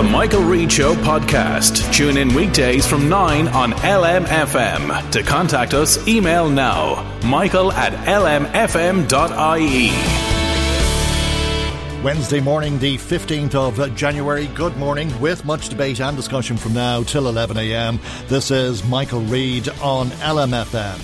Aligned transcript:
The 0.00 0.08
Michael 0.08 0.44
Reade 0.44 0.72
Show 0.72 0.94
podcast. 0.94 1.92
Tune 1.92 2.16
in 2.16 2.32
weekdays 2.34 2.86
from 2.86 3.10
9 3.10 3.48
on 3.48 3.72
LMFM. 3.72 5.10
To 5.10 5.22
contact 5.22 5.74
us, 5.74 6.08
email 6.08 6.48
now 6.48 7.04
michael 7.22 7.70
at 7.72 7.92
lmfm.ie. 8.06 9.10
Wednesday 12.02 12.40
morning, 12.40 12.78
the 12.78 12.96
15th 12.96 13.54
of 13.54 13.94
January. 13.94 14.46
Good 14.54 14.74
morning, 14.78 15.12
with 15.20 15.44
much 15.44 15.68
debate 15.68 16.00
and 16.00 16.16
discussion 16.16 16.56
from 16.56 16.72
now 16.72 17.02
till 17.02 17.24
11am. 17.24 18.00
This 18.26 18.50
is 18.50 18.82
Michael 18.86 19.20
Reade 19.20 19.68
on 19.82 20.06
LMFM. 20.06 20.98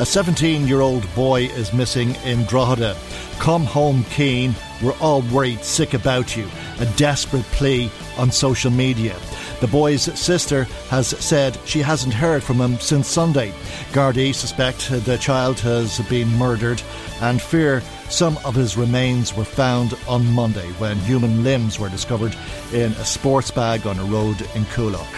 A 0.00 0.06
17 0.06 0.66
year 0.66 0.80
old 0.80 1.06
boy 1.14 1.42
is 1.42 1.74
missing 1.74 2.14
in 2.24 2.44
Drogheda. 2.44 2.96
Come 3.38 3.64
home, 3.64 4.04
Keane. 4.04 4.54
We're 4.82 4.96
all 4.98 5.20
worried 5.20 5.62
sick 5.62 5.92
about 5.92 6.38
you. 6.38 6.48
A 6.78 6.86
desperate 6.96 7.44
plea 7.52 7.90
on 8.20 8.30
social 8.30 8.70
media. 8.70 9.16
The 9.60 9.66
boy's 9.66 10.02
sister 10.18 10.64
has 10.90 11.08
said 11.08 11.58
she 11.64 11.80
hasn't 11.80 12.12
heard 12.12 12.42
from 12.42 12.60
him 12.60 12.78
since 12.78 13.08
Sunday. 13.08 13.52
Gardaí 13.92 14.34
suspect 14.34 14.90
the 14.90 15.16
child 15.16 15.58
has 15.60 15.98
been 16.08 16.28
murdered 16.36 16.82
and 17.22 17.40
fear 17.40 17.82
some 18.10 18.36
of 18.44 18.54
his 18.54 18.76
remains 18.76 19.34
were 19.34 19.44
found 19.44 19.94
on 20.06 20.30
Monday 20.32 20.68
when 20.72 20.98
human 20.98 21.42
limbs 21.42 21.78
were 21.78 21.88
discovered 21.88 22.36
in 22.74 22.92
a 22.92 23.04
sports 23.04 23.50
bag 23.50 23.86
on 23.86 23.98
a 23.98 24.04
road 24.04 24.40
in 24.54 24.64
Coolock. 24.66 25.08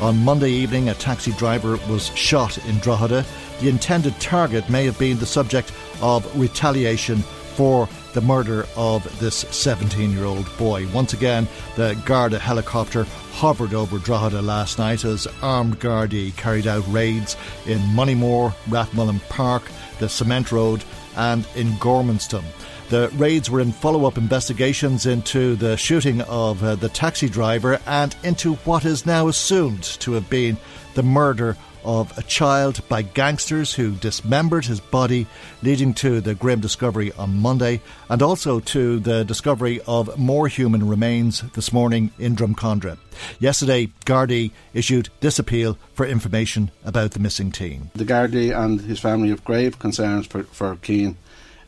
On 0.00 0.24
Monday 0.24 0.50
evening, 0.50 0.88
a 0.88 0.94
taxi 0.94 1.32
driver 1.32 1.76
was 1.88 2.14
shot 2.16 2.56
in 2.66 2.78
Drogheda. 2.78 3.24
The 3.60 3.68
intended 3.68 4.18
target 4.20 4.70
may 4.70 4.84
have 4.86 4.98
been 4.98 5.18
the 5.18 5.26
subject 5.26 5.72
of 6.00 6.24
retaliation 6.38 7.18
for 7.56 7.88
the 8.16 8.22
murder 8.22 8.66
of 8.76 9.04
this 9.20 9.44
17 9.50 10.10
year 10.10 10.24
old 10.24 10.48
boy. 10.56 10.88
Once 10.88 11.12
again, 11.12 11.46
the 11.74 12.00
Garda 12.06 12.38
helicopter 12.38 13.04
hovered 13.32 13.74
over 13.74 13.98
Drogheda 13.98 14.40
last 14.40 14.78
night 14.78 15.04
as 15.04 15.28
armed 15.42 15.78
Gardaí 15.80 16.34
carried 16.34 16.66
out 16.66 16.82
raids 16.88 17.36
in 17.66 17.78
Moneymore, 17.94 18.54
Rathmullen 18.70 19.20
Park, 19.28 19.64
the 19.98 20.08
Cement 20.08 20.50
Road, 20.50 20.82
and 21.16 21.46
in 21.56 21.72
Gormanston. 21.72 22.42
The 22.88 23.10
raids 23.16 23.50
were 23.50 23.60
in 23.60 23.70
follow 23.70 24.06
up 24.06 24.16
investigations 24.16 25.04
into 25.04 25.54
the 25.54 25.76
shooting 25.76 26.22
of 26.22 26.64
uh, 26.64 26.76
the 26.76 26.88
taxi 26.88 27.28
driver 27.28 27.78
and 27.86 28.16
into 28.24 28.54
what 28.64 28.86
is 28.86 29.04
now 29.04 29.28
assumed 29.28 29.82
to 29.82 30.12
have 30.12 30.30
been 30.30 30.56
the 30.94 31.02
murder 31.02 31.54
of 31.86 32.16
a 32.18 32.22
child 32.22 32.80
by 32.88 33.00
gangsters 33.00 33.72
who 33.72 33.92
dismembered 33.92 34.66
his 34.66 34.80
body, 34.80 35.26
leading 35.62 35.94
to 35.94 36.20
the 36.20 36.34
grim 36.34 36.60
discovery 36.60 37.12
on 37.12 37.38
Monday, 37.38 37.80
and 38.10 38.20
also 38.20 38.60
to 38.60 38.98
the 38.98 39.24
discovery 39.24 39.80
of 39.86 40.18
more 40.18 40.48
human 40.48 40.86
remains 40.86 41.42
this 41.52 41.72
morning 41.72 42.10
in 42.18 42.36
Drumcondra. 42.36 42.98
Yesterday, 43.38 43.86
Gardaí 44.04 44.50
issued 44.74 45.08
this 45.20 45.38
appeal 45.38 45.78
for 45.94 46.04
information 46.04 46.70
about 46.84 47.12
the 47.12 47.20
missing 47.20 47.52
teen. 47.52 47.90
The 47.94 48.04
Gardaí 48.04 48.54
and 48.54 48.80
his 48.80 49.00
family 49.00 49.30
have 49.30 49.44
grave 49.44 49.78
concerns 49.78 50.26
for, 50.26 50.42
for 50.44 50.76
Keane. 50.76 51.16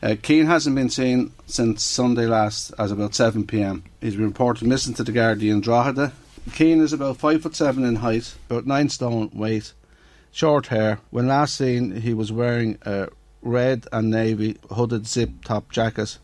Uh, 0.01 0.15
Keane 0.21 0.45
hasn't 0.45 0.75
been 0.75 0.89
seen 0.89 1.31
since 1.45 1.83
Sunday 1.83 2.25
last 2.25 2.71
at 2.77 2.91
about 2.91 3.15
7 3.15 3.45
pm. 3.47 3.83
He's 3.99 4.15
been 4.15 4.25
reported 4.25 4.67
missing 4.67 4.93
to 4.95 5.03
the 5.03 5.11
Gardaí 5.11 5.51
in 5.51 5.61
Drogheda. 5.61 6.13
Keane 6.53 6.81
is 6.81 6.93
about 6.93 7.17
5 7.17 7.41
foot 7.41 7.55
7 7.55 7.83
in 7.83 7.95
height, 7.97 8.35
about 8.49 8.65
9 8.65 8.89
stone 8.89 9.29
weight, 9.33 9.73
short 10.31 10.67
hair. 10.67 10.99
When 11.09 11.27
last 11.27 11.55
seen, 11.55 12.01
he 12.01 12.13
was 12.13 12.31
wearing 12.31 12.77
a 12.83 13.09
red 13.41 13.87
and 13.91 14.09
navy 14.09 14.57
hooded 14.71 15.07
zip 15.07 15.29
top 15.43 15.71
jacket 15.71 16.17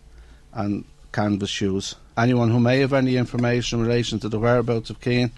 and 0.53 0.85
canvas 1.11 1.49
shoes. 1.49 1.95
Anyone 2.17 2.49
who 2.49 2.59
may 2.59 2.79
have 2.79 2.93
any 2.93 3.17
information 3.17 3.79
in 3.79 3.85
relation 3.85 4.19
to 4.19 4.29
the 4.29 4.39
whereabouts 4.39 4.89
of 4.89 5.01
Keane 5.01 5.31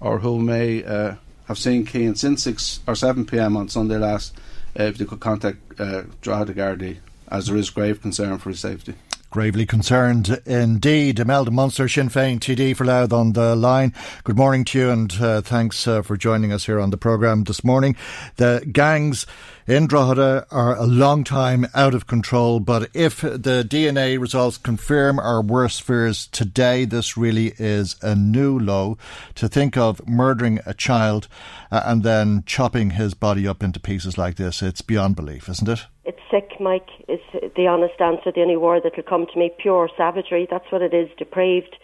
or 0.00 0.18
who 0.20 0.40
may 0.40 0.84
uh, 0.84 1.14
have 1.46 1.58
seen 1.58 1.84
Keane 1.84 2.14
since 2.14 2.42
6 2.44 2.80
or 2.86 2.94
7 2.94 3.24
pm 3.26 3.56
on 3.56 3.68
Sunday 3.68 3.96
last, 3.96 4.34
uh, 4.78 4.84
if 4.84 4.98
they 4.98 5.04
could 5.04 5.20
contact 5.20 5.58
uh, 5.80 6.02
Drogheda 6.20 6.54
Gardaí, 6.54 6.98
as 7.28 7.46
there 7.46 7.56
is 7.56 7.70
grave 7.70 8.00
concern 8.00 8.38
for 8.38 8.50
his 8.50 8.60
safety. 8.60 8.94
Gravely 9.30 9.64
concerned 9.64 10.42
indeed. 10.44 11.20
Imelda 11.20 11.52
Munster, 11.52 11.88
Sinn 11.88 12.08
Féin 12.08 12.40
TD 12.40 12.74
for 12.74 12.84
Louth 12.84 13.12
on 13.12 13.34
the 13.34 13.54
line. 13.54 13.94
Good 14.24 14.36
morning 14.36 14.64
to 14.64 14.78
you 14.80 14.90
and 14.90 15.12
uh, 15.20 15.40
thanks 15.40 15.86
uh, 15.86 16.02
for 16.02 16.16
joining 16.16 16.52
us 16.52 16.66
here 16.66 16.80
on 16.80 16.90
the 16.90 16.96
programme 16.96 17.44
this 17.44 17.62
morning. 17.62 17.94
The 18.38 18.68
gangs 18.72 19.26
in 19.68 19.86
Drogheda 19.86 20.48
are 20.50 20.76
a 20.76 20.84
long 20.84 21.22
time 21.22 21.64
out 21.76 21.94
of 21.94 22.08
control, 22.08 22.58
but 22.58 22.90
if 22.92 23.20
the 23.20 23.64
DNA 23.64 24.18
results 24.18 24.58
confirm 24.58 25.20
our 25.20 25.40
worst 25.40 25.82
fears 25.82 26.26
today, 26.26 26.84
this 26.84 27.16
really 27.16 27.52
is 27.56 27.94
a 28.02 28.16
new 28.16 28.58
low. 28.58 28.98
To 29.36 29.48
think 29.48 29.76
of 29.76 30.04
murdering 30.08 30.58
a 30.66 30.74
child 30.74 31.28
uh, 31.70 31.82
and 31.84 32.02
then 32.02 32.42
chopping 32.46 32.90
his 32.90 33.14
body 33.14 33.46
up 33.46 33.62
into 33.62 33.78
pieces 33.78 34.18
like 34.18 34.34
this, 34.34 34.60
it's 34.60 34.82
beyond 34.82 35.14
belief, 35.14 35.48
isn't 35.48 35.68
it? 35.68 35.86
It's 36.10 36.18
sick, 36.28 36.58
Mike, 36.58 36.88
is 37.06 37.20
the 37.54 37.68
honest 37.68 38.00
answer, 38.00 38.32
the 38.32 38.42
only 38.42 38.56
word 38.56 38.82
that 38.82 38.96
will 38.96 39.04
come 39.04 39.26
to 39.32 39.38
me. 39.38 39.52
Pure 39.56 39.90
savagery, 39.96 40.44
that's 40.50 40.64
what 40.72 40.82
it 40.82 40.92
is, 40.92 41.08
depraved. 41.16 41.76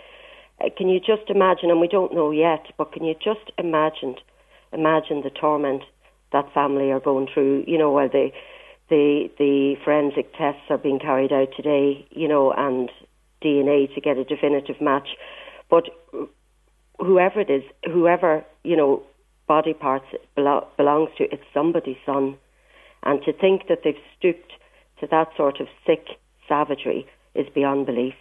Uh, 0.60 0.69
can 0.76 0.88
you 0.88 0.98
just 0.98 1.31
imagine, 1.31 1.70
and 1.70 1.81
we 1.81 1.87
don't 1.87 2.12
know 2.12 2.32
yet, 2.32 2.66
but 2.76 2.91
can 2.91 3.04
you 3.04 3.15
just 3.15 3.53
imagine, 3.56 4.16
imagine 4.72 5.22
the 5.22 5.31
torment 5.31 5.84
that 6.32 6.53
family 6.53 6.91
are 6.91 6.98
going 6.98 7.28
through, 7.32 7.62
you 7.69 7.78
know, 7.78 7.92
while 7.92 8.09
the, 8.09 8.32
the, 8.91 9.31
the 9.38 9.76
forensic 9.84 10.32
tests 10.36 10.62
are 10.70 10.78
being 10.78 10.98
carried 10.98 11.32
out 11.32 11.50
today, 11.56 12.04
you 12.10 12.26
know, 12.26 12.50
and 12.50 12.91
DNA 13.41 13.94
to 13.94 14.00
get 14.00 14.19
a 14.19 14.25
definitive 14.25 14.81
match. 14.81 15.10
But 15.70 15.84
whoever 16.98 17.38
it 17.42 17.48
is, 17.48 17.62
whoever, 17.84 18.44
you 18.65 18.76
know, 18.76 19.04
body 19.47 19.72
parts 19.72 20.06
belongs 20.34 21.10
to, 21.19 21.32
it's 21.32 21.44
somebody's 21.54 21.98
son 22.04 22.38
and 23.06 23.22
to 23.22 23.32
think 23.32 23.68
that 23.68 23.78
they've 23.84 23.94
stooped 24.18 24.52
to 25.00 25.06
that 25.06 25.28
sort 25.36 25.60
of 25.60 25.68
sick 25.86 26.06
savagery 26.48 27.06
is 27.34 27.46
beyond 27.54 27.86
belief. 27.86 28.14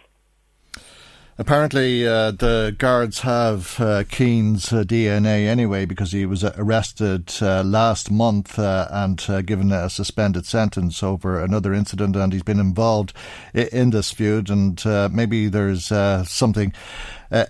Apparently, 1.38 2.06
uh, 2.06 2.30
the 2.30 2.74
guards 2.78 3.20
have 3.20 3.78
uh, 3.78 4.04
Keane's 4.04 4.72
uh, 4.72 4.84
DNA 4.84 5.46
anyway 5.46 5.84
because 5.84 6.12
he 6.12 6.24
was 6.24 6.42
arrested 6.42 7.30
uh, 7.42 7.62
last 7.62 8.10
month 8.10 8.58
uh, 8.58 8.88
and 8.90 9.22
uh, 9.28 9.42
given 9.42 9.70
a 9.70 9.90
suspended 9.90 10.46
sentence 10.46 11.02
over 11.02 11.38
another 11.38 11.74
incident, 11.74 12.16
and 12.16 12.32
he's 12.32 12.42
been 12.42 12.60
involved 12.60 13.12
in 13.52 13.90
this 13.90 14.12
feud. 14.12 14.48
And 14.48 14.82
maybe 15.12 15.48
there's 15.48 15.86
something 16.26 16.72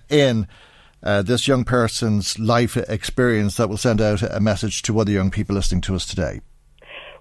in 0.09 0.49
this 1.03 1.47
young 1.47 1.63
person's 1.63 2.41
life 2.41 2.77
experience 2.77 3.57
that 3.57 3.69
will 3.69 3.77
send 3.77 4.01
out 4.01 4.21
a 4.23 4.41
message 4.41 4.83
to 4.83 4.99
other 4.99 5.13
young 5.13 5.31
people 5.31 5.55
listening 5.55 5.83
to 5.83 5.95
us 5.95 6.07
today. 6.07 6.41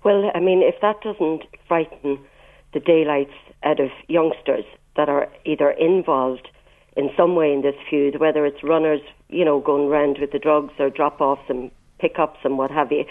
Well, 0.05 0.31
I 0.35 0.39
mean, 0.39 0.61
if 0.61 0.79
that 0.81 1.01
doesn't 1.01 1.45
frighten 1.67 2.19
the 2.73 2.79
daylights 2.79 3.33
out 3.63 3.79
of 3.79 3.89
youngsters 4.07 4.63
that 4.95 5.09
are 5.09 5.27
either 5.45 5.71
involved 5.71 6.47
in 6.95 7.09
some 7.17 7.35
way 7.35 7.51
in 7.51 7.63
this 7.63 7.75
feud, 7.89 8.19
whether 8.19 8.45
it's 8.45 8.63
runners, 8.63 9.01
you 9.29 9.43
know, 9.43 9.59
going 9.59 9.89
round 9.89 10.19
with 10.21 10.31
the 10.31 10.37
drugs 10.37 10.73
or 10.77 10.91
drop 10.91 11.19
offs 11.21 11.49
and 11.49 11.71
pickups 11.97 12.37
and 12.43 12.59
what 12.59 12.69
have 12.69 12.91
you, 12.91 13.03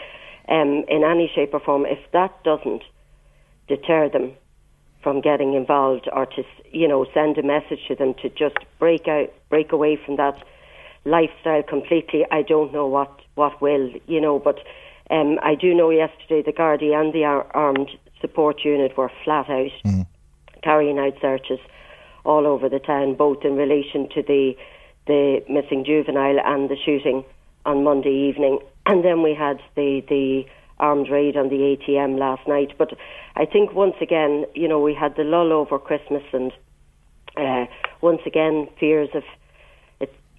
um, 0.49 0.85
in 0.89 1.03
any 1.03 1.29
shape 1.35 1.53
or 1.53 1.59
form, 1.59 1.85
if 1.85 1.99
that 2.13 2.33
doesn't 2.45 2.85
deter 3.67 4.09
them 4.09 4.33
from 5.03 5.21
getting 5.21 5.55
involved 5.55 6.09
or 6.13 6.27
to 6.27 6.45
you 6.71 6.87
know 6.87 7.07
send 7.13 7.37
a 7.39 7.43
message 7.43 7.81
to 7.89 7.95
them 7.95 8.15
to 8.23 8.29
just 8.31 8.57
break 8.79 9.07
out 9.09 9.31
break 9.51 9.73
away 9.73 9.99
from 10.03 10.17
that 10.17 10.35
lifestyle 11.05 11.63
completely 11.63 12.25
I 12.31 12.43
don't 12.43 12.73
know 12.73 12.87
what 12.87 13.21
what 13.35 13.61
will 13.61 13.91
you 14.07 14.21
know 14.21 14.39
but 14.39 14.59
um, 15.11 15.39
I 15.43 15.55
do 15.55 15.75
know 15.75 15.91
yesterday 15.91 16.43
the 16.43 16.53
Gardaí 16.53 16.95
and 16.99 17.13
the 17.13 17.25
ar- 17.25 17.47
armed 17.55 17.91
support 18.21 18.65
unit 18.65 18.97
were 18.97 19.11
flat 19.25 19.49
out 19.51 19.71
Mm. 19.85 20.07
carrying 20.63 20.99
out 20.99 21.15
searches 21.21 21.61
all 22.25 22.47
over 22.47 22.69
the 22.69 22.79
town 22.79 23.15
both 23.15 23.45
in 23.45 23.57
relation 23.57 24.09
to 24.11 24.23
the 24.23 24.57
the 25.07 25.45
missing 25.49 25.85
juvenile 25.85 26.41
and 26.41 26.71
the 26.71 26.77
shooting 26.77 27.25
on 27.67 27.85
Monday 27.85 28.15
evening 28.29 28.59
and 28.87 29.05
then 29.05 29.23
we 29.23 29.35
had 29.35 29.61
the 29.77 30.03
the 30.09 30.47
armed 30.79 31.09
raid 31.11 31.37
on 31.37 31.49
the 31.49 31.77
ATM 31.77 32.19
last 32.19 32.47
night. 32.49 32.73
But 32.77 32.95
I 33.37 33.45
think 33.45 33.75
once 33.75 33.95
again, 34.01 34.45
you 34.55 34.69
know, 34.69 34.81
we 34.81 34.95
had 34.95 35.17
the 35.17 35.23
lull 35.25 35.53
over 35.53 35.79
Christmas, 35.79 36.23
and 36.33 36.53
uh, 37.37 37.67
once 38.01 38.21
again, 38.27 38.69
fears 38.79 39.09
of 39.15 39.23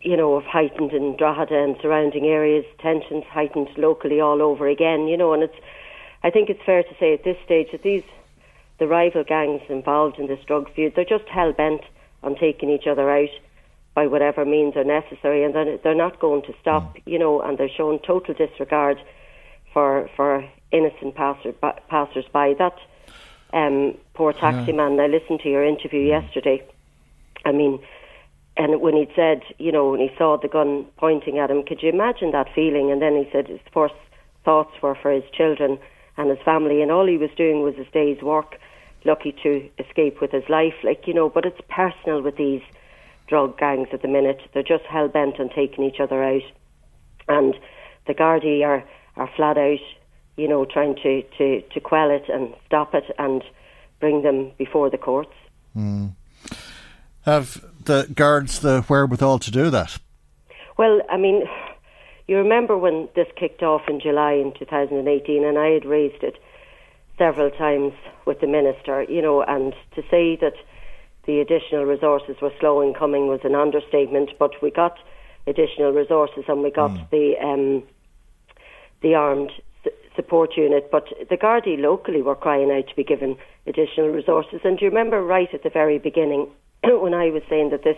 you 0.05 0.15
know, 0.15 0.35
of 0.35 0.43
heightened 0.43 0.93
in 0.93 1.17
Drogheda 1.17 1.57
and 1.57 1.75
surrounding 1.81 2.25
areas, 2.25 2.63
tensions 2.79 3.23
heightened 3.25 3.69
locally 3.75 4.21
all 4.21 4.41
over 4.41 4.67
again. 4.67 5.07
You 5.07 5.17
know, 5.17 5.33
and 5.33 5.41
it's, 5.43 5.55
I 6.23 6.29
think 6.29 6.49
it's 6.49 6.63
fair 6.63 6.83
to 6.83 6.95
say 6.99 7.13
at 7.13 7.23
this 7.23 7.37
stage 7.43 7.69
that 7.71 7.81
these, 7.81 8.03
the 8.77 8.87
rival 8.87 9.23
gangs 9.23 9.63
involved 9.67 10.19
in 10.19 10.27
this 10.27 10.43
drug 10.45 10.71
feud, 10.73 10.93
they're 10.95 11.05
just 11.05 11.27
hell 11.27 11.53
bent 11.53 11.81
on 12.21 12.35
taking 12.35 12.69
each 12.69 12.85
other 12.85 13.09
out 13.09 13.29
by 13.95 14.05
whatever 14.05 14.45
means 14.45 14.75
are 14.75 14.83
necessary, 14.83 15.43
and 15.43 15.55
they're, 15.55 15.77
they're 15.77 15.95
not 15.95 16.19
going 16.19 16.43
to 16.43 16.53
stop. 16.61 16.95
You 17.05 17.17
know, 17.17 17.41
and 17.41 17.57
they're 17.57 17.69
showing 17.75 17.99
total 17.99 18.35
disregard 18.35 19.01
for 19.73 20.07
for 20.15 20.47
innocent 20.71 21.15
passer, 21.15 21.53
passers 21.89 22.25
by. 22.31 22.53
That 22.53 22.77
um, 23.53 23.97
poor 24.13 24.33
taxi 24.33 24.71
man. 24.71 24.99
I 24.99 25.07
listened 25.07 25.39
to 25.41 25.49
your 25.49 25.65
interview 25.65 26.01
yesterday. 26.01 26.63
I 27.43 27.51
mean, 27.51 27.79
and 28.57 28.81
when 28.81 28.95
he 28.95 29.07
said, 29.15 29.41
you 29.57 29.71
know, 29.71 29.91
when 29.91 29.99
he 29.99 30.09
saw 30.17 30.37
the 30.37 30.47
gun 30.47 30.85
pointing 30.97 31.39
at 31.39 31.51
him, 31.51 31.63
could 31.63 31.83
you 31.83 31.89
imagine 31.89 32.31
that 32.31 32.47
feeling? 32.55 32.91
And 32.91 33.01
then 33.01 33.15
he 33.15 33.29
said 33.31 33.47
his 33.47 33.59
first 33.73 33.95
thoughts 34.45 34.71
were 34.81 34.95
for 34.95 35.11
his 35.11 35.23
children 35.33 35.77
and 36.17 36.29
his 36.29 36.39
family, 36.45 36.81
and 36.81 36.91
all 36.91 37.05
he 37.05 37.17
was 37.17 37.31
doing 37.35 37.61
was 37.61 37.75
his 37.75 37.87
day's 37.91 38.21
work. 38.21 38.57
Lucky 39.03 39.35
to 39.43 39.69
escape 39.77 40.21
with 40.21 40.31
his 40.31 40.47
life, 40.49 40.73
like 40.83 41.05
you 41.05 41.13
know. 41.13 41.29
But 41.29 41.45
it's 41.45 41.59
personal 41.69 42.21
with 42.23 42.37
these 42.37 42.61
drug 43.27 43.57
gangs 43.57 43.89
at 43.93 44.01
the 44.01 44.07
minute. 44.07 44.41
They're 44.53 44.63
just 44.63 44.83
hell 44.85 45.09
bent 45.09 45.39
on 45.39 45.49
taking 45.49 45.83
each 45.83 45.99
other 45.99 46.23
out, 46.23 46.41
and 47.27 47.53
the 48.07 48.15
Gardaí 48.15 48.65
are 48.65 48.83
are 49.17 49.29
flat 49.35 49.57
out, 49.57 49.79
you 50.37 50.47
know, 50.47 50.65
trying 50.65 50.95
to, 50.95 51.23
to, 51.37 51.61
to 51.61 51.79
quell 51.79 52.09
it 52.09 52.23
and 52.29 52.53
stop 52.65 52.93
it 52.93 53.05
and 53.17 53.43
bring 53.99 54.23
them 54.23 54.51
before 54.57 54.89
the 54.89 54.97
courts. 54.97 55.33
Hmm. 55.73 56.07
Have 57.25 57.65
the 57.83 58.07
guards 58.13 58.59
the 58.59 58.81
wherewithal 58.87 59.39
to 59.39 59.51
do 59.51 59.69
that? 59.71 59.97
Well, 60.77 61.01
I 61.09 61.17
mean, 61.17 61.43
you 62.27 62.37
remember 62.37 62.77
when 62.77 63.09
this 63.15 63.27
kicked 63.35 63.63
off 63.63 63.81
in 63.87 63.99
July 63.99 64.33
in 64.33 64.53
2018, 64.57 65.43
and 65.43 65.57
I 65.57 65.69
had 65.69 65.85
raised 65.85 66.23
it 66.23 66.37
several 67.17 67.49
times 67.49 67.93
with 68.25 68.41
the 68.41 68.47
minister, 68.47 69.03
you 69.03 69.21
know, 69.21 69.41
and 69.41 69.73
to 69.95 70.01
say 70.11 70.35
that 70.41 70.53
the 71.25 71.39
additional 71.39 71.85
resources 71.85 72.35
were 72.41 72.51
slow 72.59 72.81
in 72.81 72.93
coming 72.93 73.27
was 73.27 73.39
an 73.43 73.55
understatement, 73.55 74.29
but 74.37 74.51
we 74.61 74.69
got 74.69 74.97
additional 75.47 75.91
resources 75.91 76.43
and 76.47 76.61
we 76.61 76.71
got 76.71 76.91
the 77.11 77.33
um, 77.41 77.83
the 79.01 79.15
armed 79.15 79.51
s- 79.85 79.93
support 80.15 80.51
unit. 80.57 80.91
But 80.91 81.07
the 81.29 81.37
Gardaí 81.37 81.79
locally 81.79 82.21
were 82.21 82.35
crying 82.35 82.71
out 82.71 82.87
to 82.87 82.95
be 82.95 83.03
given 83.03 83.37
additional 83.65 84.09
resources. 84.09 84.61
And 84.63 84.77
do 84.77 84.85
you 84.85 84.91
remember 84.91 85.23
right 85.23 85.49
at 85.53 85.63
the 85.63 85.69
very 85.69 85.97
beginning 85.97 86.49
when 87.01 87.13
I 87.13 87.29
was 87.29 87.43
saying 87.49 87.69
that 87.71 87.83
this 87.83 87.97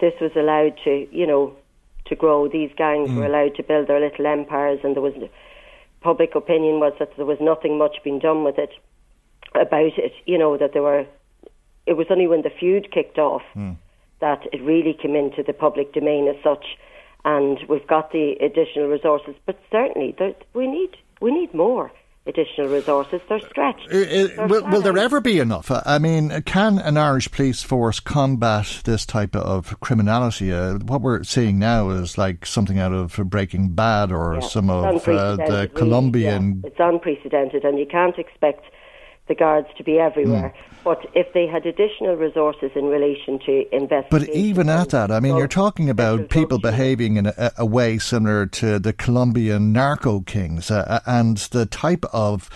this 0.00 0.12
was 0.20 0.32
allowed 0.36 0.78
to, 0.84 1.06
you 1.10 1.26
know, 1.26 1.56
to 2.06 2.14
grow. 2.14 2.48
These 2.48 2.70
gangs 2.76 3.10
were 3.10 3.22
mm. 3.22 3.26
allowed 3.26 3.54
to 3.56 3.62
build 3.62 3.88
their 3.88 4.00
little 4.00 4.26
empires, 4.26 4.80
and 4.84 4.94
there 4.94 5.02
was 5.02 5.14
public 6.00 6.34
opinion 6.34 6.80
was 6.80 6.92
that 6.98 7.16
there 7.16 7.26
was 7.26 7.38
nothing 7.40 7.78
much 7.78 7.96
being 8.04 8.18
done 8.18 8.44
with 8.44 8.58
it 8.58 8.70
about 9.54 9.98
it. 9.98 10.12
You 10.24 10.38
know 10.38 10.56
that 10.56 10.72
there 10.72 10.82
were. 10.82 11.06
It 11.86 11.96
was 11.96 12.06
only 12.10 12.26
when 12.26 12.42
the 12.42 12.50
feud 12.50 12.90
kicked 12.90 13.18
off 13.18 13.42
mm. 13.54 13.76
that 14.20 14.42
it 14.52 14.60
really 14.62 14.92
came 15.00 15.14
into 15.14 15.42
the 15.42 15.52
public 15.52 15.92
domain 15.92 16.28
as 16.28 16.36
such, 16.42 16.64
and 17.24 17.58
we've 17.68 17.86
got 17.86 18.12
the 18.12 18.34
additional 18.40 18.88
resources. 18.88 19.34
But 19.46 19.58
certainly, 19.70 20.14
there, 20.18 20.34
we 20.54 20.66
need 20.66 20.96
we 21.20 21.30
need 21.30 21.54
more 21.54 21.92
additional 22.26 22.68
resources. 22.68 23.20
They're 23.28 23.40
stretched. 23.40 23.88
I- 23.92 23.96
I- 23.96 24.26
They're 24.26 24.46
will, 24.48 24.66
will 24.68 24.80
there 24.82 24.98
ever 24.98 25.20
be 25.20 25.38
enough? 25.38 25.70
Uh, 25.70 25.82
I 25.86 25.98
mean, 25.98 26.42
can 26.42 26.78
an 26.78 26.96
Irish 26.96 27.30
police 27.30 27.62
force 27.62 28.00
combat 28.00 28.80
this 28.84 29.06
type 29.06 29.36
of 29.36 29.78
criminality? 29.80 30.52
Uh, 30.52 30.74
what 30.78 31.00
we're 31.02 31.22
seeing 31.24 31.58
now 31.58 31.90
is 31.90 32.18
like 32.18 32.44
something 32.46 32.78
out 32.78 32.92
of 32.92 33.16
Breaking 33.30 33.70
Bad 33.70 34.10
or 34.12 34.34
Yeah, 34.34 34.40
some 34.40 34.70
of 34.70 34.84
uh, 35.08 35.36
the 35.36 35.42
really, 35.46 35.68
Colombian. 35.68 36.60
yeah. 36.64 36.68
It's 36.70 36.80
unprecedented, 36.80 37.64
and 37.64 37.78
you 37.78 37.86
can't 37.86 38.18
expect 38.18 38.64
the 39.28 39.34
guards 39.34 39.68
to 39.76 39.84
be 39.84 39.98
everywhere. 39.98 40.54
Hmm. 40.56 40.75
But 40.86 41.04
if 41.14 41.32
they 41.34 41.48
had 41.48 41.66
additional 41.66 42.14
resources 42.14 42.70
in 42.76 42.84
relation 42.84 43.40
to 43.40 43.74
investigation, 43.74 44.08
But 44.08 44.28
even 44.28 44.68
at 44.68 44.90
that, 44.90 45.10
I 45.10 45.18
mean, 45.18 45.36
you're 45.36 45.48
talking 45.48 45.90
about 45.90 46.30
people 46.30 46.60
behaving 46.60 47.16
in 47.16 47.26
a, 47.26 47.50
a 47.58 47.66
way 47.66 47.98
similar 47.98 48.46
to 48.46 48.78
the 48.78 48.92
Colombian 48.92 49.72
narco 49.72 50.20
kings, 50.20 50.70
uh, 50.70 51.00
and 51.04 51.38
the 51.38 51.66
type 51.66 52.04
of 52.12 52.48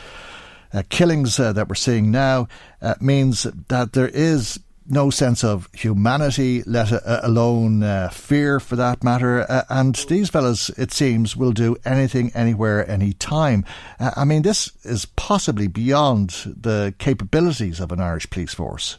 uh, 0.72 0.84
killings 0.90 1.40
uh, 1.40 1.52
that 1.54 1.68
we're 1.68 1.74
seeing 1.74 2.12
now 2.12 2.46
uh, 2.80 2.94
means 3.00 3.48
that 3.66 3.94
there 3.94 4.10
is 4.14 4.60
no 4.90 5.10
sense 5.10 5.44
of 5.44 5.68
humanity, 5.72 6.62
let 6.66 6.92
a- 6.92 7.26
alone 7.26 7.82
uh, 7.82 8.08
fear 8.10 8.60
for 8.60 8.76
that 8.76 9.02
matter. 9.04 9.50
Uh, 9.50 9.62
and 9.68 9.94
these 10.08 10.28
fellas, 10.28 10.68
it 10.70 10.92
seems, 10.92 11.36
will 11.36 11.52
do 11.52 11.76
anything, 11.84 12.30
anywhere, 12.34 12.88
any 12.90 13.12
time. 13.12 13.64
Uh, 13.98 14.10
I 14.16 14.24
mean, 14.24 14.42
this 14.42 14.72
is 14.84 15.04
possibly 15.04 15.68
beyond 15.68 16.30
the 16.46 16.94
capabilities 16.98 17.80
of 17.80 17.92
an 17.92 18.00
Irish 18.00 18.28
police 18.30 18.54
force. 18.54 18.98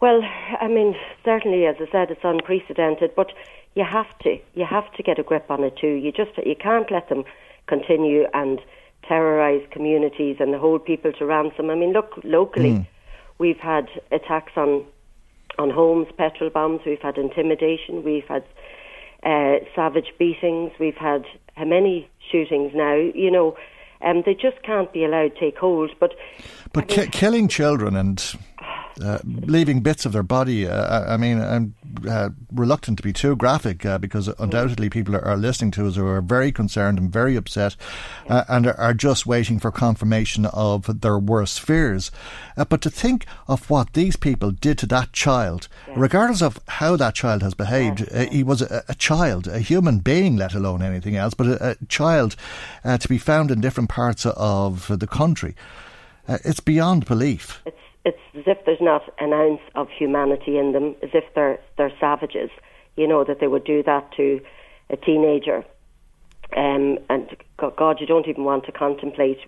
Well, 0.00 0.20
I 0.60 0.68
mean, 0.68 0.94
certainly, 1.24 1.66
as 1.66 1.76
I 1.80 1.90
said, 1.90 2.10
it's 2.10 2.20
unprecedented, 2.22 3.12
but 3.16 3.32
you 3.74 3.84
have 3.84 4.18
to, 4.20 4.38
you 4.54 4.64
have 4.64 4.92
to 4.92 5.02
get 5.02 5.18
a 5.18 5.22
grip 5.22 5.50
on 5.50 5.64
it 5.64 5.76
too. 5.76 5.94
You 5.94 6.12
just, 6.12 6.36
you 6.44 6.54
can't 6.54 6.90
let 6.90 7.08
them 7.08 7.24
continue 7.66 8.26
and 8.32 8.60
terrorise 9.06 9.66
communities 9.70 10.36
and 10.38 10.54
hold 10.54 10.84
people 10.84 11.12
to 11.12 11.26
ransom. 11.26 11.70
I 11.70 11.74
mean, 11.74 11.92
look, 11.92 12.12
locally, 12.22 12.88
we've 13.38 13.58
had 13.58 13.88
attacks 14.12 14.52
on 14.56 14.84
on 15.58 15.70
homes, 15.70 16.06
petrol 16.16 16.50
bombs. 16.50 16.80
We've 16.86 17.00
had 17.00 17.18
intimidation. 17.18 18.02
We've 18.04 18.26
had 18.28 18.44
uh, 19.22 19.64
savage 19.74 20.12
beatings. 20.18 20.72
We've 20.78 20.96
had 20.96 21.24
how 21.56 21.64
many 21.64 22.08
shootings 22.30 22.72
now? 22.74 22.94
You 22.94 23.30
know, 23.30 23.56
um, 24.02 24.22
they 24.24 24.34
just 24.34 24.62
can't 24.62 24.92
be 24.92 25.04
allowed 25.04 25.34
to 25.34 25.40
take 25.40 25.58
hold. 25.58 25.90
But 25.98 26.14
But 26.72 26.88
ki- 26.88 27.08
killing 27.08 27.48
children 27.48 27.96
and 27.96 28.18
uh, 29.02 29.18
leaving 29.24 29.80
bits 29.80 30.04
of 30.04 30.12
their 30.12 30.22
body, 30.22 30.66
uh, 30.66 31.12
I 31.12 31.16
mean, 31.16 31.40
I'm 31.40 31.74
uh, 32.08 32.30
reluctant 32.52 32.96
to 32.98 33.02
be 33.02 33.12
too 33.12 33.36
graphic 33.36 33.84
uh, 33.84 33.98
because 33.98 34.28
undoubtedly 34.38 34.90
people 34.90 35.16
are, 35.16 35.24
are 35.24 35.36
listening 35.36 35.70
to 35.72 35.86
us 35.86 35.96
who 35.96 36.06
are 36.06 36.20
very 36.20 36.52
concerned 36.52 36.98
and 36.98 37.10
very 37.12 37.36
upset 37.36 37.76
uh, 38.28 38.44
and 38.48 38.66
are, 38.66 38.94
just 38.94 39.26
waiting 39.26 39.58
for 39.60 39.70
confirmation 39.70 40.46
of 40.46 41.00
their 41.00 41.18
worst 41.18 41.60
fears. 41.60 42.10
Uh, 42.56 42.64
but 42.64 42.80
to 42.80 42.90
think 42.90 43.26
of 43.46 43.70
what 43.70 43.92
these 43.92 44.16
people 44.16 44.50
did 44.50 44.78
to 44.78 44.86
that 44.86 45.12
child, 45.12 45.68
regardless 45.94 46.42
of 46.42 46.58
how 46.66 46.96
that 46.96 47.14
child 47.14 47.42
has 47.42 47.54
behaved, 47.54 48.10
he 48.32 48.42
was 48.42 48.62
a, 48.62 48.82
a 48.88 48.94
child, 48.94 49.46
a 49.46 49.60
human 49.60 49.98
being, 49.98 50.36
let 50.36 50.54
alone 50.54 50.82
anything 50.82 51.16
else, 51.16 51.34
but 51.34 51.46
a, 51.46 51.70
a 51.70 51.76
child 51.86 52.34
to 52.84 53.08
be 53.08 53.18
found 53.18 53.50
in 53.50 53.60
different 53.60 53.88
parts 53.88 54.26
of 54.26 54.98
the 54.98 55.06
country. 55.06 55.54
It's 56.28 56.60
beyond 56.60 57.06
belief. 57.06 57.62
it's 57.64 57.76
it's 58.08 58.18
as 58.34 58.44
if 58.46 58.64
there's 58.64 58.80
not 58.80 59.02
an 59.18 59.32
ounce 59.32 59.60
of 59.74 59.88
humanity 59.90 60.58
in 60.58 60.72
them, 60.72 60.96
as 61.02 61.10
if 61.14 61.24
they're 61.34 61.58
they're 61.76 61.92
savages. 62.00 62.50
You 62.96 63.06
know 63.06 63.24
that 63.24 63.38
they 63.40 63.46
would 63.46 63.64
do 63.64 63.82
that 63.84 64.10
to 64.16 64.40
a 64.90 64.96
teenager, 64.96 65.64
um, 66.56 66.98
and 67.08 67.28
God, 67.56 68.00
you 68.00 68.06
don't 68.06 68.28
even 68.28 68.44
want 68.44 68.64
to 68.66 68.72
contemplate 68.72 69.38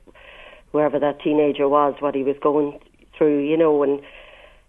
wherever 0.73 0.99
that 0.99 1.21
teenager 1.21 1.69
was, 1.69 1.95
what 2.01 2.15
he 2.15 2.23
was 2.23 2.37
going 2.41 2.79
through. 3.17 3.41
You 3.41 3.57
know, 3.57 3.83
and 3.83 4.01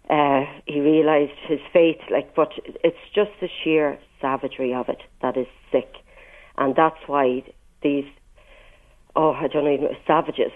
uh, 0.10 0.50
he 0.66 0.80
realised 0.80 1.38
his 1.48 1.60
fate. 1.72 2.02
Like, 2.10 2.34
but 2.36 2.52
it's 2.84 2.98
just 3.14 3.32
the 3.40 3.50
sheer 3.64 4.00
savagery 4.20 4.74
of 4.74 4.90
it 4.90 5.02
that 5.22 5.38
is 5.38 5.48
sick, 5.72 5.94
and 6.58 6.76
that's 6.76 7.00
why 7.08 7.44
these 7.84 8.06
oh, 9.16 9.32
I 9.34 9.48
don't 9.48 9.72
even 9.72 9.90
savages 10.08 10.52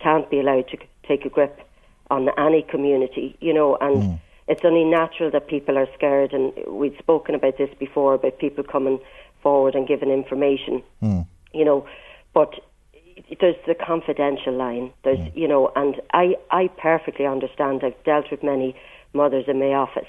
can't 0.00 0.30
be 0.30 0.40
allowed 0.40 0.68
to 0.68 0.78
take 1.06 1.24
a 1.24 1.28
grip 1.28 1.58
on 2.10 2.28
any 2.38 2.62
community, 2.62 3.36
you 3.40 3.54
know, 3.54 3.76
and 3.80 4.20
it's 4.48 4.64
only 4.64 4.84
natural 4.84 5.30
that 5.30 5.46
people 5.48 5.78
are 5.78 5.86
scared. 5.94 6.32
And 6.32 6.52
we'd 6.66 6.98
spoken 6.98 7.34
about 7.34 7.56
this 7.58 7.70
before 7.78 8.14
about 8.14 8.38
people 8.38 8.64
coming 8.64 8.98
forward 9.42 9.74
and 9.74 9.86
giving 9.86 10.10
information, 10.10 10.82
you 11.52 11.64
know, 11.64 11.86
but 12.34 12.54
there's 13.40 13.56
the 13.66 13.74
confidential 13.74 14.52
line. 14.52 14.92
There's, 15.04 15.18
mm. 15.18 15.36
you 15.36 15.48
know, 15.48 15.72
and 15.76 16.00
I, 16.12 16.36
I 16.50 16.68
perfectly 16.68 17.26
understand. 17.26 17.82
I've 17.84 18.02
dealt 18.04 18.30
with 18.30 18.42
many 18.42 18.74
mothers 19.12 19.44
in 19.46 19.58
my 19.58 19.72
office 19.74 20.08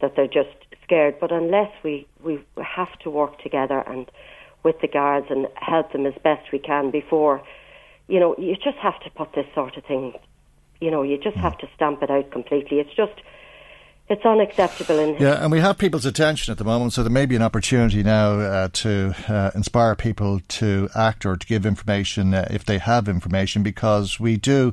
that 0.00 0.16
they're 0.16 0.26
just 0.26 0.56
scared. 0.82 1.18
But 1.20 1.32
unless 1.32 1.70
we, 1.82 2.06
we 2.22 2.40
have 2.62 2.98
to 3.00 3.10
work 3.10 3.40
together 3.42 3.82
and 3.86 4.10
with 4.62 4.80
the 4.80 4.88
guards 4.88 5.26
and 5.30 5.46
help 5.54 5.92
them 5.92 6.06
as 6.06 6.14
best 6.22 6.52
we 6.52 6.58
can 6.58 6.90
before, 6.90 7.42
you 8.08 8.20
know, 8.20 8.34
you 8.38 8.54
just 8.56 8.78
have 8.82 8.98
to 9.00 9.10
put 9.10 9.32
this 9.34 9.46
sort 9.54 9.76
of 9.76 9.84
thing, 9.84 10.12
you 10.80 10.90
know, 10.90 11.02
you 11.02 11.18
just 11.18 11.36
have 11.36 11.56
to 11.58 11.68
stamp 11.74 12.02
it 12.02 12.10
out 12.10 12.30
completely. 12.30 12.80
It's 12.80 12.94
just, 12.94 13.12
it's 14.08 14.24
unacceptable. 14.24 14.98
And 14.98 15.20
yeah, 15.20 15.42
and 15.42 15.52
we 15.52 15.60
have 15.60 15.78
people's 15.78 16.06
attention 16.06 16.50
at 16.50 16.58
the 16.58 16.64
moment, 16.64 16.92
so 16.92 17.02
there 17.02 17.12
may 17.12 17.26
be 17.26 17.36
an 17.36 17.42
opportunity 17.42 18.02
now 18.02 18.40
uh, 18.40 18.68
to 18.72 19.14
uh, 19.28 19.50
inspire 19.54 19.94
people 19.94 20.40
to 20.40 20.88
act 20.96 21.24
or 21.24 21.36
to 21.36 21.46
give 21.46 21.64
information 21.64 22.34
uh, 22.34 22.48
if 22.50 22.64
they 22.64 22.78
have 22.78 23.08
information, 23.08 23.62
because 23.62 24.18
we 24.18 24.36
do 24.36 24.72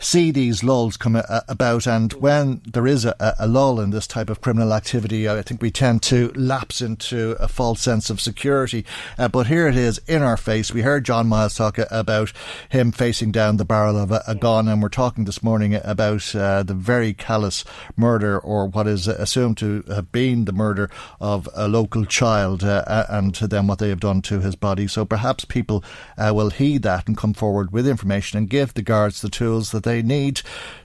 see 0.00 0.30
these 0.30 0.62
lulls 0.62 0.96
come 0.96 1.20
about. 1.48 1.86
And 1.86 2.12
when 2.14 2.62
there 2.64 2.86
is 2.86 3.04
a, 3.04 3.14
a, 3.38 3.46
lull 3.46 3.80
in 3.80 3.90
this 3.90 4.06
type 4.06 4.30
of 4.30 4.40
criminal 4.40 4.72
activity, 4.72 5.28
I 5.28 5.42
think 5.42 5.60
we 5.60 5.70
tend 5.70 6.02
to 6.04 6.32
lapse 6.34 6.80
into 6.80 7.32
a 7.40 7.48
false 7.48 7.80
sense 7.80 8.10
of 8.10 8.20
security. 8.20 8.84
Uh, 9.18 9.28
but 9.28 9.46
here 9.46 9.66
it 9.66 9.76
is 9.76 10.00
in 10.06 10.22
our 10.22 10.36
face. 10.36 10.72
We 10.72 10.82
heard 10.82 11.04
John 11.04 11.28
Miles 11.28 11.54
talk 11.54 11.78
about 11.90 12.32
him 12.68 12.92
facing 12.92 13.32
down 13.32 13.56
the 13.56 13.64
barrel 13.64 13.96
of 13.96 14.12
a, 14.12 14.22
a 14.26 14.34
gun, 14.34 14.68
and 14.68 14.82
we're 14.82 14.88
talking 14.88 15.24
this 15.24 15.42
morning 15.42 15.74
about 15.74 16.34
uh, 16.34 16.62
the 16.62 16.74
very 16.74 17.12
callous 17.12 17.64
murder, 17.96 18.38
or 18.38 18.66
what 18.66 18.86
is 18.86 19.08
assumed 19.08 19.58
to 19.58 19.82
have 19.88 20.12
been 20.12 20.44
the 20.44 20.52
murder 20.52 20.90
of 21.20 21.48
a 21.54 21.68
local 21.68 22.04
child, 22.04 22.62
uh, 22.62 23.06
and 23.08 23.34
then 23.34 23.66
what 23.66 23.78
they 23.78 23.88
have 23.88 24.00
done 24.00 24.22
to 24.22 24.40
his 24.40 24.54
body. 24.54 24.86
So 24.86 25.04
perhaps 25.04 25.44
people 25.44 25.82
uh, 26.16 26.32
will 26.34 26.50
heed 26.50 26.82
that 26.82 27.08
and 27.08 27.16
come 27.16 27.34
forward 27.34 27.72
with 27.72 27.88
information 27.88 28.38
and 28.38 28.50
give 28.50 28.74
the 28.74 28.82
guards 28.82 29.20
the 29.20 29.28
tools 29.28 29.70
that 29.72 29.87
they 29.88 30.02
need 30.02 30.42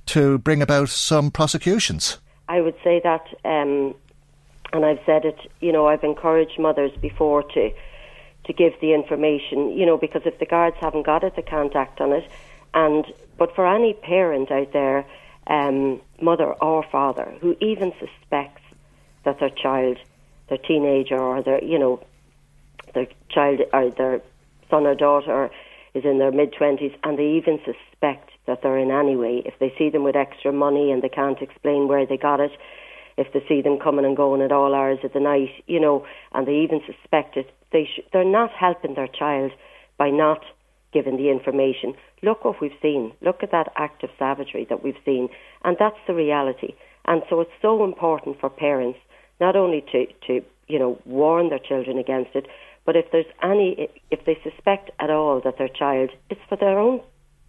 to 0.07 0.37
bring 0.39 0.61
about 0.61 0.89
some 0.89 1.29
prosecutions? 1.29 2.19
I 2.49 2.61
would 2.61 2.75
say 2.83 3.01
that, 3.03 3.25
um, 3.45 3.95
and 4.73 4.85
I've 4.85 4.99
said 5.05 5.25
it, 5.25 5.39
you 5.59 5.71
know, 5.71 5.87
I've 5.87 6.03
encouraged 6.03 6.59
mothers 6.59 6.91
before 7.01 7.43
to 7.43 7.71
to 8.45 8.51
give 8.51 8.73
the 8.81 8.93
information, 8.93 9.71
you 9.71 9.85
know, 9.85 9.97
because 9.97 10.23
if 10.25 10.37
the 10.39 10.45
guards 10.45 10.75
haven't 10.81 11.05
got 11.05 11.23
it, 11.23 11.33
they 11.37 11.41
can't 11.41 11.73
act 11.75 12.01
on 12.01 12.11
it. 12.11 12.29
And 12.73 13.05
but 13.37 13.55
for 13.55 13.65
any 13.65 13.93
parent 13.93 14.51
out 14.51 14.73
there, 14.73 15.05
um, 15.47 16.01
mother 16.21 16.53
or 16.53 16.83
father, 16.91 17.33
who 17.41 17.55
even 17.61 17.93
suspects 17.99 18.61
that 19.23 19.39
their 19.39 19.49
child, 19.49 19.97
their 20.49 20.57
teenager, 20.57 21.17
or 21.17 21.41
their 21.41 21.63
you 21.63 21.79
know, 21.79 22.03
their 22.93 23.07
child 23.29 23.61
or 23.71 23.89
their 23.91 24.21
son 24.69 24.85
or 24.85 24.95
daughter 24.95 25.49
is 25.93 26.03
in 26.03 26.19
their 26.19 26.31
mid 26.31 26.53
twenties, 26.53 26.91
and 27.03 27.17
they 27.17 27.27
even 27.27 27.59
suspect 27.63 28.29
that 28.47 28.61
they're 28.61 28.77
in 28.77 28.91
anyway. 28.91 29.41
If 29.45 29.55
they 29.59 29.73
see 29.77 29.89
them 29.89 30.03
with 30.03 30.15
extra 30.15 30.51
money 30.51 30.91
and 30.91 31.01
they 31.01 31.09
can't 31.09 31.41
explain 31.41 31.87
where 31.87 32.05
they 32.05 32.17
got 32.17 32.39
it, 32.39 32.51
if 33.17 33.31
they 33.33 33.43
see 33.47 33.61
them 33.61 33.79
coming 33.79 34.05
and 34.05 34.17
going 34.17 34.41
at 34.41 34.51
all 34.51 34.73
hours 34.73 34.99
of 35.03 35.13
the 35.13 35.19
night, 35.19 35.49
you 35.67 35.79
know, 35.79 36.05
and 36.33 36.47
they 36.47 36.55
even 36.55 36.81
suspect 36.85 37.37
it, 37.37 37.51
they 37.71 37.85
sh- 37.85 38.05
they're 38.11 38.23
not 38.23 38.51
helping 38.51 38.95
their 38.95 39.07
child 39.07 39.51
by 39.97 40.09
not 40.09 40.41
giving 40.91 41.17
the 41.17 41.29
information. 41.29 41.93
Look 42.21 42.45
what 42.45 42.61
we've 42.61 42.71
seen. 42.81 43.13
Look 43.21 43.43
at 43.43 43.51
that 43.51 43.71
act 43.75 44.03
of 44.03 44.09
savagery 44.17 44.65
that 44.69 44.83
we've 44.83 45.01
seen, 45.05 45.29
and 45.63 45.77
that's 45.79 45.97
the 46.07 46.13
reality. 46.13 46.73
And 47.05 47.21
so 47.29 47.41
it's 47.41 47.51
so 47.61 47.83
important 47.83 48.39
for 48.39 48.49
parents 48.49 48.99
not 49.39 49.55
only 49.55 49.83
to 49.91 50.05
to 50.27 50.41
you 50.67 50.79
know 50.79 50.99
warn 51.05 51.49
their 51.49 51.59
children 51.59 51.97
against 51.97 52.35
it, 52.35 52.47
but 52.85 52.95
if 52.95 53.05
there's 53.11 53.31
any 53.41 53.89
if 54.11 54.25
they 54.25 54.37
suspect 54.43 54.91
at 54.99 55.09
all 55.09 55.41
that 55.43 55.57
their 55.57 55.67
child, 55.67 56.11
it's 56.29 56.41
for 56.47 56.55
their 56.57 56.79
own 56.79 57.01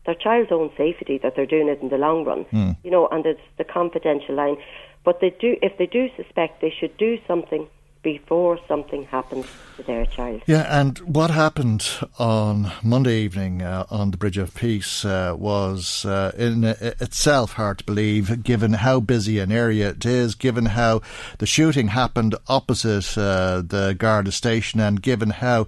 their 0.06 0.14
child's 0.14 0.52
own 0.52 0.70
safety 0.76 1.18
that 1.22 1.34
they're 1.36 1.46
doing 1.46 1.68
it 1.68 1.80
in 1.80 1.88
the 1.88 1.98
long 1.98 2.24
run. 2.24 2.44
Mm. 2.52 2.76
You 2.82 2.90
know, 2.90 3.08
and 3.10 3.24
it's 3.24 3.40
the 3.58 3.64
confidential 3.64 4.34
line. 4.34 4.56
But 5.04 5.20
they 5.20 5.30
do, 5.30 5.56
if 5.62 5.76
they 5.78 5.86
do 5.86 6.08
suspect, 6.16 6.60
they 6.60 6.72
should 6.78 6.96
do 6.96 7.18
something 7.26 7.66
before 8.04 8.60
something 8.68 9.04
happens 9.06 9.46
to 9.76 9.82
their 9.82 10.06
child. 10.06 10.42
Yeah, 10.46 10.80
and 10.80 10.98
what 10.98 11.30
happened 11.30 11.88
on 12.18 12.70
Monday 12.82 13.22
evening 13.22 13.62
uh, 13.62 13.86
on 13.90 14.12
the 14.12 14.16
Bridge 14.16 14.38
of 14.38 14.54
Peace 14.54 15.04
uh, 15.04 15.34
was 15.36 16.04
uh, 16.04 16.32
in 16.36 16.62
itself 16.62 17.54
hard 17.54 17.78
to 17.78 17.84
believe, 17.84 18.44
given 18.44 18.74
how 18.74 19.00
busy 19.00 19.38
an 19.38 19.50
area 19.50 19.88
it 19.88 20.04
is, 20.04 20.34
given 20.34 20.66
how 20.66 21.00
the 21.38 21.46
shooting 21.46 21.88
happened 21.88 22.36
opposite 22.46 23.18
uh, 23.18 23.62
the 23.66 23.96
Garda 23.98 24.30
station, 24.30 24.78
and 24.78 25.02
given 25.02 25.30
how 25.30 25.66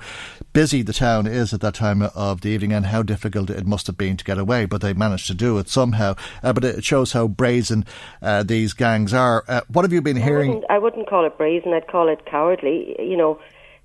busy 0.53 0.83
the 0.83 0.93
town 0.93 1.27
is 1.27 1.53
at 1.53 1.61
that 1.63 1.75
time 1.75 2.03
of 2.03 2.43
the 2.43 2.51
evening 2.51 2.73
and 2.73 2.87
how 2.87 3.03
difficult 3.03 3.51
it 3.51 3.67
must 3.67 3.87
have 3.87 3.97
been 3.97 4.17
to 4.17 4.25
get 4.25 4.39
away. 4.39 4.67
But 4.67 4.83
they 4.83 4.93
managed 4.93 5.27
to 5.29 5.35
do 5.35 5.59
it 5.59 5.69
somehow. 5.69 6.17
Uh, 6.43 6.53
but 6.53 6.65
it 6.65 6.85
shows 6.85 7.13
how 7.13 7.27
brazen 7.27 7.85
uh, 8.21 8.43
these 8.43 8.75
gangs 8.75 9.15
are. 9.15 9.45
what 9.69 9.85
have 9.85 9.93
you 9.93 10.03
been 10.03 10.17
hearing? 10.17 10.51
I 10.51 10.55
wouldn't, 10.55 10.71
I 10.71 10.79
wouldn't 10.79 11.09
call 11.09 11.25
it 11.25 11.39
brazen. 11.39 11.73
I'd 11.73 11.89
call 11.89 12.09
it 12.09 12.26
cowardly. 12.31 12.97
You 12.99 13.17
know, 13.17 13.39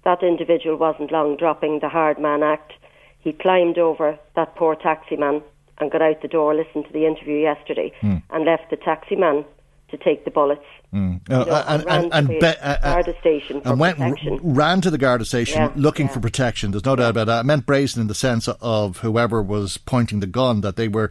that 0.04 0.24
individual 0.24 0.78
wasn't 0.78 1.12
long 1.12 1.38
dropping 1.38 1.80
the 1.80 1.90
hard 1.90 2.20
man 2.20 2.44
act. 2.44 2.74
He 3.20 3.34
climbed 3.34 3.78
over 3.78 4.18
that 4.36 4.56
poor 4.56 4.76
taxi 4.76 5.16
man 5.16 5.42
and 5.80 5.92
got 5.92 6.02
out 6.02 6.22
the 6.22 6.28
door, 6.28 6.54
listened 6.56 6.86
to 6.86 6.94
the 6.94 7.06
interview 7.06 7.38
yesterday, 7.38 7.92
mm. 8.02 8.22
and 8.30 8.46
left 8.46 8.70
the 8.70 8.78
taxi 8.78 9.16
man 9.16 9.46
to 9.90 9.98
take 9.98 10.26
the 10.26 10.32
bullets. 10.32 10.66
Mm. 10.94 11.22
Uh, 11.32 11.64
and, 11.68 11.88
and, 11.88 12.14
and, 12.14 12.28
be, 12.28 12.46
uh, 12.46 12.52
uh, 12.52 13.20
station 13.22 13.62
and 13.64 13.80
went 13.80 13.98
protection. 13.98 14.40
ran 14.44 14.82
to 14.82 14.92
the 14.92 14.98
Garda 14.98 15.24
station 15.24 15.62
yeah, 15.62 15.72
looking 15.76 16.08
yeah. 16.08 16.14
for 16.14 16.20
protection. 16.20 16.72
There's 16.72 16.84
no 16.84 16.98
doubt 16.98 17.12
about 17.12 17.28
that. 17.28 17.40
I 17.40 17.44
meant 17.44 17.66
brazen 17.66 18.02
in 18.02 18.08
the 18.08 18.16
sense 18.16 18.50
of 18.50 18.98
whoever 18.98 19.42
was 19.42 19.78
pointing 19.78 20.20
the 20.20 20.28
gun 20.28 20.60
that 20.62 20.76
they 20.76 20.90
were 20.90 21.10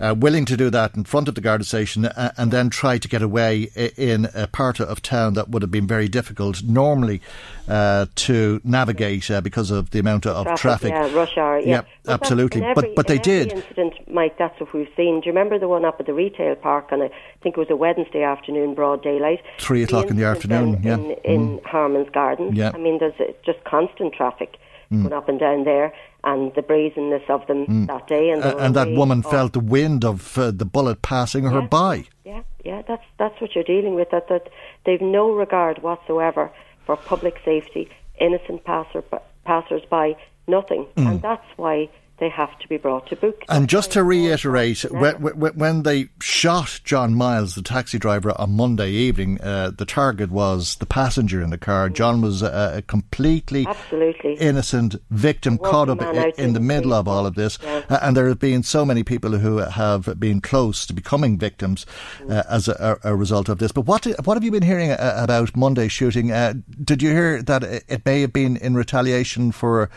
uh, 0.00 0.14
willing 0.16 0.46
to 0.46 0.56
do 0.56 0.70
that 0.70 0.96
in 0.96 1.04
front 1.04 1.28
of 1.28 1.34
the 1.34 1.42
Garda 1.42 1.64
station 1.64 2.06
uh, 2.06 2.32
and 2.38 2.50
then 2.50 2.70
try 2.70 2.96
to 2.96 3.08
get 3.08 3.20
away 3.20 3.64
in 3.96 4.26
a 4.34 4.46
part 4.46 4.80
of 4.80 5.02
town 5.02 5.34
that 5.34 5.50
would 5.50 5.60
have 5.60 5.70
been 5.70 5.86
very 5.86 6.08
difficult 6.08 6.62
normally 6.62 7.20
uh, 7.68 8.06
to 8.14 8.60
navigate 8.64 9.30
uh, 9.30 9.40
because 9.40 9.70
of 9.70 9.90
the 9.90 9.98
amount 9.98 10.26
of 10.26 10.46
traffic. 10.56 10.90
traffic. 10.90 10.90
Yeah, 10.90 11.14
rush 11.14 11.36
hour. 11.36 11.58
Yeah, 11.60 11.66
yeah 11.66 11.82
absolutely. 12.08 12.62
Every, 12.62 12.74
but 12.74 12.94
but 12.96 13.06
they 13.06 13.18
did. 13.18 13.52
Incident, 13.52 13.94
Mike. 14.10 14.38
That's 14.38 14.58
what 14.58 14.72
we've 14.72 14.88
seen. 14.96 15.20
Do 15.20 15.26
you 15.26 15.32
remember 15.32 15.58
the 15.58 15.68
one 15.68 15.84
up 15.84 16.00
at 16.00 16.06
the 16.06 16.14
retail 16.14 16.54
park 16.54 16.88
on 16.90 17.02
a, 17.02 17.06
I 17.06 17.42
think 17.42 17.56
it 17.56 17.60
was 17.60 17.70
a 17.70 17.76
Wednesday 17.76 18.22
afternoon, 18.22 18.74
broad 18.74 19.02
daylight. 19.10 19.40
Three 19.58 19.82
o'clock 19.82 20.10
in 20.10 20.16
the 20.16 20.24
afternoon. 20.24 20.74
In, 20.74 20.82
yeah. 20.82 20.94
In, 20.94 21.10
in 21.24 21.58
mm. 21.58 21.66
Harmon's 21.66 22.10
Garden. 22.10 22.54
Yeah. 22.54 22.72
I 22.74 22.78
mean, 22.78 22.98
there's 22.98 23.18
just 23.44 23.62
constant 23.64 24.14
traffic 24.14 24.56
mm. 24.90 25.02
going 25.02 25.12
up 25.12 25.28
and 25.28 25.38
down 25.38 25.64
there 25.64 25.92
and 26.24 26.52
the 26.54 26.62
brazenness 26.62 27.22
of 27.28 27.46
them 27.46 27.66
mm. 27.66 27.86
that 27.86 28.06
day. 28.06 28.30
And, 28.30 28.42
uh, 28.42 28.56
and 28.58 28.74
that 28.74 28.90
woman 28.90 29.22
felt 29.22 29.52
the 29.52 29.60
wind 29.60 30.04
of 30.04 30.36
uh, 30.36 30.50
the 30.50 30.64
bullet 30.64 31.02
passing 31.02 31.44
yeah, 31.44 31.50
her 31.50 31.62
by. 31.62 32.04
Yeah, 32.24 32.42
yeah, 32.64 32.82
that's 32.86 33.04
that's 33.18 33.40
what 33.40 33.54
you're 33.54 33.64
dealing 33.64 33.94
with. 33.94 34.10
That 34.10 34.28
that 34.28 34.48
they've 34.84 35.00
no 35.00 35.32
regard 35.32 35.82
whatsoever 35.82 36.50
for 36.84 36.96
public 36.96 37.36
safety, 37.44 37.88
innocent 38.20 38.64
passer 38.64 39.02
passers 39.44 39.82
by, 39.88 40.16
nothing, 40.46 40.86
mm. 40.96 41.08
and 41.08 41.22
that's 41.22 41.46
why 41.56 41.88
they 42.20 42.28
have 42.28 42.56
to 42.58 42.68
be 42.68 42.76
brought 42.76 43.08
to 43.08 43.16
book. 43.16 43.42
And 43.48 43.68
just 43.68 43.92
to 43.92 44.04
reiterate, 44.04 44.82
when, 44.82 45.14
when, 45.16 45.82
they 45.82 46.08
shot 46.20 46.80
John 46.84 47.14
Miles, 47.14 47.54
the 47.54 47.62
taxi 47.62 47.98
driver, 47.98 48.38
on 48.38 48.52
Monday 48.52 48.90
evening, 48.90 49.40
uh, 49.40 49.72
the 49.76 49.86
target 49.86 50.30
was 50.30 50.76
the 50.76 50.86
passenger 50.86 51.42
in 51.42 51.48
the 51.48 51.58
car. 51.58 51.88
Mm. 51.88 51.94
John 51.94 52.20
was 52.20 52.42
a, 52.42 52.74
a 52.76 52.82
completely 52.82 53.66
Absolutely. 53.66 54.34
innocent 54.34 54.96
victim 55.10 55.56
caught 55.56 55.88
up 55.88 56.02
in, 56.02 56.32
in 56.36 56.52
the 56.52 56.60
middle 56.60 56.92
of 56.92 57.08
all 57.08 57.24
of 57.24 57.34
this. 57.34 57.58
Yeah. 57.62 57.82
Uh, 57.88 57.98
and 58.02 58.16
there 58.16 58.28
have 58.28 58.38
been 58.38 58.62
so 58.62 58.84
many 58.84 59.02
people 59.02 59.38
who 59.38 59.56
have 59.56 60.20
been 60.20 60.42
close 60.42 60.84
to 60.86 60.92
becoming 60.92 61.38
victims 61.38 61.86
mm. 62.18 62.30
uh, 62.30 62.42
as 62.50 62.68
a, 62.68 62.98
a, 63.02 63.16
result 63.16 63.48
of 63.48 63.58
this. 63.58 63.72
But 63.72 63.82
what 63.82 64.04
what 64.24 64.34
have 64.34 64.44
you 64.44 64.50
been 64.50 64.62
hearing 64.62 64.90
uh, 64.90 65.14
about 65.16 65.56
Monday's 65.56 65.92
shooting? 65.92 66.32
Uh, 66.32 66.54
did 66.84 67.02
you 67.02 67.10
hear 67.10 67.42
that 67.42 67.64
it 67.64 68.04
may 68.04 68.20
have 68.20 68.32
been 68.32 68.58
in 68.58 68.74
retaliation 68.74 69.52
for 69.52 69.88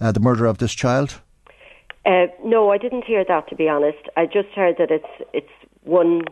uh, 0.00 0.10
the 0.10 0.20
murder 0.20 0.46
of 0.46 0.58
this 0.58 0.74
child? 0.74 1.20
Uh, 2.08 2.28
no, 2.42 2.70
I 2.70 2.78
didn't 2.78 3.04
hear 3.04 3.22
that. 3.22 3.48
To 3.48 3.54
be 3.54 3.68
honest, 3.68 3.98
I 4.16 4.24
just 4.24 4.48
heard 4.56 4.76
that 4.78 4.90
it's 4.90 5.28
it's 5.34 5.52
one 5.82 6.22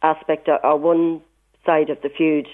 aspect 0.00 0.48
or, 0.48 0.78
one 0.78 1.20
side 1.66 1.90
of 1.90 2.00
the 2.00 2.08
feud 2.08 2.48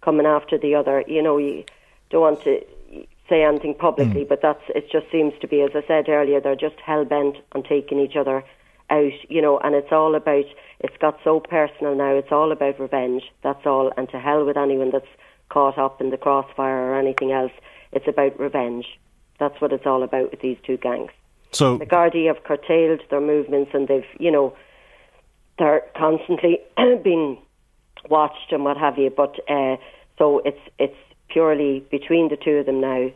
coming 0.00 0.26
after 0.26 0.58
the 0.58 0.74
other. 0.74 1.04
You 1.06 1.22
know, 1.22 1.38
you 1.38 1.64
don't 2.10 2.22
want 2.22 2.42
to 2.42 2.60
say 3.28 3.44
anything 3.44 3.74
publicly, 3.74 4.24
mm. 4.24 4.28
but 4.28 4.42
that's 4.42 4.62
it. 4.70 4.90
Just 4.90 5.06
seems 5.12 5.32
to 5.40 5.46
be, 5.46 5.60
as 5.60 5.70
I 5.76 5.86
said 5.86 6.08
earlier, 6.08 6.40
they're 6.40 6.56
just 6.56 6.74
hell 6.84 7.04
bent 7.04 7.36
on 7.52 7.62
taking 7.62 8.00
each 8.00 8.16
other 8.16 8.42
out. 8.90 9.12
You 9.28 9.40
know, 9.40 9.60
and 9.60 9.76
it's 9.76 9.92
all 9.92 10.16
about. 10.16 10.46
It's 10.80 10.96
got 10.96 11.20
so 11.22 11.38
personal 11.38 11.94
now. 11.94 12.16
It's 12.16 12.32
all 12.32 12.50
about 12.50 12.80
revenge. 12.80 13.30
That's 13.44 13.64
all. 13.64 13.92
And 13.96 14.08
to 14.08 14.18
hell 14.18 14.44
with 14.44 14.56
anyone 14.56 14.90
that's 14.90 15.06
caught 15.50 15.78
up 15.78 16.00
in 16.00 16.10
the 16.10 16.16
crossfire 16.16 16.90
or 16.90 16.98
anything 16.98 17.30
else. 17.30 17.52
It's 17.92 18.08
about 18.08 18.40
revenge. 18.40 18.86
That's 19.38 19.60
what 19.60 19.72
it's 19.72 19.86
all 19.86 20.02
about 20.02 20.32
with 20.32 20.40
these 20.40 20.58
two 20.66 20.78
gangs. 20.78 21.12
So 21.52 21.78
the 21.78 21.86
Gardaí 21.86 22.26
have 22.26 22.44
curtailed 22.44 23.02
their 23.10 23.20
movements, 23.20 23.70
and 23.74 23.88
they've, 23.88 24.06
you 24.18 24.30
know, 24.30 24.54
they're 25.58 25.82
constantly 25.96 26.60
being 27.02 27.38
watched 28.08 28.52
and 28.52 28.64
what 28.64 28.76
have 28.76 28.98
you. 28.98 29.10
But 29.10 29.36
uh, 29.48 29.76
so 30.18 30.40
it's 30.44 30.60
it's 30.78 30.96
purely 31.28 31.80
between 31.90 32.28
the 32.28 32.36
two 32.36 32.52
of 32.52 32.66
them 32.66 32.80
now 32.80 33.10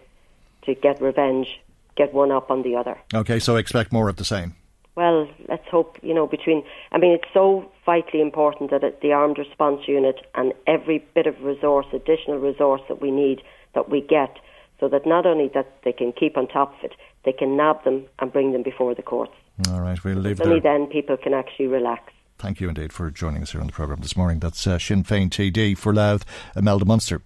to 0.66 0.74
get 0.74 1.00
revenge 1.00 1.60
get 1.96 2.12
one 2.12 2.30
up 2.30 2.50
on 2.50 2.62
the 2.62 2.76
other. 2.76 2.98
Okay, 3.12 3.38
so 3.38 3.56
expect 3.56 3.92
more 3.92 4.08
of 4.08 4.16
the 4.16 4.24
same. 4.24 4.54
Well, 4.94 5.28
let's 5.48 5.66
hope, 5.70 5.98
you 6.02 6.12
know, 6.12 6.26
between, 6.26 6.64
I 6.90 6.98
mean, 6.98 7.12
it's 7.12 7.28
so 7.32 7.70
vitally 7.86 8.20
important 8.20 8.70
that 8.70 8.84
it, 8.84 9.00
the 9.00 9.12
armed 9.12 9.38
response 9.38 9.88
unit 9.88 10.26
and 10.34 10.52
every 10.66 10.98
bit 11.14 11.26
of 11.26 11.40
resource, 11.42 11.86
additional 11.94 12.38
resource 12.38 12.82
that 12.88 13.00
we 13.00 13.10
need, 13.10 13.42
that 13.74 13.88
we 13.88 14.02
get, 14.02 14.38
so 14.80 14.88
that 14.88 15.06
not 15.06 15.24
only 15.24 15.50
that 15.54 15.78
they 15.84 15.92
can 15.92 16.12
keep 16.12 16.36
on 16.36 16.46
top 16.46 16.74
of 16.78 16.84
it, 16.84 16.92
they 17.24 17.32
can 17.32 17.56
nab 17.56 17.84
them 17.84 18.04
and 18.18 18.32
bring 18.32 18.52
them 18.52 18.62
before 18.62 18.94
the 18.94 19.02
courts. 19.02 19.32
All 19.70 19.80
right, 19.80 20.02
we'll 20.02 20.16
leave 20.16 20.40
Only 20.40 20.60
there. 20.60 20.78
then 20.78 20.86
people 20.88 21.16
can 21.16 21.34
actually 21.34 21.66
relax. 21.66 22.12
Thank 22.38 22.60
you 22.60 22.68
indeed 22.68 22.92
for 22.92 23.10
joining 23.10 23.42
us 23.42 23.52
here 23.52 23.60
on 23.60 23.68
the 23.68 23.72
programme 23.72 24.00
this 24.00 24.16
morning. 24.16 24.40
That's 24.40 24.66
uh, 24.66 24.78
Sinn 24.78 25.04
Féin 25.04 25.28
TD 25.30 25.76
for 25.78 25.94
Louth, 25.94 26.24
Imelda 26.56 26.84
Munster. 26.84 27.22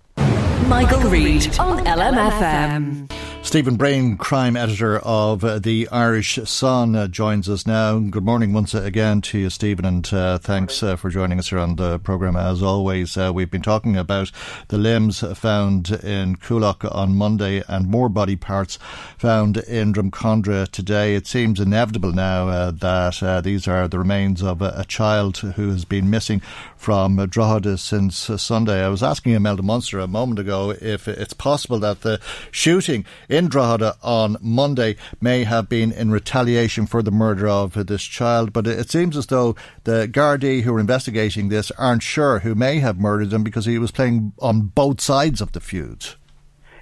Michael, 0.69 1.09
Reade 1.09 1.59
on 1.59 1.85
LMFM. 1.87 3.11
Stephen 3.47 3.77
Breen, 3.77 4.17
crime 4.17 4.57
editor 4.57 4.99
of 4.99 5.63
the 5.63 5.89
Irish 5.93 6.41
Sun, 6.47 6.97
uh, 6.97 7.07
joins 7.07 7.49
us 7.49 7.65
now. 7.65 8.01
Good 8.01 8.25
morning 8.25 8.53
once 8.53 8.75
again 8.75 9.21
to 9.21 9.39
you, 9.39 9.51
Stephen, 9.51 9.85
and 9.85 10.13
uh, 10.13 10.39
thanks 10.39 10.83
uh, 10.83 10.97
for 10.97 11.11
joining 11.11 11.39
us 11.39 11.51
here 11.51 11.61
on 11.61 11.77
the 11.77 12.01
programme. 12.01 12.35
As 12.35 12.61
always, 12.61 13.17
uh, 13.17 13.31
we've 13.33 13.51
been 13.51 13.63
talking 13.63 13.97
about 13.97 14.33
the 14.67 14.77
limbs 14.77 15.21
found 15.39 15.91
in 15.91 16.35
Coolock 16.37 16.93
on 16.93 17.15
Monday 17.15 17.63
and 17.69 17.87
more 17.87 18.09
body 18.09 18.35
parts 18.35 18.81
found 19.17 19.59
in 19.59 19.93
Drumcondra 19.93 20.69
today. 20.69 21.15
It 21.15 21.29
seems 21.29 21.61
inevitable 21.61 22.13
now 22.13 22.73
that 22.73 23.43
these 23.45 23.69
are 23.69 23.87
the 23.87 24.01
remains 24.01 24.43
of 24.43 24.61
a, 24.61 24.75
a, 24.77 24.85
child 24.85 25.39
who 25.39 25.71
has 25.71 25.85
been 25.85 26.11
missing 26.11 26.43
from 26.87 27.17
Drogheda 27.17 27.77
since 27.77 28.31
Sunday. 28.41 28.81
I 28.81 28.89
was 28.89 29.03
asking 29.03 29.33
Imelda 29.33 29.65
Munster 29.65 29.99
a 29.99 30.07
moment 30.07 30.39
ago 30.39 30.71
if 30.71 31.09
it's 31.09 31.33
possible 31.33 31.81
that 31.81 32.03
the 32.03 32.21
shooting 32.53 33.05
in 33.29 33.49
Drogheda 33.49 33.97
on 34.05 34.37
Monday 34.41 34.95
may 35.21 35.43
have 35.43 35.69
been 35.69 35.91
in 35.91 36.13
retaliation 36.13 36.87
for 36.87 37.03
the 37.03 37.11
murder 37.11 37.49
of 37.49 37.89
this 37.89 38.05
child. 38.05 38.53
But 38.53 38.69
it 38.69 38.89
seems 38.89 39.17
as 39.17 39.27
though 39.27 39.57
the 39.83 40.07
Gardaí 40.07 40.63
who 40.63 40.73
are 40.77 40.79
investigating 40.79 41.49
this 41.49 41.73
aren't 41.73 42.05
sure 42.05 42.39
who 42.39 42.55
may 42.55 42.79
have 42.79 43.01
murdered 43.01 43.33
him 43.33 43.43
because 43.43 43.65
he 43.65 43.81
was 43.81 43.91
playing 43.91 44.33
on 44.39 44.69
both 44.69 45.01
sides 45.01 45.41
of 45.41 45.51
the 45.51 45.61
feud. 45.61 46.07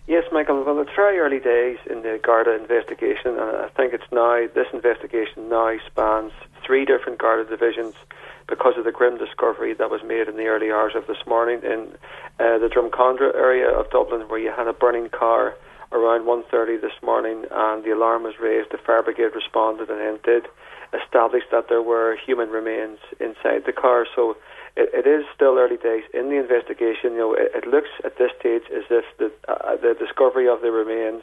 Yes, 0.06 0.24
Michael. 0.30 0.62
Well, 0.64 0.80
it's 0.80 0.90
very 0.94 1.18
early 1.18 1.40
days 1.40 1.78
in 1.88 2.02
the 2.02 2.20
Garda 2.22 2.54
investigation, 2.54 3.38
and 3.38 3.56
I 3.56 3.68
think 3.74 3.94
it's 3.94 4.12
now 4.12 4.48
this 4.54 4.66
investigation 4.74 5.48
now 5.48 5.78
spans 5.86 6.32
three 6.62 6.84
different 6.84 7.18
Garda 7.18 7.48
divisions 7.48 7.94
because 8.48 8.74
of 8.76 8.84
the 8.84 8.92
grim 8.92 9.18
discovery 9.18 9.74
that 9.74 9.90
was 9.90 10.00
made 10.04 10.28
in 10.28 10.36
the 10.36 10.46
early 10.46 10.70
hours 10.70 10.92
of 10.94 11.06
this 11.06 11.24
morning 11.26 11.60
in 11.62 11.88
uh, 12.38 12.58
the 12.58 12.68
Drumcondra 12.68 13.34
area 13.34 13.68
of 13.68 13.90
Dublin, 13.90 14.28
where 14.28 14.38
you 14.38 14.52
had 14.54 14.68
a 14.68 14.72
burning 14.72 15.08
car 15.08 15.54
around 15.92 16.26
1.30 16.26 16.80
this 16.80 16.98
morning 17.02 17.44
and 17.50 17.84
the 17.84 17.92
alarm 17.92 18.24
was 18.24 18.34
raised. 18.40 18.70
The 18.72 18.78
fire 18.78 19.02
brigade 19.02 19.34
responded 19.34 19.88
and 19.88 20.00
then 20.00 20.18
did 20.24 20.50
establish 20.92 21.42
that 21.50 21.68
there 21.68 21.82
were 21.82 22.16
human 22.16 22.50
remains 22.50 22.98
inside 23.20 23.64
the 23.66 23.72
car. 23.72 24.06
So 24.14 24.36
it, 24.76 24.90
it 24.92 25.08
is 25.08 25.24
still 25.34 25.56
early 25.58 25.76
days 25.76 26.02
in 26.12 26.30
the 26.30 26.38
investigation. 26.38 27.14
You 27.14 27.18
know, 27.18 27.34
it, 27.34 27.50
it 27.54 27.66
looks 27.66 27.90
at 28.04 28.18
this 28.18 28.30
stage 28.38 28.66
as 28.74 28.84
if 28.90 29.04
the, 29.18 29.30
uh, 29.48 29.76
the 29.76 29.94
discovery 29.94 30.48
of 30.48 30.62
the 30.62 30.70
remains 30.70 31.22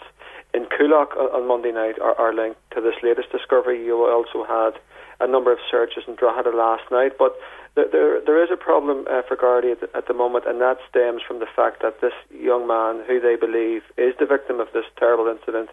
in 0.54 0.66
Coolock 0.66 1.16
on, 1.18 1.28
on 1.36 1.48
Monday 1.48 1.72
night 1.72 2.00
are, 2.00 2.16
are 2.16 2.34
linked 2.34 2.60
to 2.76 2.82
this 2.82 2.96
latest 3.04 3.32
discovery. 3.32 3.84
You 3.84 4.08
also 4.08 4.48
had 4.48 4.80
a 5.22 5.28
number 5.28 5.52
of 5.52 5.60
searches 5.70 6.04
in 6.08 6.16
Drogheda 6.16 6.50
last 6.50 6.84
night, 6.92 7.14
but 7.18 7.36
there, 7.76 8.20
there 8.26 8.44
is 8.44 8.50
a 8.52 8.58
problem 8.58 9.06
uh, 9.10 9.22
for 9.28 9.38
Gardaí 9.38 9.72
at 9.72 9.80
the, 9.80 9.90
at 9.96 10.08
the 10.08 10.14
moment, 10.14 10.46
and 10.46 10.60
that 10.60 10.78
stems 10.90 11.22
from 11.26 11.40
the 11.40 11.48
fact 11.56 11.82
that 11.82 12.02
this 12.02 12.14
young 12.30 12.68
man, 12.68 13.04
who 13.08 13.22
they 13.22 13.36
believe 13.36 13.84
is 13.98 14.14
the 14.20 14.26
victim 14.26 14.60
of 14.60 14.68
this 14.74 14.84
terrible 15.00 15.28
incident, 15.28 15.70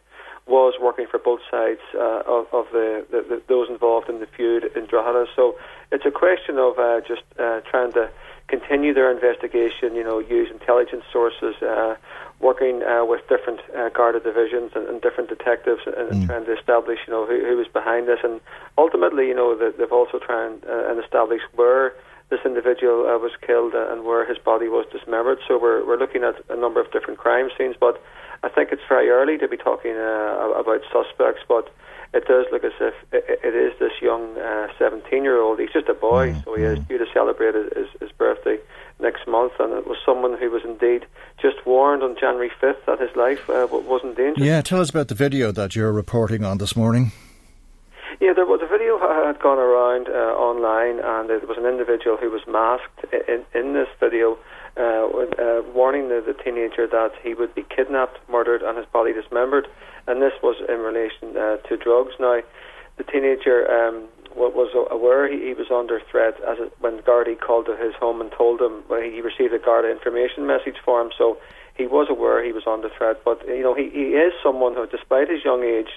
was 0.46 0.74
working 0.80 1.06
for 1.10 1.18
both 1.18 1.40
sides 1.50 1.80
uh, 1.94 2.22
of, 2.24 2.46
of 2.52 2.66
the, 2.72 3.04
the, 3.10 3.20
the, 3.28 3.42
those 3.48 3.68
involved 3.68 4.08
in 4.08 4.20
the 4.20 4.26
feud 4.26 4.70
in 4.76 4.86
Drogheda. 4.86 5.26
So 5.34 5.58
it's 5.92 6.06
a 6.06 6.10
question 6.10 6.56
of 6.58 6.78
uh, 6.78 7.00
just 7.06 7.22
uh, 7.38 7.60
trying 7.68 7.92
to 7.92 8.08
continue 8.48 8.92
their 8.92 9.10
investigation. 9.10 9.94
You 9.94 10.04
know, 10.04 10.18
use 10.18 10.50
intelligence 10.50 11.04
sources, 11.12 11.54
uh, 11.62 11.96
working 12.40 12.82
uh, 12.82 13.04
with 13.04 13.20
different 13.28 13.60
uh, 13.76 13.90
Garda 13.90 14.20
divisions 14.20 14.72
and, 14.74 14.86
and 14.88 15.00
different 15.00 15.28
detectives, 15.28 15.82
and, 15.86 16.10
mm. 16.10 16.26
trying 16.26 16.44
to 16.46 16.58
establish, 16.58 16.98
you 17.06 17.12
know, 17.12 17.26
who, 17.26 17.44
who 17.44 17.56
was 17.56 17.68
behind 17.68 18.08
this. 18.08 18.18
And 18.22 18.40
ultimately, 18.76 19.28
you 19.28 19.34
know, 19.34 19.56
they've 19.56 19.92
also 19.92 20.18
tried 20.18 20.64
uh, 20.68 20.90
and 20.90 21.02
established 21.02 21.44
where 21.54 21.94
this 22.30 22.40
individual 22.44 23.06
uh, 23.06 23.18
was 23.18 23.32
killed 23.46 23.74
and 23.74 24.04
where 24.04 24.26
his 24.26 24.38
body 24.38 24.68
was 24.68 24.86
dismembered. 24.92 25.38
So 25.46 25.58
we're 25.58 25.84
we're 25.86 25.98
looking 25.98 26.24
at 26.24 26.36
a 26.48 26.56
number 26.56 26.80
of 26.80 26.90
different 26.92 27.18
crime 27.18 27.48
scenes, 27.56 27.76
but 27.78 28.02
I 28.42 28.48
think 28.48 28.70
it's 28.70 28.82
very 28.88 29.08
early 29.08 29.38
to 29.38 29.48
be 29.48 29.56
talking 29.56 29.92
uh, 29.96 30.52
about 30.54 30.82
suspects, 30.92 31.42
but 31.48 31.72
it 32.14 32.26
does 32.26 32.46
look 32.50 32.64
as 32.64 32.72
if 32.80 32.94
it 33.12 33.54
is 33.54 33.78
this 33.78 33.92
young 34.00 34.34
17 34.78 35.22
year 35.24 35.40
old. 35.40 35.60
He's 35.60 35.72
just 35.72 35.88
a 35.88 35.94
boy, 35.94 36.32
mm. 36.32 36.44
so 36.44 36.54
he 36.54 36.62
is 36.62 36.78
due 36.80 36.98
to 36.98 37.06
celebrate 37.12 37.54
his, 37.54 37.88
his 38.00 38.12
birthday 38.12 38.58
next 39.00 39.26
month, 39.26 39.52
and 39.58 39.72
it 39.74 39.86
was 39.86 39.98
someone 40.04 40.36
who 40.38 40.50
was 40.50 40.62
indeed 40.64 41.06
just 41.40 41.64
warned 41.66 42.02
on 42.02 42.16
January 42.18 42.50
5th 42.60 42.84
that 42.86 43.00
his 43.00 43.14
life 43.14 43.48
uh, 43.48 43.66
was 43.70 44.00
in 44.02 44.14
danger. 44.14 44.44
Yeah, 44.44 44.60
tell 44.60 44.80
us 44.80 44.90
about 44.90 45.08
the 45.08 45.14
video 45.14 45.52
that 45.52 45.76
you're 45.76 45.92
reporting 45.92 46.44
on 46.44 46.58
this 46.58 46.74
morning. 46.76 47.12
Yeah, 48.20 48.32
there 48.32 48.46
was 48.46 48.60
a 48.62 48.66
video 48.66 48.98
had 48.98 49.38
gone 49.38 49.58
around 49.58 50.08
uh, 50.08 50.34
online, 50.34 50.98
and 50.98 51.30
there 51.30 51.38
was 51.46 51.56
an 51.56 51.66
individual 51.66 52.16
who 52.16 52.30
was 52.30 52.42
masked 52.48 53.06
in, 53.28 53.44
in 53.54 53.74
this 53.74 53.86
video, 54.00 54.36
uh, 54.76 55.06
uh, 55.06 55.62
warning 55.72 56.08
the, 56.08 56.20
the 56.26 56.34
teenager 56.34 56.88
that 56.88 57.12
he 57.22 57.34
would 57.34 57.54
be 57.54 57.62
kidnapped, 57.62 58.18
murdered, 58.28 58.62
and 58.62 58.76
his 58.76 58.86
body 58.86 59.12
dismembered. 59.12 59.68
And 60.08 60.22
this 60.22 60.32
was 60.42 60.56
in 60.68 60.80
relation 60.80 61.36
uh, 61.36 61.58
to 61.68 61.76
drugs. 61.76 62.14
Now, 62.18 62.40
the 62.96 63.04
teenager 63.04 63.70
um, 63.70 64.08
was 64.34 64.70
aware 64.90 65.30
he, 65.30 65.48
he 65.48 65.54
was 65.54 65.70
under 65.70 66.00
threat 66.10 66.34
as 66.48 66.58
it, 66.58 66.72
when 66.80 66.98
Gardaí 67.00 67.38
called 67.38 67.66
to 67.66 67.76
his 67.76 67.94
home 67.94 68.20
and 68.20 68.32
told 68.32 68.60
him 68.60 68.82
well, 68.88 69.02
he 69.02 69.20
received 69.20 69.52
a 69.52 69.58
Garda 69.58 69.90
information 69.90 70.46
message 70.46 70.76
for 70.84 71.00
him. 71.00 71.10
So 71.16 71.38
he 71.76 71.86
was 71.86 72.08
aware 72.10 72.44
he 72.44 72.52
was 72.52 72.66
under 72.66 72.88
threat. 72.88 73.22
But 73.24 73.46
you 73.46 73.62
know, 73.62 73.74
he, 73.74 73.88
he 73.90 74.16
is 74.16 74.32
someone 74.42 74.74
who, 74.74 74.86
despite 74.86 75.30
his 75.30 75.44
young 75.44 75.62
age, 75.62 75.92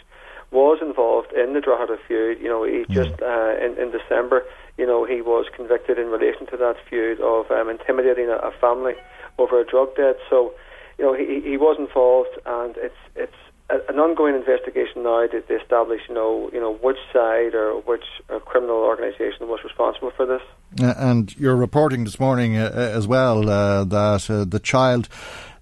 was 0.52 0.80
involved 0.82 1.32
in 1.34 1.54
the 1.54 1.62
Drogheda 1.62 1.98
feud. 2.08 2.40
You 2.40 2.50
know, 2.50 2.64
he 2.64 2.84
mm. 2.84 2.90
just 2.90 3.22
uh, 3.22 3.56
in, 3.64 3.78
in 3.80 3.92
December, 3.92 4.44
you 4.78 4.86
know, 4.86 5.06
he 5.06 5.22
was 5.22 5.46
convicted 5.56 5.98
in 5.98 6.08
relation 6.08 6.46
to 6.48 6.58
that 6.58 6.76
feud 6.90 7.20
of 7.22 7.50
um, 7.50 7.70
intimidating 7.70 8.28
a, 8.28 8.36
a 8.36 8.52
family 8.60 8.94
over 9.40 9.60
a 9.60 9.66
drug 9.66 9.96
debt. 9.96 10.18
So, 10.30 10.54
you 10.98 11.06
know, 11.06 11.14
he 11.14 11.42
he 11.42 11.58
was 11.58 11.78
involved, 11.80 12.38
and 12.46 12.76
it's 12.78 13.02
it's 13.16 13.42
an 13.90 14.00
ongoing 14.00 14.36
investigation 14.36 15.04
now 15.04 15.26
to, 15.28 15.42
to, 15.42 15.62
establish, 15.62 16.02
you 16.10 16.16
know, 16.16 16.50
you 16.54 16.60
know 16.60 16.74
which 16.74 16.98
side 17.14 17.56
or 17.56 17.80
which 17.82 18.04
uh, 18.30 18.40
criminal 18.40 18.78
organisation 18.78 19.48
was 19.48 19.60
responsible 19.64 20.12
for 20.12 20.26
this. 20.26 20.42
Uh, 20.82 20.94
and 20.98 21.36
you're 21.38 21.56
reporting 21.56 22.04
this 22.04 22.20
morning 22.20 22.58
uh, 22.58 22.72
as 22.74 23.08
well 23.08 23.50
uh, 23.50 23.84
that 23.84 24.30
uh, 24.30 24.46
the 24.46 24.60
child 24.60 25.08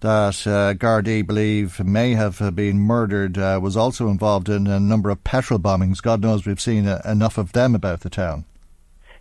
that 0.01 0.47
uh, 0.47 0.73
Gardaí 0.75 1.25
believe 1.25 1.83
may 1.83 2.13
have 2.13 2.41
uh, 2.41 2.51
been 2.51 2.79
murdered 2.79 3.37
uh, 3.37 3.59
was 3.61 3.75
also 3.75 4.07
involved 4.07 4.47
in 4.47 4.65
a 4.67 4.79
number 4.79 5.09
of 5.09 5.23
petrol 5.23 5.59
bombings. 5.59 6.01
God 6.01 6.21
knows 6.21 6.45
we've 6.45 6.61
seen 6.61 6.87
enough 6.87 7.37
of 7.37 7.51
them 7.51 7.75
about 7.75 8.01
the 8.01 8.09
town. 8.09 8.45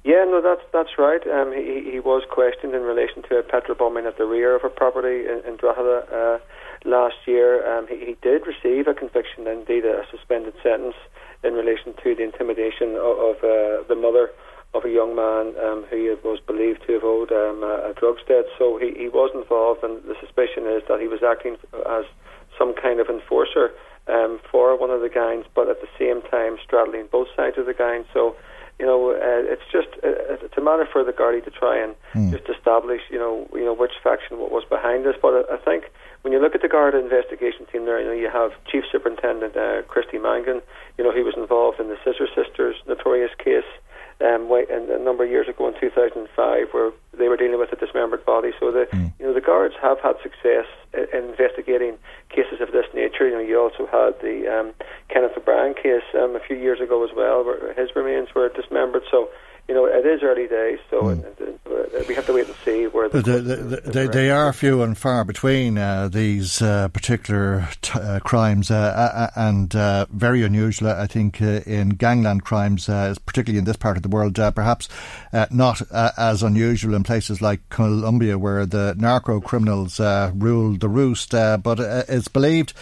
Yeah, 0.04 0.24
no, 0.24 0.40
that's 0.40 0.62
that's 0.72 0.96
right. 0.96 1.20
Um, 1.26 1.52
he 1.52 1.90
he 1.90 2.00
was 2.00 2.22
questioned 2.30 2.74
in 2.74 2.82
relation 2.82 3.22
to 3.24 3.38
a 3.38 3.42
petrol 3.42 3.76
bombing 3.76 4.06
at 4.06 4.16
the 4.16 4.24
rear 4.24 4.56
of 4.56 4.64
a 4.64 4.70
property 4.70 5.26
in, 5.26 5.42
in 5.46 5.56
Drogheda 5.56 6.40
last 6.84 7.16
year. 7.26 7.64
Um, 7.66 7.86
he, 7.88 7.98
he, 8.04 8.16
did 8.22 8.42
receive 8.46 8.86
a 8.86 8.94
conviction, 8.94 9.46
indeed 9.46 9.84
a 9.84 10.04
suspended 10.10 10.54
sentence, 10.62 10.96
in 11.44 11.54
relation 11.54 11.94
to 12.02 12.14
the 12.14 12.22
intimidation 12.22 12.96
of, 12.96 13.18
of 13.18 13.36
uh, 13.38 13.86
the 13.88 13.96
mother 13.96 14.30
of 14.74 14.84
a 14.84 14.90
young 14.90 15.16
man 15.16 15.54
um, 15.64 15.84
who 15.88 16.16
was 16.24 16.40
believed 16.46 16.84
to 16.86 16.92
have 16.94 17.04
owed 17.04 17.32
um, 17.32 17.62
a, 17.62 17.90
a 17.90 17.94
drugs 17.94 18.22
debt. 18.28 18.44
So 18.58 18.78
he, 18.78 18.92
he 18.92 19.08
was 19.08 19.30
involved, 19.34 19.82
and 19.82 20.02
the 20.04 20.14
suspicion 20.20 20.66
is 20.66 20.82
that 20.88 21.00
he 21.00 21.08
was 21.08 21.22
acting 21.22 21.56
as 21.88 22.04
some 22.58 22.74
kind 22.74 23.00
of 23.00 23.08
enforcer 23.08 23.72
um, 24.08 24.40
for 24.50 24.76
one 24.78 24.90
of 24.90 25.00
the 25.00 25.08
gangs, 25.08 25.46
but 25.54 25.68
at 25.68 25.80
the 25.80 25.88
same 25.98 26.22
time 26.30 26.58
straddling 26.64 27.06
both 27.10 27.28
sides 27.36 27.56
of 27.56 27.66
the 27.66 27.74
gang. 27.74 28.04
So 28.12 28.36
you 28.78 28.86
know, 28.86 29.10
uh, 29.10 29.42
it's 29.52 29.66
just 29.72 29.88
uh, 30.04 30.38
it's 30.38 30.56
a 30.56 30.60
matter 30.60 30.86
for 30.90 31.02
the 31.02 31.12
Gardaí 31.12 31.44
to 31.44 31.50
try 31.50 31.82
and 31.82 31.94
mm. 32.14 32.30
just 32.30 32.48
establish, 32.48 33.00
you 33.10 33.18
know, 33.18 33.48
you 33.52 33.64
know 33.64 33.74
which 33.74 33.92
faction 34.02 34.38
what 34.38 34.52
was 34.52 34.64
behind 34.68 35.04
this. 35.04 35.16
But 35.20 35.34
I, 35.50 35.54
I 35.54 35.56
think 35.58 35.90
when 36.22 36.32
you 36.32 36.40
look 36.40 36.54
at 36.54 36.62
the 36.62 36.68
Garda 36.68 36.98
investigation 36.98 37.66
team 37.70 37.84
there, 37.84 38.00
you 38.00 38.06
know, 38.06 38.12
you 38.12 38.30
have 38.30 38.52
Chief 38.66 38.84
Superintendent 38.90 39.56
uh, 39.56 39.82
Christy 39.82 40.18
Mangan, 40.18 40.60
you 40.96 41.04
know, 41.04 41.12
he 41.12 41.22
was 41.22 41.34
involved 41.36 41.80
in 41.80 41.88
the 41.88 41.96
Scissor 42.04 42.26
Sisters 42.34 42.76
notorious 42.86 43.30
case 43.38 43.68
um, 44.20 44.50
and 44.50 44.90
a 44.90 44.98
number 44.98 45.24
of 45.24 45.30
years 45.30 45.48
ago 45.48 45.68
in 45.68 45.74
2005, 45.78 46.68
where 46.72 46.90
they 47.16 47.28
were 47.28 47.36
dealing 47.36 47.58
with 47.58 47.72
a 47.72 47.76
dismembered 47.76 48.24
body. 48.24 48.50
So 48.58 48.72
the 48.72 48.86
mm. 48.90 49.12
you 49.18 49.26
know 49.26 49.32
the 49.32 49.40
guards 49.40 49.74
have 49.80 50.00
had 50.00 50.16
success 50.22 50.66
in 50.92 51.30
investigating 51.30 51.98
cases 52.28 52.60
of 52.60 52.72
this 52.72 52.86
nature. 52.94 53.28
You 53.28 53.34
know, 53.34 53.46
you 53.46 53.60
also 53.60 53.86
had 53.86 54.18
the 54.20 54.48
um, 54.50 54.74
Kenneth 55.08 55.36
O'Brien 55.36 55.74
case 55.74 56.02
um, 56.14 56.34
a 56.34 56.40
few 56.40 56.56
years 56.56 56.80
ago 56.80 57.04
as 57.04 57.10
well, 57.14 57.44
where 57.44 57.72
his 57.74 57.94
remains 57.94 58.34
were 58.34 58.48
dismembered. 58.48 59.04
So 59.10 59.30
you 59.68 59.74
know, 59.74 59.84
it 59.84 60.06
is 60.06 60.22
early 60.22 60.48
days, 60.48 60.78
so 60.88 61.02
mm. 61.02 61.22
uh, 61.22 62.04
we 62.08 62.14
have 62.14 62.24
to 62.24 62.32
wait 62.32 62.46
and 62.46 62.56
see 62.64 62.86
where 62.86 63.06
the. 63.10 63.20
the, 63.20 63.38
the, 63.40 63.56
the 63.56 63.80
they, 63.90 64.06
they 64.06 64.30
are 64.30 64.50
few 64.54 64.82
and 64.82 64.96
far 64.96 65.24
between 65.24 65.76
uh, 65.76 66.08
these 66.08 66.62
uh, 66.62 66.88
particular 66.88 67.68
t- 67.82 67.98
uh, 67.98 68.18
crimes, 68.20 68.70
uh, 68.70 69.30
and 69.36 69.76
uh, 69.76 70.06
very 70.10 70.42
unusual, 70.42 70.88
I 70.88 71.06
think, 71.06 71.42
in 71.42 71.90
gangland 71.90 72.44
crimes, 72.44 72.86
particularly 72.86 73.58
in 73.58 73.66
this 73.66 73.76
part 73.76 73.98
of 73.98 74.02
the 74.02 74.08
world. 74.08 74.36
perhaps 74.54 74.88
not 75.50 75.82
as 75.92 76.42
unusual 76.42 76.94
in 76.94 77.02
places 77.02 77.42
like 77.42 77.68
Colombia, 77.68 78.38
where 78.38 78.64
the 78.64 78.94
narco 78.96 79.38
criminals 79.38 80.00
rule 80.00 80.78
the 80.78 80.88
roost. 80.88 81.32
but 81.32 81.78
it's 82.08 82.28
believed 82.28 82.72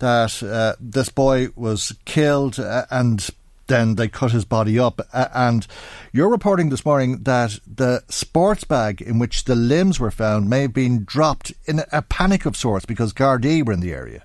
that 0.00 0.76
this 0.80 1.08
boy 1.08 1.48
was 1.54 1.94
killed 2.04 2.58
and 2.58 3.30
then 3.72 3.94
they 3.94 4.08
cut 4.08 4.32
his 4.32 4.44
body 4.44 4.78
up. 4.78 5.00
Uh, 5.12 5.28
and 5.34 5.66
you're 6.12 6.28
reporting 6.28 6.68
this 6.68 6.84
morning 6.84 7.22
that 7.22 7.58
the 7.66 8.02
sports 8.08 8.64
bag 8.64 9.00
in 9.00 9.18
which 9.18 9.44
the 9.44 9.56
limbs 9.56 9.98
were 9.98 10.10
found 10.10 10.50
may 10.50 10.62
have 10.62 10.74
been 10.74 11.04
dropped 11.04 11.52
in 11.64 11.80
a 11.90 12.02
panic 12.02 12.44
of 12.44 12.56
sorts 12.56 12.84
because 12.84 13.12
Gardaí 13.12 13.64
were 13.64 13.72
in 13.72 13.80
the 13.80 13.92
area. 13.92 14.24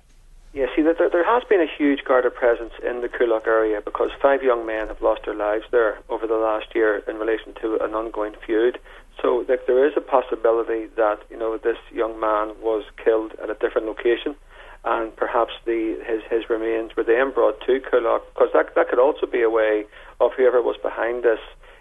Yeah, 0.52 0.66
see, 0.74 0.82
there, 0.82 0.94
there 0.94 1.24
has 1.24 1.44
been 1.48 1.60
a 1.60 1.66
huge 1.78 2.04
Garda 2.04 2.30
presence 2.30 2.72
in 2.86 3.00
the 3.00 3.08
Coolock 3.08 3.46
area 3.46 3.80
because 3.80 4.10
five 4.20 4.42
young 4.42 4.66
men 4.66 4.88
have 4.88 5.00
lost 5.00 5.22
their 5.24 5.34
lives 5.34 5.64
there 5.70 5.98
over 6.08 6.26
the 6.26 6.34
last 6.34 6.74
year 6.74 7.02
in 7.08 7.16
relation 7.16 7.54
to 7.62 7.78
an 7.80 7.94
ongoing 7.94 8.34
feud. 8.44 8.78
So 9.22 9.44
like, 9.48 9.66
there 9.66 9.86
is 9.86 9.94
a 9.96 10.00
possibility 10.00 10.86
that 10.96 11.20
you 11.30 11.38
know 11.38 11.56
this 11.56 11.78
young 11.92 12.20
man 12.20 12.54
was 12.60 12.84
killed 13.02 13.32
at 13.42 13.50
a 13.50 13.54
different 13.54 13.86
location 13.86 14.36
and 14.84 15.14
perhaps 15.16 15.52
the 15.64 15.98
his 16.06 16.22
his 16.30 16.48
remains 16.48 16.94
were 16.96 17.04
then 17.04 17.32
brought 17.32 17.60
to 17.66 17.80
Coolock 17.80 18.22
because 18.32 18.48
that 18.54 18.74
that 18.74 18.88
could 18.88 18.98
also 18.98 19.26
be 19.26 19.42
a 19.42 19.50
way 19.50 19.84
of 20.20 20.32
whoever 20.36 20.62
was 20.62 20.76
behind 20.82 21.24
this, 21.24 21.40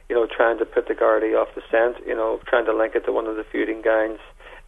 you 0.09 0.15
know, 0.15 0.25
trying 0.25 0.57
to 0.59 0.65
put 0.65 0.87
the 0.87 0.93
Gardaí 0.93 1.39
off 1.39 1.49
the 1.55 1.61
scent, 1.69 1.97
you 2.05 2.15
know, 2.15 2.39
trying 2.47 2.65
to 2.65 2.73
link 2.75 2.95
it 2.95 3.05
to 3.05 3.11
one 3.11 3.27
of 3.27 3.35
the 3.35 3.43
feuding 3.43 3.81
gangs 3.81 4.19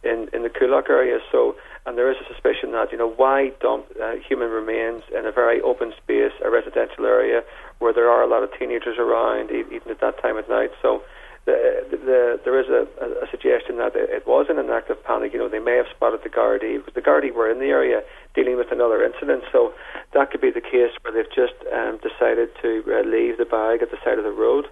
in 0.02 0.28
in 0.32 0.42
the 0.42 0.48
Coolock 0.48 0.88
area. 0.88 1.18
So, 1.30 1.56
and 1.86 1.98
there 1.98 2.10
is 2.10 2.16
a 2.20 2.32
suspicion 2.32 2.72
that 2.72 2.92
you 2.92 2.98
know 2.98 3.10
why 3.10 3.52
dump 3.60 3.86
uh, 4.02 4.12
human 4.16 4.50
remains 4.50 5.02
in 5.16 5.26
a 5.26 5.32
very 5.32 5.60
open 5.60 5.92
space, 6.02 6.32
a 6.44 6.50
residential 6.50 7.06
area 7.06 7.42
where 7.78 7.92
there 7.92 8.08
are 8.10 8.22
a 8.22 8.28
lot 8.28 8.42
of 8.42 8.50
teenagers 8.58 8.98
around, 8.98 9.50
even 9.50 9.90
at 9.90 10.00
that 10.00 10.20
time 10.22 10.36
of 10.36 10.48
night. 10.48 10.70
So 10.82 11.02
the, 11.46 11.84
the, 11.90 12.40
there 12.44 12.60
is 12.60 12.68
a, 12.68 12.86
a, 13.24 13.28
suggestion 13.30 13.78
that 13.78 13.92
it 13.96 14.26
was 14.26 14.46
in 14.50 14.58
an 14.58 14.70
act 14.70 14.90
of 14.90 15.02
panic. 15.04 15.32
You 15.32 15.38
know, 15.38 15.48
they 15.48 15.58
may 15.58 15.76
have 15.76 15.86
spotted 15.94 16.20
the 16.22 16.28
Gardaí 16.28 16.78
because 16.78 16.94
the 16.94 17.00
Gardaí 17.00 17.32
were 17.32 17.50
in 17.50 17.58
the 17.58 17.66
area 17.66 18.02
dealing 18.34 18.56
with 18.56 18.70
another 18.70 19.02
incident. 19.04 19.44
So 19.50 19.72
that 20.12 20.30
could 20.30 20.40
be 20.40 20.50
the 20.50 20.60
case 20.60 20.92
where 21.02 21.12
they've 21.12 21.32
just 21.34 21.54
um, 21.72 21.98
decided 21.98 22.50
to 22.62 22.84
uh, 22.88 23.08
leave 23.08 23.38
the 23.38 23.46
bag 23.46 23.82
at 23.82 23.90
the 23.90 23.98
side 24.04 24.18
of 24.18 24.24
the 24.24 24.32
road. 24.32 24.68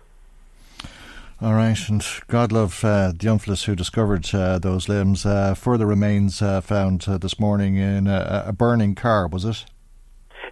All 1.40 1.54
right, 1.54 1.78
and 1.88 2.04
God 2.26 2.50
love 2.50 2.84
uh, 2.84 3.12
the 3.12 3.24
young 3.24 3.38
who 3.38 3.76
discovered 3.76 4.34
uh, 4.34 4.58
those 4.58 4.88
limbs. 4.88 5.24
Uh, 5.24 5.54
further 5.54 5.86
remains 5.86 6.42
uh, 6.42 6.60
found 6.60 7.04
uh, 7.06 7.16
this 7.16 7.38
morning 7.38 7.76
in 7.76 8.08
a, 8.08 8.46
a, 8.48 8.52
burning 8.52 8.96
car, 8.96 9.28
was 9.28 9.44
it? 9.44 9.64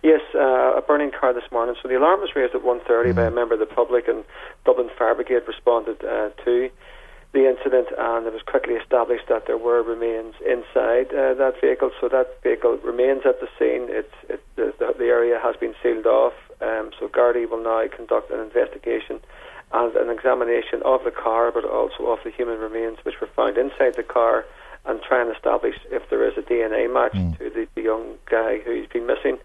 Yes, 0.04 0.20
uh, 0.32 0.76
a 0.76 0.82
burning 0.86 1.10
car 1.26 1.34
this 1.34 1.50
morning. 1.50 1.74
So 1.82 1.88
the 1.88 1.98
alarm 1.98 2.20
was 2.20 2.30
raised 2.36 2.54
at 2.54 2.62
1.30 2.62 2.86
mm. 2.86 3.16
by 3.16 3.26
a 3.26 3.30
member 3.30 3.54
of 3.54 3.60
the 3.60 3.66
public, 3.66 4.06
and 4.06 4.24
Dublin 4.64 4.90
Fire 4.96 5.14
Brigade 5.14 5.42
responded 5.48 5.98
to 6.00 6.70
the 7.32 7.50
incident, 7.50 7.88
and 7.98 8.26
it 8.26 8.32
was 8.32 8.42
quickly 8.46 8.74
established 8.74 9.26
that 9.28 9.46
there 9.46 9.58
were 9.58 9.82
remains 9.82 10.34
inside 10.46 11.10
uh, 11.10 11.34
that 11.34 11.54
vehicle. 11.60 11.90
So 12.00 12.08
that 12.08 12.40
vehicle 12.42 12.78
remains 12.78 13.22
at 13.26 13.40
the 13.40 13.48
scene. 13.58 13.90
It's, 13.90 14.14
it, 14.28 14.40
the, 14.54 14.72
the, 14.78 15.06
area 15.06 15.38
has 15.42 15.56
been 15.56 15.74
sealed 15.82 16.06
off. 16.06 16.34
Um, 16.60 16.90
so 16.98 17.08
Gardaí 17.08 17.50
will 17.50 17.62
now 17.62 17.84
conduct 17.94 18.30
an 18.30 18.40
investigation 18.40 19.20
and 19.72 19.96
an 19.96 20.08
examination 20.08 20.80
of 20.84 21.02
the 21.02 21.10
car, 21.10 21.50
but 21.50 21.64
also 21.64 22.06
of 22.06 22.20
the 22.22 22.30
human 22.30 22.58
remains 22.60 22.98
which 23.02 23.20
were 23.20 23.28
found 23.34 23.58
inside 23.58 23.96
the 23.96 24.06
car, 24.06 24.46
and 24.86 25.02
try 25.02 25.20
and 25.20 25.34
establish 25.34 25.74
if 25.90 26.08
there 26.08 26.22
is 26.22 26.38
a 26.38 26.42
DNA 26.42 26.86
match 26.86 27.12
mm. 27.12 27.36
to 27.38 27.50
the, 27.50 27.66
the, 27.74 27.82
young 27.82 28.14
guy 28.30 28.60
who's 28.60 28.86
been 28.86 29.06
missing. 29.06 29.36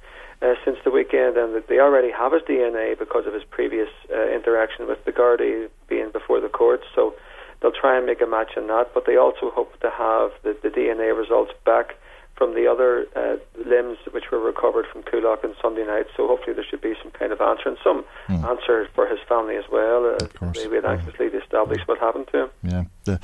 Uh, 0.42 0.56
since 0.66 0.78
the 0.84 0.90
weekend, 0.90 1.38
and 1.38 1.54
that 1.54 1.68
they 1.68 1.78
already 1.80 2.10
have 2.12 2.34
his 2.34 2.42
DNA 2.50 2.98
because 2.98 3.28
of 3.28 3.34
his 3.34 3.44
previous 3.44 3.90
uh, 4.12 4.28
interaction 4.30 4.88
with 4.88 4.98
the 5.06 5.12
Gardaí 5.12 5.70
being 5.88 6.10
before 6.12 6.42
the 6.42 6.50
courts. 6.50 6.84
So 6.96 7.14
They'll 7.62 7.72
try 7.72 7.96
and 7.96 8.06
make 8.06 8.22
a 8.22 8.28
match 8.28 8.54
in 8.58 8.68
that, 8.68 8.92
but 8.94 9.06
they 9.06 9.18
also 9.18 9.52
hope 9.52 9.80
to 9.82 9.90
have 9.92 10.32
the, 10.44 10.58
the 10.62 10.70
DNA 10.70 11.16
results 11.16 11.52
back 11.64 11.96
from 12.36 12.56
the 12.56 12.66
other 12.66 13.06
uh, 13.16 13.38
limbs 13.70 14.00
which 14.12 14.32
were 14.32 14.40
recovered 14.40 14.88
from 14.92 15.04
Coolock 15.04 15.44
on 15.46 15.56
Sunday 15.62 15.86
night. 15.86 16.08
So 16.18 16.28
hopefully 16.28 16.56
there 16.56 16.66
should 16.68 16.82
be 16.82 16.96
some 17.00 17.12
kind 17.12 17.32
of 17.32 17.40
answer 17.40 17.70
and 17.70 17.78
some 17.84 18.04
mm. 18.28 18.44
answer 18.50 18.90
for 18.96 19.08
his 19.08 19.20
family 19.30 19.58
as 19.58 19.66
well. 19.72 20.16
Uh, 20.16 20.52
they 20.54 20.68
wait 20.68 20.84
anxiously 20.84 21.30
to 21.30 21.40
establish 21.40 21.82
what 21.86 22.00
happened 22.00 22.30
to 22.32 22.44
him. 22.46 22.50
Yeah, 22.64 22.84
the, 23.04 23.20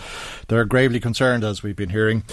they're 0.50 0.66
gravely 0.66 1.00
concerned 1.00 1.44
as 1.44 1.64
we've 1.64 1.76
been 1.76 1.90
hearing. 1.90 2.24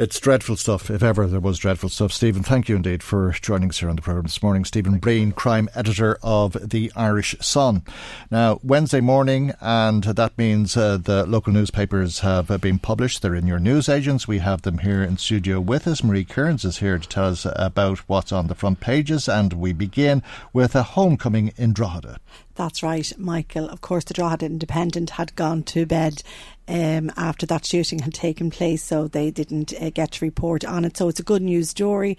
It's 0.00 0.18
dreadful 0.18 0.56
stuff, 0.56 0.88
if 0.88 1.02
ever 1.02 1.26
there 1.26 1.40
was 1.40 1.58
dreadful 1.58 1.90
stuff. 1.90 2.10
Stephen, 2.10 2.42
thank 2.42 2.70
you 2.70 2.76
indeed 2.76 3.02
for 3.02 3.32
joining 3.32 3.68
us 3.68 3.80
here 3.80 3.90
on 3.90 3.96
the 3.96 4.00
programme 4.00 4.22
this 4.22 4.42
morning. 4.42 4.64
Stephen 4.64 4.96
Breen, 4.96 5.30
crime 5.30 5.68
editor 5.74 6.18
of 6.22 6.70
the 6.70 6.90
Irish 6.96 7.36
Sun. 7.42 7.82
Now, 8.30 8.60
Wednesday 8.62 9.02
morning, 9.02 9.52
and 9.60 10.04
that 10.04 10.38
means 10.38 10.74
uh, 10.74 10.96
the 10.96 11.26
local 11.26 11.52
newspapers 11.52 12.20
have 12.20 12.50
uh, 12.50 12.56
been 12.56 12.78
published. 12.78 13.20
They're 13.20 13.34
in 13.34 13.46
your 13.46 13.58
newsagents. 13.58 14.26
We 14.26 14.38
have 14.38 14.62
them 14.62 14.78
here 14.78 15.02
in 15.02 15.18
studio 15.18 15.60
with 15.60 15.86
us. 15.86 16.02
Marie 16.02 16.24
Kearns 16.24 16.64
is 16.64 16.78
here 16.78 16.98
to 16.98 17.06
tell 17.06 17.26
us 17.26 17.46
about 17.54 17.98
what's 18.08 18.32
on 18.32 18.46
the 18.46 18.54
front 18.54 18.80
pages, 18.80 19.28
and 19.28 19.52
we 19.52 19.74
begin 19.74 20.22
with 20.54 20.74
a 20.74 20.82
homecoming 20.82 21.52
in 21.58 21.74
Drogheda. 21.74 22.20
That's 22.54 22.82
right, 22.82 23.12
Michael. 23.18 23.68
Of 23.68 23.82
course, 23.82 24.04
the 24.04 24.14
Drogheda 24.14 24.46
Independent 24.46 25.10
had 25.10 25.36
gone 25.36 25.62
to 25.64 25.84
bed 25.84 26.22
um, 26.70 27.10
after 27.16 27.46
that 27.46 27.66
shooting 27.66 27.98
had 27.98 28.14
taken 28.14 28.50
place, 28.50 28.82
so 28.82 29.08
they 29.08 29.30
didn't 29.30 29.74
uh, 29.80 29.90
get 29.90 30.12
to 30.12 30.24
report 30.24 30.64
on 30.64 30.84
it. 30.84 30.96
So 30.96 31.08
it's 31.08 31.20
a 31.20 31.24
good 31.24 31.42
news 31.42 31.70
story 31.70 32.16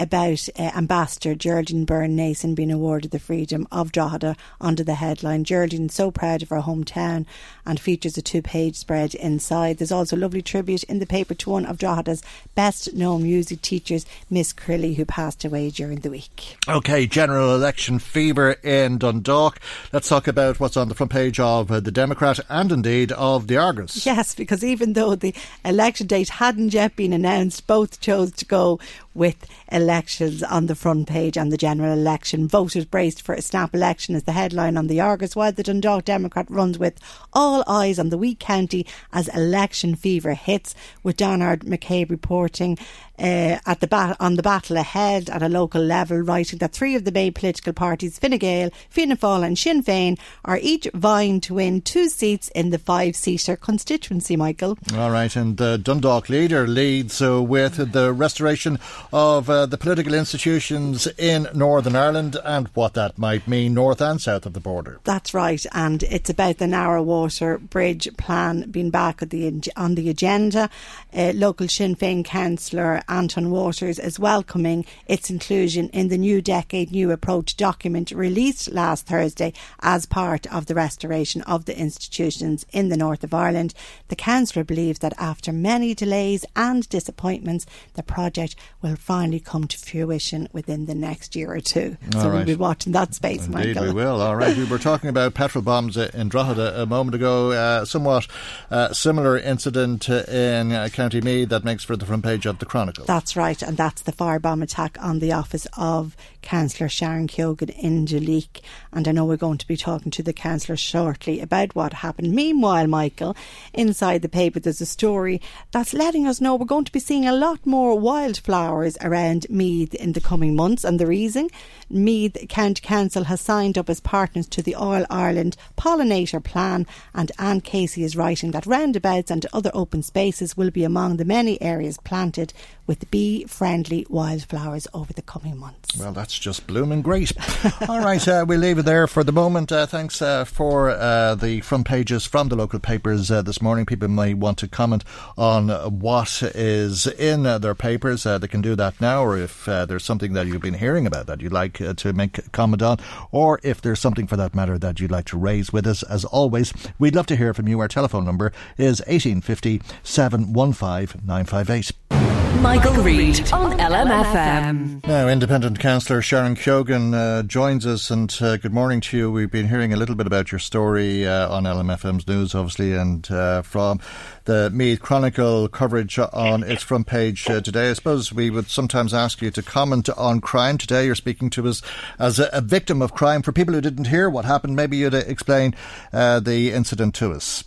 about 0.00 0.48
uh, 0.58 0.62
Ambassador 0.74 1.34
Geraldine 1.34 1.84
Byrne 1.84 2.16
Nason 2.16 2.54
being 2.54 2.72
awarded 2.72 3.10
the 3.10 3.18
Freedom 3.18 3.68
of 3.70 3.92
Drogheda 3.92 4.34
under 4.60 4.82
the 4.82 4.94
headline 4.94 5.44
Geraldine 5.44 5.90
so 5.90 6.10
proud 6.10 6.42
of 6.42 6.48
her 6.48 6.62
hometown 6.62 7.26
and 7.66 7.78
features 7.78 8.16
a 8.16 8.22
two 8.22 8.40
page 8.40 8.76
spread 8.76 9.14
inside. 9.14 9.78
There's 9.78 9.92
also 9.92 10.16
a 10.16 10.18
lovely 10.18 10.40
tribute 10.40 10.84
in 10.84 11.00
the 11.00 11.06
paper 11.06 11.34
to 11.34 11.50
one 11.50 11.66
of 11.66 11.78
Drogheda's 11.78 12.22
best 12.54 12.94
known 12.94 13.22
music 13.24 13.60
teachers, 13.60 14.06
Miss 14.30 14.52
Crilly, 14.52 14.94
who 14.96 15.04
passed 15.04 15.44
away 15.44 15.70
during 15.70 16.00
the 16.00 16.10
week. 16.10 16.56
Okay, 16.66 17.06
general 17.06 17.54
election 17.54 17.98
fever 17.98 18.52
in 18.62 18.98
Dundalk. 18.98 19.60
Let's 19.92 20.08
talk 20.08 20.26
about 20.26 20.58
what's 20.58 20.76
on 20.76 20.88
the 20.88 20.94
front 20.94 21.12
page 21.12 21.38
of 21.38 21.70
uh, 21.70 21.80
the 21.80 21.92
Democrat 21.92 22.40
and 22.48 22.72
indeed 22.72 23.12
of 23.12 23.48
the 23.48 23.58
Argus. 23.58 24.06
Yes, 24.06 24.34
because 24.34 24.64
even 24.64 24.94
though 24.94 25.14
the 25.14 25.34
election 25.64 26.06
date 26.06 26.30
hadn't 26.30 26.72
yet 26.72 26.96
been 26.96 27.12
announced, 27.12 27.66
both 27.66 28.00
chose 28.00 28.32
to 28.32 28.44
go 28.46 28.78
with 29.14 29.46
elections 29.90 30.40
on 30.44 30.66
the 30.66 30.76
front 30.76 31.08
page 31.08 31.36
and 31.36 31.50
the 31.50 31.56
general 31.56 31.92
election. 31.92 32.46
Voters 32.46 32.84
braced 32.84 33.22
for 33.22 33.34
a 33.34 33.42
snap 33.42 33.74
election 33.74 34.14
is 34.14 34.22
the 34.22 34.30
headline 34.30 34.76
on 34.76 34.86
the 34.86 35.00
Argus, 35.00 35.34
while 35.34 35.50
the 35.50 35.64
Dundalk 35.64 36.04
Democrat 36.04 36.48
runs 36.48 36.78
with 36.78 37.00
all 37.32 37.64
eyes 37.66 37.98
on 37.98 38.10
the 38.10 38.16
wee 38.16 38.36
county 38.36 38.86
as 39.12 39.26
election 39.34 39.96
fever 39.96 40.34
hits, 40.34 40.76
with 41.02 41.16
Donard 41.16 41.62
McCabe 41.62 42.08
reporting 42.08 42.78
uh, 43.20 43.58
at 43.66 43.80
the 43.80 43.86
bat- 43.86 44.16
on 44.18 44.34
the 44.34 44.42
battle 44.42 44.76
ahead 44.76 45.30
at 45.30 45.42
a 45.42 45.48
local 45.48 45.82
level, 45.82 46.18
writing 46.18 46.58
that 46.58 46.72
three 46.72 46.96
of 46.96 47.04
the 47.04 47.12
main 47.12 47.32
political 47.32 47.72
parties, 47.72 48.18
Fine 48.18 48.38
Gael, 48.38 48.70
Fianna 48.88 49.16
Fáil, 49.16 49.46
and 49.46 49.58
Sinn 49.58 49.84
Féin, 49.84 50.18
are 50.44 50.58
each 50.60 50.88
vying 50.92 51.40
to 51.42 51.54
win 51.54 51.80
two 51.82 52.08
seats 52.08 52.48
in 52.48 52.70
the 52.70 52.78
five-seater 52.78 53.54
constituency. 53.56 54.40
Michael. 54.40 54.78
All 54.94 55.10
right, 55.10 55.36
and 55.36 55.58
the 55.58 55.76
Dundalk 55.76 56.30
leader 56.30 56.66
leads 56.66 57.20
uh, 57.20 57.42
with 57.42 57.92
the 57.92 58.12
restoration 58.12 58.78
of 59.12 59.50
uh, 59.50 59.66
the 59.66 59.76
political 59.76 60.14
institutions 60.14 61.06
in 61.18 61.46
Northern 61.54 61.94
Ireland 61.94 62.38
and 62.42 62.68
what 62.68 62.94
that 62.94 63.18
might 63.18 63.46
mean 63.46 63.74
north 63.74 64.00
and 64.00 64.18
south 64.18 64.46
of 64.46 64.54
the 64.54 64.60
border. 64.60 64.98
That's 65.04 65.34
right, 65.34 65.64
and 65.72 66.02
it's 66.04 66.30
about 66.30 66.56
the 66.56 66.66
Narrow 66.66 67.02
Water 67.02 67.58
Bridge 67.58 68.08
plan 68.16 68.70
being 68.70 68.90
back 68.90 69.20
the, 69.20 69.60
on 69.76 69.94
the 69.94 70.08
agenda. 70.08 70.70
Uh, 71.14 71.32
local 71.34 71.68
Sinn 71.68 71.96
Féin 71.96 72.24
councillor 72.24 73.02
Anton 73.10 73.50
Waters 73.50 73.98
is 73.98 74.18
welcoming 74.18 74.86
its 75.06 75.28
inclusion 75.28 75.88
in 75.88 76.08
the 76.08 76.16
New 76.16 76.40
Decade 76.40 76.92
New 76.92 77.10
Approach 77.10 77.56
document 77.56 78.12
released 78.12 78.70
last 78.70 79.04
Thursday 79.06 79.52
as 79.80 80.06
part 80.06 80.46
of 80.46 80.66
the 80.66 80.74
restoration 80.74 81.42
of 81.42 81.64
the 81.64 81.76
institutions 81.78 82.64
in 82.72 82.88
the 82.88 82.96
north 82.96 83.24
of 83.24 83.34
Ireland. 83.34 83.74
The 84.08 84.16
councillor 84.16 84.64
believes 84.64 85.00
that 85.00 85.12
after 85.18 85.52
many 85.52 85.92
delays 85.92 86.44
and 86.54 86.88
disappointments, 86.88 87.66
the 87.94 88.02
project 88.02 88.54
will 88.80 88.96
finally 88.96 89.40
come 89.40 89.66
to 89.66 89.78
fruition 89.78 90.48
within 90.52 90.86
the 90.86 90.94
next 90.94 91.34
year 91.34 91.52
or 91.52 91.60
two. 91.60 91.96
All 92.14 92.22
so 92.22 92.28
right. 92.28 92.36
we'll 92.36 92.44
be 92.46 92.54
watching 92.54 92.92
that 92.92 93.14
space, 93.14 93.46
Indeed, 93.46 93.74
Michael. 93.74 93.84
we 93.86 93.92
will. 93.92 94.20
All 94.20 94.36
right. 94.36 94.56
we 94.56 94.64
were 94.64 94.78
talking 94.78 95.10
about 95.10 95.34
petrol 95.34 95.62
bombs 95.62 95.96
in 95.96 96.28
Drogheda 96.28 96.80
a 96.80 96.86
moment 96.86 97.16
ago. 97.16 97.50
Uh, 97.50 97.84
somewhat 97.84 98.28
uh, 98.70 98.92
similar 98.92 99.36
incident 99.36 100.08
in 100.08 100.72
uh, 100.72 100.88
County 100.92 101.20
Meath 101.20 101.48
that 101.48 101.64
makes 101.64 101.82
for 101.82 101.96
the 101.96 102.06
front 102.06 102.24
page 102.24 102.46
of 102.46 102.58
the 102.58 102.66
Chronicle. 102.66 102.99
That's 103.06 103.36
right, 103.36 103.60
and 103.62 103.76
that's 103.76 104.02
the 104.02 104.12
firebomb 104.12 104.62
attack 104.62 104.96
on 105.00 105.18
the 105.18 105.32
office 105.32 105.66
of 105.76 106.16
Councillor 106.42 106.88
Sharon 106.88 107.26
Keoghan 107.26 107.70
in 107.78 108.06
Duleek. 108.06 108.60
And 108.92 109.06
I 109.06 109.12
know 109.12 109.24
we're 109.24 109.36
going 109.36 109.58
to 109.58 109.66
be 109.66 109.76
talking 109.76 110.10
to 110.12 110.22
the 110.22 110.32
councillor 110.32 110.76
shortly 110.76 111.40
about 111.40 111.74
what 111.74 111.92
happened. 111.92 112.32
Meanwhile, 112.32 112.86
Michael, 112.86 113.36
inside 113.72 114.22
the 114.22 114.28
paper, 114.28 114.60
there's 114.60 114.80
a 114.80 114.86
story 114.86 115.40
that's 115.72 115.94
letting 115.94 116.26
us 116.26 116.40
know 116.40 116.54
we're 116.54 116.66
going 116.66 116.84
to 116.84 116.92
be 116.92 117.00
seeing 117.00 117.26
a 117.26 117.32
lot 117.32 117.64
more 117.66 117.98
wildflowers 117.98 118.96
around 119.00 119.46
Meath 119.50 119.94
in 119.94 120.12
the 120.12 120.20
coming 120.20 120.56
months. 120.56 120.84
And 120.84 120.98
the 120.98 121.06
reason? 121.06 121.48
Meath 121.88 122.36
County 122.48 122.80
Council 122.80 123.24
has 123.24 123.40
signed 123.40 123.76
up 123.76 123.90
as 123.90 124.00
partners 124.00 124.46
to 124.48 124.62
the 124.62 124.74
All 124.74 125.04
Ireland 125.10 125.56
Pollinator 125.76 126.42
Plan, 126.42 126.86
and 127.14 127.32
Anne 127.38 127.60
Casey 127.60 128.04
is 128.04 128.16
writing 128.16 128.52
that 128.52 128.66
roundabouts 128.66 129.30
and 129.30 129.46
other 129.52 129.70
open 129.74 130.02
spaces 130.02 130.56
will 130.56 130.70
be 130.70 130.84
among 130.84 131.16
the 131.16 131.24
many 131.24 131.60
areas 131.60 131.98
planted 132.04 132.52
with 132.86 133.10
bee 133.10 133.44
friendly 133.44 134.06
wildflowers 134.08 134.86
over 134.94 135.12
the 135.12 135.22
coming 135.22 135.56
months. 135.56 135.96
Well, 135.96 136.12
that's 136.12 136.29
just 136.38 136.66
blooming 136.66 137.02
great. 137.02 137.32
All 137.88 138.00
right, 138.00 138.26
uh, 138.26 138.44
we'll 138.46 138.60
leave 138.60 138.78
it 138.78 138.84
there 138.84 139.06
for 139.06 139.24
the 139.24 139.32
moment. 139.32 139.72
Uh, 139.72 139.86
thanks 139.86 140.20
uh, 140.20 140.44
for 140.44 140.90
uh, 140.90 141.34
the 141.34 141.60
front 141.60 141.86
pages 141.86 142.26
from 142.26 142.48
the 142.48 142.56
local 142.56 142.78
papers 142.78 143.30
uh, 143.30 143.42
this 143.42 143.62
morning. 143.62 143.86
People 143.86 144.08
may 144.08 144.34
want 144.34 144.58
to 144.58 144.68
comment 144.68 145.04
on 145.36 145.68
what 146.00 146.42
is 146.54 147.06
in 147.06 147.46
uh, 147.46 147.58
their 147.58 147.74
papers. 147.74 148.24
they 148.24 148.48
can 148.48 148.60
do 148.60 148.74
that 148.76 149.00
now, 149.00 149.22
or 149.22 149.36
if 149.36 149.64
there's 149.64 150.04
something 150.04 150.32
that 150.32 150.46
you've 150.46 150.62
been 150.62 150.74
hearing 150.74 151.06
about 151.06 151.26
that 151.26 151.40
you'd 151.40 151.52
like 151.52 151.74
to 151.74 152.12
make 152.12 152.52
comment 152.52 152.82
on, 152.82 152.98
or 153.30 153.60
if 153.62 153.80
there's 153.80 154.00
something 154.00 154.26
for 154.26 154.36
that 154.36 154.54
matter 154.54 154.78
that 154.78 155.00
you'd 155.00 155.10
like 155.10 155.26
to 155.26 155.38
raise 155.38 155.72
with 155.72 155.86
us. 155.86 156.02
As 156.04 156.24
always, 156.24 156.72
we'd 156.98 157.14
love 157.14 157.26
to 157.26 157.36
hear 157.36 157.54
from 157.54 157.68
you. 157.68 157.80
Our 157.80 157.88
telephone 157.88 158.24
number 158.24 158.52
is 158.76 159.00
1850 159.00 159.82
715 160.02 161.22
958. 161.26 162.29
Michael, 162.58 163.02
Reade 163.02 163.52
on 163.52 163.78
LMFM. 163.78 165.06
Now, 165.06 165.28
Independent 165.28 165.78
Councillor 165.78 166.20
Sharon 166.20 166.56
Keoghan 166.56 167.14
uh, 167.14 167.42
joins 167.44 167.86
us, 167.86 168.10
and 168.10 168.36
uh, 168.40 168.58
good 168.58 168.74
morning 168.74 169.00
to 169.02 169.16
you. 169.16 169.30
We've 169.30 169.50
been 169.50 169.68
hearing 169.68 169.92
a 169.92 169.96
little 169.96 170.14
bit 170.14 170.26
about 170.26 170.52
your 170.52 170.58
story 170.58 171.26
uh, 171.26 171.48
on 171.48 171.64
LMFM's 171.64 172.26
news, 172.26 172.54
obviously, 172.54 172.94
and 172.94 173.30
uh, 173.30 173.62
from 173.62 174.00
the 174.44 174.68
Meath 174.70 175.00
Chronicle 175.00 175.68
coverage 175.68 176.18
on 176.18 176.62
its 176.62 176.82
front 176.82 177.06
page 177.06 177.48
uh, 177.48 177.60
today. 177.60 177.90
I 177.90 177.92
suppose 177.94 178.32
we 178.32 178.50
would 178.50 178.68
sometimes 178.68 179.14
ask 179.14 179.40
you 179.40 179.50
to 179.52 179.62
comment 179.62 180.10
on 180.10 180.40
crime. 180.40 180.76
Today, 180.76 181.06
you're 181.06 181.14
speaking 181.14 181.48
to 181.50 181.66
us 181.68 181.80
as 182.18 182.38
a, 182.38 182.50
a 182.52 182.60
victim 182.60 183.00
of 183.00 183.14
crime. 183.14 183.40
For 183.42 183.52
people 183.52 183.72
who 183.72 183.80
didn't 183.80 184.08
hear 184.08 184.28
what 184.28 184.44
happened, 184.44 184.76
maybe 184.76 184.98
you'd 184.98 185.14
explain 185.14 185.74
uh, 186.12 186.40
the 186.40 186.72
incident 186.72 187.14
to 187.16 187.32
us. 187.32 187.64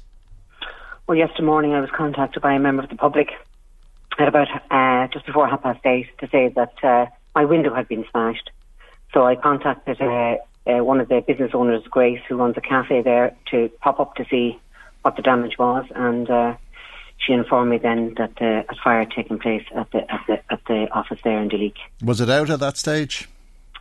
Well, 1.07 1.17
yesterday 1.17 1.45
morning, 1.45 1.73
I 1.73 1.81
was 1.81 1.89
contacted 1.95 2.43
by 2.43 2.53
a 2.53 2.59
member 2.59 2.83
of 2.83 2.89
the 2.89 2.95
public 2.95 3.29
at 4.19 4.27
about 4.27 4.47
uh, 4.71 5.07
just 5.11 5.25
before 5.25 5.47
half 5.47 5.63
past 5.63 5.85
eight 5.85 6.07
to 6.19 6.27
say 6.29 6.49
that 6.55 6.73
uh, 6.83 7.05
my 7.35 7.45
window 7.45 7.73
had 7.73 7.87
been 7.87 8.05
smashed. 8.11 8.49
So 9.13 9.25
I 9.25 9.35
contacted 9.35 10.01
uh, 10.01 10.37
uh, 10.65 10.83
one 10.83 10.99
of 10.99 11.07
the 11.07 11.23
business 11.25 11.51
owners, 11.53 11.83
Grace, 11.89 12.21
who 12.27 12.35
runs 12.35 12.55
a 12.57 12.61
cafe 12.61 13.01
there, 13.01 13.35
to 13.51 13.69
pop 13.81 13.99
up 13.99 14.15
to 14.15 14.25
see 14.29 14.59
what 15.01 15.15
the 15.15 15.21
damage 15.21 15.57
was, 15.59 15.85
and 15.95 16.29
uh, 16.29 16.55
she 17.17 17.33
informed 17.33 17.71
me 17.71 17.77
then 17.77 18.13
that 18.17 18.41
uh, 18.41 18.63
a 18.69 18.75
fire 18.83 18.99
had 18.99 19.11
taken 19.11 19.37
place 19.37 19.63
at 19.75 19.91
the 19.91 20.11
at 20.11 20.21
the 20.27 20.53
at 20.53 20.59
the 20.67 20.87
office 20.91 21.19
there 21.23 21.41
in 21.41 21.49
Duleek. 21.49 21.75
Was 22.01 22.21
it 22.21 22.29
out 22.29 22.49
at 22.49 22.59
that 22.59 22.77
stage? 22.77 23.27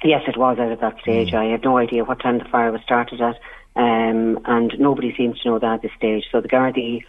Yes, 0.05 0.23
it 0.27 0.37
was 0.37 0.59
out 0.59 0.73
at 0.73 0.81
that 0.81 1.01
stage. 1.01 1.31
Mm. 1.31 1.39
I 1.39 1.45
had 1.45 1.63
no 1.63 1.79
idea 1.79 2.05
what 2.05 2.21
time 2.21 2.39
the 2.39 2.45
fire 2.45 2.73
was 2.73 2.83
started 2.83 3.21
at, 3.21 3.37
um, 3.77 4.41
and 4.45 4.75
nobody 4.79 5.15
seems 5.17 5.41
to 5.41 5.51
know 5.51 5.59
that 5.61 5.75
at 5.75 5.83
this 5.83 5.93
stage. 5.97 6.25
So 6.33 6.41
the 6.41 6.49
Gardaí 6.49 7.05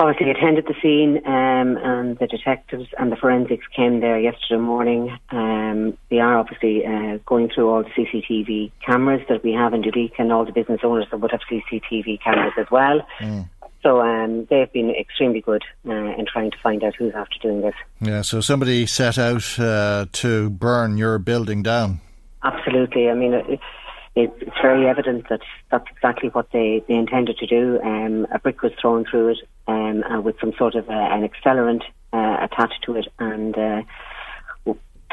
obviously 0.00 0.30
attended 0.30 0.66
the 0.66 0.74
scene, 0.80 1.18
um, 1.26 1.76
and 1.76 2.18
the 2.18 2.26
detectives 2.26 2.88
and 2.98 3.12
the 3.12 3.16
forensics 3.16 3.66
came 3.76 4.00
there 4.00 4.18
yesterday 4.18 4.60
morning. 4.60 5.16
Um, 5.30 5.96
they 6.10 6.18
are 6.18 6.38
obviously 6.38 6.84
uh, 6.86 7.18
going 7.26 7.50
through 7.54 7.68
all 7.68 7.82
the 7.82 7.90
CCTV 7.90 8.72
cameras 8.84 9.20
that 9.28 9.44
we 9.44 9.52
have 9.52 9.74
in 9.74 9.82
Duleek 9.82 10.12
and 10.18 10.32
all 10.32 10.46
the 10.46 10.52
business 10.52 10.80
owners 10.82 11.06
that 11.10 11.20
would 11.20 11.30
have 11.32 11.40
CCTV 11.50 12.22
cameras 12.22 12.54
as 12.58 12.66
well. 12.70 13.06
Mm. 13.20 13.48
So 13.82 14.00
um, 14.00 14.46
they've 14.50 14.72
been 14.72 14.90
extremely 14.90 15.40
good 15.40 15.62
uh, 15.86 15.92
in 15.92 16.26
trying 16.30 16.50
to 16.50 16.56
find 16.62 16.82
out 16.82 16.94
who's 16.96 17.14
after 17.14 17.36
doing 17.42 17.60
this. 17.60 17.74
Yeah, 18.00 18.22
so 18.22 18.40
somebody 18.40 18.86
set 18.86 19.18
out 19.18 19.58
uh, 19.58 20.06
to 20.12 20.50
burn 20.50 20.98
your 20.98 21.18
building 21.18 21.62
down. 21.62 22.00
Absolutely. 22.42 23.08
I 23.10 23.14
mean, 23.14 23.34
it, 24.16 24.32
it's 24.40 24.56
very 24.60 24.86
evident 24.88 25.28
that 25.28 25.40
that's 25.70 25.86
exactly 25.90 26.30
what 26.30 26.50
they, 26.52 26.82
they 26.88 26.94
intended 26.94 27.38
to 27.38 27.46
do. 27.46 27.80
Um, 27.82 28.26
a 28.32 28.38
brick 28.38 28.62
was 28.62 28.72
thrown 28.80 29.04
through 29.04 29.30
it 29.30 29.38
um, 29.68 30.02
uh, 30.02 30.20
with 30.20 30.36
some 30.40 30.52
sort 30.58 30.74
of 30.74 30.88
uh, 30.88 30.92
an 30.92 31.28
accelerant 31.28 31.82
uh, 32.12 32.44
attached 32.44 32.82
to 32.86 32.96
it, 32.96 33.06
and 33.18 33.56
uh, 33.56 33.82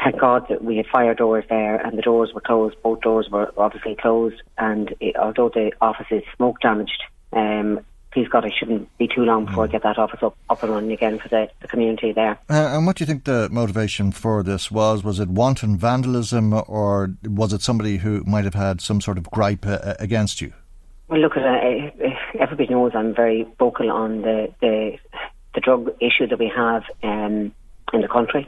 thank 0.02 0.20
God 0.20 0.46
that 0.48 0.64
we 0.64 0.76
had 0.76 0.86
fire 0.86 1.14
doors 1.14 1.44
there, 1.48 1.76
and 1.76 1.96
the 1.96 2.02
doors 2.02 2.32
were 2.34 2.40
closed. 2.40 2.76
Both 2.82 3.00
doors 3.00 3.28
were 3.30 3.52
obviously 3.56 3.96
closed, 3.96 4.42
and 4.56 4.94
it, 5.00 5.16
although 5.16 5.48
the 5.48 5.72
office 5.80 6.06
is 6.10 6.22
smoke 6.36 6.60
damaged, 6.60 7.02
um, 7.32 7.80
please 8.12 8.28
God, 8.28 8.44
I 8.44 8.50
shouldn't 8.50 8.96
be 8.98 9.08
too 9.08 9.22
long 9.22 9.46
before 9.46 9.64
mm. 9.64 9.68
I 9.68 9.72
get 9.72 9.82
that 9.82 9.98
office 9.98 10.20
up, 10.22 10.36
up 10.48 10.62
and 10.62 10.72
running 10.72 10.92
again 10.92 11.18
for 11.18 11.28
the, 11.28 11.48
the 11.60 11.68
community 11.68 12.12
there. 12.12 12.38
Uh, 12.48 12.76
and 12.76 12.86
what 12.86 12.96
do 12.96 13.02
you 13.02 13.06
think 13.06 13.24
the 13.24 13.48
motivation 13.50 14.12
for 14.12 14.42
this 14.42 14.70
was? 14.70 15.04
Was 15.04 15.20
it 15.20 15.28
wanton 15.28 15.76
vandalism, 15.76 16.52
or 16.52 17.14
was 17.24 17.52
it 17.52 17.62
somebody 17.62 17.98
who 17.98 18.24
might 18.26 18.44
have 18.44 18.54
had 18.54 18.80
some 18.80 19.00
sort 19.00 19.18
of 19.18 19.30
gripe 19.30 19.66
uh, 19.66 19.94
against 19.98 20.40
you? 20.40 20.52
Well, 21.08 21.20
look, 21.20 21.36
uh, 21.36 21.40
everybody 22.38 22.68
knows 22.68 22.92
I'm 22.94 23.14
very 23.14 23.46
vocal 23.58 23.90
on 23.90 24.22
the, 24.22 24.52
the, 24.60 24.98
the 25.54 25.60
drug 25.60 25.90
issue 26.00 26.26
that 26.26 26.38
we 26.38 26.52
have 26.54 26.84
um, 27.02 27.52
in 27.92 28.00
the 28.02 28.08
country 28.08 28.46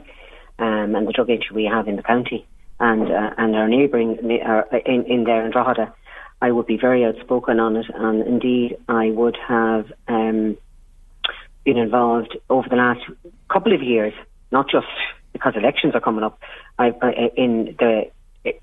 um, 0.59 0.95
and 0.95 1.07
the 1.07 1.11
drug 1.11 1.29
issue 1.29 1.55
we 1.55 1.65
have 1.65 1.87
in 1.87 1.95
the 1.95 2.03
county 2.03 2.45
and 2.79 3.11
uh, 3.11 3.29
and 3.37 3.55
our 3.55 3.67
neighbouring 3.67 4.17
uh, 4.45 4.63
in, 4.85 5.03
in 5.05 5.23
there 5.23 5.45
in 5.45 5.51
Drogheda. 5.51 5.93
I 6.41 6.51
would 6.51 6.65
be 6.65 6.77
very 6.77 7.05
outspoken 7.05 7.59
on 7.59 7.75
it, 7.77 7.85
and 7.93 8.25
indeed 8.25 8.77
I 8.87 9.11
would 9.11 9.37
have 9.47 9.91
um, 10.07 10.57
been 11.63 11.77
involved 11.77 12.37
over 12.49 12.67
the 12.67 12.75
last 12.75 13.01
couple 13.49 13.73
of 13.73 13.83
years, 13.83 14.13
not 14.51 14.69
just 14.69 14.87
because 15.33 15.53
elections 15.55 15.93
are 15.95 16.01
coming 16.01 16.23
up, 16.23 16.39
I, 16.79 16.93
I, 17.01 17.31
in 17.37 17.75
the 17.77 18.11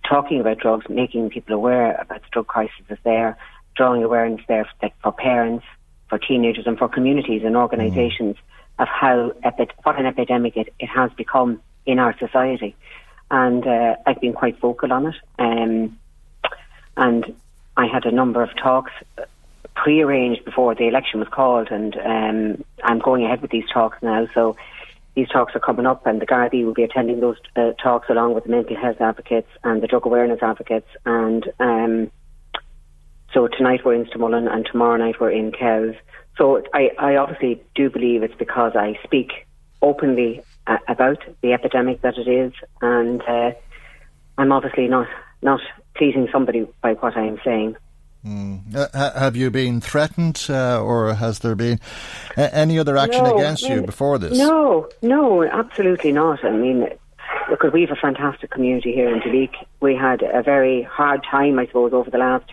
talking 0.08 0.40
about 0.40 0.58
drugs, 0.58 0.86
making 0.88 1.30
people 1.30 1.54
aware 1.54 1.94
about 1.94 2.22
the 2.22 2.28
drug 2.32 2.48
crisis 2.48 2.84
is 2.90 2.98
there, 3.04 3.38
drawing 3.76 4.02
awareness 4.02 4.40
there 4.48 4.68
for, 4.80 4.90
for 5.02 5.12
parents, 5.12 5.64
for 6.08 6.18
teenagers, 6.18 6.66
and 6.66 6.76
for 6.76 6.88
communities 6.88 7.42
and 7.44 7.56
organisations 7.56 8.36
mm. 8.36 8.82
of 8.82 8.88
how 8.88 9.32
epi- 9.44 9.70
what 9.84 9.98
an 9.98 10.06
epidemic 10.06 10.56
it, 10.56 10.74
it 10.80 10.86
has 10.86 11.12
become 11.12 11.60
in 11.86 11.98
our 12.00 12.16
society. 12.18 12.74
And 13.30 13.66
uh, 13.66 13.96
I've 14.04 14.20
been 14.20 14.32
quite 14.32 14.58
vocal 14.58 14.92
on 14.92 15.06
it. 15.06 15.14
Um, 15.38 15.98
and 16.96 17.36
I 17.78 17.86
had 17.86 18.04
a 18.04 18.10
number 18.10 18.42
of 18.42 18.50
talks 18.60 18.90
pre-arranged 19.76 20.44
before 20.44 20.74
the 20.74 20.88
election 20.88 21.20
was 21.20 21.28
called, 21.28 21.68
and 21.70 21.96
um, 21.96 22.64
I'm 22.82 22.98
going 22.98 23.24
ahead 23.24 23.40
with 23.40 23.52
these 23.52 23.68
talks 23.72 23.96
now. 24.02 24.26
So 24.34 24.56
these 25.14 25.28
talks 25.28 25.54
are 25.54 25.60
coming 25.60 25.86
up, 25.86 26.04
and 26.04 26.20
the 26.20 26.26
Gardaí 26.26 26.64
will 26.64 26.74
be 26.74 26.82
attending 26.82 27.20
those 27.20 27.36
uh, 27.54 27.72
talks 27.80 28.10
along 28.10 28.34
with 28.34 28.44
the 28.44 28.50
mental 28.50 28.76
health 28.76 29.00
advocates 29.00 29.48
and 29.62 29.80
the 29.80 29.86
drug 29.86 30.06
awareness 30.06 30.40
advocates. 30.42 30.88
And 31.06 31.48
um, 31.60 32.10
so 33.32 33.46
tonight 33.46 33.82
we're 33.84 33.94
in 33.94 34.06
Stamullen, 34.06 34.52
and 34.52 34.66
tomorrow 34.66 34.96
night 34.96 35.20
we're 35.20 35.30
in 35.30 35.52
Kells. 35.52 35.94
So 36.36 36.64
I, 36.74 36.90
I 36.98 37.14
obviously 37.14 37.62
do 37.76 37.90
believe 37.90 38.24
it's 38.24 38.34
because 38.34 38.72
I 38.74 38.98
speak 39.04 39.46
openly 39.82 40.42
uh, 40.66 40.78
about 40.88 41.18
the 41.42 41.52
epidemic 41.52 42.02
that 42.02 42.18
it 42.18 42.28
is, 42.28 42.52
and 42.82 43.22
uh, 43.22 43.52
I'm 44.36 44.50
obviously 44.50 44.88
not 44.88 45.06
not 45.42 45.60
pleasing 45.98 46.28
somebody 46.32 46.66
by 46.80 46.94
what 46.94 47.16
I 47.16 47.26
am 47.26 47.38
saying. 47.44 47.76
Mm. 48.24 48.74
Uh, 48.74 49.18
have 49.18 49.36
you 49.36 49.50
been 49.50 49.80
threatened, 49.80 50.46
uh, 50.48 50.82
or 50.82 51.14
has 51.14 51.38
there 51.40 51.54
been 51.54 51.78
any 52.36 52.78
other 52.78 52.96
action 52.96 53.24
no, 53.24 53.36
against 53.36 53.64
I 53.64 53.68
mean, 53.68 53.78
you 53.78 53.86
before 53.86 54.18
this? 54.18 54.36
No, 54.36 54.88
no, 55.02 55.44
absolutely 55.44 56.12
not. 56.12 56.44
I 56.44 56.50
mean, 56.50 56.88
look, 57.50 57.62
we 57.72 57.82
have 57.82 57.90
a 57.90 58.00
fantastic 58.00 58.50
community 58.50 58.92
here 58.92 59.08
in 59.14 59.20
Duleek. 59.20 59.54
We 59.80 59.94
had 59.94 60.22
a 60.22 60.42
very 60.42 60.82
hard 60.82 61.24
time, 61.30 61.58
I 61.58 61.66
suppose, 61.66 61.92
over 61.92 62.10
the 62.10 62.18
last 62.18 62.50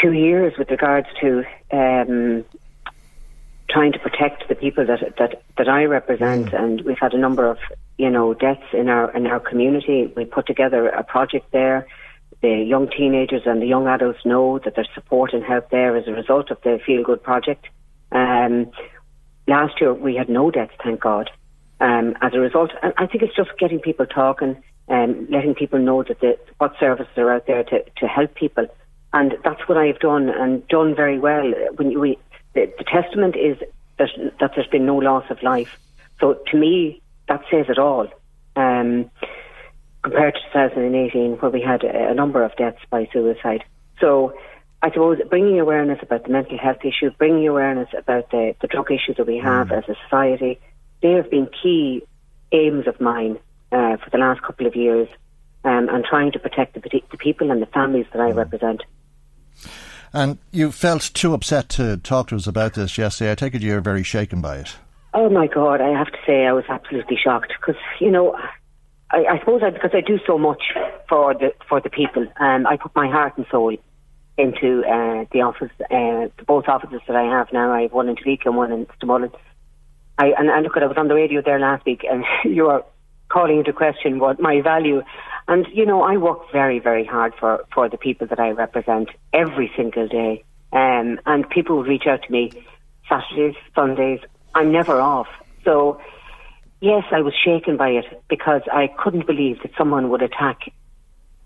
two 0.00 0.12
years 0.12 0.54
with 0.58 0.70
regards 0.70 1.06
to 1.20 1.44
um, 1.70 2.44
trying 3.68 3.92
to 3.92 3.98
protect 4.00 4.48
the 4.48 4.56
people 4.56 4.84
that 4.84 5.16
that 5.18 5.42
that 5.58 5.68
I 5.68 5.84
represent, 5.84 6.46
mm. 6.46 6.60
and 6.60 6.80
we've 6.82 6.98
had 6.98 7.14
a 7.14 7.18
number 7.18 7.48
of 7.48 7.58
you 7.98 8.10
know 8.10 8.34
deaths 8.34 8.66
in 8.72 8.88
our 8.88 9.16
in 9.16 9.28
our 9.28 9.38
community. 9.38 10.12
We 10.16 10.24
put 10.24 10.46
together 10.46 10.88
a 10.88 11.04
project 11.04 11.52
there 11.52 11.86
the 12.42 12.64
young 12.66 12.88
teenagers 12.88 13.42
and 13.44 13.60
the 13.60 13.66
young 13.66 13.86
adults 13.86 14.24
know 14.24 14.58
that 14.64 14.74
there's 14.74 14.88
support 14.94 15.32
and 15.32 15.44
help 15.44 15.70
there 15.70 15.96
as 15.96 16.08
a 16.08 16.12
result 16.12 16.50
of 16.50 16.58
the 16.62 16.80
Feel 16.84 17.02
Good 17.02 17.22
project. 17.22 17.66
Um, 18.12 18.70
last 19.46 19.80
year 19.80 19.92
we 19.92 20.16
had 20.16 20.28
no 20.28 20.50
deaths, 20.50 20.72
thank 20.82 21.00
God. 21.00 21.30
Um, 21.80 22.14
as 22.20 22.34
a 22.34 22.38
result, 22.38 22.72
and 22.82 22.92
I 22.98 23.06
think 23.06 23.22
it's 23.22 23.34
just 23.34 23.50
getting 23.58 23.80
people 23.80 24.06
talking 24.06 24.62
and 24.88 25.28
letting 25.30 25.54
people 25.54 25.78
know 25.78 26.02
that 26.02 26.20
the, 26.20 26.38
what 26.58 26.74
services 26.78 27.12
are 27.16 27.32
out 27.32 27.46
there 27.46 27.62
to, 27.64 27.84
to 27.98 28.06
help 28.06 28.34
people. 28.34 28.66
And 29.12 29.34
that's 29.44 29.66
what 29.68 29.78
I 29.78 29.86
have 29.86 29.98
done 29.98 30.28
and 30.28 30.66
done 30.68 30.94
very 30.94 31.18
well. 31.18 31.52
When 31.76 31.98
we, 31.98 32.18
the, 32.54 32.72
the 32.76 32.84
testament 32.84 33.36
is 33.36 33.56
that, 33.98 34.08
that 34.40 34.52
there's 34.54 34.66
been 34.66 34.86
no 34.86 34.96
loss 34.96 35.24
of 35.30 35.42
life. 35.42 35.68
So 36.20 36.38
to 36.50 36.56
me, 36.56 37.00
that 37.28 37.42
says 37.50 37.66
it 37.68 37.78
all. 37.78 38.08
Um, 38.56 39.10
compared 40.02 40.34
to 40.34 40.40
2018, 40.52 41.32
where 41.38 41.50
we 41.50 41.60
had 41.60 41.84
a, 41.84 42.14
number 42.14 42.42
of 42.42 42.54
deaths 42.56 42.80
by 42.90 43.08
suicide. 43.12 43.64
So 44.00 44.34
I 44.82 44.88
suppose 44.90 45.18
bringing 45.28 45.60
awareness 45.60 45.98
about 46.02 46.24
the 46.24 46.30
mental 46.30 46.58
health 46.58 46.84
issue, 46.84 47.10
bringing 47.18 47.46
awareness 47.46 47.88
about 47.96 48.30
the, 48.30 48.54
the 48.60 48.66
drug 48.66 48.90
issue 48.90 49.14
that 49.14 49.26
we 49.26 49.38
have 49.38 49.68
mm. 49.68 49.78
as 49.78 49.84
a 49.88 49.94
society, 50.04 50.58
they 51.02 51.12
have 51.12 51.30
been 51.30 51.48
key 51.62 52.02
aims 52.52 52.86
of 52.86 53.00
mine 53.00 53.38
uh, 53.72 53.96
for 53.98 54.10
the 54.10 54.18
last 54.18 54.42
couple 54.42 54.66
of 54.66 54.74
years 54.74 55.08
um, 55.64 55.88
and 55.88 56.04
trying 56.04 56.32
to 56.32 56.38
protect 56.38 56.74
the, 56.74 57.02
the, 57.10 57.16
people 57.18 57.50
and 57.50 57.60
the 57.60 57.66
families 57.66 58.06
that 58.12 58.20
I 58.20 58.32
mm. 58.32 58.36
represent. 58.36 58.82
And 60.12 60.38
you 60.50 60.72
felt 60.72 61.02
too 61.14 61.34
upset 61.34 61.68
to 61.70 61.98
talk 61.98 62.28
to 62.28 62.36
us 62.36 62.46
about 62.46 62.74
this 62.74 62.98
yesterday. 62.98 63.32
I 63.32 63.34
take 63.34 63.54
it 63.54 63.62
you're 63.62 63.80
very 63.80 64.02
shaken 64.02 64.40
by 64.40 64.56
it. 64.56 64.76
Oh 65.12 65.28
my 65.28 65.46
God, 65.46 65.80
I 65.80 65.90
have 65.96 66.08
to 66.08 66.18
say 66.26 66.46
I 66.46 66.52
was 66.52 66.64
absolutely 66.68 67.18
shocked 67.22 67.52
because, 67.60 67.80
you 68.00 68.10
know, 68.10 68.36
I, 69.10 69.24
I 69.34 69.38
suppose 69.40 69.62
I, 69.64 69.70
because 69.70 69.90
I 69.92 70.00
do 70.00 70.18
so 70.26 70.38
much 70.38 70.62
for 71.08 71.34
the 71.34 71.52
for 71.68 71.80
the 71.80 71.90
people, 71.90 72.26
um, 72.38 72.66
I 72.66 72.76
put 72.76 72.94
my 72.94 73.08
heart 73.08 73.36
and 73.36 73.46
soul 73.50 73.76
into 74.38 74.82
uh, 74.86 75.24
the 75.32 75.42
office, 75.42 75.70
uh, 75.90 76.28
both 76.46 76.68
offices 76.68 77.00
that 77.06 77.16
I 77.16 77.24
have 77.24 77.48
now. 77.52 77.72
I 77.72 77.82
have 77.82 77.92
one 77.92 78.08
in 78.08 78.16
Duleek 78.16 78.46
and 78.46 78.56
one 78.56 78.72
in 78.72 78.86
Stamullen. 78.98 79.32
I 80.18 80.32
and, 80.38 80.48
and 80.48 80.62
look, 80.62 80.76
I 80.76 80.86
was 80.86 80.96
on 80.96 81.08
the 81.08 81.14
radio 81.14 81.42
there 81.42 81.58
last 81.58 81.84
week, 81.84 82.04
and 82.10 82.24
you 82.44 82.68
are 82.68 82.84
calling 83.28 83.58
into 83.58 83.72
question 83.72 84.18
what 84.18 84.40
my 84.40 84.60
value. 84.60 85.02
And 85.48 85.66
you 85.72 85.84
know, 85.86 86.02
I 86.02 86.16
work 86.16 86.40
very, 86.52 86.78
very 86.78 87.04
hard 87.04 87.32
for 87.38 87.64
for 87.74 87.88
the 87.88 87.98
people 87.98 88.26
that 88.28 88.38
I 88.38 88.50
represent 88.50 89.10
every 89.32 89.70
single 89.76 90.08
day. 90.08 90.44
Um, 90.72 91.18
and 91.26 91.48
people 91.50 91.82
reach 91.82 92.04
out 92.06 92.22
to 92.22 92.30
me 92.32 92.64
Saturdays, 93.08 93.56
Sundays. 93.74 94.20
I'm 94.54 94.72
never 94.72 95.00
off. 95.00 95.26
So, 95.64 96.00
yes, 96.80 97.04
I 97.10 97.20
was 97.20 97.34
shaken 97.34 97.76
by 97.76 97.90
it 97.90 98.22
because 98.28 98.62
I 98.72 98.88
couldn't 98.98 99.26
believe 99.26 99.62
that 99.62 99.72
someone 99.76 100.10
would 100.10 100.22
attack 100.22 100.72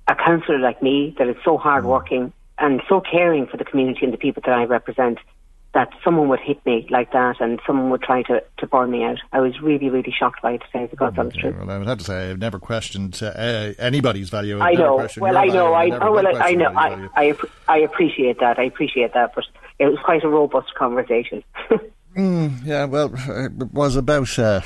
a 0.09 0.15
councillor 0.15 0.59
like 0.59 0.83
me 0.83 1.15
that 1.19 1.29
is 1.29 1.37
so 1.45 1.57
hardworking 1.57 2.33
and 2.59 2.83
so 2.89 3.01
caring 3.01 3.47
for 3.47 3.57
the 3.57 3.65
community 3.65 4.01
and 4.03 4.13
the 4.13 4.19
people 4.19 4.43
that 4.45 4.55
I 4.55 4.65
represent 4.65 5.19
that 5.73 5.89
someone 6.05 6.29
would 6.29 6.39
hit 6.39 6.65
me 6.65 6.87
like 6.89 7.13
that 7.13 7.41
and 7.41 7.61
someone 7.67 7.91
would 7.91 8.03
try 8.03 8.23
to, 8.23 8.41
to 8.59 8.67
burn 8.67 8.93
me 8.93 9.03
out. 9.03 9.19
I 9.33 9.41
was 9.41 9.61
really, 9.61 9.91
really 9.91 10.15
shocked 10.17 10.41
by 10.41 10.53
it 10.53 10.63
today 10.71 10.87
because 10.89 11.13
that's 11.17 11.37
true. 11.37 11.55
Well, 11.59 11.69
I 11.69 11.79
would 11.79 11.89
have 11.89 11.99
to 11.99 12.05
say 12.05 12.31
I've 12.31 12.39
never 12.39 12.61
questioned 12.61 13.21
uh, 13.21 13.33
anybody's 13.81 14.31
value. 14.31 14.61
I 14.61 14.75
know. 14.75 15.09
Well, 15.19 15.37
I 15.37 15.47
know. 15.47 15.75
I, 15.75 15.91
oh, 15.99 16.13
well, 16.13 16.43
I 16.43 16.53
know. 16.53 16.73
I, 16.77 17.09
I, 17.17 17.35
I 17.69 17.79
appreciate 17.79 18.39
that. 18.39 18.61
I 18.61 18.65
appreciate 18.65 19.15
that. 19.15 19.35
But 19.35 19.47
it 19.81 19.87
was 19.87 19.99
quite 20.05 20.23
a 20.23 20.29
robust 20.29 20.73
conversation. 20.77 21.43
mm, 22.17 22.65
yeah, 22.65 22.85
well, 22.85 23.13
it 23.13 23.73
was 23.73 23.97
about. 23.97 24.39
Uh, 24.39 24.61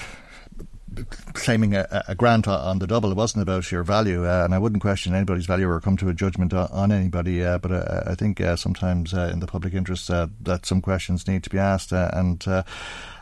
claiming 1.33 1.75
a, 1.75 2.05
a, 2.09 2.15
grant 2.15 2.49
on 2.49 2.79
the 2.79 2.87
double. 2.87 3.11
It 3.11 3.17
wasn't 3.17 3.43
about 3.43 3.71
your 3.71 3.83
value, 3.83 4.27
uh, 4.27 4.45
and 4.45 4.55
I 4.55 4.59
wouldn't 4.59 4.83
question 4.83 5.15
anybody's 5.15 5.47
value 5.47 5.69
or 5.69 5.81
come 5.81 5.97
to 5.99 6.09
a 6.09 6.15
judgment 6.15 6.53
on, 6.53 6.69
on 6.71 6.93
anybody. 6.93 7.45
Uh, 7.45 7.59
but 7.59 7.73
uh, 7.73 8.03
I 8.07 8.15
think 8.15 8.41
uh, 8.41 8.57
sometimes 8.57 9.15
uh, 9.15 9.31
in 9.33 9.41
the 9.41 9.47
public 9.47 9.75
interest 9.75 10.11
uh, 10.11 10.29
that 10.43 10.67
some 10.67 10.81
questions 10.81 11.27
need 11.27 11.43
to 11.45 11.51
be 11.51 11.59
asked, 11.59 11.93
and 11.93 12.45
I, 12.47 12.63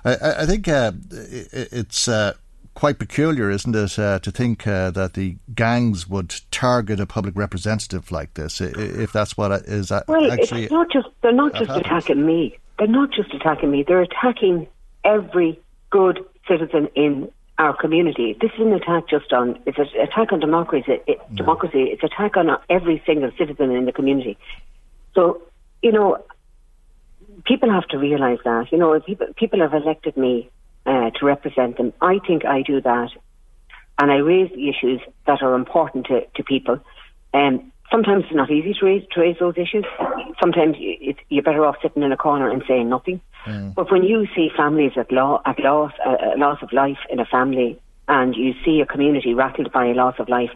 I, 0.04 0.46
think 0.46 0.66
it's. 0.68 2.08
Quite 2.74 2.98
peculiar, 2.98 3.50
isn't 3.50 3.74
it, 3.74 3.98
uh, 3.98 4.18
to 4.18 4.30
think 4.30 4.66
uh, 4.66 4.90
that 4.90 5.14
the 5.14 5.36
gangs 5.54 6.06
would 6.10 6.34
target 6.50 7.00
a 7.00 7.06
public 7.06 7.34
representative 7.34 8.12
like 8.12 8.34
this, 8.34 8.60
if 8.60 9.14
that's 9.14 9.34
what 9.34 9.50
is 9.62 9.90
well, 10.06 10.30
actually. 10.30 10.64
It's 10.64 10.72
not 10.72 10.90
just 10.92 11.08
they're 11.22 11.32
not 11.32 11.54
just 11.54 11.68
happens. 11.68 11.86
attacking 11.86 12.26
me. 12.26 12.58
They're 12.78 12.86
not 12.86 13.12
just 13.12 13.32
attacking 13.32 13.70
me. 13.70 13.82
They're 13.82 14.02
attacking 14.02 14.68
every 15.06 15.58
good 15.88 16.22
citizen 16.46 16.88
in 16.94 17.30
our 17.58 17.74
community. 17.74 18.36
This 18.40 18.50
is 18.54 18.60
an 18.60 18.72
attack 18.72 19.08
just 19.08 19.32
on, 19.32 19.58
it's 19.66 19.78
an 19.78 19.88
attack 20.00 20.32
on 20.32 20.40
democracy. 20.40 21.00
It, 21.06 21.18
no. 21.30 21.36
Democracy. 21.36 21.84
It's 21.84 22.02
an 22.02 22.10
attack 22.12 22.36
on 22.36 22.56
every 22.68 23.02
single 23.06 23.30
citizen 23.38 23.70
in 23.70 23.86
the 23.86 23.92
community. 23.92 24.36
So, 25.14 25.42
you 25.82 25.92
know, 25.92 26.22
people 27.44 27.70
have 27.70 27.86
to 27.88 27.98
realise 27.98 28.40
that. 28.44 28.70
You 28.70 28.78
know, 28.78 28.98
people, 29.00 29.28
people 29.36 29.60
have 29.60 29.72
elected 29.72 30.16
me 30.16 30.50
uh, 30.84 31.10
to 31.10 31.24
represent 31.24 31.78
them. 31.78 31.92
I 32.00 32.18
think 32.26 32.44
I 32.44 32.62
do 32.62 32.80
that. 32.80 33.10
And 33.98 34.10
I 34.10 34.16
raise 34.16 34.50
the 34.50 34.68
issues 34.68 35.00
that 35.26 35.42
are 35.42 35.54
important 35.54 36.06
to, 36.06 36.26
to 36.34 36.44
people. 36.44 36.80
Um, 37.32 37.72
sometimes 37.90 38.24
it's 38.24 38.34
not 38.34 38.50
easy 38.50 38.74
to 38.78 38.86
raise, 38.86 39.02
to 39.12 39.20
raise 39.20 39.36
those 39.38 39.54
issues. 39.56 39.84
Sometimes 40.40 40.76
you, 40.78 41.14
you're 41.28 41.42
better 41.42 41.64
off 41.64 41.76
sitting 41.82 42.02
in 42.02 42.12
a 42.12 42.16
corner 42.16 42.50
and 42.50 42.62
saying 42.66 42.88
nothing. 42.88 43.20
Mm. 43.46 43.74
But 43.74 43.90
when 43.90 44.02
you 44.02 44.26
see 44.34 44.50
families 44.56 44.92
at, 44.96 45.10
law, 45.12 45.40
at 45.44 45.58
loss, 45.58 45.92
uh, 46.04 46.36
loss 46.36 46.62
of 46.62 46.72
life 46.72 46.98
in 47.10 47.20
a 47.20 47.26
family, 47.26 47.80
and 48.08 48.34
you 48.36 48.54
see 48.64 48.80
a 48.80 48.86
community 48.86 49.34
rattled 49.34 49.72
by 49.72 49.86
a 49.86 49.94
loss 49.94 50.14
of 50.18 50.28
life, 50.28 50.50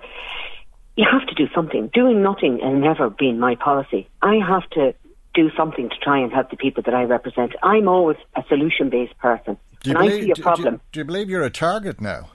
you 0.96 1.06
have 1.10 1.26
to 1.28 1.34
do 1.34 1.48
something. 1.54 1.90
Doing 1.92 2.22
nothing 2.22 2.60
has 2.62 2.74
never 2.74 3.10
been 3.10 3.38
my 3.40 3.54
policy. 3.54 4.08
I 4.22 4.36
have 4.36 4.68
to 4.70 4.94
do 5.34 5.50
something 5.56 5.88
to 5.88 5.96
try 6.02 6.18
and 6.18 6.32
help 6.32 6.50
the 6.50 6.56
people 6.56 6.82
that 6.84 6.94
I 6.94 7.04
represent. 7.04 7.52
I'm 7.62 7.88
always 7.88 8.16
a 8.36 8.42
solution 8.48 8.90
based 8.90 9.16
person. 9.18 9.56
Do 9.82 9.90
you, 9.90 9.96
believe, 9.96 10.12
I 10.12 10.24
see 10.24 10.30
a 10.32 10.42
problem. 10.42 10.74
Do, 10.74 10.80
do, 10.92 11.00
you 11.00 11.04
believe 11.04 11.30
you're 11.30 11.44
a 11.44 11.50
target 11.50 12.00
now? 12.00 12.28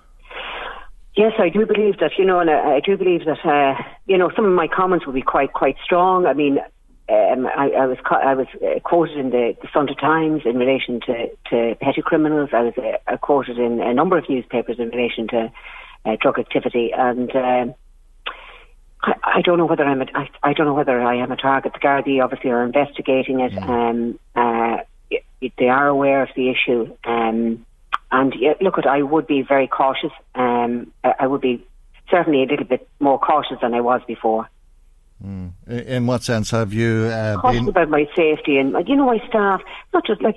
Yes, 1.15 1.33
I 1.39 1.49
do 1.49 1.65
believe 1.65 1.99
that. 1.99 2.11
You 2.17 2.25
know, 2.25 2.39
and 2.39 2.49
I, 2.49 2.75
I 2.75 2.79
do 2.79 2.97
believe 2.97 3.25
that. 3.25 3.45
Uh, 3.45 3.81
you 4.05 4.17
know, 4.17 4.31
some 4.35 4.45
of 4.45 4.51
my 4.51 4.67
comments 4.67 5.05
will 5.05 5.13
be 5.13 5.21
quite 5.21 5.53
quite 5.53 5.77
strong. 5.83 6.25
I 6.25 6.33
mean, 6.33 6.59
um, 7.07 7.45
I, 7.45 7.69
I, 7.69 7.85
was 7.85 7.97
I 8.09 8.33
was 8.33 8.47
uh, 8.55 8.79
quoted 8.79 9.17
in 9.17 9.29
the, 9.29 9.55
the 9.61 9.67
Sunday 9.71 9.93
Times 9.93 10.41
in 10.43 10.57
relation 10.57 10.99
to, 11.01 11.27
to 11.51 11.75
petty 11.79 12.01
criminals. 12.01 12.49
I 12.51 12.61
was 12.61 12.73
uh, 12.77 13.17
quoted 13.17 13.59
in 13.59 13.79
a 13.79 13.93
number 13.93 14.17
of 14.17 14.27
newspapers 14.27 14.77
in 14.79 14.89
relation 14.89 15.27
to 15.27 15.51
uh, 16.05 16.15
drug 16.19 16.39
activity, 16.39 16.91
and 16.97 17.29
um, 17.35 17.75
I, 19.03 19.13
I, 19.23 19.41
don't 19.41 19.59
know 19.59 19.67
whether 19.67 19.83
I'm 19.83 20.01
a, 20.01 20.05
I, 20.15 20.29
I 20.41 20.53
don't 20.53 20.65
know 20.65 20.73
whether 20.73 20.99
I 20.99 21.17
am 21.17 21.31
a 21.31 21.35
target. 21.35 21.73
The 21.73 21.79
Gardaí 21.79 22.23
obviously 22.23 22.49
are 22.49 22.63
investigating 22.63 23.39
it. 23.39 23.55
Um, 23.57 24.19
uh, 24.35 24.77
they 25.59 25.69
are 25.69 25.87
aware 25.87 26.23
of 26.23 26.29
the 26.35 26.49
issue, 26.49 26.95
um, 27.03 27.65
and 28.15 28.33
look, 28.61 28.77
at 28.77 28.87
I 28.87 29.01
would 29.01 29.27
be 29.27 29.41
very 29.41 29.67
cautious. 29.67 30.11
Um, 30.35 30.91
I 31.03 31.27
would 31.27 31.41
be 31.41 31.65
certainly 32.09 32.43
a 32.43 32.45
little 32.45 32.65
bit 32.65 32.87
more 32.99 33.19
cautious 33.19 33.57
than 33.61 33.73
I 33.73 33.81
was 33.81 34.01
before. 34.07 34.47
Mm. 35.23 35.51
In 35.67 36.07
what 36.07 36.23
sense 36.23 36.51
have 36.51 36.73
you 36.73 37.09
uh, 37.11 37.41
been 37.51 37.67
about 37.67 37.89
my 37.89 38.07
safety 38.15 38.57
and 38.57 38.75
you 38.87 38.95
know 38.95 39.05
my 39.05 39.19
staff? 39.27 39.61
Not 39.93 40.05
just 40.05 40.21
like 40.21 40.35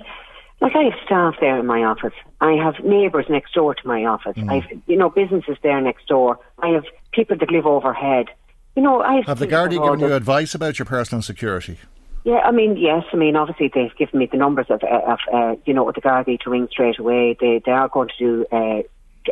like 0.61 0.75
I 0.75 0.83
have 0.83 0.93
staff 1.05 1.35
there 1.39 1.57
in 1.57 1.65
my 1.65 1.83
office. 1.83 2.13
I 2.41 2.53
have 2.53 2.83
neighbours 2.83 3.25
next 3.29 3.53
door 3.53 3.75
to 3.75 3.87
my 3.87 4.05
office. 4.05 4.35
Mm. 4.35 4.49
I 4.49 4.59
have 4.59 4.81
you 4.87 4.97
know 4.97 5.09
businesses 5.09 5.57
there 5.63 5.79
next 5.81 6.07
door. 6.07 6.39
I 6.59 6.69
have 6.69 6.83
people 7.11 7.37
that 7.37 7.51
live 7.51 7.65
overhead. 7.65 8.27
You 8.75 8.83
know, 8.83 9.01
I 9.01 9.15
have, 9.15 9.25
have 9.25 9.39
the 9.39 9.47
Gardaí 9.47 9.81
given 9.83 9.99
you 9.99 10.13
advice 10.13 10.55
about 10.55 10.79
your 10.79 10.85
personal 10.85 11.21
security? 11.21 11.77
Yeah, 12.23 12.41
I 12.43 12.51
mean, 12.51 12.77
yes. 12.77 13.03
I 13.13 13.15
mean, 13.15 13.35
obviously 13.35 13.71
they've 13.73 13.95
given 13.97 14.19
me 14.19 14.27
the 14.29 14.37
numbers 14.37 14.67
of, 14.69 14.81
of 14.83 15.19
uh, 15.33 15.55
you 15.65 15.73
know, 15.73 15.91
the 15.91 16.01
Gardaí 16.01 16.39
to 16.41 16.49
ring 16.49 16.67
straight 16.69 16.99
away. 16.99 17.37
They 17.39 17.61
they 17.65 17.71
are 17.71 17.87
going 17.87 18.09
to 18.09 18.15
do 18.17 18.45
uh, 18.51 18.81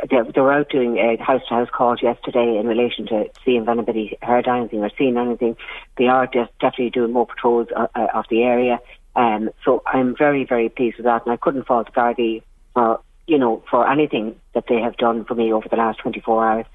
they, 0.09 0.17
they 0.33 0.41
were 0.41 0.53
out 0.53 0.69
doing 0.69 0.97
a 0.97 1.21
house 1.21 1.41
to 1.49 1.55
house 1.55 1.69
calls 1.75 2.01
yesterday 2.01 2.57
in 2.59 2.67
relation 2.67 3.05
to 3.07 3.25
seeing 3.43 3.63
if 3.63 3.69
anybody 3.69 4.17
heard 4.21 4.47
anything 4.47 4.79
or 4.79 4.91
seen 4.97 5.17
anything. 5.17 5.55
They 5.97 6.07
are 6.07 6.27
de- 6.27 6.49
definitely 6.59 6.91
doing 6.91 7.13
more 7.13 7.27
patrols 7.27 7.67
uh, 7.75 7.87
uh, 7.95 8.07
of 8.13 8.25
the 8.29 8.43
area. 8.43 8.79
Um, 9.15 9.49
so 9.65 9.81
I'm 9.85 10.15
very, 10.15 10.45
very 10.45 10.69
pleased 10.69 10.97
with 10.97 11.05
that, 11.05 11.25
and 11.25 11.33
I 11.33 11.37
couldn't 11.37 11.65
fault 11.65 11.93
Gardaí 11.93 12.43
for 12.73 13.01
you 13.25 13.37
know 13.37 13.63
for 13.69 13.89
anything 13.89 14.35
that 14.53 14.65
they 14.69 14.79
have 14.79 14.97
done 14.97 15.25
for 15.25 15.35
me 15.35 15.51
over 15.51 15.67
the 15.69 15.77
last 15.77 15.99
24 15.99 16.45
hours. 16.47 16.65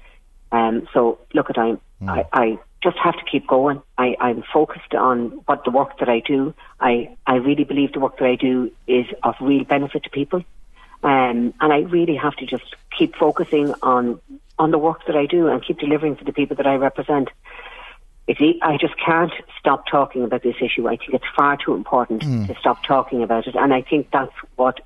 Um, 0.51 0.87
so 0.93 1.19
look 1.33 1.49
at 1.49 1.57
I'm, 1.57 1.79
mm. 2.01 2.09
I, 2.09 2.25
I 2.31 2.59
just 2.83 2.97
have 2.97 3.15
to 3.15 3.23
keep 3.23 3.47
going. 3.47 3.81
I, 3.97 4.15
I'm 4.19 4.43
focused 4.53 4.93
on 4.93 5.29
what 5.45 5.63
the 5.63 5.71
work 5.71 5.97
that 5.99 6.09
I 6.09 6.19
do. 6.19 6.53
I, 6.79 7.15
I 7.25 7.35
really 7.35 7.63
believe 7.63 7.93
the 7.93 7.99
work 7.99 8.17
that 8.19 8.27
I 8.27 8.35
do 8.35 8.71
is 8.87 9.05
of 9.23 9.35
real 9.39 9.63
benefit 9.63 10.03
to 10.03 10.09
people. 10.09 10.43
Um, 11.01 11.53
and 11.59 11.73
I 11.73 11.79
really 11.79 12.15
have 12.15 12.35
to 12.37 12.45
just 12.45 12.75
keep 12.97 13.15
focusing 13.15 13.73
on 13.81 14.19
on 14.59 14.69
the 14.69 14.77
work 14.77 15.05
that 15.07 15.15
I 15.15 15.25
do 15.25 15.47
and 15.47 15.65
keep 15.65 15.79
delivering 15.79 16.15
for 16.15 16.23
the 16.25 16.31
people 16.31 16.55
that 16.57 16.67
I 16.67 16.75
represent. 16.75 17.29
I 18.29 18.77
just 18.79 18.93
can't 19.03 19.33
stop 19.59 19.85
talking 19.87 20.23
about 20.23 20.43
this 20.43 20.55
issue. 20.61 20.87
I 20.87 20.95
think 20.95 21.15
it's 21.15 21.25
far 21.35 21.57
too 21.57 21.73
important 21.73 22.21
mm. 22.21 22.47
to 22.47 22.55
stop 22.59 22.83
talking 22.83 23.23
about 23.23 23.47
it, 23.47 23.55
and 23.55 23.73
I 23.73 23.81
think 23.81 24.11
that's 24.11 24.31
what 24.55 24.79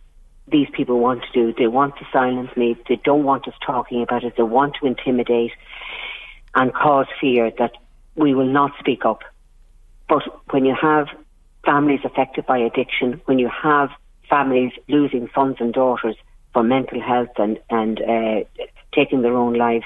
these 0.47 0.69
people 0.71 0.99
want 0.99 1.23
to 1.23 1.31
do. 1.33 1.53
They 1.53 1.67
want 1.67 1.97
to 1.97 2.07
silence 2.11 2.55
me. 2.55 2.77
They 2.87 2.95
don't 2.95 3.23
want 3.23 3.47
us 3.47 3.53
talking 3.63 4.01
about 4.01 4.23
it. 4.23 4.37
They 4.37 4.43
want 4.43 4.75
to 4.79 4.87
intimidate 4.87 5.51
and 6.55 6.73
cause 6.73 7.07
fear 7.19 7.51
that 7.59 7.73
we 8.17 8.33
will 8.33 8.51
not 8.51 8.71
speak 8.79 9.05
up. 9.05 9.21
But 10.09 10.23
when 10.51 10.65
you 10.65 10.75
have 10.79 11.07
families 11.63 12.01
affected 12.03 12.45
by 12.45 12.57
addiction, 12.57 13.21
when 13.25 13.39
you 13.39 13.49
have 13.49 13.89
families 14.29 14.73
losing 14.89 15.29
sons 15.33 15.57
and 15.59 15.73
daughters 15.73 16.15
for 16.53 16.63
mental 16.63 16.99
health 16.99 17.29
and 17.37 17.59
and 17.69 18.01
uh, 18.01 18.43
taking 18.93 19.21
their 19.21 19.35
own 19.35 19.53
lives, 19.53 19.85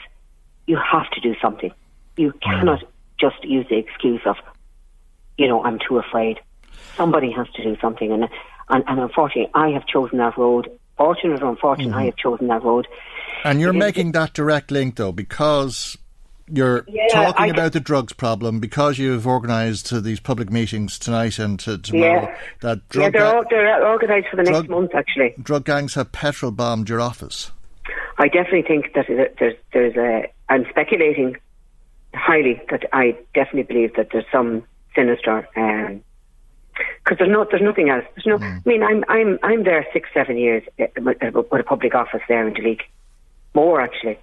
you 0.65 0.77
have 0.77 1.09
to 1.11 1.21
do 1.21 1.35
something. 1.41 1.71
You 2.17 2.33
cannot 2.41 2.83
just 3.19 3.43
use 3.43 3.67
the 3.69 3.77
excuse 3.77 4.21
of, 4.25 4.35
you 5.37 5.47
know, 5.47 5.63
I'm 5.63 5.79
too 5.87 5.97
afraid. 5.97 6.39
Somebody 6.95 7.31
has 7.31 7.47
to 7.55 7.63
do 7.63 7.77
something, 7.81 8.11
and 8.11 8.29
and, 8.69 8.83
and 8.87 8.99
unfortunately, 8.99 9.51
I 9.53 9.69
have 9.69 9.85
chosen 9.85 10.17
that 10.19 10.37
road. 10.37 10.69
Fortunate 10.97 11.41
or 11.41 11.49
unfortunate, 11.49 11.89
mm-hmm. 11.89 11.97
I 11.97 12.05
have 12.05 12.15
chosen 12.15 12.47
that 12.47 12.63
road. 12.63 12.87
And 13.43 13.59
you're 13.59 13.73
making 13.73 14.11
that 14.11 14.33
direct 14.33 14.69
link, 14.69 14.97
though, 14.97 15.11
because 15.11 15.97
you're 16.51 16.83
Yeah, 16.87 17.07
talking 17.11 17.45
I- 17.45 17.47
about 17.47 17.73
the 17.73 17.79
drugs 17.79 18.13
problem 18.13 18.59
because 18.59 18.97
you've 18.97 19.25
organised 19.27 20.03
these 20.03 20.19
public 20.19 20.51
meetings 20.51 20.99
tonight 20.99 21.39
and 21.39 21.59
to 21.61 21.77
tomorrow. 21.77 22.23
Yeah. 22.23 22.37
That 22.61 22.79
yeah, 22.93 23.09
they're, 23.09 23.11
ga- 23.11 23.43
they're 23.49 23.87
organised 23.87 24.27
for 24.29 24.35
the 24.37 24.43
next 24.43 24.69
month, 24.69 24.93
actually. 24.95 25.33
drug 25.41 25.65
gangs 25.65 25.95
have 25.95 26.11
petrol 26.11 26.51
bombed 26.51 26.89
your 26.89 26.99
office. 27.01 27.51
I 28.17 28.27
definitely 28.27 28.63
think 28.63 28.93
that 28.93 29.07
there's 29.39 29.55
there's 29.73 29.95
a. 29.95 30.31
I'm 30.49 30.65
speculating 30.69 31.37
highly 32.13 32.61
that 32.69 32.83
I 32.93 33.17
definitely 33.33 33.63
believe 33.63 33.95
that 33.95 34.09
there's 34.11 34.25
some 34.31 34.63
sinister. 34.95 35.47
because 35.55 37.17
there's 37.17 37.29
no, 37.31 37.45
there's 37.49 37.61
nothing 37.61 37.89
else. 37.89 38.03
There's 38.15 38.25
no. 38.27 38.37
I 38.45 38.61
mean, 38.65 38.83
I'm 38.83 39.03
I'm 39.07 39.39
I'm 39.43 39.63
there 39.63 39.85
six, 39.93 40.09
seven 40.13 40.37
years 40.37 40.63
uh, 40.79 40.85
with, 40.97 41.17
a 41.21 41.63
public 41.63 41.95
office 41.95 42.21
there 42.27 42.47
in 42.47 42.53
Duleek, 42.53 42.81
more 43.55 43.81
actually. 43.81 44.19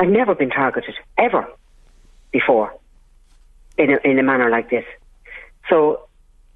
I've 0.00 0.08
never 0.08 0.34
been 0.34 0.48
targeted 0.48 0.94
ever 1.18 1.46
before 2.32 2.72
in 3.76 3.90
a, 3.90 3.98
in 4.02 4.18
a 4.18 4.22
manner 4.22 4.48
like 4.48 4.70
this. 4.70 4.84
So, 5.68 6.00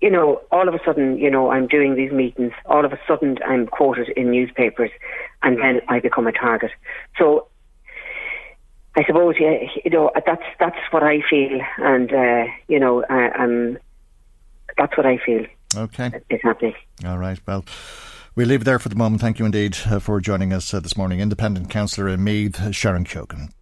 you 0.00 0.10
know, 0.10 0.40
all 0.50 0.66
of 0.66 0.74
a 0.74 0.78
sudden, 0.82 1.18
you 1.18 1.30
know, 1.30 1.50
I'm 1.50 1.66
doing 1.66 1.94
these 1.94 2.10
meetings. 2.10 2.52
All 2.64 2.86
of 2.86 2.92
a 2.94 2.98
sudden, 3.06 3.36
I'm 3.46 3.66
quoted 3.66 4.08
in 4.16 4.30
newspapers, 4.30 4.90
and 5.42 5.58
then 5.58 5.82
I 5.88 6.00
become 6.00 6.26
a 6.26 6.32
target. 6.32 6.70
So, 7.18 7.48
I 8.96 9.04
suppose, 9.04 9.34
yeah, 9.38 9.58
you 9.84 9.90
know, 9.90 10.10
that's 10.24 10.42
that's 10.58 10.78
what 10.90 11.02
I 11.02 11.20
feel, 11.28 11.60
and 11.78 12.12
uh, 12.14 12.44
you 12.66 12.80
know, 12.80 13.04
I, 13.10 13.28
I'm 13.36 13.76
that's 14.78 14.96
what 14.96 15.04
I 15.04 15.18
feel 15.18 15.44
Okay. 15.76 16.12
is 16.30 16.40
happening. 16.42 16.74
All 17.04 17.18
right. 17.18 17.38
Well, 17.46 17.64
we'll 18.34 18.48
leave 18.48 18.62
it 18.62 18.64
there 18.64 18.78
for 18.78 18.88
the 18.88 18.96
moment. 18.96 19.20
Thank 19.20 19.38
you 19.38 19.44
indeed 19.44 19.76
uh, 19.86 19.98
for 19.98 20.20
joining 20.20 20.52
us 20.52 20.72
uh, 20.72 20.80
this 20.80 20.96
morning. 20.96 21.20
Independent 21.20 21.70
Councillor 21.70 22.08
in 22.08 22.22
Meath, 22.24 22.74
Sharon 22.74 23.04
Keogan. 23.04 23.52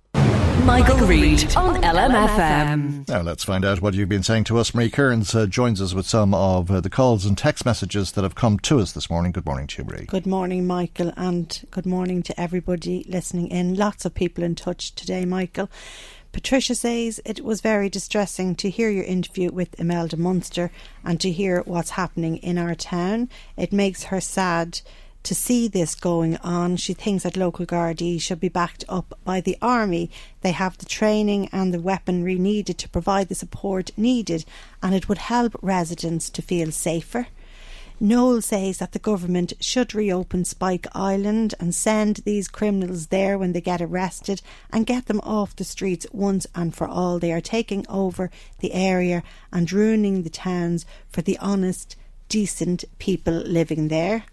Michael 0.65 1.07
Reade 1.09 1.57
on 1.57 1.83
LMFM. 1.83 3.09
Now 3.09 3.23
let's 3.23 3.43
find 3.43 3.65
out 3.65 3.83
what 3.83 3.95
you've 3.95 4.09
been 4.09 4.23
saying 4.23 4.45
to 4.45 4.59
us. 4.59 4.73
Marie 4.73 4.91
Kearns 4.91 5.35
uh, 5.35 5.47
joins 5.47 5.83
us 5.83 5.93
with 5.93 6.07
some 6.07 6.33
of 6.35 6.71
uh, 6.71 6.81
the 6.81 6.89
calls 6.89 7.25
and 7.25 7.37
text 7.37 7.65
messages 7.65 8.13
that 8.13 8.23
have 8.23 8.37
come 8.37 8.61
to 8.61 8.79
us 8.79 8.93
this 8.93 9.11
morning. 9.11 9.33
Good 9.33 9.45
morning 9.45 9.67
to 9.67 9.83
you, 9.83 9.89
Marie. 9.89 10.05
Good 10.05 10.27
morning, 10.27 10.65
Michael, 10.65 11.13
and 11.17 11.67
good 11.73 11.85
morning 11.85 12.23
to 12.23 12.41
everybody 12.41 13.05
listening 13.09 13.49
in. 13.49 13.75
Lots 13.75 14.05
of 14.05 14.15
people 14.15 14.45
in 14.45 14.55
touch 14.55 14.95
today, 14.95 15.25
Michael. 15.25 15.69
Patricia 16.33 16.75
says 16.75 17.21
it 17.27 17.45
was 17.45 17.61
very 17.61 17.91
distressing 17.91 18.55
to 18.55 18.71
hear 18.71 18.89
your 18.89 19.05
interview 19.05 19.53
with 19.53 19.79
Imelda 19.79 20.17
Munster 20.17 20.71
and 21.05 21.21
to 21.21 21.31
hear 21.31 21.61
what's 21.67 21.91
happening 21.91 22.39
in 22.39 22.57
our 22.57 22.75
town. 22.75 23.29
It 23.57 23.71
makes 23.71 24.05
her 24.05 24.21
sad 24.21 24.81
to 25.25 25.35
see 25.35 25.69
this 25.69 25.95
going 25.95 26.39
on. 26.39 26.77
She 26.77 26.95
thinks 26.95 27.23
that 27.23 27.37
local 27.37 27.67
Gardaí 27.67 28.21
should 28.21 28.41
be 28.41 28.49
backed 28.49 28.85
up 28.89 29.19
by 29.25 29.41
the 29.41 29.59
army. 29.61 30.11
They 30.41 30.53
have 30.53 30.79
the 30.79 30.87
training 30.87 31.49
and 31.53 31.73
the 31.73 31.81
weaponry 31.81 32.37
needed 32.37 32.79
to 32.79 32.89
provide 32.89 33.29
the 33.29 33.35
support 33.35 33.91
needed, 33.97 34.45
and 34.83 34.95
it 34.95 35.09
would 35.09 35.19
help 35.19 35.55
residents 35.63 36.31
to 36.31 36.43
feel 36.43 36.73
safer. 36.73 37.29
Noel 38.05 38.43
says 38.43 38.79
that 38.79 38.91
the 38.91 38.99
government 38.99 39.53
should 39.61 39.95
reopen 39.95 40.45
Spike 40.45 40.89
Island 40.93 41.55
and 41.61 41.73
send 41.73 42.17
these 42.17 42.49
criminals 42.49 43.07
there 43.07 43.39
when 43.39 43.53
they 43.53 43.61
get 43.61 43.81
arrested 43.81 44.43
and 44.73 44.85
get 44.85 45.07
them 45.07 45.21
off 45.21 45.55
the 45.55 45.63
streets 45.63 46.05
once 46.11 46.45
and 46.53 46.75
for 46.75 46.89
all. 46.89 47.21
They 47.21 47.33
are 47.33 47.41
taking 47.41 47.87
over 47.89 48.29
the 48.59 48.73
area 48.73 49.23
and 49.53 49.71
ruining 49.71 50.25
the 50.25 50.31
towns 50.31 50.85
for 51.11 51.23
the 51.23 51.39
honest, 51.39 51.95
decent 52.29 52.85
people 52.99 53.35
living 53.35 53.87
there. 53.87 54.25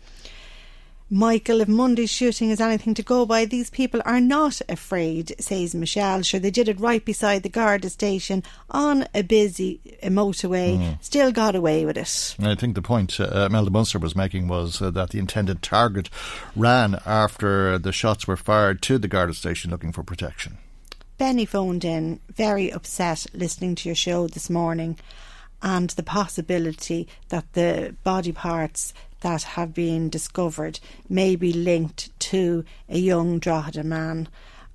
Michael, 1.11 1.61
if 1.61 1.67
Monday's 1.67 2.11
shooting 2.11 2.51
is 2.51 2.61
anything 2.61 2.93
to 2.93 3.01
go 3.01 3.25
by, 3.25 3.45
these 3.45 3.71
people 3.71 3.99
are 4.05 4.21
not 4.21 4.61
afraid, 4.69 5.33
says 5.39 5.73
Michelle. 5.73 6.21
Sure, 6.21 6.39
they 6.39 6.51
did 6.51 6.69
it 6.69 6.79
right 6.79 7.03
beside 7.03 7.41
the 7.41 7.49
Garda 7.49 7.89
station 7.89 8.43
on 8.69 9.07
a 9.15 9.23
busy 9.23 9.81
motorway, 10.03 10.97
still 11.01 11.31
got 11.31 11.55
away 11.55 11.83
with 11.83 11.97
it. 11.97 12.35
I 12.39 12.53
think 12.53 12.75
the 12.75 12.83
point 12.83 13.19
uh, 13.19 13.47
Imelda 13.47 13.71
Munster 13.71 13.97
was 13.97 14.15
making 14.15 14.47
was 14.47 14.83
uh, 14.83 14.91
that 14.91 15.09
the 15.09 15.17
intended 15.17 15.63
target 15.63 16.11
ran 16.55 16.99
after 17.07 17.79
the 17.79 17.91
shots 17.91 18.27
were 18.27 18.37
fired 18.37 18.83
to 18.83 18.99
the 18.99 19.07
Garda 19.07 19.33
station 19.33 19.71
looking 19.71 19.91
for 19.91 20.03
protection. 20.03 20.57
Benny 21.17 21.45
phoned 21.45 21.83
in, 21.83 22.19
very 22.29 22.71
upset 22.71 23.25
listening 23.33 23.73
to 23.75 23.89
your 23.89 23.95
show 23.95 24.27
this 24.27 24.49
morning, 24.49 24.97
and 25.61 25.89
the 25.91 26.03
possibility 26.03 27.07
that 27.29 27.51
the 27.53 27.95
body 28.03 28.31
parts 28.31 28.93
that 29.21 29.43
have 29.43 29.73
been 29.73 30.09
discovered 30.09 30.79
may 31.07 31.35
be 31.35 31.53
linked 31.53 32.17
to 32.19 32.63
a 32.87 32.97
young 32.97 33.39
Drogheda 33.39 33.83
man. 33.83 34.27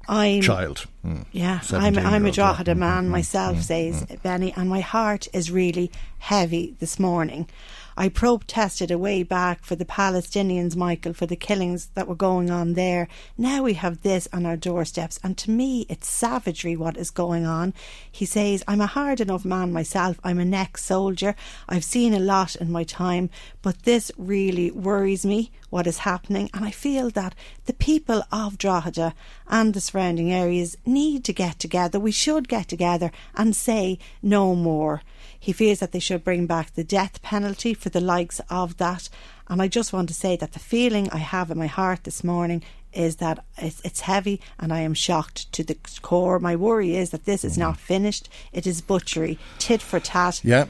I'm 0.07 0.42
Child. 0.42 0.86
Mm. 1.05 1.24
Yeah, 1.32 1.61
I'm, 1.70 1.97
I'm 1.97 1.97
a 1.97 2.01
17-year-old, 2.01 2.24
yeah. 2.26 2.32
Drogheda 2.32 2.72
hmm, 2.72 2.76
hmm, 2.76 2.80
man 2.80 3.05
hmm, 3.05 3.11
myself, 3.11 3.62
says 3.62 4.05
Benny, 4.22 4.53
and 4.57 4.68
my 4.68 4.80
heart 4.80 5.28
is 5.32 5.51
really 5.51 5.90
heavy 6.18 6.76
this 6.78 6.99
morning. 6.99 7.49
I 7.97 8.09
protested 8.09 8.90
a 8.90 8.99
way 8.99 9.22
back 9.22 9.64
for 9.64 9.76
the 9.76 9.84
Palestinians, 9.84 10.76
Michael, 10.76 11.12
for 11.12 11.26
the 11.26 11.36
killings 11.36 11.90
that 11.95 12.09
were 12.09 12.14
going 12.14 12.51
on 12.51 12.74
there. 12.74 13.09
Now 13.38 13.62
we 13.62 13.74
have 13.74 14.03
this 14.03 14.26
on 14.32 14.47
our 14.47 14.57
doorsteps, 14.57 15.20
and 15.22 15.38
to 15.38 15.51
me, 15.51 15.86
it's 15.88 16.09
savagery 16.09 16.76
what 16.76 16.97
is 16.97 17.11
going 17.11 17.47
on. 17.47 17.74
He 18.11 18.24
says, 18.24 18.64
I'm 18.66 18.80
a 18.80 18.86
hard 18.86 19.20
enough 19.20 19.45
man 19.45 19.72
myself. 19.72 20.18
I'm 20.24 20.38
an 20.38 20.55
ex 20.55 20.84
soldier. 20.84 21.34
I've 21.68 21.84
seen 21.84 22.14
a 22.14 22.18
lot 22.18 22.57
in 22.57 22.72
my 22.72 22.84
time, 22.84 23.30
but 23.62 23.84
this 23.84 24.11
really 24.18 24.70
worries 24.70 25.24
me 25.24 25.51
what 25.75 25.89
is 25.89 25.99
happening, 25.99 26.49
and 26.55 26.64
I 26.64 26.70
feel 26.70 27.11
that 27.11 27.35
the 27.66 27.72
people 27.72 28.22
of 28.31 28.57
Drogheda 28.57 29.12
and 29.49 29.75
the 29.75 29.81
surrounding 29.81 30.33
areas 30.33 30.77
need 30.87 31.25
to 31.25 31.33
get 31.33 31.59
together. 31.59 31.99
We 31.99 32.12
should 32.12 32.49
get 32.49 32.68
together 32.68 33.11
and 33.35 33.57
say 33.57 33.99
no 34.22 34.55
more. 34.55 35.03
He 35.37 35.51
fears 35.53 35.81
that 35.81 35.91
they 35.91 35.99
should 35.99 36.22
bring 36.22 36.47
back 36.47 36.75
the 36.75 36.85
death 36.85 37.20
penalty 37.22 37.75
for 37.75 37.89
the 37.89 38.01
likes 38.01 38.41
of 38.49 38.77
that. 38.77 39.09
And 39.49 39.61
I 39.61 39.66
just 39.66 39.93
want 39.93 40.07
to 40.11 40.14
say 40.14 40.37
that 40.37 40.53
the 40.53 40.61
feeling 40.61 41.11
I 41.11 41.18
have 41.18 41.51
in 41.51 41.59
my 41.59 41.66
heart 41.66 42.05
this 42.05 42.22
morning 42.22 42.62
is 42.93 43.16
that 43.16 43.45
it's, 43.59 43.81
it's 43.81 44.03
heavy 44.03 44.41
and 44.61 44.72
I 44.72 44.79
am 44.83 44.95
shocked 44.95 45.53
to 45.55 45.64
the 45.64 45.77
core. 46.03 46.39
My 46.39 46.55
worry 46.55 46.95
is 46.95 47.11
that 47.11 47.25
this 47.25 47.45
is 47.45 47.57
mm. 47.57 47.66
not 47.66 47.81
finished. 47.81 48.29
It 48.53 48.64
is 48.64 48.81
butchery, 48.81 49.41
tit 49.59 49.83
for 49.83 49.99
tat. 49.99 50.41
Yeah. 50.45 50.66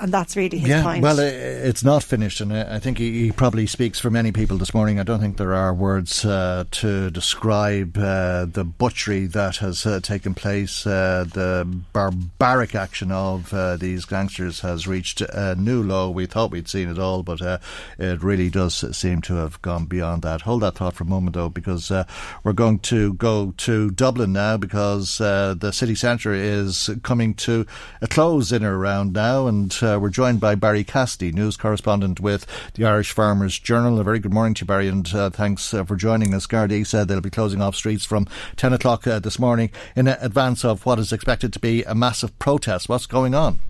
And 0.00 0.12
that's 0.12 0.36
really 0.36 0.58
his 0.58 0.68
yeah, 0.68 0.82
point. 0.82 1.02
well, 1.02 1.18
it's 1.18 1.84
not 1.84 2.02
finished, 2.02 2.40
and 2.40 2.52
I 2.52 2.78
think 2.78 2.98
he, 2.98 3.32
probably 3.34 3.66
speaks 3.66 3.98
for 3.98 4.10
many 4.10 4.30
people 4.30 4.58
this 4.58 4.72
morning. 4.72 5.00
I 5.00 5.02
don't 5.02 5.20
think 5.20 5.38
there 5.38 5.54
are 5.54 5.74
words 5.74 6.24
uh, 6.24 6.64
to 6.70 7.10
describe 7.10 7.98
uh, 7.98 8.44
the 8.44 8.64
butchery 8.64 9.26
that 9.26 9.56
has 9.56 9.84
uh, 9.86 10.00
taken 10.00 10.34
place. 10.34 10.86
Uh, 10.86 11.24
the 11.32 11.68
barbaric 11.92 12.74
action 12.74 13.10
of 13.10 13.52
uh, 13.52 13.76
these 13.76 14.04
gangsters 14.04 14.60
has 14.60 14.86
reached 14.86 15.20
a 15.20 15.54
new 15.56 15.82
low. 15.82 16.10
We 16.10 16.26
thought 16.26 16.50
we'd 16.50 16.68
seen 16.68 16.88
it 16.88 16.98
all, 16.98 17.22
but 17.22 17.42
uh, 17.42 17.58
it 17.98 18.22
really 18.22 18.50
does 18.50 18.96
seem 18.96 19.20
to 19.22 19.34
have 19.34 19.60
gone 19.62 19.86
beyond 19.86 20.22
that. 20.22 20.42
Hold 20.42 20.62
that 20.62 20.76
thought 20.76 20.94
for 20.94 21.04
a 21.04 21.06
moment, 21.06 21.34
though, 21.34 21.48
because 21.48 21.90
uh, 21.90 22.04
we're 22.42 22.52
going 22.52 22.78
to 22.80 23.14
go 23.14 23.52
to 23.58 23.90
Dublin 23.90 24.32
now 24.32 24.56
because 24.56 25.20
uh, 25.20 25.54
the 25.58 25.72
city 25.72 25.94
centre 25.94 26.32
is 26.32 26.90
coming 27.02 27.34
to 27.34 27.66
a 28.00 28.06
close 28.06 28.52
in 28.52 28.64
or 28.64 28.78
around 28.78 29.12
now, 29.12 29.46
and 29.46 29.72
uh, 29.84 29.98
we're 30.00 30.08
joined 30.08 30.40
by 30.40 30.54
Barry 30.54 30.82
Cassidy, 30.82 31.30
news 31.30 31.56
correspondent 31.56 32.18
with 32.18 32.46
the 32.74 32.84
Irish 32.84 33.12
Farmers 33.12 33.58
Journal. 33.58 34.00
A 34.00 34.04
very 34.04 34.18
good 34.18 34.32
morning 34.32 34.54
to 34.54 34.62
you, 34.62 34.66
Barry, 34.66 34.88
and 34.88 35.06
uh, 35.14 35.30
thanks 35.30 35.74
uh, 35.74 35.84
for 35.84 35.96
joining 35.96 36.34
us. 36.34 36.46
Gardaí 36.46 36.86
said 36.86 37.06
they'll 37.06 37.20
be 37.20 37.30
closing 37.30 37.60
off 37.60 37.76
streets 37.76 38.04
from 38.04 38.26
10 38.56 38.72
o'clock 38.72 39.06
uh, 39.06 39.18
this 39.18 39.38
morning 39.38 39.70
in 39.94 40.08
advance 40.08 40.64
of 40.64 40.86
what 40.86 40.98
is 40.98 41.12
expected 41.12 41.52
to 41.52 41.58
be 41.58 41.82
a 41.84 41.94
massive 41.94 42.36
protest. 42.38 42.88
What's 42.88 43.06
going 43.06 43.34
on? 43.34 43.60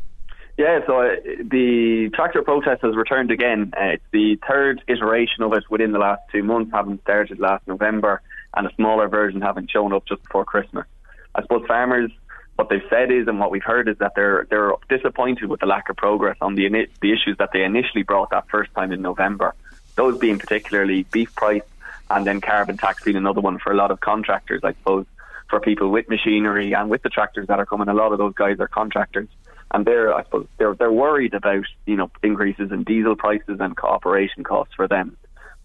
Yeah, 0.57 0.81
so 0.87 1.01
uh, 1.01 1.17
the 1.41 2.11
tractor 2.15 2.43
protest 2.43 2.83
has 2.83 2.95
returned 2.95 3.33
again. 3.33 3.73
Uh, 3.77 3.95
it's 3.95 4.05
the 4.13 4.39
third 4.49 4.83
iteration 4.87 5.43
of 5.43 5.53
it 5.53 5.65
within 5.69 5.93
the 5.93 5.99
last 5.99 6.23
two 6.31 6.45
months, 6.45 6.71
having 6.73 7.01
started 7.01 7.41
last 7.41 7.67
November, 7.67 8.23
and 8.57 8.67
a 8.67 8.75
smaller 8.77 9.09
version 9.09 9.41
having 9.41 9.67
shown 9.67 9.93
up 9.93 10.07
just 10.07 10.23
before 10.23 10.45
Christmas. 10.45 10.87
I 11.35 11.43
suppose 11.43 11.67
farmers, 11.67 12.13
what 12.57 12.69
they've 12.69 12.83
said 12.89 13.11
is, 13.11 13.27
and 13.27 13.41
what 13.41 13.51
we've 13.51 13.65
heard 13.65 13.89
is 13.89 13.99
that 13.99 14.13
they're 14.15 14.47
they're 14.51 14.73
disappointed 14.89 15.49
with 15.49 15.61
the 15.61 15.67
lack 15.67 15.89
of 15.89 15.97
progress 15.97 16.37
on 16.41 16.55
the 16.55 16.69
the 17.01 17.13
issues 17.13 17.37
that 17.39 17.51
they 17.53 17.65
initially 17.65 18.03
brought 18.03 18.31
that 18.31 18.49
first 18.49 18.73
time 18.75 18.93
in 18.93 19.03
November. 19.03 19.55
Those 19.97 20.19
being 20.19 20.39
particularly 20.39 21.05
beef 21.05 21.35
price, 21.35 21.63
and 22.11 22.27
then 22.27 22.41
carbon 22.41 22.77
tax 22.77 23.05
being 23.05 23.17
another 23.17 23.41
one 23.41 23.59
for 23.59 23.73
a 23.73 23.77
lot 23.77 23.91
of 23.91 24.01
contractors. 24.01 24.61
I 24.65 24.73
suppose 24.73 25.07
for 25.51 25.61
people 25.61 25.91
with 25.91 26.09
machinery 26.09 26.73
and 26.73 26.89
with 26.89 27.03
the 27.03 27.11
tractors 27.11 27.49
that 27.49 27.59
are 27.59 27.67
coming, 27.67 27.89
a 27.89 27.95
lot 27.95 28.13
of 28.13 28.19
those 28.19 28.35
guys 28.35 28.61
are 28.61 28.69
contractors 28.69 29.29
and 29.75 29.85
they're 29.85 30.15
I 30.15 30.23
suppose 30.23 30.47
they're 30.57 30.75
they're 30.75 30.93
worried 30.93 31.35
about 31.35 31.65
you 31.85 31.97
know 31.97 32.11
increases 32.23 32.71
in 32.71 32.85
diesel 32.85 33.17
prices 33.17 33.59
and 33.61 33.77
cooperation 33.77 34.45
costs 34.45 34.75
for 34.75 34.89
them. 34.89 35.17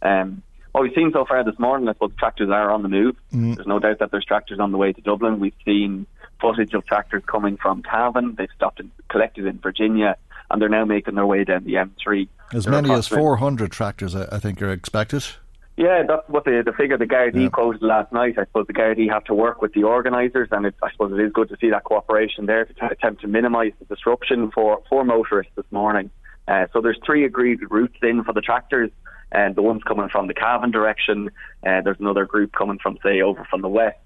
Um, 0.01 0.41
what 0.71 0.83
we've 0.83 0.93
seen 0.93 1.11
so 1.13 1.25
far 1.25 1.43
this 1.43 1.57
morning, 1.59 1.87
I 1.87 1.93
suppose 1.93 2.11
tractors 2.17 2.49
are 2.49 2.71
on 2.71 2.83
the 2.83 2.89
move. 2.89 3.15
Mm. 3.33 3.55
There's 3.55 3.67
no 3.67 3.79
doubt 3.79 3.99
that 3.99 4.11
there's 4.11 4.25
tractors 4.25 4.59
on 4.59 4.71
the 4.71 4.77
way 4.77 4.93
to 4.93 5.01
Dublin. 5.01 5.39
We've 5.39 5.53
seen 5.65 6.05
footage 6.39 6.73
of 6.73 6.85
tractors 6.85 7.23
coming 7.25 7.57
from 7.57 7.83
Cavan. 7.83 8.35
They've 8.37 8.49
stopped 8.55 8.79
and 8.79 8.91
collected 9.09 9.45
in 9.45 9.59
Virginia, 9.59 10.17
and 10.49 10.61
they're 10.61 10.69
now 10.69 10.85
making 10.85 11.15
their 11.15 11.25
way 11.25 11.43
down 11.43 11.63
the 11.63 11.73
M3. 11.73 12.27
As 12.53 12.65
There 12.65 12.73
are 12.73 12.81
many 12.81 12.93
as 12.93 13.07
400 13.07 13.71
tractors, 13.71 14.15
I, 14.15 14.39
think, 14.39 14.61
are 14.61 14.71
expected. 14.71 15.25
Yeah, 15.77 16.03
that's 16.05 16.27
what 16.27 16.43
the, 16.43 16.61
the 16.65 16.73
figure 16.73 16.97
the 16.97 17.05
Gardaí 17.05 17.43
yeah. 17.43 17.49
quoted 17.49 17.81
last 17.81 18.11
night. 18.11 18.37
I 18.37 18.43
suppose 18.45 18.67
the 18.67 18.73
Gardaí 18.73 19.09
have 19.09 19.23
to 19.25 19.33
work 19.33 19.61
with 19.61 19.73
the 19.73 19.83
organisers, 19.83 20.49
and 20.51 20.65
it, 20.65 20.75
I 20.83 20.91
suppose 20.91 21.13
it 21.13 21.21
is 21.21 21.31
good 21.31 21.49
to 21.49 21.57
see 21.61 21.69
that 21.69 21.85
cooperation 21.85 22.47
there 22.47 22.65
to 22.65 22.85
attempt 22.89 23.21
to 23.21 23.27
minimise 23.27 23.71
the 23.79 23.85
disruption 23.85 24.51
for, 24.51 24.81
for 24.89 25.05
motorists 25.05 25.53
this 25.55 25.65
morning. 25.71 26.09
Uh, 26.49 26.65
so 26.73 26.81
there's 26.81 26.99
three 27.05 27.23
agreed 27.23 27.59
routes 27.69 27.95
in 28.01 28.23
for 28.23 28.33
the 28.33 28.41
tractors, 28.41 28.91
and 29.31 29.55
the 29.55 29.61
ones 29.61 29.81
coming 29.87 30.09
from 30.09 30.27
the 30.27 30.33
Cavan 30.33 30.71
direction. 30.71 31.29
Uh, 31.65 31.81
there's 31.81 31.99
another 31.99 32.25
group 32.25 32.51
coming 32.51 32.79
from, 32.79 32.97
say, 33.03 33.21
over 33.21 33.45
from 33.49 33.61
the 33.61 33.69
west, 33.69 33.99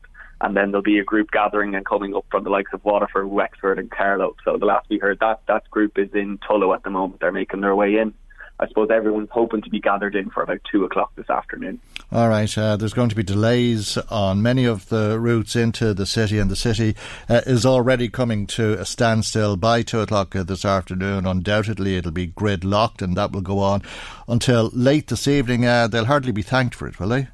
and 0.44 0.58
then 0.58 0.72
there'll 0.72 0.84
be 0.84 1.00
a 1.00 1.06
group 1.06 1.32
gathering 1.32 1.74
and 1.74 1.86
coming 1.86 2.14
up 2.14 2.26
from 2.30 2.44
the 2.44 2.50
likes 2.50 2.74
of 2.74 2.84
Waterford, 2.84 3.28
Wexford, 3.28 3.80
and 3.80 3.90
Carlow. 3.90 4.36
So 4.44 4.58
the 4.58 4.66
last 4.66 4.88
we 4.90 5.00
heard, 5.00 5.20
that 5.22 5.42
that 5.48 5.72
group 5.72 5.98
is 5.98 6.14
in 6.14 6.38
Tullow 6.38 6.76
at 6.76 6.84
the 6.84 6.90
moment. 6.90 7.22
They're 7.22 7.32
making 7.32 7.62
their 7.62 7.76
way 7.76 7.96
in. 7.96 8.14
I 8.60 8.68
suppose 8.68 8.90
everyone's 8.92 9.30
hoping 9.32 9.62
to 9.62 9.70
be 9.70 9.80
gathered 9.80 10.16
in 10.16 10.30
for 10.30 10.44
about 10.44 10.60
two 10.70 10.84
o'clock 10.84 11.16
this 11.16 11.30
afternoon. 11.30 11.80
All 12.12 12.28
right, 12.28 12.56
uh, 12.58 12.76
there's 12.76 12.94
going 12.94 13.10
to 13.10 13.16
be 13.16 13.24
delays 13.24 13.98
on 14.10 14.42
many 14.42 14.66
of 14.66 14.90
the 14.90 15.18
routes 15.18 15.56
into 15.56 15.94
the 15.94 16.06
city, 16.06 16.38
and 16.38 16.52
the 16.52 16.58
city 16.58 16.96
uh, 17.30 17.42
is 17.48 17.66
already 17.66 18.10
coming 18.10 18.46
to 18.48 18.80
a 18.80 18.86
standstill 18.86 19.56
by 19.56 19.82
two 19.82 20.02
o'clock 20.02 20.32
this 20.32 20.66
afternoon. 20.66 21.26
Undoubtedly, 21.26 21.96
it'll 21.96 22.12
be 22.12 22.28
gridlocked, 22.28 23.02
and 23.02 23.16
that 23.16 23.32
will 23.32 23.42
go 23.42 23.60
on 23.60 23.82
until 24.28 24.70
late 24.74 25.08
this 25.08 25.28
evening. 25.28 25.66
Uh, 25.66 25.88
they'll 25.88 26.06
hardly 26.06 26.34
be 26.34 26.44
thanked 26.44 26.76
for 26.76 26.88
it, 26.88 27.00
will 27.00 27.10
they? 27.10 27.30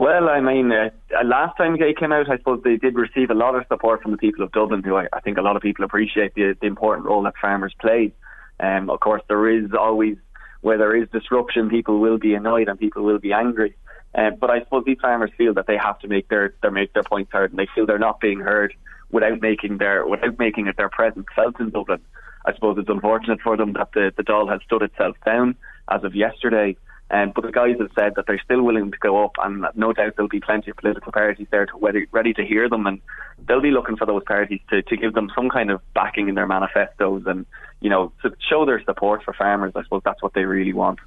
Well, 0.00 0.30
I 0.30 0.40
mean, 0.40 0.72
uh, 0.72 0.88
uh, 1.14 1.26
last 1.26 1.58
time 1.58 1.76
they 1.78 1.92
came 1.92 2.10
out, 2.10 2.30
I 2.30 2.38
suppose 2.38 2.62
they 2.64 2.78
did 2.78 2.94
receive 2.94 3.28
a 3.28 3.34
lot 3.34 3.54
of 3.54 3.66
support 3.68 4.00
from 4.00 4.12
the 4.12 4.16
people 4.16 4.42
of 4.42 4.50
Dublin, 4.50 4.82
who 4.82 4.96
I, 4.96 5.08
I 5.12 5.20
think 5.20 5.36
a 5.36 5.42
lot 5.42 5.56
of 5.56 5.62
people 5.62 5.84
appreciate 5.84 6.34
the, 6.34 6.56
the 6.58 6.66
important 6.66 7.06
role 7.06 7.22
that 7.24 7.34
farmers 7.38 7.74
play. 7.78 8.10
Um, 8.58 8.88
of 8.88 8.98
course, 9.00 9.20
there 9.28 9.46
is 9.50 9.72
always 9.78 10.16
where 10.62 10.78
there 10.78 10.96
is 10.96 11.06
disruption, 11.10 11.68
people 11.68 12.00
will 12.00 12.16
be 12.16 12.32
annoyed 12.32 12.68
and 12.68 12.78
people 12.78 13.02
will 13.02 13.18
be 13.18 13.34
angry. 13.34 13.76
Uh, 14.14 14.30
but 14.30 14.48
I 14.48 14.60
suppose 14.60 14.84
these 14.86 14.96
farmers 15.02 15.32
feel 15.36 15.52
that 15.52 15.66
they 15.66 15.76
have 15.76 15.98
to 15.98 16.08
make 16.08 16.28
their, 16.28 16.54
their 16.62 16.70
make 16.70 16.94
their 16.94 17.02
points 17.02 17.30
heard, 17.30 17.50
and 17.50 17.58
they 17.58 17.68
feel 17.74 17.84
they're 17.84 17.98
not 17.98 18.20
being 18.20 18.40
heard 18.40 18.72
without 19.10 19.42
making 19.42 19.76
their 19.76 20.06
without 20.06 20.38
making 20.38 20.66
it 20.66 20.78
their 20.78 20.88
presence 20.88 21.26
felt 21.36 21.60
in 21.60 21.68
Dublin. 21.68 22.00
I 22.46 22.54
suppose 22.54 22.78
it's 22.78 22.88
unfortunate 22.88 23.42
for 23.42 23.54
them 23.54 23.74
that 23.74 23.92
the 23.92 24.12
the 24.16 24.22
Dáil 24.22 24.50
has 24.50 24.62
stood 24.64 24.80
itself 24.80 25.16
down 25.26 25.56
as 25.90 26.04
of 26.04 26.14
yesterday. 26.14 26.78
Um, 27.10 27.32
but 27.34 27.44
the 27.44 27.50
guys 27.50 27.76
have 27.80 27.90
said 27.96 28.14
that 28.14 28.26
they're 28.26 28.40
still 28.44 28.62
willing 28.62 28.92
to 28.92 28.98
go 28.98 29.24
up, 29.24 29.32
and 29.42 29.66
no 29.74 29.92
doubt 29.92 30.14
there'll 30.16 30.28
be 30.28 30.40
plenty 30.40 30.70
of 30.70 30.76
political 30.76 31.10
parties 31.10 31.48
there 31.50 31.66
to 31.66 31.72
ready, 31.80 32.06
ready 32.12 32.32
to 32.34 32.44
hear 32.44 32.68
them, 32.68 32.86
and 32.86 33.00
they'll 33.48 33.60
be 33.60 33.72
looking 33.72 33.96
for 33.96 34.06
those 34.06 34.22
parties 34.24 34.60
to, 34.70 34.82
to 34.82 34.96
give 34.96 35.14
them 35.14 35.28
some 35.34 35.48
kind 35.48 35.70
of 35.70 35.80
backing 35.92 36.28
in 36.28 36.36
their 36.36 36.46
manifestos, 36.46 37.24
and 37.26 37.46
you 37.80 37.90
know 37.90 38.12
to 38.22 38.32
show 38.48 38.64
their 38.64 38.82
support 38.84 39.24
for 39.24 39.32
farmers. 39.32 39.72
I 39.74 39.82
suppose 39.82 40.02
that's 40.04 40.22
what 40.22 40.34
they 40.34 40.44
really 40.44 40.72
want. 40.72 41.00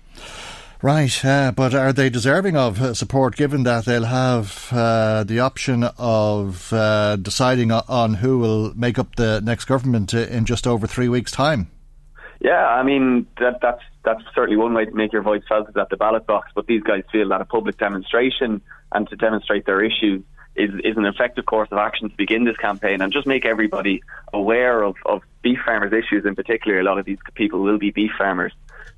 Right, 0.82 1.24
uh, 1.24 1.54
but 1.54 1.74
are 1.74 1.94
they 1.94 2.10
deserving 2.10 2.58
of 2.58 2.82
uh, 2.82 2.94
support 2.94 3.38
given 3.38 3.64
that 3.64 3.86
they'll 3.86 4.04
have 4.04 4.68
uh, 4.74 5.24
the 5.24 5.40
option 5.40 5.86
of 5.98 6.74
uh, 6.74 7.16
deciding 7.16 7.72
on 7.72 8.16
who 8.16 8.40
will 8.40 8.74
make 8.74 9.00
up 9.00 9.16
the 9.16 9.40
next 9.40 9.64
government 9.64 10.14
in 10.14 10.44
just 10.44 10.68
over 10.68 10.86
three 10.86 11.08
weeks' 11.08 11.32
time? 11.32 11.72
Yeah, 12.44 12.68
I 12.68 12.84
mean 12.84 13.26
that, 13.40 13.62
that's 13.62 13.82
that's 14.04 14.22
certainly 14.36 14.58
one 14.58 14.74
way 14.74 14.84
to 14.84 14.92
make 14.92 15.14
your 15.14 15.22
voice 15.22 15.44
felt 15.48 15.70
is 15.70 15.78
at 15.78 15.90
the 15.90 15.96
ballot 15.96 16.28
box. 16.28 16.52
But 16.54 16.68
these 16.68 16.84
guys 16.84 17.04
feel 17.10 17.30
that 17.30 17.40
a 17.40 17.46
public 17.46 17.78
demonstration 17.78 18.62
and 18.92 19.10
to 19.10 19.16
demonstrate 19.16 19.66
their 19.66 19.82
issues 19.82 20.24
is, 20.56 20.70
is 20.84 20.98
an 20.98 21.06
effective 21.06 21.46
course 21.46 21.70
of 21.72 21.78
action 21.78 22.10
to 22.10 22.16
begin 22.18 22.44
this 22.44 22.58
campaign 22.58 23.02
and 23.02 23.14
just 23.14 23.26
make 23.26 23.46
everybody 23.46 24.04
aware 24.34 24.84
of, 24.84 24.96
of 25.06 25.22
beef 25.42 25.60
farmers' 25.66 25.94
issues 25.94 26.26
in 26.26 26.36
particular. 26.36 26.82
A 26.82 26.84
lot 26.84 27.00
of 27.00 27.06
these 27.06 27.18
people 27.34 27.62
will 27.62 27.78
be 27.78 27.92
beef 27.92 28.12
farmers. 28.18 28.52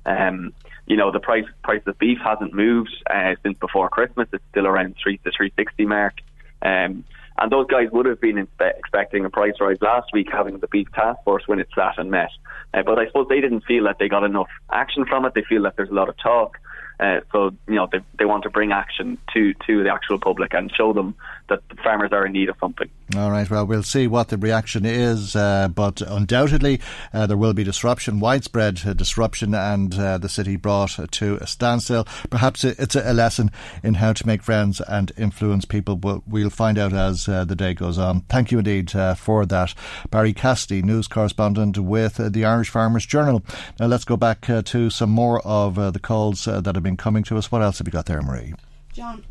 Um, 0.04 0.52
you 0.86 0.96
know, 0.96 1.12
the 1.12 1.20
price 1.20 1.46
price 1.62 1.82
of 1.86 1.96
beef 2.00 2.18
hasn't 2.18 2.52
moved 2.52 2.94
uh, 3.08 3.36
since 3.44 3.56
before 3.58 3.88
Christmas. 3.88 4.28
It's 4.32 4.44
still 4.50 4.66
around 4.66 4.96
three 5.00 5.18
to 5.18 5.30
three 5.30 5.52
sixty 5.56 5.86
mark. 5.86 6.14
Um, 6.62 7.04
and 7.38 7.52
those 7.52 7.66
guys 7.66 7.88
would 7.92 8.06
have 8.06 8.20
been 8.20 8.36
inspe- 8.36 8.78
expecting 8.78 9.24
a 9.24 9.30
price 9.30 9.54
rise 9.60 9.78
last 9.80 10.08
week, 10.12 10.28
having 10.32 10.58
the 10.58 10.68
beef 10.68 10.88
task 10.92 11.18
force 11.24 11.44
when 11.46 11.60
it 11.60 11.68
sat 11.74 11.98
and 11.98 12.10
met. 12.10 12.30
Uh, 12.72 12.82
but 12.82 12.98
I 12.98 13.06
suppose 13.06 13.26
they 13.28 13.40
didn't 13.40 13.64
feel 13.64 13.84
that 13.84 13.98
they 13.98 14.08
got 14.08 14.24
enough 14.24 14.48
action 14.72 15.04
from 15.04 15.24
it. 15.24 15.34
They 15.34 15.42
feel 15.42 15.62
that 15.62 15.76
there's 15.76 15.90
a 15.90 15.94
lot 15.94 16.08
of 16.08 16.16
talk. 16.18 16.58
Uh, 16.98 17.20
so 17.30 17.50
you 17.68 17.74
know 17.74 17.86
they 17.92 18.00
they 18.18 18.24
want 18.24 18.42
to 18.44 18.50
bring 18.50 18.72
action 18.72 19.18
to 19.34 19.52
to 19.66 19.82
the 19.82 19.90
actual 19.90 20.18
public 20.18 20.54
and 20.54 20.72
show 20.74 20.94
them 20.94 21.14
that 21.48 21.68
the 21.68 21.76
farmers 21.76 22.12
are 22.12 22.26
in 22.26 22.32
need 22.32 22.48
of 22.48 22.56
something. 22.60 22.88
All 23.16 23.30
right. 23.30 23.48
Well, 23.48 23.66
we'll 23.66 23.82
see 23.82 24.06
what 24.06 24.28
the 24.28 24.36
reaction 24.36 24.84
is, 24.84 25.36
uh, 25.36 25.68
but 25.68 26.00
undoubtedly 26.00 26.80
uh, 27.12 27.26
there 27.26 27.36
will 27.36 27.54
be 27.54 27.64
disruption, 27.64 28.20
widespread 28.20 28.82
uh, 28.84 28.92
disruption, 28.94 29.54
and 29.54 29.94
uh, 29.94 30.18
the 30.18 30.28
city 30.28 30.56
brought 30.56 30.98
to 31.12 31.36
a 31.36 31.46
standstill. 31.46 32.04
Perhaps 32.30 32.64
it's 32.64 32.96
a 32.96 33.12
lesson 33.12 33.50
in 33.82 33.94
how 33.94 34.12
to 34.12 34.26
make 34.26 34.42
friends 34.42 34.80
and 34.80 35.12
influence 35.16 35.64
people. 35.64 35.96
But 35.96 36.26
we'll 36.26 36.50
find 36.50 36.78
out 36.78 36.92
as 36.92 37.28
uh, 37.28 37.44
the 37.44 37.56
day 37.56 37.74
goes 37.74 37.98
on. 37.98 38.22
Thank 38.22 38.50
you 38.50 38.58
indeed 38.58 38.90
for 39.16 39.46
that, 39.46 39.74
Barry 40.10 40.32
Cassidy, 40.32 40.82
news 40.82 41.06
correspondent 41.08 41.78
with 41.78 42.16
the 42.32 42.44
Irish 42.44 42.70
Farmers 42.70 43.06
Journal. 43.06 43.42
Now 43.78 43.86
let's 43.86 44.04
go 44.04 44.16
back 44.16 44.46
to 44.46 44.90
some 44.90 45.10
more 45.10 45.40
of 45.46 45.76
the 45.76 46.00
calls 46.00 46.46
that 46.46 46.66
have 46.66 46.82
been 46.82 46.96
coming 46.96 47.22
to 47.24 47.36
us. 47.36 47.52
What 47.52 47.62
else 47.62 47.78
have 47.78 47.86
you 47.86 47.92
got 47.92 48.06
there, 48.06 48.22
Marie? 48.22 48.54
John. 48.92 49.22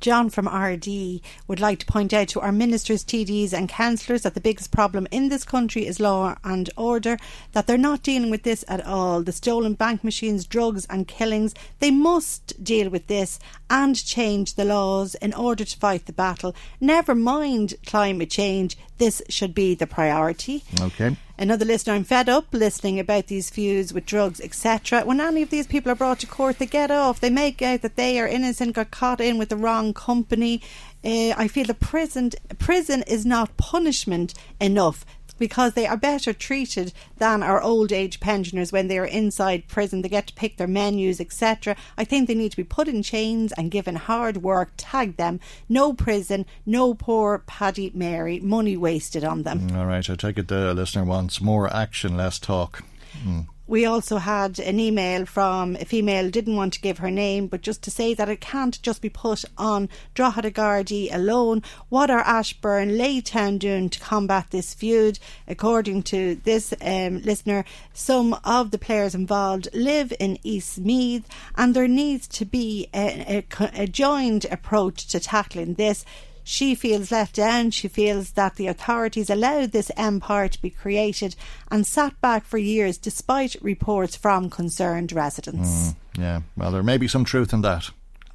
John 0.00 0.30
from 0.30 0.46
Ardee 0.46 1.20
would 1.46 1.60
like 1.60 1.80
to 1.80 1.86
point 1.86 2.12
out 2.12 2.28
to 2.28 2.40
our 2.40 2.52
ministers, 2.52 3.04
TDs, 3.04 3.52
and 3.52 3.68
councillors 3.68 4.22
that 4.22 4.34
the 4.34 4.40
biggest 4.40 4.70
problem 4.70 5.06
in 5.10 5.28
this 5.28 5.44
country 5.44 5.86
is 5.86 6.00
law 6.00 6.36
and 6.44 6.70
order, 6.76 7.18
that 7.52 7.66
they're 7.66 7.78
not 7.78 8.02
dealing 8.02 8.30
with 8.30 8.42
this 8.42 8.64
at 8.68 8.84
all. 8.86 9.22
The 9.22 9.32
stolen 9.32 9.74
bank 9.74 10.04
machines, 10.04 10.46
drugs, 10.46 10.86
and 10.88 11.08
killings, 11.08 11.54
they 11.80 11.90
must 11.90 12.62
deal 12.62 12.90
with 12.90 13.06
this 13.06 13.38
and 13.70 13.96
change 13.96 14.54
the 14.54 14.64
laws 14.64 15.14
in 15.16 15.34
order 15.34 15.64
to 15.64 15.78
fight 15.78 16.06
the 16.06 16.12
battle. 16.12 16.54
Never 16.80 17.14
mind 17.14 17.74
climate 17.86 18.30
change, 18.30 18.76
this 18.98 19.22
should 19.28 19.54
be 19.54 19.74
the 19.74 19.86
priority. 19.86 20.64
Okay. 20.80 21.16
Another 21.40 21.64
listener, 21.64 21.92
I'm 21.92 22.02
fed 22.02 22.28
up 22.28 22.46
listening 22.50 22.98
about 22.98 23.28
these 23.28 23.48
feuds 23.48 23.94
with 23.94 24.06
drugs, 24.06 24.40
etc. 24.40 25.02
When 25.04 25.20
any 25.20 25.42
of 25.42 25.50
these 25.50 25.68
people 25.68 25.92
are 25.92 25.94
brought 25.94 26.18
to 26.20 26.26
court, 26.26 26.58
they 26.58 26.66
get 26.66 26.90
off. 26.90 27.20
They 27.20 27.30
make 27.30 27.62
out 27.62 27.82
that 27.82 27.94
they 27.94 28.18
are 28.18 28.26
innocent, 28.26 28.74
got 28.74 28.90
caught 28.90 29.20
in 29.20 29.38
with 29.38 29.48
the 29.48 29.56
wrong 29.56 29.94
company. 29.94 30.60
Uh, 31.04 31.30
I 31.36 31.46
feel 31.46 31.64
the 31.64 31.74
prison 31.74 32.32
prison 32.58 33.04
is 33.06 33.24
not 33.24 33.56
punishment 33.56 34.34
enough 34.60 35.06
because 35.38 35.74
they 35.74 35.86
are 35.86 35.96
better 35.96 36.32
treated 36.32 36.92
than 37.18 37.42
our 37.42 37.60
old 37.60 37.92
age 37.92 38.20
pensioners 38.20 38.72
when 38.72 38.88
they 38.88 38.98
are 38.98 39.04
inside 39.04 39.68
prison. 39.68 40.02
They 40.02 40.08
get 40.08 40.26
to 40.28 40.34
pick 40.34 40.56
their 40.56 40.66
menus, 40.66 41.20
etc. 41.20 41.76
I 41.96 42.04
think 42.04 42.28
they 42.28 42.34
need 42.34 42.50
to 42.50 42.56
be 42.56 42.64
put 42.64 42.88
in 42.88 43.02
chains 43.02 43.52
and 43.52 43.70
given 43.70 43.96
hard 43.96 44.38
work. 44.38 44.72
Tag 44.76 45.16
them. 45.16 45.40
No 45.68 45.92
prison. 45.92 46.46
No 46.66 46.94
poor 46.94 47.42
Paddy 47.46 47.90
Mary. 47.94 48.40
Money 48.40 48.76
wasted 48.76 49.24
on 49.24 49.42
them. 49.42 49.76
All 49.76 49.86
right. 49.86 50.08
I 50.08 50.14
take 50.14 50.38
it 50.38 50.48
the 50.48 50.74
listener 50.74 51.04
wants 51.04 51.40
more 51.40 51.72
action, 51.72 52.16
less 52.16 52.38
talk. 52.38 52.84
Mm. 53.24 53.46
We 53.68 53.84
also 53.84 54.16
had 54.16 54.58
an 54.58 54.80
email 54.80 55.26
from 55.26 55.76
a 55.76 55.84
female, 55.84 56.30
didn't 56.30 56.56
want 56.56 56.72
to 56.72 56.80
give 56.80 56.98
her 56.98 57.10
name, 57.10 57.48
but 57.48 57.60
just 57.60 57.82
to 57.82 57.90
say 57.90 58.14
that 58.14 58.30
it 58.30 58.40
can't 58.40 58.80
just 58.80 59.02
be 59.02 59.10
put 59.10 59.44
on 59.58 59.90
Drogheda 60.14 60.50
Gardaí 60.50 61.14
alone. 61.14 61.62
What 61.90 62.08
are 62.08 62.20
Ashbourne 62.20 62.92
Laytown 62.92 63.58
doing 63.58 63.90
to 63.90 64.00
combat 64.00 64.46
this 64.52 64.72
feud? 64.72 65.18
According 65.46 66.04
to 66.04 66.36
this 66.36 66.72
um, 66.80 67.20
listener, 67.20 67.66
some 67.92 68.38
of 68.42 68.70
the 68.70 68.78
players 68.78 69.14
involved 69.14 69.68
live 69.74 70.14
in 70.18 70.38
East 70.42 70.78
Meath, 70.78 71.28
and 71.54 71.74
there 71.74 71.86
needs 71.86 72.26
to 72.28 72.46
be 72.46 72.88
a, 72.94 73.44
a, 73.60 73.82
a 73.82 73.86
joined 73.86 74.46
approach 74.46 75.08
to 75.08 75.20
tackling 75.20 75.74
this. 75.74 76.06
She 76.50 76.74
feels 76.74 77.12
left 77.12 77.34
down. 77.34 77.72
She 77.72 77.88
feels 77.88 78.30
that 78.30 78.54
the 78.54 78.68
authorities 78.68 79.28
allowed 79.28 79.72
this 79.72 79.90
empire 79.98 80.48
to 80.48 80.62
be 80.62 80.70
created 80.70 81.36
and 81.70 81.86
sat 81.86 82.18
back 82.22 82.46
for 82.46 82.56
years 82.56 82.96
despite 82.96 83.54
reports 83.60 84.16
from 84.16 84.48
concerned 84.48 85.12
residents. 85.12 85.68
Mm, 85.68 85.96
yeah, 86.16 86.40
well, 86.56 86.70
there 86.70 86.82
may 86.82 86.96
be 86.96 87.06
some 87.06 87.26
truth 87.26 87.52
in 87.52 87.60
that. 87.60 87.90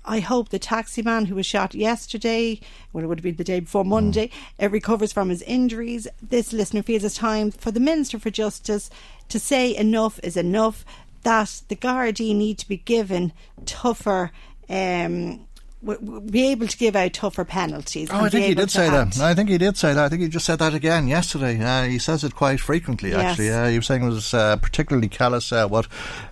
I 0.05 0.19
hope 0.19 0.49
the 0.49 0.59
taxi 0.59 1.01
man 1.01 1.25
who 1.25 1.33
was 1.33 1.47
shot 1.47 1.73
yesterday, 1.73 2.59
well, 2.93 3.03
it 3.03 3.07
would 3.07 3.17
have 3.17 3.23
been 3.23 3.37
the 3.37 3.43
day 3.43 3.61
before 3.61 3.83
Monday, 3.83 4.29
mm. 4.59 4.71
recovers 4.71 5.11
from 5.11 5.29
his 5.29 5.41
injuries. 5.41 6.07
This 6.21 6.53
listener 6.53 6.83
feels 6.83 7.03
it's 7.03 7.15
time 7.15 7.49
for 7.49 7.71
the 7.71 7.79
Minister 7.79 8.19
for 8.19 8.29
Justice 8.29 8.91
to 9.29 9.39
say 9.39 9.75
enough 9.75 10.19
is 10.21 10.37
enough, 10.37 10.85
that 11.23 11.63
the 11.67 11.75
Gardaí 11.75 12.35
need 12.35 12.59
to 12.59 12.67
be 12.67 12.77
given 12.77 13.33
tougher 13.65 14.29
um, 14.69 15.47
be 15.83 16.51
able 16.51 16.67
to 16.67 16.77
give 16.77 16.95
out 16.95 17.13
tougher 17.13 17.43
penalties. 17.43 18.09
Oh, 18.11 18.21
I 18.21 18.29
think 18.29 18.45
he 18.45 18.55
did 18.55 18.71
say 18.71 18.87
act. 18.87 19.15
that. 19.15 19.23
I 19.23 19.33
think 19.33 19.49
he 19.49 19.57
did 19.57 19.77
say 19.77 19.93
that. 19.93 20.05
I 20.05 20.09
think 20.09 20.21
he 20.21 20.29
just 20.29 20.45
said 20.45 20.59
that 20.59 20.73
again 20.73 21.07
yesterday. 21.07 21.61
Uh, 21.61 21.83
he 21.83 21.99
says 21.99 22.23
it 22.23 22.35
quite 22.35 22.59
frequently, 22.59 23.09
yes. 23.09 23.21
actually. 23.21 23.51
Uh, 23.51 23.67
he 23.67 23.77
was 23.77 23.85
saying 23.85 24.03
it 24.03 24.09
was 24.09 24.33
uh, 24.33 24.55
particularly 24.57 25.09
callous 25.09 25.51
uh, 25.51 25.67
what 25.67 25.85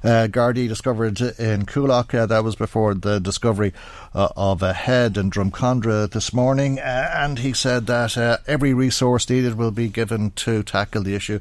uh, 0.04 0.28
Gardaí 0.30 0.68
discovered 0.68 1.20
in 1.22 1.66
Coolock. 1.66 2.14
Uh, 2.14 2.26
that 2.26 2.44
was 2.44 2.56
before 2.56 2.94
the 2.94 3.20
discovery 3.20 3.74
uh, 4.14 4.30
of 4.36 4.62
a 4.62 4.74
head 4.74 5.18
and 5.18 5.32
Drumcondra 5.32 6.10
this 6.10 6.34
morning. 6.34 6.80
and 6.80 7.40
he 7.40 7.54
said 7.54 7.88
that 7.88 8.18
every 8.48 8.74
resource 8.74 9.30
needed 9.30 9.56
will 9.56 9.72
be 9.72 9.88
given 9.88 10.32
to 10.32 10.64
tackle 10.64 11.04
the 11.04 11.16
issue. 11.16 11.40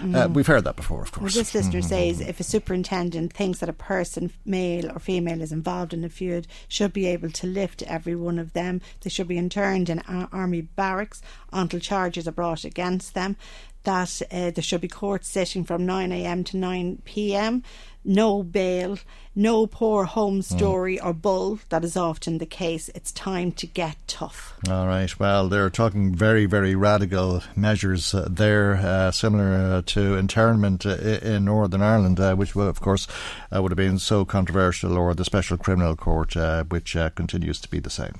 Mm. 0.00 0.34
we've 0.34 0.46
heard 0.46 0.64
that 0.64 0.76
before, 0.76 1.02
of 1.02 1.12
course. 1.12 1.34
Well, 1.34 1.40
this 1.40 1.54
listener 1.54 1.80
mm. 1.80 1.84
says 1.84 2.20
if 2.20 2.40
a 2.40 2.44
superintendent 2.44 3.32
thinks 3.32 3.60
that 3.60 3.68
a 3.68 3.74
person, 3.74 4.32
male 4.44 4.90
or 4.90 4.98
female, 4.98 5.40
is 5.40 5.52
involved 5.52 5.94
in 5.94 6.04
a 6.04 6.08
feud, 6.08 6.46
should 6.68 6.92
be 6.92 7.06
able 7.06 7.30
to 7.30 7.46
lift 7.46 7.82
every 7.82 8.16
one 8.16 8.38
of 8.38 8.52
them. 8.52 8.80
They 9.00 9.10
should 9.10 9.28
be 9.28 9.38
interned 9.38 9.88
in 9.88 10.00
army 10.00 10.62
barracks 10.62 11.22
until 11.52 11.80
charges 11.80 12.28
are 12.28 12.32
brought 12.32 12.64
against 12.64 13.14
them. 13.14 13.36
That 13.84 14.22
uh, 14.30 14.50
there 14.50 14.62
should 14.62 14.80
be 14.80 14.88
court 14.88 15.24
sitting 15.24 15.64
from 15.64 15.86
9am 15.86 16.44
to 16.46 16.56
9pm. 16.56 17.62
No 18.02 18.42
bail, 18.42 18.98
no 19.34 19.66
poor 19.66 20.04
home 20.04 20.36
hmm. 20.36 20.40
story 20.40 20.96
mm. 20.96 21.04
or 21.04 21.12
bull. 21.12 21.60
That 21.68 21.84
is 21.84 21.96
often 21.96 22.38
the 22.38 22.46
case. 22.46 22.88
It's 22.94 23.12
time 23.12 23.52
to 23.52 23.66
get 23.66 23.96
tough. 24.06 24.54
All 24.68 24.86
right. 24.86 25.18
Well, 25.18 25.48
they're 25.48 25.68
talking 25.70 26.14
very, 26.14 26.46
very 26.46 26.74
radical 26.74 27.42
measures 27.54 28.14
uh, 28.14 28.26
there, 28.30 28.76
uh, 28.76 29.10
similar 29.10 29.52
uh, 29.52 29.82
to 29.86 30.16
internment 30.16 30.86
uh, 30.86 30.96
in 30.96 31.44
Northern 31.44 31.82
Ireland, 31.82 32.18
uh, 32.18 32.34
which, 32.34 32.56
of 32.56 32.80
course, 32.80 33.06
uh, 33.54 33.62
would 33.62 33.72
have 33.72 33.76
been 33.76 33.98
so 33.98 34.24
controversial, 34.24 34.96
or 34.96 35.14
the 35.14 35.24
Special 35.24 35.58
Criminal 35.58 35.94
Court, 35.94 36.34
which 36.70 36.96
continues 37.14 37.60
to 37.60 37.68
be 37.68 37.80
the 37.80 37.90
same. 37.90 38.14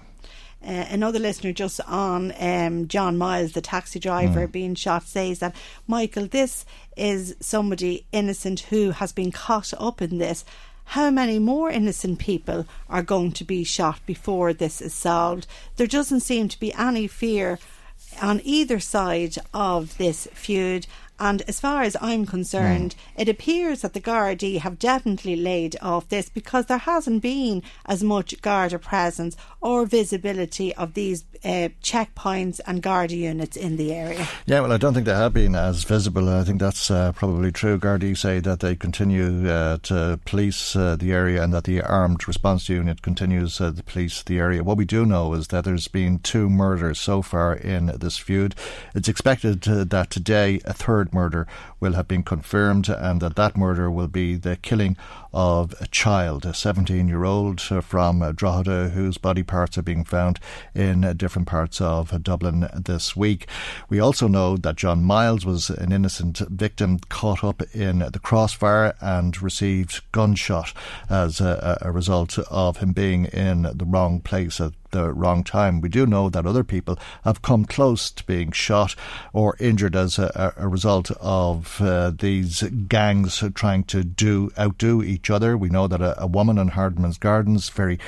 Uh, 0.62 0.84
another 0.90 1.18
listener 1.18 1.52
just 1.52 1.80
on 1.86 2.34
um, 2.38 2.86
John 2.86 3.16
Miles, 3.16 3.52
the 3.52 3.62
taxi 3.62 3.98
driver 3.98 4.46
mm. 4.46 4.52
being 4.52 4.74
shot, 4.74 5.04
says 5.04 5.38
that 5.38 5.56
Michael, 5.86 6.26
this 6.26 6.66
is 6.96 7.34
somebody 7.40 8.06
innocent 8.12 8.60
who 8.60 8.90
has 8.90 9.10
been 9.10 9.32
caught 9.32 9.72
up 9.78 10.02
in 10.02 10.18
this. 10.18 10.44
How 10.84 11.10
many 11.10 11.38
more 11.38 11.70
innocent 11.70 12.18
people 12.18 12.66
are 12.88 13.02
going 13.02 13.32
to 13.32 13.44
be 13.44 13.64
shot 13.64 14.00
before 14.04 14.52
this 14.52 14.82
is 14.82 14.92
solved? 14.92 15.46
There 15.76 15.86
doesn't 15.86 16.20
seem 16.20 16.48
to 16.48 16.60
be 16.60 16.74
any 16.74 17.06
fear 17.06 17.58
on 18.20 18.40
either 18.44 18.80
side 18.80 19.36
of 19.54 19.96
this 19.98 20.26
feud, 20.34 20.86
and 21.20 21.42
as 21.42 21.60
far 21.60 21.82
as 21.82 21.96
I'm 22.00 22.24
concerned, 22.24 22.96
mm. 22.96 23.22
it 23.22 23.28
appears 23.28 23.82
that 23.82 23.92
the 23.92 24.00
Gardaí 24.00 24.58
have 24.58 24.78
definitely 24.78 25.36
laid 25.36 25.76
off 25.82 26.08
this 26.08 26.30
because 26.30 26.66
there 26.66 26.78
hasn't 26.78 27.22
been 27.22 27.62
as 27.84 28.02
much 28.02 28.40
Garda 28.40 28.78
presence 28.78 29.36
or 29.60 29.84
visibility 29.84 30.74
of 30.74 30.94
these 30.94 31.24
uh, 31.44 31.68
checkpoints 31.82 32.60
and 32.66 32.82
Garda 32.82 33.16
units 33.16 33.56
in 33.56 33.76
the 33.76 33.92
area. 33.92 34.26
Yeah, 34.46 34.60
well, 34.60 34.72
I 34.72 34.78
don't 34.78 34.94
think 34.94 35.06
they 35.06 35.14
have 35.14 35.34
been 35.34 35.54
as 35.54 35.84
visible. 35.84 36.28
I 36.28 36.44
think 36.44 36.60
that's 36.60 36.90
uh, 36.90 37.12
probably 37.12 37.52
true. 37.52 37.78
Gardaí 37.78 38.16
say 38.16 38.40
that 38.40 38.60
they 38.60 38.74
continue 38.74 39.48
uh, 39.48 39.78
to 39.84 40.18
police 40.24 40.74
uh, 40.74 40.96
the 40.96 41.12
area 41.12 41.42
and 41.42 41.52
that 41.52 41.64
the 41.64 41.82
armed 41.82 42.26
response 42.26 42.68
unit 42.68 43.02
continues 43.02 43.60
uh, 43.60 43.72
to 43.72 43.82
police 43.82 44.22
the 44.22 44.38
area. 44.38 44.64
What 44.64 44.76
we 44.78 44.84
do 44.84 45.04
know 45.04 45.34
is 45.34 45.48
that 45.48 45.64
there's 45.64 45.88
been 45.88 46.18
two 46.20 46.48
murders 46.48 46.98
so 46.98 47.20
far 47.20 47.54
in 47.54 47.86
this 47.98 48.16
feud. 48.16 48.54
It's 48.94 49.08
expected 49.08 49.68
uh, 49.68 49.84
that 49.84 50.10
today 50.10 50.60
a 50.64 50.72
third 50.72 51.09
murder 51.12 51.46
will 51.78 51.92
have 51.94 52.08
been 52.08 52.22
confirmed 52.22 52.88
and 52.88 53.20
that 53.20 53.36
that 53.36 53.56
murder 53.56 53.90
will 53.90 54.08
be 54.08 54.36
the 54.36 54.56
killing 54.56 54.96
of 55.32 55.74
a 55.80 55.86
child, 55.86 56.44
a 56.44 56.54
17 56.54 57.08
year 57.08 57.24
old 57.24 57.60
from 57.60 58.32
Drogheda, 58.34 58.90
whose 58.90 59.18
body 59.18 59.42
parts 59.42 59.78
are 59.78 59.82
being 59.82 60.04
found 60.04 60.40
in 60.74 61.16
different 61.16 61.48
parts 61.48 61.80
of 61.80 62.22
Dublin 62.22 62.68
this 62.74 63.16
week. 63.16 63.46
We 63.88 64.00
also 64.00 64.28
know 64.28 64.56
that 64.56 64.76
John 64.76 65.04
Miles 65.04 65.46
was 65.46 65.70
an 65.70 65.92
innocent 65.92 66.38
victim 66.38 66.98
caught 67.08 67.44
up 67.44 67.62
in 67.74 67.98
the 67.98 68.20
crossfire 68.22 68.94
and 69.00 69.40
received 69.40 70.02
gunshot 70.12 70.72
as 71.08 71.40
a, 71.40 71.78
a 71.82 71.92
result 71.92 72.38
of 72.50 72.78
him 72.78 72.92
being 72.92 73.26
in 73.26 73.62
the 73.62 73.84
wrong 73.86 74.20
place 74.20 74.60
at 74.60 74.72
the 74.90 75.12
wrong 75.12 75.44
time. 75.44 75.80
We 75.80 75.88
do 75.88 76.06
know 76.06 76.28
that 76.30 76.46
other 76.46 76.64
people 76.64 76.98
have 77.24 77.42
come 77.42 77.64
close 77.64 78.10
to 78.10 78.24
being 78.24 78.52
shot 78.52 78.94
or 79.32 79.56
injured 79.58 79.96
as 79.96 80.18
a, 80.18 80.54
a 80.56 80.68
result 80.68 81.10
of 81.20 81.80
uh, 81.80 82.12
these 82.18 82.62
gangs 82.88 83.42
trying 83.54 83.84
to 83.84 84.04
do 84.04 84.50
outdo 84.58 85.02
each 85.02 85.30
other. 85.30 85.56
We 85.56 85.68
know 85.68 85.86
that 85.86 86.00
a, 86.00 86.20
a 86.22 86.26
woman 86.26 86.58
in 86.58 86.68
Hardman's 86.68 87.18
Gardens 87.18 87.68
very 87.68 87.98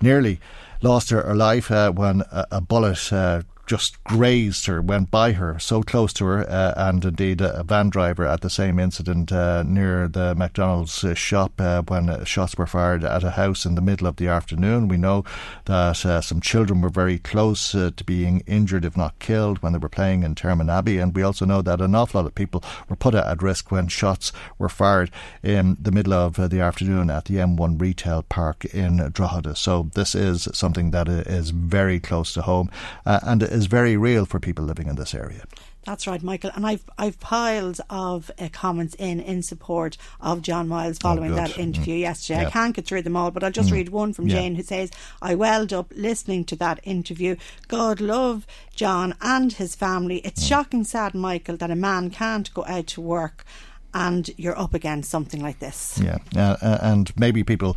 nearly 0.00 0.40
lost 0.82 1.10
her, 1.10 1.22
her 1.22 1.34
life 1.34 1.70
uh, 1.70 1.92
when 1.92 2.22
a, 2.30 2.46
a 2.52 2.60
bullet 2.60 3.12
uh, 3.12 3.42
just 3.70 4.02
grazed 4.02 4.66
her, 4.66 4.82
went 4.82 5.12
by 5.12 5.30
her, 5.30 5.56
so 5.60 5.80
close 5.80 6.12
to 6.12 6.24
her, 6.24 6.40
uh, 6.50 6.74
and 6.76 7.04
indeed 7.04 7.40
a, 7.40 7.62
van 7.62 7.88
driver 7.88 8.26
at 8.26 8.40
the 8.40 8.50
same 8.50 8.80
incident 8.80 9.30
uh, 9.30 9.62
near 9.62 10.08
the 10.08 10.34
McDonald's 10.34 11.04
uh, 11.04 11.14
shop 11.14 11.52
uh, 11.60 11.80
when 11.82 12.10
uh, 12.10 12.24
shots 12.24 12.58
were 12.58 12.66
fired 12.66 13.04
at 13.04 13.22
a 13.22 13.30
house 13.30 13.64
in 13.64 13.76
the 13.76 13.80
middle 13.80 14.08
of 14.08 14.16
the 14.16 14.26
afternoon. 14.26 14.88
We 14.88 14.96
know 14.96 15.22
that 15.66 16.04
uh, 16.04 16.20
some 16.20 16.40
children 16.40 16.80
were 16.80 16.88
very 16.88 17.18
close 17.18 17.70
to 17.70 18.04
being 18.04 18.42
injured, 18.44 18.84
if 18.84 18.96
not 18.96 19.20
killed, 19.20 19.62
when 19.62 19.72
they 19.72 19.78
were 19.78 19.88
playing 19.88 20.24
in 20.24 20.34
Termon 20.34 20.68
Abbey, 20.68 20.98
and 20.98 21.14
we 21.14 21.22
also 21.22 21.44
know 21.44 21.62
that 21.62 21.80
an 21.80 21.94
awful 21.94 22.20
lot 22.20 22.26
of 22.26 22.34
people 22.34 22.64
were 22.88 22.96
put 22.96 23.14
at 23.14 23.40
risk 23.40 23.70
when 23.70 23.86
shots 23.86 24.32
were 24.58 24.68
fired 24.68 25.12
in 25.44 25.76
the 25.80 25.92
middle 25.92 26.14
of 26.14 26.34
the 26.50 26.60
afternoon 26.60 27.08
at 27.08 27.26
the 27.26 27.36
M1 27.36 27.80
retail 27.80 28.24
park 28.24 28.64
in 28.64 29.10
Drogheda. 29.12 29.54
So 29.54 29.90
this 29.94 30.16
is 30.16 30.48
something 30.52 30.90
that 30.90 31.08
is 31.08 31.50
very 31.50 32.00
close 32.00 32.32
to 32.32 32.42
home 32.42 32.68
and 33.04 33.44
is 33.60 33.66
very 33.66 33.96
real 33.96 34.24
for 34.24 34.40
people 34.40 34.64
living 34.64 34.88
in 34.88 34.96
this 34.96 35.14
area. 35.14 35.44
That's 35.84 36.06
right, 36.06 36.22
Michael. 36.22 36.50
And 36.54 36.66
I've 36.66 36.84
I've 36.98 37.18
piles 37.20 37.80
of 37.88 38.30
uh, 38.38 38.48
comments 38.52 38.94
in 38.98 39.20
in 39.20 39.42
support 39.42 39.96
of 40.20 40.42
John 40.42 40.68
Miles 40.68 40.98
oh, 40.98 41.08
following 41.08 41.32
oh, 41.32 41.36
that 41.36 41.58
interview 41.58 41.96
mm. 41.96 42.00
yesterday. 42.00 42.46
I 42.46 42.50
can't 42.50 42.76
get 42.76 42.86
through 42.86 43.02
them 43.02 43.16
all, 43.16 43.30
but 43.30 43.42
I'll 43.42 43.50
just 43.50 43.70
mm. 43.70 43.74
read 43.74 43.88
one 43.88 44.12
from. 44.12 44.28
Jane 44.28 44.54
who 44.56 44.62
says, 44.62 44.90
"I 45.22 45.34
welled 45.34 45.72
up 45.72 45.92
listening 45.96 46.44
to 46.46 46.56
that 46.56 46.80
interview. 46.82 47.36
God 47.68 48.00
love 48.00 48.46
John 48.74 49.14
and 49.20 49.52
his 49.52 49.74
family. 49.74 50.18
It's 50.18 50.44
mm. 50.44 50.48
shocking, 50.48 50.84
sad, 50.84 51.14
Michael, 51.14 51.56
that 51.56 51.70
a 51.70 51.76
man 51.76 52.10
can't 52.10 52.52
go 52.52 52.64
out 52.66 52.88
to 52.88 53.00
work." 53.00 53.44
And 53.92 54.30
you're 54.36 54.56
up 54.56 54.72
against 54.72 55.10
something 55.10 55.42
like 55.42 55.58
this. 55.58 56.00
Yeah, 56.00 56.18
uh, 56.36 56.78
and 56.80 57.10
maybe 57.18 57.42
people 57.42 57.76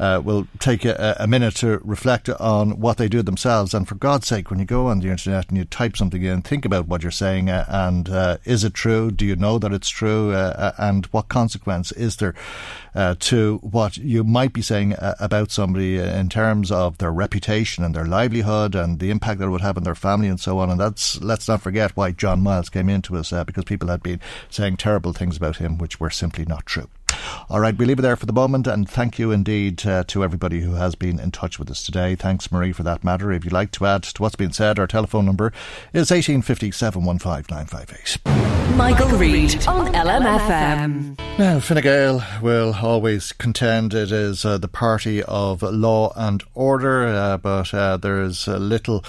uh, 0.00 0.18
will 0.24 0.46
take 0.58 0.86
a, 0.86 1.16
a, 1.20 1.26
minute 1.26 1.54
to 1.54 1.78
reflect 1.84 2.30
on 2.30 2.80
what 2.80 2.96
they 2.96 3.06
do 3.06 3.20
themselves. 3.20 3.74
And 3.74 3.86
for 3.86 3.96
God's 3.96 4.26
sake, 4.26 4.48
when 4.50 4.58
you 4.58 4.64
go 4.64 4.86
on 4.86 5.00
the 5.00 5.10
internet 5.10 5.50
and 5.50 5.58
you 5.58 5.66
type 5.66 5.94
something 5.94 6.22
in, 6.22 6.40
think 6.40 6.64
about 6.64 6.88
what 6.88 7.02
you're 7.02 7.10
saying 7.10 7.50
uh, 7.50 7.66
and 7.68 8.08
uh, 8.08 8.38
is 8.44 8.64
it 8.64 8.72
true? 8.72 9.10
Do 9.10 9.26
you 9.26 9.36
know 9.36 9.58
that 9.58 9.74
it's 9.74 9.90
true? 9.90 10.32
Uh, 10.32 10.54
uh, 10.56 10.72
and 10.78 11.04
what 11.06 11.28
consequence 11.28 11.92
is 11.92 12.16
there 12.16 12.34
to 13.18 13.58
what 13.58 13.98
you 13.98 14.24
might 14.24 14.52
be 14.54 14.62
saying 14.62 14.94
about 14.98 15.50
somebody 15.50 15.98
in 15.98 16.28
terms 16.30 16.72
of 16.72 16.96
their 16.98 17.12
reputation 17.12 17.84
and 17.84 17.94
their 17.94 18.06
livelihood 18.06 18.74
and 18.74 18.98
the 18.98 19.10
impact 19.10 19.38
that 19.38 19.46
it 19.46 19.50
would 19.50 19.60
have 19.60 19.76
on 19.76 19.84
their 19.84 19.94
family 19.94 20.28
and 20.28 20.40
so 20.40 20.58
on? 20.58 20.70
And 20.70 20.80
that's 20.80 21.20
let's 21.20 21.46
not 21.46 21.60
forget 21.60 21.94
why 21.94 22.12
John 22.12 22.40
Miles 22.40 22.70
came 22.70 22.88
into 22.88 23.16
us 23.16 23.30
because 23.30 23.64
people 23.64 23.88
had 23.88 24.02
been 24.02 24.20
saying 24.48 24.78
terrible 24.78 25.12
things 25.12 25.36
about 25.36 25.58
him, 25.58 25.76
which 25.76 26.00
were 26.00 26.10
simply 26.10 26.46
not 26.46 26.64
true. 26.64 26.88
All 27.48 27.60
right, 27.60 27.76
we 27.76 27.84
leave 27.86 27.98
it 27.98 28.02
there 28.02 28.16
for 28.16 28.26
the 28.26 28.32
moment, 28.32 28.66
and 28.66 28.88
thank 28.88 29.18
you 29.18 29.32
indeed 29.32 29.86
uh, 29.86 30.04
to 30.08 30.24
everybody 30.24 30.60
who 30.60 30.74
has 30.74 30.94
been 30.94 31.18
in 31.18 31.30
touch 31.30 31.58
with 31.58 31.70
us 31.70 31.82
today. 31.82 32.14
Thanks, 32.14 32.50
Marie, 32.52 32.72
for 32.72 32.82
that 32.82 33.04
matter. 33.04 33.32
If 33.32 33.44
you'd 33.44 33.52
like 33.52 33.72
to 33.72 33.86
add 33.86 34.02
to 34.04 34.22
what's 34.22 34.36
been 34.36 34.52
said, 34.52 34.78
our 34.78 34.86
telephone 34.86 35.26
number 35.26 35.52
is 35.92 36.10
1850 36.10 36.70
715 36.70 37.46
958. 37.50 38.76
Michael, 38.76 39.08
Reade 39.18 39.66
on 39.66 39.92
LMFM. 39.92 41.18
Now, 41.38 41.60
Fine 41.60 41.82
Gael 41.82 42.22
will 42.40 42.74
always 42.82 43.32
contend 43.32 43.94
it 43.94 44.12
is 44.12 44.44
uh, 44.44 44.58
the 44.58 44.68
party 44.68 45.22
of 45.22 45.62
law 45.62 46.12
and 46.16 46.42
order, 46.54 47.06
uh, 47.06 47.36
but 47.36 47.74
uh, 47.74 47.96
there 47.96 48.22
is 48.22 48.46
little 48.46 49.04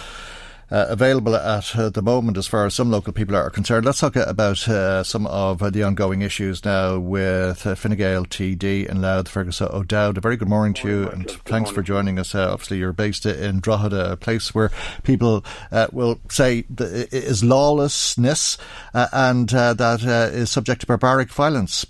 uh, 0.71 0.85
available 0.89 1.35
at 1.35 1.75
uh, 1.75 1.89
the 1.89 2.01
moment 2.01 2.37
as 2.37 2.47
far 2.47 2.65
as 2.65 2.73
some 2.73 2.89
local 2.89 3.11
people 3.11 3.35
are 3.35 3.49
concerned. 3.49 3.85
Let's 3.85 3.99
talk 3.99 4.15
about 4.15 4.67
uh, 4.67 5.03
some 5.03 5.27
of 5.27 5.59
the 5.73 5.83
ongoing 5.83 6.21
issues 6.21 6.63
now 6.63 6.97
with 6.97 7.67
uh, 7.67 7.75
Fine 7.75 7.97
Gael 7.97 8.25
TD 8.25 8.87
in 8.87 9.01
Louth, 9.01 9.27
Fergus 9.27 9.61
O'Dowd. 9.61 10.17
A 10.17 10.21
very 10.21 10.37
good 10.37 10.49
morning 10.49 10.73
to 10.75 10.87
you 10.87 11.09
and 11.09 11.29
thanks 11.45 11.69
for 11.69 11.81
joining 11.81 12.17
us. 12.17 12.33
Uh, 12.33 12.51
obviously, 12.51 12.77
you're 12.77 12.93
based 12.93 13.25
in 13.25 13.59
Drogheda, 13.59 14.13
a 14.13 14.17
place 14.17 14.55
where 14.55 14.71
people 15.03 15.43
uh, 15.71 15.87
will 15.91 16.19
say 16.29 16.63
is 16.79 17.43
lawlessness 17.43 18.57
uh, 18.93 19.07
and 19.11 19.49
that 19.49 20.01
is 20.33 20.49
subject 20.49 20.81
to 20.81 20.87
barbaric 20.87 21.29
violence. 21.29 21.85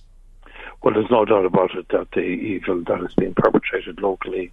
Well, 0.84 0.96
there's 0.96 1.12
no 1.12 1.26
doubt 1.26 1.46
about 1.46 1.76
it 1.76 1.88
that 1.90 2.08
the 2.14 2.22
evil 2.22 2.84
that 2.88 3.02
is 3.02 3.14
being 3.14 3.36
perpetrated 3.36 4.02
locally 4.02 4.52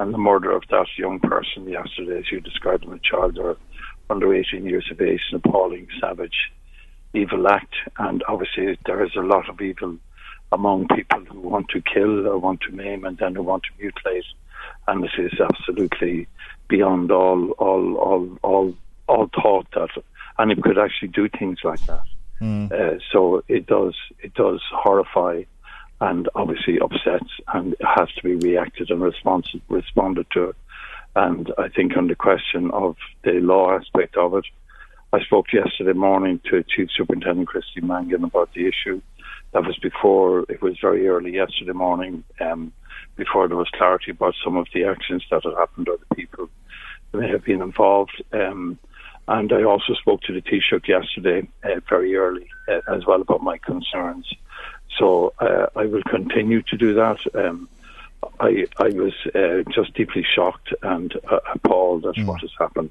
and 0.00 0.12
the 0.12 0.18
murder 0.18 0.50
of 0.50 0.64
that 0.70 0.86
young 0.96 1.20
person 1.20 1.68
yesterday, 1.68 2.18
as 2.18 2.32
you 2.32 2.40
described 2.40 2.84
him, 2.84 2.92
a 2.92 2.98
child 2.98 3.38
or 3.38 3.56
under 4.08 4.34
18 4.34 4.64
years 4.64 4.88
of 4.90 5.00
age, 5.00 5.20
an 5.30 5.40
appalling, 5.44 5.86
savage, 6.00 6.50
evil 7.14 7.46
act. 7.46 7.74
And 7.98 8.24
obviously, 8.26 8.76
there 8.86 9.04
is 9.04 9.14
a 9.16 9.20
lot 9.20 9.48
of 9.48 9.60
evil 9.60 9.96
among 10.52 10.88
people 10.88 11.24
who 11.26 11.40
want 11.40 11.68
to 11.68 11.80
kill 11.82 12.26
or 12.26 12.38
want 12.38 12.60
to 12.62 12.72
maim 12.72 13.04
and 13.04 13.16
then 13.18 13.36
who 13.36 13.42
want 13.42 13.62
to 13.62 13.82
mutilate 13.82 14.24
and 14.88 15.02
this 15.02 15.12
is 15.18 15.32
absolutely 15.40 16.26
beyond 16.68 17.10
all 17.10 17.50
all 17.52 17.94
all 17.96 18.38
all 18.42 18.74
all 19.08 19.30
thought 19.42 19.66
that 19.72 19.90
anyone 20.38 20.62
could 20.62 20.78
actually 20.78 21.08
do 21.08 21.28
things 21.28 21.58
like 21.64 21.84
that. 21.86 22.04
Mm. 22.40 22.72
Uh, 22.72 22.98
so 23.12 23.42
it 23.48 23.66
does 23.66 23.94
it 24.20 24.34
does 24.34 24.60
horrify 24.72 25.42
and 26.00 26.28
obviously 26.34 26.78
upsets, 26.80 27.30
and 27.52 27.76
has 27.80 28.08
to 28.16 28.22
be 28.22 28.34
reacted 28.36 28.90
and 28.90 29.02
responded 29.02 29.60
responded 29.68 30.26
to. 30.32 30.54
And 31.16 31.52
I 31.58 31.68
think 31.68 31.96
on 31.96 32.06
the 32.06 32.14
question 32.14 32.70
of 32.70 32.96
the 33.24 33.32
law 33.32 33.76
aspect 33.76 34.16
of 34.16 34.34
it, 34.34 34.44
I 35.12 35.20
spoke 35.20 35.52
yesterday 35.52 35.92
morning 35.92 36.40
to 36.50 36.62
Chief 36.62 36.88
Superintendent 36.96 37.48
Christy 37.48 37.80
Mangan 37.80 38.24
about 38.24 38.54
the 38.54 38.68
issue. 38.68 39.02
That 39.52 39.64
was 39.64 39.76
before 39.78 40.46
it 40.48 40.62
was 40.62 40.78
very 40.80 41.08
early 41.08 41.34
yesterday 41.34 41.72
morning, 41.72 42.22
um, 42.40 42.72
before 43.16 43.48
there 43.48 43.56
was 43.56 43.68
clarity 43.76 44.12
about 44.12 44.34
some 44.44 44.56
of 44.56 44.68
the 44.72 44.84
actions 44.84 45.24
that 45.30 45.42
had 45.42 45.54
happened 45.58 45.88
or 45.88 45.98
the 45.98 46.14
people 46.14 46.48
that 47.10 47.18
may 47.18 47.28
have 47.28 47.44
been 47.44 47.60
involved. 47.60 48.22
Um, 48.32 48.78
and 49.26 49.52
I 49.52 49.64
also 49.64 49.94
spoke 49.94 50.22
to 50.22 50.32
the 50.32 50.42
Taoiseach 50.42 50.86
yesterday, 50.86 51.48
uh, 51.64 51.80
very 51.88 52.14
early, 52.16 52.46
uh, 52.68 52.80
as 52.88 53.04
well 53.04 53.20
about 53.20 53.42
my 53.42 53.58
concerns. 53.58 54.32
So 54.98 55.32
uh, 55.38 55.66
I 55.76 55.86
will 55.86 56.02
continue 56.02 56.62
to 56.62 56.76
do 56.76 56.94
that. 56.94 57.18
Um, 57.34 57.68
I 58.38 58.66
I 58.78 58.88
was 58.88 59.14
uh, 59.34 59.70
just 59.70 59.94
deeply 59.94 60.24
shocked 60.34 60.72
and 60.82 61.14
uh, 61.30 61.40
appalled 61.54 62.06
at 62.06 62.18
what 62.24 62.40
has 62.40 62.50
happened, 62.58 62.90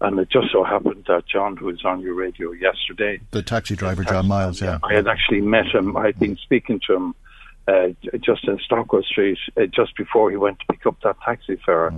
and 0.00 0.18
it 0.18 0.28
just 0.28 0.50
so 0.52 0.64
happened 0.64 1.04
that 1.08 1.26
John, 1.26 1.56
who 1.56 1.66
was 1.66 1.84
on 1.84 2.00
your 2.00 2.14
radio 2.14 2.52
yesterday, 2.52 3.20
The 3.30 3.42
taxi 3.42 3.76
driver, 3.76 4.04
John 4.04 4.26
Miles, 4.26 4.60
yeah. 4.60 4.78
I 4.82 4.94
had 4.94 5.06
actually 5.06 5.40
met 5.40 5.66
him. 5.66 5.96
I 5.96 6.06
had 6.06 6.18
been 6.18 6.36
speaking 6.36 6.80
to 6.86 6.94
him 6.94 7.14
uh, 7.68 7.88
just 8.20 8.46
in 8.48 8.58
Stockwell 8.58 9.02
Street 9.02 9.38
uh, 9.56 9.66
just 9.66 9.96
before 9.96 10.30
he 10.30 10.36
went 10.36 10.58
to 10.60 10.66
pick 10.70 10.86
up 10.86 11.00
that 11.02 11.16
taxi 11.24 11.56
fare, 11.64 11.92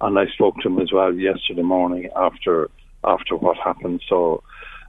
and 0.00 0.18
I 0.18 0.26
spoke 0.26 0.60
to 0.62 0.68
him 0.68 0.78
as 0.80 0.92
well 0.92 1.12
yesterday 1.14 1.62
morning 1.62 2.10
after 2.14 2.70
after 3.04 3.36
what 3.36 3.56
happened. 3.56 4.00
So 4.08 4.42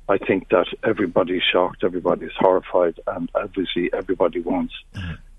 I 0.09 0.17
think 0.17 0.49
that 0.49 0.67
everybody's 0.83 1.43
shocked, 1.43 1.83
everybody's 1.83 2.33
horrified, 2.37 2.99
and 3.07 3.29
obviously 3.35 3.91
everybody 3.93 4.41
wants 4.41 4.73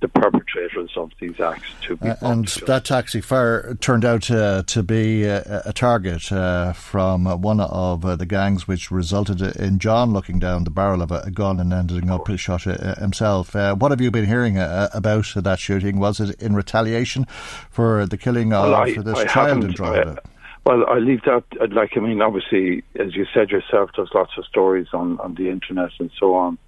the 0.01 0.09
perpetrators 0.09 0.91
of 0.97 1.11
these 1.21 1.39
acts 1.41 1.69
to 1.83 1.97
be. 1.97 2.09
Uh, 2.09 2.17
and 2.21 2.47
that 2.67 2.85
taxi 2.85 3.21
fire 3.21 3.75
turned 3.81 4.05
out 4.05 4.31
uh, 4.31 4.63
to 4.67 4.83
be 4.83 5.25
a, 5.25 5.63
a 5.67 5.73
target 5.73 6.31
uh, 6.33 6.73
from 6.73 7.27
uh, 7.27 7.37
one 7.37 7.61
of 7.61 8.05
uh, 8.05 8.17
the 8.17 8.27
gangs, 8.27 8.67
which 8.69 8.91
resulted 8.91 9.41
in 9.57 9.79
John 9.79 10.13
looking 10.13 10.39
down 10.39 10.65
the 10.65 10.71
barrel 10.71 11.03
of 11.03 11.11
a, 11.11 11.31
gun 11.31 11.59
and 11.59 11.73
ending 11.73 12.11
up 12.11 12.29
shot 12.37 12.67
uh, 12.67 12.95
himself. 12.97 13.57
Uh, 13.57 13.75
what 13.75 13.91
have 13.91 14.01
you 14.01 14.11
been 14.11 14.27
hearing 14.27 14.59
uh, 14.59 14.89
about 14.93 15.27
that 15.37 15.59
shooting? 15.59 15.99
Was 15.99 16.21
it 16.21 16.41
in 16.41 16.55
retaliation 16.55 17.27
for 17.71 18.07
the 18.07 18.17
killing 18.17 18.53
of 18.53 18.71
Well, 18.71 18.75
I- 18.75 18.95
this 18.95 19.19
I 19.19 19.25
child 19.27 19.65
in 19.65 19.73
Drogheda? 19.73 20.23
Well, 20.65 20.87
I 20.89 20.99
leave 20.99 21.23
that. 21.23 21.45
Like, 21.71 21.97
I 21.97 22.01
mean, 22.01 22.23
obviously, 22.23 22.85
as 22.99 23.15
you 23.15 23.27
said 23.35 23.51
yourself, 23.51 23.91
there's 23.97 24.11
lots 24.15 24.33
of 24.39 24.47
stories 24.47 24.89
on, 24.95 25.21
on 25.21 25.35
the 25.35 25.51
internet 25.51 25.91
and 25.99 26.11
so 26.19 26.35
on. 26.35 26.59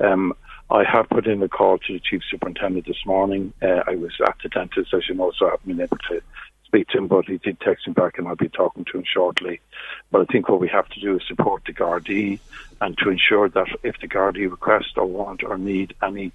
Um, 0.00 0.34
I 0.70 0.84
have 0.84 1.08
put 1.08 1.26
in 1.26 1.42
a 1.42 1.48
call 1.48 1.78
to 1.78 1.92
the 1.94 2.00
chief 2.00 2.20
superintendent 2.30 2.86
this 2.86 3.06
morning. 3.06 3.54
Uh, 3.62 3.82
I 3.86 3.96
was 3.96 4.12
at 4.26 4.36
the 4.42 4.50
dentist, 4.50 4.92
as 4.92 5.08
you 5.08 5.14
know, 5.14 5.32
so 5.36 5.46
I 5.46 5.50
haven't 5.52 5.66
been 5.66 5.80
able 5.80 5.96
to 6.10 6.20
speak 6.66 6.88
to 6.88 6.98
him, 6.98 7.06
but 7.06 7.24
he 7.24 7.38
did 7.38 7.58
text 7.60 7.86
me 7.86 7.94
back, 7.94 8.18
and 8.18 8.28
I'll 8.28 8.36
be 8.36 8.50
talking 8.50 8.84
to 8.84 8.98
him 8.98 9.04
shortly. 9.10 9.60
But 10.10 10.20
I 10.20 10.24
think 10.26 10.50
what 10.50 10.60
we 10.60 10.68
have 10.68 10.88
to 10.90 11.00
do 11.00 11.16
is 11.16 11.22
support 11.26 11.62
the 11.66 11.72
Gardaí 11.72 12.38
and 12.82 12.98
to 12.98 13.08
ensure 13.08 13.48
that 13.48 13.68
if 13.82 13.98
the 14.00 14.08
Gardaí 14.08 14.50
request 14.50 14.98
or 14.98 15.06
want 15.06 15.42
or 15.42 15.56
need 15.56 15.94
any 16.02 16.32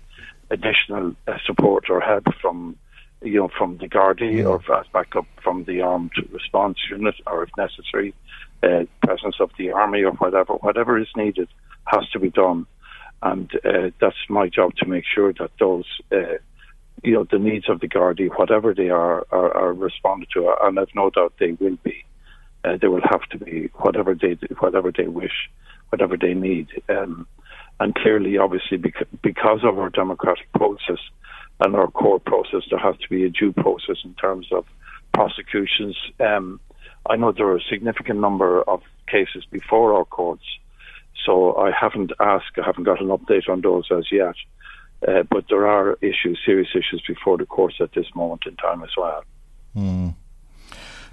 additional 0.49 1.15
uh, 1.27 1.37
support 1.45 1.91
or 1.91 2.01
help 2.01 2.25
from 2.41 2.75
you 3.23 3.39
know, 3.39 3.49
from 3.57 3.77
the 3.77 3.87
Gardaí 3.87 4.45
or 4.45 4.61
as 4.77 4.85
backup 4.93 5.25
from 5.43 5.63
the 5.65 5.81
armed 5.81 6.11
response 6.31 6.77
unit, 6.89 7.15
or 7.25 7.43
if 7.43 7.49
necessary, 7.57 8.13
uh, 8.61 8.83
presence 9.01 9.35
of 9.39 9.51
the 9.57 9.71
army 9.71 10.03
or 10.03 10.11
whatever, 10.11 10.53
whatever 10.55 10.99
is 10.99 11.07
needed 11.15 11.49
has 11.85 12.07
to 12.11 12.19
be 12.19 12.29
done. 12.29 12.65
And 13.21 13.49
uh, 13.63 13.91
that's 14.01 14.17
my 14.29 14.49
job 14.49 14.75
to 14.77 14.85
make 14.85 15.05
sure 15.05 15.33
that 15.33 15.51
those, 15.59 15.85
uh, 16.11 16.37
you 17.03 17.13
know, 17.13 17.25
the 17.29 17.39
needs 17.39 17.69
of 17.69 17.79
the 17.79 17.87
Gardaí, 17.87 18.29
whatever 18.37 18.73
they 18.73 18.89
are, 18.89 19.25
are, 19.31 19.55
are 19.55 19.73
responded 19.73 20.29
to. 20.33 20.53
And 20.61 20.79
I've 20.79 20.95
no 20.95 21.09
doubt 21.09 21.33
they 21.39 21.51
will 21.51 21.77
be. 21.83 22.03
Uh, 22.65 22.77
they 22.81 22.87
will 22.87 23.01
have 23.09 23.23
to 23.31 23.37
be 23.37 23.69
whatever 23.75 24.15
they 24.15 24.37
whatever 24.59 24.91
they 24.95 25.07
wish, 25.07 25.49
whatever 25.89 26.15
they 26.17 26.33
need. 26.33 26.67
Um, 26.87 27.27
and 27.79 27.93
clearly, 27.95 28.37
obviously, 28.37 28.77
because, 28.77 29.07
because 29.21 29.59
of 29.63 29.77
our 29.79 29.89
democratic 29.89 30.51
process 30.53 30.99
and 31.59 31.75
our 31.75 31.89
court 31.89 32.25
process, 32.25 32.61
there 32.69 32.79
has 32.79 32.97
to 32.97 33.09
be 33.09 33.23
a 33.23 33.29
due 33.29 33.53
process 33.53 33.97
in 34.03 34.13
terms 34.15 34.47
of 34.51 34.65
prosecutions. 35.13 35.97
Um, 36.19 36.59
I 37.09 37.15
know 37.15 37.31
there 37.31 37.47
are 37.47 37.57
a 37.57 37.69
significant 37.69 38.19
number 38.19 38.61
of 38.63 38.81
cases 39.07 39.45
before 39.49 39.93
our 39.93 40.05
courts, 40.05 40.43
so 41.25 41.55
I 41.55 41.71
haven't 41.71 42.11
asked, 42.19 42.57
I 42.57 42.65
haven't 42.65 42.83
got 42.83 43.01
an 43.01 43.07
update 43.07 43.49
on 43.49 43.61
those 43.61 43.87
as 43.91 44.05
yet. 44.11 44.35
Uh, 45.07 45.23
but 45.29 45.45
there 45.49 45.67
are 45.67 45.97
issues, 46.01 46.39
serious 46.45 46.69
issues 46.71 47.03
before 47.05 47.37
the 47.37 47.45
courts 47.45 47.75
at 47.81 47.91
this 47.93 48.05
moment 48.15 48.43
in 48.45 48.55
time 48.55 48.81
as 48.83 48.91
well. 48.97 49.23
Hmm. 49.73 50.09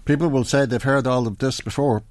People 0.05 0.28
will 0.28 0.45
say 0.45 0.64
they've 0.64 0.82
heard 0.82 1.07
all 1.07 1.26
of 1.26 1.38
this 1.38 1.61
before. 1.61 2.05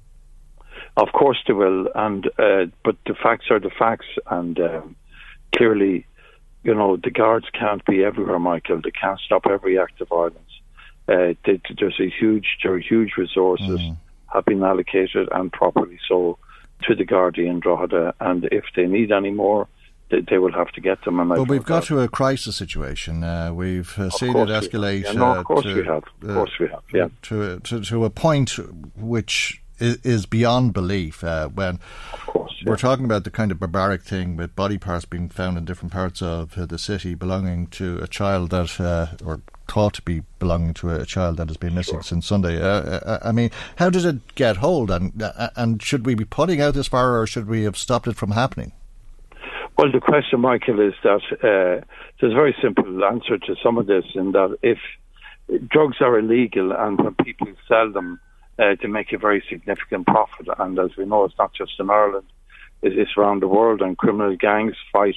Of 0.96 1.08
course 1.12 1.38
they 1.46 1.54
will, 1.54 1.88
and 1.94 2.26
uh, 2.38 2.66
but 2.84 2.96
the 3.06 3.14
facts 3.22 3.46
are 3.50 3.60
the 3.60 3.70
facts, 3.70 4.06
and 4.30 4.58
um, 4.60 4.96
clearly, 5.54 6.06
you 6.62 6.74
know, 6.74 6.96
the 6.96 7.10
guards 7.10 7.46
can't 7.58 7.84
be 7.86 8.04
everywhere, 8.04 8.38
Michael. 8.38 8.80
They 8.82 8.90
can't 8.90 9.20
stop 9.20 9.46
every 9.50 9.78
act 9.78 10.00
of 10.00 10.08
violence. 10.08 10.36
Uh, 11.08 11.34
they, 11.44 11.60
there's 11.78 11.98
a 12.00 12.10
huge, 12.10 12.58
there 12.62 12.74
are 12.74 12.78
huge 12.78 13.12
resources 13.16 13.80
have 14.32 14.44
been 14.44 14.62
allocated 14.62 15.28
and 15.32 15.50
properly 15.52 15.98
so 16.08 16.38
to 16.82 16.94
the 16.94 17.04
Gardaí 17.04 17.46
in 17.46 17.60
Drogheda, 17.60 18.14
and 18.20 18.44
if 18.50 18.64
they 18.74 18.86
need 18.86 19.12
any 19.12 19.30
more, 19.30 19.68
they, 20.10 20.20
they 20.20 20.38
will 20.38 20.52
have 20.52 20.70
to 20.72 20.80
get 20.80 21.04
them. 21.04 21.20
And 21.20 21.28
But 21.28 21.40
I've 21.40 21.48
we've 21.48 21.64
got 21.64 21.80
doubt- 21.80 21.88
to 21.88 22.00
a 22.00 22.08
crisis 22.08 22.56
situation. 22.56 23.22
Uh, 23.22 23.52
we've 23.52 23.98
uh, 23.98 24.10
seen 24.10 24.36
it 24.36 24.48
escalate. 24.48 25.04
Yeah, 25.04 25.12
no, 25.12 25.32
of 25.32 25.38
uh, 25.38 25.42
course 25.42 25.64
to, 25.64 25.74
we 25.74 25.84
have. 25.84 26.04
Of 26.22 26.34
course 26.34 26.52
we 26.58 26.68
have, 26.68 26.82
yeah. 26.92 27.08
To, 27.22 27.60
to 27.60 27.80
to 27.80 28.04
a 28.04 28.10
point 28.10 28.50
which 28.96 29.62
is, 29.78 29.96
is 30.04 30.26
beyond 30.26 30.72
belief. 30.72 31.22
Uh, 31.22 31.48
when 31.48 31.80
we're 32.64 32.76
talking 32.76 33.04
about 33.04 33.24
the 33.24 33.30
kind 33.30 33.50
of 33.50 33.58
barbaric 33.58 34.02
thing 34.02 34.36
with 34.36 34.54
body 34.54 34.78
parts 34.78 35.04
being 35.04 35.28
found 35.28 35.56
in 35.56 35.64
different 35.64 35.92
parts 35.92 36.22
of 36.22 36.56
uh, 36.58 36.66
the 36.66 36.78
city 36.78 37.14
belonging 37.14 37.66
to 37.68 37.98
a 37.98 38.06
child 38.06 38.50
that 38.50 38.80
uh, 38.80 39.08
or 39.24 39.40
thought 39.68 39.94
to 39.94 40.02
be 40.02 40.22
belonging 40.38 40.74
to 40.74 40.90
a 40.90 41.06
child 41.06 41.36
that 41.36 41.48
has 41.48 41.56
been 41.56 41.74
missing 41.74 42.02
since 42.02 42.26
Sunday. 42.26 42.60
Uh, 42.60 42.66
uh, 42.66 43.18
I 43.22 43.32
mean, 43.32 43.50
how 43.76 43.88
did 43.88 44.04
it 44.04 44.34
get 44.34 44.56
hold? 44.56 44.90
And 44.90 45.22
uh, 45.22 45.50
and 45.56 45.82
should 45.82 46.04
we 46.06 46.14
be 46.14 46.24
putting 46.24 46.60
out 46.60 46.74
this 46.74 46.88
fire, 46.88 47.20
or 47.20 47.26
should 47.26 47.46
we 47.46 47.62
have 47.64 47.76
stopped 47.76 48.06
it 48.06 48.16
from 48.16 48.32
happening? 48.32 48.72
Well, 49.78 49.90
the 49.90 50.00
question, 50.00 50.40
Michael, 50.40 50.80
is 50.80 50.94
that 51.02 51.22
uh, 51.32 51.84
there's 52.20 52.32
a 52.32 52.36
very 52.36 52.54
simple 52.60 53.04
answer 53.04 53.38
to 53.38 53.56
some 53.62 53.78
of 53.78 53.86
this, 53.86 54.04
in 54.14 54.32
that 54.32 54.58
if 54.62 54.78
drugs 55.68 55.96
are 56.00 56.18
illegal 56.18 56.72
and 56.72 57.00
when 57.00 57.14
people 57.14 57.48
sell 57.66 57.90
them, 57.90 58.20
uh, 58.58 58.74
they 58.80 58.88
make 58.88 59.12
a 59.12 59.18
very 59.18 59.42
significant 59.48 60.06
profit. 60.06 60.48
And 60.58 60.78
as 60.78 60.90
we 60.98 61.06
know, 61.06 61.24
it's 61.24 61.38
not 61.38 61.54
just 61.54 61.72
in 61.78 61.88
Ireland; 61.88 62.26
is 62.82 63.08
around 63.16 63.42
the 63.42 63.48
world. 63.48 63.82
And 63.82 63.96
criminal 63.98 64.36
gangs 64.36 64.76
fight 64.92 65.16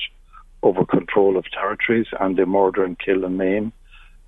over 0.62 0.86
control 0.86 1.38
of 1.38 1.46
territories, 1.52 2.08
and 2.20 2.38
they 2.38 2.46
murder 2.46 2.84
and 2.84 2.98
kill 2.98 3.26
and 3.26 3.38
maim 3.38 3.74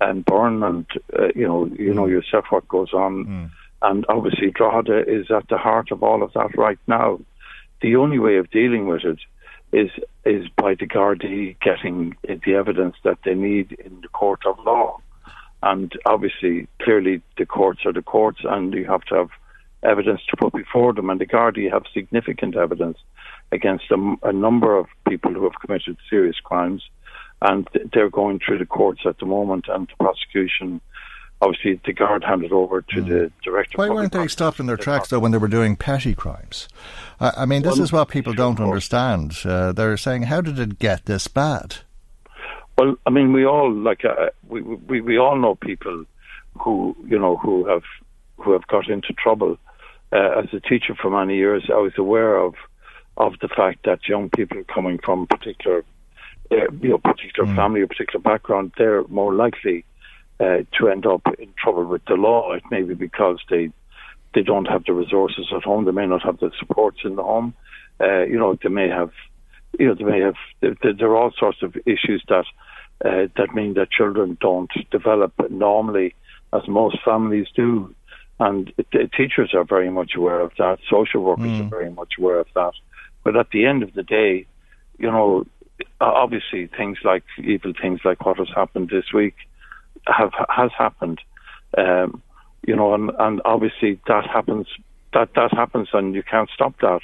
and 0.00 0.24
burn. 0.24 0.62
And 0.62 0.86
uh, 1.18 1.28
you 1.34 1.46
know, 1.46 1.66
you 1.66 1.94
know 1.94 2.06
yourself 2.06 2.46
what 2.50 2.68
goes 2.68 2.92
on. 2.92 3.50
And 3.82 4.06
obviously, 4.08 4.50
Drogheda 4.50 5.04
is 5.06 5.30
at 5.30 5.48
the 5.48 5.58
heart 5.58 5.90
of 5.90 6.02
all 6.02 6.22
of 6.22 6.32
that 6.32 6.56
right 6.56 6.78
now. 6.86 7.20
The 7.82 7.96
only 7.96 8.18
way 8.18 8.36
of 8.36 8.50
dealing 8.50 8.86
with 8.86 9.04
it 9.04 9.18
is 9.72 9.90
is 10.24 10.48
by 10.56 10.74
the 10.74 10.86
Gardaí 10.86 11.56
getting 11.60 12.16
the 12.22 12.54
evidence 12.54 12.96
that 13.04 13.18
they 13.24 13.34
need 13.34 13.72
in 13.72 14.00
the 14.00 14.08
court 14.08 14.40
of 14.46 14.58
law. 14.64 14.98
And 15.62 15.92
obviously, 16.06 16.68
clearly, 16.82 17.22
the 17.38 17.46
courts 17.46 17.80
are 17.84 17.92
the 17.92 18.02
courts, 18.02 18.40
and 18.44 18.72
you 18.72 18.86
have 18.86 19.02
to 19.04 19.14
have 19.14 19.30
evidence 19.82 20.20
to 20.30 20.36
put 20.36 20.52
before 20.52 20.92
them. 20.92 21.10
And 21.10 21.20
the 21.20 21.26
Gardaí 21.26 21.70
have 21.70 21.84
significant 21.92 22.56
evidence 22.56 22.98
against 23.52 23.84
a, 23.90 24.16
a 24.22 24.32
number 24.32 24.76
of 24.76 24.86
people 25.08 25.32
who 25.32 25.44
have 25.44 25.60
committed 25.60 25.96
serious 26.10 26.36
crimes, 26.42 26.82
and 27.42 27.68
they're 27.92 28.10
going 28.10 28.40
through 28.44 28.58
the 28.58 28.66
courts 28.66 29.02
at 29.04 29.18
the 29.18 29.26
moment. 29.26 29.66
And 29.68 29.86
the 29.86 30.04
prosecution, 30.04 30.80
obviously, 31.40 31.80
the 31.84 31.92
guard 31.92 32.24
handed 32.24 32.52
over 32.52 32.82
to 32.82 33.02
the 33.02 33.30
director. 33.44 33.78
Why 33.78 33.90
weren't 33.90 34.12
they 34.12 34.28
stopped 34.28 34.58
in 34.58 34.66
their 34.66 34.76
tracks 34.76 35.08
though 35.08 35.20
when 35.20 35.32
they 35.32 35.38
were 35.38 35.48
doing 35.48 35.76
petty 35.76 36.14
crimes? 36.14 36.68
I, 37.20 37.32
I 37.38 37.46
mean, 37.46 37.62
this 37.62 37.74
Well, 37.74 37.82
is 37.82 37.92
what 37.92 38.08
people 38.08 38.32
don't 38.32 38.60
understand. 38.60 39.38
Uh, 39.44 39.72
they're 39.72 39.96
saying, 39.96 40.24
how 40.24 40.40
did 40.40 40.58
it 40.58 40.78
get 40.78 41.04
this 41.04 41.28
bad? 41.28 41.76
Well, 42.78 42.96
I 43.06 43.10
mean, 43.10 43.32
we 43.32 43.46
all 43.46 43.72
like 43.72 44.04
uh, 44.04 44.30
we, 44.48 44.60
we 44.60 45.00
we 45.00 45.18
all 45.18 45.36
know 45.36 45.54
people 45.54 46.04
who 46.60 46.94
you 47.06 47.18
know 47.18 47.36
who 47.36 47.66
have 47.66 47.84
who 48.36 48.52
have 48.52 48.66
got 48.66 48.88
into 48.88 49.12
trouble. 49.14 49.56
Uh, 50.12 50.40
as 50.40 50.46
a 50.52 50.60
teacher 50.60 50.94
for 50.94 51.10
many 51.10 51.36
years, 51.36 51.64
I 51.68 51.78
was 51.78 51.92
aware 51.98 52.36
of 52.36 52.54
of 53.16 53.32
the 53.40 53.48
fact 53.48 53.84
that 53.86 54.06
young 54.08 54.28
people 54.28 54.62
coming 54.72 54.98
from 54.98 55.26
particular 55.26 55.84
uh, 56.50 56.70
you 56.80 56.90
know 56.90 56.98
particular 56.98 57.52
family 57.54 57.80
or 57.80 57.86
particular 57.86 58.22
background, 58.22 58.72
they're 58.78 59.04
more 59.08 59.34
likely 59.34 59.84
uh, 60.38 60.58
to 60.78 60.88
end 60.88 61.06
up 61.06 61.22
in 61.38 61.52
trouble 61.58 61.86
with 61.86 62.04
the 62.04 62.14
law. 62.14 62.52
It 62.52 62.62
may 62.70 62.82
be 62.82 62.94
because 62.94 63.40
they 63.50 63.72
they 64.34 64.42
don't 64.42 64.66
have 64.66 64.84
the 64.84 64.92
resources 64.92 65.46
at 65.56 65.64
home. 65.64 65.86
They 65.86 65.92
may 65.92 66.06
not 66.06 66.22
have 66.22 66.38
the 66.38 66.50
supports 66.58 67.00
in 67.04 67.16
the 67.16 67.22
home. 67.22 67.54
Uh, 67.98 68.22
you 68.24 68.38
know, 68.38 68.56
they 68.62 68.68
may 68.68 68.88
have, 68.88 69.10
you 69.78 69.86
know, 69.86 69.94
they 69.94 70.04
may 70.04 70.20
have. 70.20 70.34
There, 70.60 70.76
there 70.82 71.08
are 71.08 71.16
all 71.16 71.32
sorts 71.36 71.62
of 71.62 71.74
issues 71.86 72.22
that 72.28 72.44
uh, 73.04 73.28
that 73.36 73.54
mean 73.54 73.74
that 73.74 73.90
children 73.90 74.36
don't 74.40 74.70
develop 74.90 75.32
normally, 75.50 76.14
as 76.52 76.68
most 76.68 76.98
families 77.04 77.48
do. 77.56 77.94
And 78.38 78.72
the 78.92 79.08
teachers 79.16 79.54
are 79.54 79.64
very 79.64 79.90
much 79.90 80.12
aware 80.14 80.40
of 80.40 80.52
that. 80.58 80.78
Social 80.90 81.22
workers 81.22 81.46
mm. 81.46 81.66
are 81.66 81.70
very 81.70 81.90
much 81.90 82.14
aware 82.18 82.38
of 82.38 82.48
that. 82.54 82.72
But 83.24 83.36
at 83.36 83.50
the 83.50 83.64
end 83.64 83.82
of 83.82 83.94
the 83.94 84.02
day, 84.02 84.46
you 84.98 85.10
know, 85.10 85.46
obviously 86.00 86.66
things 86.66 86.98
like 87.04 87.24
evil 87.42 87.72
things 87.80 88.00
like 88.04 88.24
what 88.24 88.38
has 88.38 88.48
happened 88.54 88.90
this 88.90 89.12
week 89.12 89.34
have 90.06 90.32
has 90.48 90.70
happened. 90.76 91.20
Um, 91.76 92.22
you 92.66 92.74
know, 92.74 92.94
and, 92.94 93.10
and 93.18 93.40
obviously 93.44 94.00
that 94.06 94.26
happens. 94.26 94.66
That 95.12 95.30
that 95.34 95.52
happens, 95.52 95.88
and 95.92 96.14
you 96.14 96.22
can't 96.22 96.50
stop 96.50 96.78
that. 96.80 97.00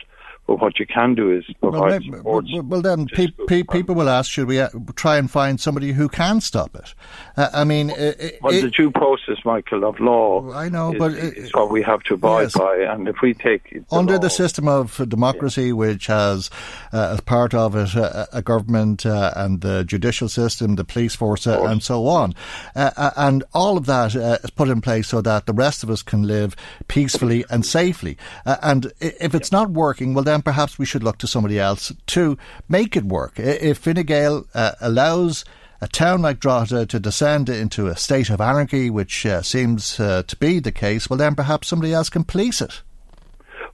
But 0.47 0.61
what 0.61 0.81
you 0.81 0.87
can 0.87 1.15
do 1.15 1.31
is 1.31 1.45
provide 1.61 2.03
well, 2.11 2.43
well, 2.43 2.63
well, 2.63 2.83
then 2.83 3.07
pe- 3.07 3.31
pe- 3.47 3.63
people 3.63 3.95
will 3.95 4.09
ask, 4.09 4.29
should 4.29 4.49
we 4.49 4.59
uh, 4.59 4.71
try 4.97 5.17
and 5.17 5.31
find 5.31 5.61
somebody 5.61 5.93
who 5.93 6.09
can 6.09 6.41
stop 6.41 6.75
it? 6.75 6.95
Uh, 7.37 7.49
I 7.55 7.63
mean, 7.63 7.91
it, 7.91 8.39
well, 8.43 8.53
the 8.53 8.69
due 8.69 8.91
process, 8.91 9.39
Michael, 9.45 9.85
of 9.85 10.01
law. 10.01 10.53
I 10.53 10.69
know, 10.69 10.93
is, 10.93 10.99
but 10.99 11.13
it's 11.13 11.55
what 11.55 11.71
we 11.71 11.81
have 11.83 12.03
to 12.05 12.15
abide 12.15 12.43
yes. 12.43 12.59
by, 12.59 12.77
and 12.89 13.07
if 13.07 13.17
we 13.23 13.35
take 13.35 13.71
the 13.71 13.97
under 13.97 14.15
law, 14.15 14.19
the 14.19 14.31
system 14.31 14.67
of 14.67 15.01
democracy, 15.09 15.67
yeah. 15.67 15.73
which 15.73 16.09
has 16.09 16.51
uh, 16.93 17.11
as 17.13 17.21
part 17.21 17.55
of 17.55 17.77
it 17.77 17.95
uh, 17.95 18.27
a 18.33 18.43
government 18.43 19.07
uh, 19.07 19.33
and 19.37 19.61
the 19.61 19.85
judicial 19.85 20.29
system, 20.29 20.75
the 20.75 20.85
police 20.85 21.15
force, 21.15 21.47
uh, 21.47 21.63
and 21.67 21.85
so 21.85 22.07
on, 22.07 22.35
and 22.75 23.45
all 23.55 23.77
of 23.77 23.87
that 23.87 24.17
is 24.17 24.51
put 24.51 24.69
in 24.69 24.81
place 24.81 25.07
so 25.07 25.21
that 25.21 25.47
the 25.47 25.53
rest 25.53 25.85
of 25.85 25.91
us 25.91 26.03
can 26.03 26.25
live 26.25 26.57
peacefully 26.89 27.45
and 27.49 27.65
safely. 27.65 28.17
and 28.45 28.93
if 28.99 29.37
it's 29.37 29.53
not 29.53 29.71
working, 29.71 30.15
well, 30.15 30.25
then 30.25 30.32
perhaps 30.41 30.79
we 30.79 30.87
should 30.87 31.03
look 31.03 31.19
to 31.19 31.27
somebody 31.27 31.59
else 31.59 31.93
to 32.07 32.39
make 32.69 32.97
it 32.97 33.05
work. 33.05 33.39
If 33.39 33.79
Fine 33.79 34.03
Gael 34.07 34.47
uh, 34.55 34.73
allows 34.81 35.45
a 35.83 35.89
town 35.89 36.23
like 36.23 36.39
Drogheda 36.39 36.87
to 36.87 37.01
descend 37.01 37.49
into 37.49 37.89
a 37.89 37.97
state 37.97 38.31
of 38.31 38.41
anarchy, 38.41 38.89
which 38.89 39.27
uh, 39.27 39.43
seems 39.43 39.99
uh, 39.99 40.23
to 40.29 40.37
be 40.37 40.61
the 40.61 40.71
case, 40.71 41.11
well, 41.11 41.17
then 41.17 41.35
perhaps 41.35 41.67
somebody 41.69 41.93
else 41.93 42.09
can 42.09 42.23
police 42.23 42.63
it. 42.63 42.83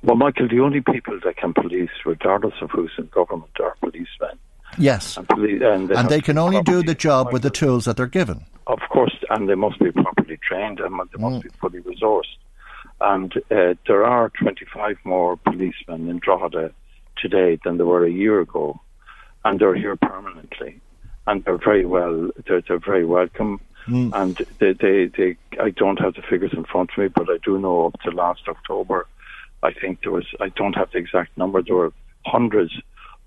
Well, 0.02 0.16
Michael, 0.16 0.48
the 0.48 0.60
only 0.60 0.80
people 0.80 1.20
that 1.24 1.36
can 1.36 1.52
police, 1.52 1.90
regardless 2.06 2.54
of 2.62 2.70
who's 2.70 2.92
in 2.96 3.06
government, 3.08 3.50
are 3.60 3.76
policemen. 3.80 4.38
Yes. 4.78 5.16
And, 5.16 5.26
and 5.30 5.88
they, 5.88 5.94
and 5.94 6.08
they 6.08 6.20
can 6.20 6.38
only 6.38 6.62
do 6.62 6.82
the 6.82 6.94
job 6.94 7.26
Michael. 7.26 7.32
with 7.34 7.42
the 7.42 7.50
tools 7.50 7.84
that 7.84 7.96
they're 7.96 8.06
given. 8.06 8.46
Of 8.66 8.80
course, 8.90 9.14
and 9.30 9.48
they 9.48 9.54
must 9.54 9.78
be 9.80 9.90
properly 9.90 10.38
trained 10.42 10.80
and 10.80 10.98
they 11.12 11.18
must 11.18 11.36
mm. 11.36 11.42
be 11.42 11.48
fully 11.60 11.80
resourced. 11.80 12.36
And 13.00 13.32
uh, 13.50 13.74
there 13.86 14.04
are 14.04 14.30
25 14.30 14.98
more 15.04 15.36
policemen 15.36 16.08
in 16.08 16.18
Drogheda 16.18 16.72
today 17.16 17.58
than 17.64 17.76
there 17.76 17.86
were 17.86 18.04
a 18.04 18.10
year 18.10 18.40
ago, 18.40 18.80
and 19.44 19.58
they're 19.60 19.74
here 19.74 19.96
permanently, 19.96 20.80
and 21.26 21.44
they're 21.44 21.58
very 21.58 21.84
well. 21.84 22.30
They're, 22.46 22.60
they're 22.60 22.78
very 22.78 23.04
welcome, 23.04 23.60
mm. 23.86 24.10
and 24.14 24.36
they, 24.58 24.72
they, 24.72 25.06
they. 25.06 25.36
I 25.60 25.70
don't 25.70 26.00
have 26.00 26.14
the 26.14 26.22
figures 26.22 26.52
in 26.52 26.64
front 26.64 26.90
of 26.90 26.98
me, 26.98 27.08
but 27.08 27.30
I 27.30 27.38
do 27.44 27.58
know 27.58 27.86
up 27.86 28.00
to 28.00 28.10
last 28.10 28.42
October, 28.48 29.06
I 29.62 29.72
think 29.72 30.02
there 30.02 30.12
was. 30.12 30.26
I 30.40 30.48
don't 30.48 30.74
have 30.74 30.90
the 30.90 30.98
exact 30.98 31.36
number. 31.36 31.62
There 31.62 31.76
were 31.76 31.92
hundreds 32.26 32.72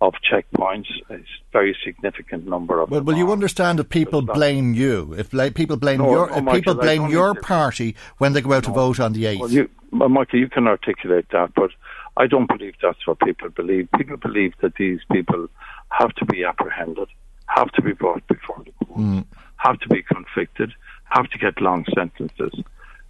of 0.01 0.15
checkpoints, 0.29 0.87
a 1.09 1.19
very 1.53 1.77
significant 1.85 2.47
number 2.47 2.81
of. 2.81 2.89
Well, 2.89 3.03
will 3.03 3.17
you 3.17 3.31
understand 3.31 3.79
if 3.79 3.89
people 3.89 4.23
blame 4.23 4.73
you? 4.73 5.13
If 5.15 5.31
like, 5.31 5.53
people 5.53 5.77
blame 5.77 5.99
no, 5.99 6.09
your, 6.09 6.29
if 6.29 6.43
Michael, 6.43 6.53
people 6.53 6.73
blame 6.75 7.07
your 7.09 7.35
party 7.35 7.95
when 8.17 8.33
they 8.33 8.41
go 8.41 8.53
out 8.53 8.63
no, 8.63 8.69
to 8.69 8.71
vote 8.71 8.99
on 8.99 9.13
the 9.13 9.27
eighth? 9.27 9.39
Well, 9.39 9.51
you, 9.51 9.69
well, 9.91 10.09
Michael, 10.09 10.39
you 10.39 10.49
can 10.49 10.67
articulate 10.67 11.27
that, 11.31 11.53
but 11.55 11.69
I 12.17 12.25
don't 12.25 12.47
believe 12.47 12.73
that's 12.81 13.05
what 13.05 13.19
people 13.19 13.49
believe. 13.49 13.89
People 13.95 14.17
believe 14.17 14.53
that 14.61 14.73
these 14.75 14.99
people 15.11 15.47
have 15.89 16.13
to 16.15 16.25
be 16.25 16.43
apprehended, 16.43 17.07
have 17.45 17.71
to 17.73 17.81
be 17.83 17.93
brought 17.93 18.27
before 18.27 18.63
the 18.65 18.85
court, 18.85 18.99
mm. 18.99 19.25
have 19.57 19.79
to 19.81 19.87
be 19.89 20.01
convicted, 20.01 20.73
have 21.09 21.29
to 21.29 21.37
get 21.37 21.61
long 21.61 21.85
sentences 21.95 22.53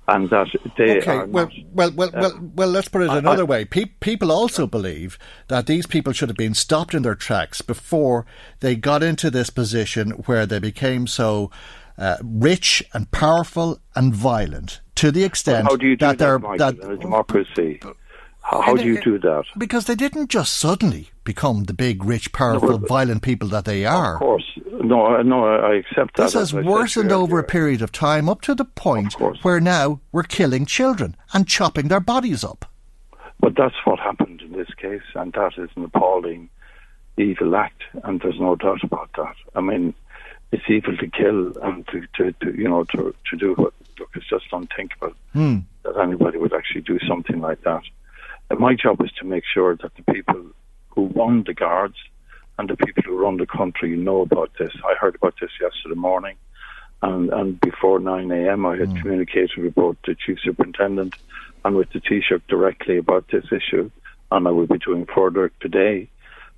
and 0.08 0.30
that 0.30 0.48
they 0.78 0.98
okay, 0.98 1.12
are 1.12 1.26
well, 1.26 1.46
not, 1.46 1.54
well, 1.74 1.92
well, 1.92 2.10
uh, 2.10 2.20
well, 2.20 2.52
well, 2.56 2.68
let's 2.70 2.88
put 2.88 3.04
it 3.04 3.10
another 3.10 3.44
I, 3.44 3.46
way. 3.46 3.66
Pe- 3.66 3.86
people 4.00 4.32
also 4.32 4.68
believe 4.68 5.18
that 5.48 5.68
these 5.68 5.86
people 5.86 6.12
should 6.12 6.30
have 6.30 6.38
been 6.38 6.54
stopped 6.54 6.94
in 6.94 7.04
their 7.04 7.16
tracks 7.16 7.62
before 7.62 8.26
they 8.60 8.76
got 8.76 9.04
into 9.04 9.30
this 9.30 9.50
position 9.50 10.12
where 10.26 10.46
they 10.46 10.60
became 10.60 11.08
so 11.08 11.52
uh, 11.98 12.18
rich 12.24 12.84
and 12.94 13.12
powerful 13.12 13.80
and 13.96 14.14
violent 14.14 14.82
to 14.96 15.12
the 15.12 15.24
extent 15.24 15.68
do 15.70 15.78
do 15.78 15.98
that, 15.98 16.18
that, 16.18 16.18
they're 16.18 16.40
Michael, 16.40 16.72
that 16.72 17.00
democracy. 17.00 17.80
How, 18.42 18.62
how 18.62 18.76
do 18.76 18.84
you 18.86 19.02
do 19.02 19.20
that? 19.20 19.46
Because 19.58 19.86
they 19.86 19.96
didn't 19.96 20.30
just 20.30 20.54
suddenly 20.56 21.10
become 21.24 21.66
the 21.66 21.74
big, 21.74 22.04
rich, 22.04 22.34
powerful, 22.34 22.80
No, 22.80 22.88
violent 22.88 23.22
people 23.22 23.48
that 23.50 23.66
they 23.66 23.86
are. 23.86 24.16
Of 24.16 24.20
course, 24.20 24.60
no, 24.84 25.22
no, 25.22 25.46
I 25.46 25.76
accept 25.76 26.18
that. 26.18 26.24
This 26.24 26.34
has 26.34 26.50
as 26.50 26.54
I 26.56 26.58
said 26.62 26.66
worsened 26.66 27.12
over 27.12 27.40
a 27.40 27.44
period 27.44 27.82
of 27.82 27.92
time 27.92 28.28
up 28.28 28.42
to 28.42 28.56
the 28.56 28.66
point 28.66 29.14
where 29.44 29.60
now 29.60 30.00
we're 30.12 30.24
killing 30.24 30.66
children 30.66 31.16
and 31.34 31.48
chopping 31.48 31.88
their 31.88 32.00
bodies 32.00 32.44
up. 32.44 32.66
But 33.40 33.56
that's 33.56 33.76
what 33.86 34.00
happened 34.00 34.42
in 34.42 34.52
this 34.54 34.74
case, 34.76 35.02
and 35.16 35.32
that 35.34 35.54
is 35.58 35.70
an 35.76 35.84
appalling, 35.86 36.50
evil 37.18 37.56
act, 37.56 37.82
and 38.04 38.20
there's 38.22 38.40
no 38.40 38.56
doubt 38.56 38.84
about 38.84 39.10
that. 39.18 39.36
I 39.56 39.62
mean, 39.62 39.94
it's 40.52 40.64
evil 40.68 40.98
to 40.98 41.08
kill 41.08 41.58
and 41.64 41.88
to, 41.88 42.06
to, 42.18 42.32
to 42.34 42.58
you 42.58 42.68
know, 42.68 42.84
to, 42.86 43.16
to 43.30 43.38
do 43.38 43.54
what. 43.54 43.74
Look, 44.00 44.10
it's 44.16 44.28
just 44.28 44.46
unthinkable 44.52 45.14
Hmm. 45.34 45.60
that 45.84 45.96
anybody 45.98 46.40
would 46.40 46.54
actually 46.54 46.82
do 46.82 46.98
something 47.08 47.40
like 47.40 47.62
that. 47.64 47.84
My 48.60 48.76
job 48.76 49.02
is 49.02 49.12
to 49.20 49.26
make 49.26 49.44
sure 49.52 49.76
that 49.78 49.92
the 49.96 50.14
people 50.14 50.44
who 50.90 51.08
run 51.08 51.44
the 51.46 51.54
guards 51.54 51.96
and 52.58 52.70
the 52.70 52.76
people 52.76 53.04
who 53.06 53.22
run 53.22 53.38
the 53.38 53.46
country 53.46 53.96
know 53.96 54.22
about 54.22 54.52
this. 54.60 54.72
I 54.84 54.96
heard 55.00 55.16
about 55.16 55.36
this 55.40 55.52
yesterday 55.60 55.96
morning, 55.96 56.36
and, 57.02 57.32
and 57.32 57.60
before 57.62 58.00
9 58.00 58.32
a.m., 58.32 58.66
I 58.66 58.78
had 58.78 58.96
communicated 58.98 59.58
with 59.58 59.76
both 59.76 59.98
the 60.06 60.16
chief 60.16 60.40
superintendent 60.44 61.14
and 61.64 61.76
with 61.76 61.90
the 61.92 62.00
Taoiseach 62.00 62.42
directly 62.48 62.98
about 62.98 63.26
this 63.32 63.46
issue, 63.52 63.90
and 64.32 64.48
I 64.48 64.52
will 64.52 64.68
be 64.68 64.78
doing 64.78 65.08
further 65.14 65.52
today. 65.60 66.10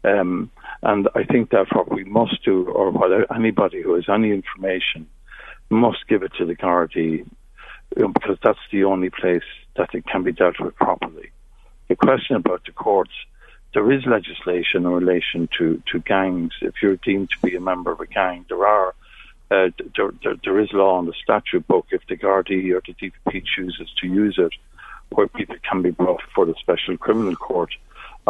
Um, 0.03 0.51
and 0.81 1.07
I 1.15 1.23
think 1.23 1.51
that 1.51 1.67
what 1.73 1.91
we 1.91 2.03
must 2.03 2.43
do, 2.43 2.65
or 2.65 2.91
what 2.91 3.33
anybody 3.33 3.81
who 3.81 3.95
has 3.95 4.09
any 4.09 4.31
information, 4.31 5.07
must 5.69 6.07
give 6.09 6.23
it 6.23 6.33
to 6.37 6.45
the 6.45 6.55
Gardaí, 6.55 7.25
because 7.95 8.37
that's 8.43 8.59
the 8.71 8.83
only 8.83 9.09
place 9.09 9.43
that 9.77 9.89
it 9.93 10.05
can 10.05 10.23
be 10.23 10.31
dealt 10.31 10.59
with 10.59 10.75
properly. 10.75 11.31
The 11.87 11.95
question 11.95 12.35
about 12.35 12.63
the 12.65 12.71
courts, 12.71 13.11
there 13.73 13.91
is 13.91 14.05
legislation 14.05 14.85
in 14.85 14.87
relation 14.87 15.49
to, 15.57 15.81
to 15.91 15.99
gangs. 15.99 16.53
If 16.61 16.75
you're 16.81 16.97
deemed 16.97 17.29
to 17.31 17.39
be 17.41 17.55
a 17.55 17.61
member 17.61 17.91
of 17.91 17.99
a 17.99 18.05
gang, 18.05 18.45
there 18.49 18.65
are 18.65 18.93
uh, 19.51 19.69
there, 19.95 20.11
there, 20.23 20.35
there 20.43 20.59
is 20.59 20.73
law 20.73 20.99
in 20.99 21.05
the 21.05 21.13
statute 21.21 21.67
book 21.67 21.87
if 21.91 22.01
the 22.07 22.17
Gardaí 22.17 22.73
or 22.73 22.81
the 22.87 22.93
DPP 22.93 23.43
chooses 23.45 23.87
to 24.01 24.07
use 24.07 24.35
it, 24.39 24.53
where 25.09 25.27
people 25.27 25.57
can 25.69 25.81
be 25.81 25.91
brought 25.91 26.21
before 26.25 26.45
the 26.45 26.55
special 26.59 26.97
criminal 26.97 27.35
court 27.35 27.73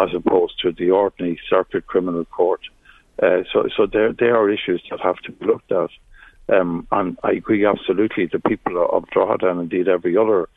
as 0.01 0.09
opposed 0.13 0.59
to 0.61 0.71
the 0.71 0.89
ordinary 0.91 1.39
circuit 1.49 1.85
criminal 1.87 2.25
court. 2.25 2.61
Uh, 3.21 3.43
so, 3.53 3.69
so 3.77 3.85
there, 3.85 4.11
there 4.11 4.35
are 4.35 4.49
issues 4.49 4.83
that 4.89 4.99
have 4.99 5.17
to 5.17 5.31
be 5.31 5.45
looked 5.45 5.71
at. 5.71 5.89
Um, 6.49 6.87
and 6.91 7.17
I 7.23 7.31
agree 7.31 7.65
absolutely. 7.65 8.25
The 8.25 8.39
people 8.39 8.85
of 8.91 9.09
Drogheda 9.11 9.49
and 9.49 9.61
indeed 9.61 9.87
every 9.87 10.17
other 10.17 10.49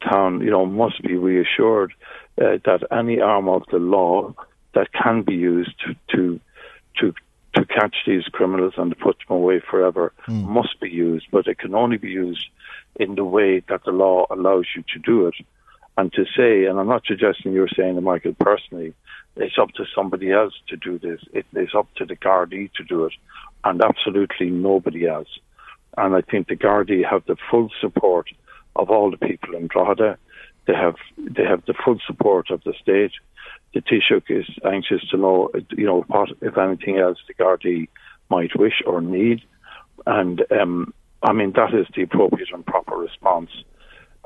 town, 0.00 0.40
you 0.40 0.50
know, 0.50 0.64
must 0.64 1.02
be 1.02 1.16
reassured 1.16 1.92
uh, 2.40 2.58
that 2.64 2.86
any 2.90 3.20
arm 3.20 3.48
of 3.48 3.62
the 3.70 3.78
law 3.78 4.34
that 4.74 4.92
can 4.92 5.22
be 5.22 5.34
used 5.34 5.74
to 5.80 5.94
to 6.14 6.40
to, 7.00 7.14
catch 7.64 7.96
these 8.06 8.24
criminals 8.24 8.74
and 8.76 8.90
to 8.90 8.96
put 8.96 9.16
them 9.26 9.36
away 9.36 9.60
forever 9.60 10.12
must 10.28 10.80
be 10.80 10.88
used, 10.88 11.26
but 11.32 11.46
it 11.48 11.58
can 11.58 11.74
only 11.74 11.96
be 11.96 12.08
used 12.08 12.46
in 12.96 13.16
the 13.16 13.24
way 13.24 13.60
that 13.68 13.84
the 13.84 13.90
law 13.90 14.26
allows 14.30 14.66
you 14.76 14.84
to 14.92 14.98
do 15.00 15.26
it. 15.26 15.34
And 15.96 16.12
to 16.12 16.24
say, 16.36 16.66
and 16.66 16.78
I'm 16.78 16.86
not 16.86 17.04
suggesting 17.06 17.52
you're 17.52 17.68
saying 17.76 17.96
to 17.96 18.00
Michael 18.00 18.34
personally, 18.38 18.94
it's 19.36 19.58
up 19.58 19.70
to 19.72 19.84
somebody 19.94 20.30
else 20.30 20.54
to 20.68 20.76
do 20.76 20.98
this. 20.98 21.20
It 21.32 21.46
is 21.54 21.70
up 21.76 21.88
to 21.96 22.04
the 22.04 22.16
Gardaí 22.16 22.70
to 22.74 22.84
do 22.84 23.04
it, 23.06 23.14
and 23.64 23.82
absolutely 23.82 24.50
nobody 24.50 25.06
else. 25.06 25.28
And 25.96 26.14
I 26.14 26.20
think 26.20 26.46
the 26.46 26.56
Gardaí 26.56 27.04
have 27.08 27.24
the 27.26 27.36
full 27.50 27.70
support 27.80 28.28
of 28.76 28.90
all 28.90 29.10
the 29.10 29.16
people 29.16 29.54
in 29.54 29.66
Drogheda. 29.66 30.16
They 30.68 30.74
have 30.74 30.96
they 31.16 31.44
have 31.44 31.64
the 31.66 31.72
full 31.82 31.98
support 32.06 32.50
of 32.50 32.62
the 32.62 32.74
state. 32.80 33.12
The 33.72 33.80
Taoiseach 33.80 34.30
is 34.30 34.46
anxious 34.64 35.00
to 35.10 35.16
know, 35.16 35.50
you 35.70 35.86
know, 35.86 36.02
what 36.08 36.28
if 36.42 36.58
anything 36.58 36.98
else 36.98 37.16
the 37.26 37.32
Gardaí 37.32 37.88
might 38.28 38.54
wish 38.54 38.82
or 38.86 39.00
need, 39.00 39.40
and 40.06 40.44
um, 40.52 40.92
I 41.22 41.32
mean 41.32 41.52
that 41.52 41.72
is 41.72 41.86
the 41.96 42.02
appropriate 42.02 42.50
and 42.52 42.66
proper 42.66 42.96
response. 42.96 43.48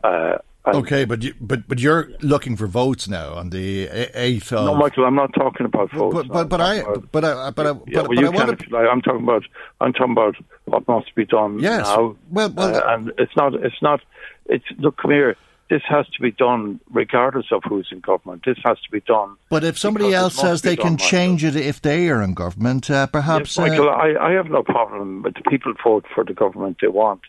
Uh, 0.03 0.38
okay, 0.66 1.05
but 1.05 1.22
you, 1.22 1.32
but 1.40 1.68
but 1.68 1.78
you're 1.78 2.11
looking 2.22 2.57
for 2.57 2.66
votes 2.66 3.07
now 3.07 3.34
on 3.34 3.51
the 3.51 3.86
eighth 4.14 4.53
of. 4.53 4.64
No, 4.64 4.74
Michael, 4.74 5.05
I'm 5.05 5.14
not 5.14 5.32
talking 5.34 5.64
about 5.64 5.93
votes. 5.93 6.12
But 6.12 6.26
but, 6.26 6.49
but 6.49 6.61
I 6.61 6.74
about, 6.78 7.12
but 7.12 7.24
I 7.24 7.51
but 7.53 7.66
I 7.68 7.70
yeah, 7.70 8.03
but, 8.03 8.09
well, 8.09 8.16
but 8.16 8.24
I 8.24 8.30
want 8.30 8.59
can, 8.59 8.72
like, 8.72 8.88
I'm 8.90 9.01
talking 9.01 9.22
about 9.22 9.45
I'm 9.80 9.93
talking 9.93 10.11
about 10.11 10.34
what 10.64 10.88
must 10.88 11.14
be 11.14 11.24
done 11.24 11.61
Yes. 11.61 11.86
now. 11.86 12.16
Well, 12.30 12.51
well, 12.51 12.74
uh, 12.74 12.95
and 12.95 13.12
it's 13.18 13.36
not 13.36 13.55
it's 13.55 13.80
not 13.80 14.01
it's 14.47 14.64
look 14.78 14.97
come 14.97 15.12
here. 15.12 15.36
This 15.73 15.81
has 15.89 16.07
to 16.09 16.20
be 16.20 16.31
done 16.31 16.81
regardless 16.93 17.47
of 17.51 17.62
who's 17.66 17.89
in 17.91 18.01
government. 18.01 18.43
This 18.45 18.59
has 18.62 18.79
to 18.81 18.91
be 18.91 19.01
done. 19.01 19.37
But 19.49 19.64
if 19.64 19.79
somebody 19.79 20.12
else 20.12 20.35
says 20.37 20.61
they 20.61 20.77
can 20.77 20.99
change 20.99 21.45
it 21.45 21.57
if 21.57 21.81
they 21.81 22.11
are 22.11 22.20
in 22.20 22.35
government, 22.35 22.91
uh, 22.91 23.07
perhaps. 23.07 23.57
Yes, 23.57 23.70
Michael, 23.70 23.89
uh, 23.89 23.93
I, 23.93 24.29
I 24.29 24.33
have 24.33 24.51
no 24.51 24.62
problem 24.62 25.23
with 25.23 25.33
the 25.33 25.41
people 25.49 25.73
vote 25.83 26.05
for 26.14 26.25
the 26.25 26.35
government 26.35 26.77
they 26.83 26.89
want. 26.89 27.23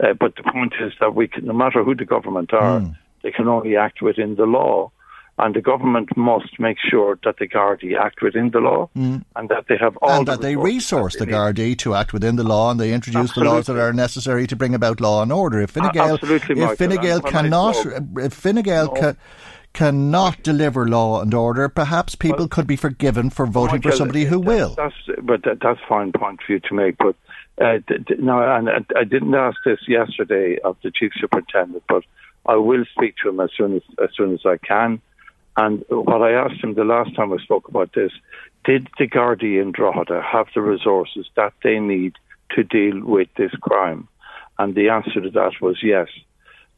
Uh, 0.00 0.12
but 0.12 0.36
the 0.36 0.42
point 0.42 0.74
is 0.78 0.92
that 1.00 1.14
we 1.14 1.28
can, 1.28 1.46
no 1.46 1.54
matter 1.54 1.82
who 1.82 1.94
the 1.94 2.04
government 2.04 2.52
are, 2.52 2.80
Hmm. 2.80 2.90
they 3.22 3.30
can 3.30 3.48
only 3.48 3.74
act 3.74 4.02
within 4.02 4.34
the 4.36 4.44
law. 4.44 4.92
And 5.40 5.54
the 5.54 5.60
government 5.60 6.16
must 6.16 6.58
make 6.58 6.78
sure 6.80 7.16
that 7.24 7.36
the 7.38 7.46
Gardaí 7.46 7.96
act 7.96 8.22
within 8.22 8.50
the 8.50 8.58
law 8.58 8.90
and 8.94 9.24
that 9.48 9.66
they 9.68 9.76
have 9.76 9.96
all 9.98 10.10
and 10.10 10.26
the 10.26 10.32
that 10.32 10.40
they 10.42 10.56
resource 10.56 11.14
that 11.14 11.26
the 11.26 11.26
they 11.26 11.32
need. 11.32 11.76
Gardaí 11.76 11.78
to 11.78 11.94
act 11.94 12.12
within 12.12 12.34
the 12.36 12.42
law, 12.42 12.70
and 12.72 12.80
they 12.80 12.92
introduce 12.92 13.32
the 13.34 13.44
laws 13.44 13.66
that 13.66 13.78
are 13.78 13.92
necessary 13.92 14.46
to 14.48 14.56
bring 14.56 14.74
about 14.74 15.00
law 15.00 15.22
and 15.22 15.32
order. 15.32 15.60
If 15.60 15.70
Fine 15.70 15.92
Gael, 15.92 16.14
absolutely, 16.14 16.60
if 16.60 16.68
Michael, 16.68 16.76
Fine 16.76 16.96
Gael 17.02 17.16
and 17.16 17.24
when 17.24 17.34
I 17.34 17.40
cannot, 17.42 18.24
if 18.26 18.32
Fine 18.34 18.62
Gael 18.62 18.88
ca- 18.88 19.14
cannot 19.74 20.42
deliver 20.42 20.88
law 20.88 21.20
and 21.22 21.32
order, 21.32 21.68
perhaps 21.68 22.14
people 22.14 22.48
could 22.48 22.66
be 22.66 22.76
forgiven 22.76 23.30
for 23.30 23.46
voting 23.46 23.80
for 23.80 23.92
somebody 23.92 24.24
who 24.24 24.40
that- 24.40 24.46
will. 24.46 24.74
That's, 24.74 24.94
but 25.22 25.44
that, 25.44 25.58
that's 25.62 25.80
fine 25.88 26.12
point 26.12 26.40
for 26.44 26.54
you 26.54 26.60
to 26.60 26.74
make. 26.74 26.96
But 26.98 27.14
uh, 27.60 27.78
d- 27.86 27.98
d- 28.06 28.14
no, 28.18 28.42
and 28.42 28.68
I, 28.68 28.84
I 28.96 29.04
didn't 29.04 29.34
ask 29.34 29.56
this 29.64 29.80
yesterday 29.86 30.58
of 30.64 30.76
the 30.82 30.90
chief 30.90 31.12
superintendent, 31.20 31.84
but 31.88 32.02
I 32.46 32.56
will 32.56 32.84
speak 32.96 33.14
to 33.22 33.28
him 33.28 33.40
as 33.40 33.50
soon 33.56 33.76
as 33.76 33.82
as 34.02 34.10
soon 34.16 34.34
as 34.34 34.40
I 34.44 34.56
can. 34.56 35.00
And 35.58 35.84
what 35.88 36.22
I 36.22 36.34
asked 36.34 36.62
him 36.62 36.74
the 36.74 36.84
last 36.84 37.16
time 37.16 37.32
I 37.32 37.36
spoke 37.38 37.66
about 37.66 37.92
this, 37.92 38.12
did 38.64 38.86
the 38.96 39.08
Gardaí 39.08 39.60
in 39.60 39.72
Drogheda 39.72 40.22
have 40.22 40.46
the 40.54 40.60
resources 40.60 41.26
that 41.34 41.52
they 41.64 41.80
need 41.80 42.14
to 42.54 42.62
deal 42.62 43.04
with 43.04 43.26
this 43.36 43.50
crime? 43.60 44.06
And 44.60 44.76
the 44.76 44.90
answer 44.90 45.20
to 45.20 45.30
that 45.30 45.54
was 45.60 45.82
yes. 45.82 46.06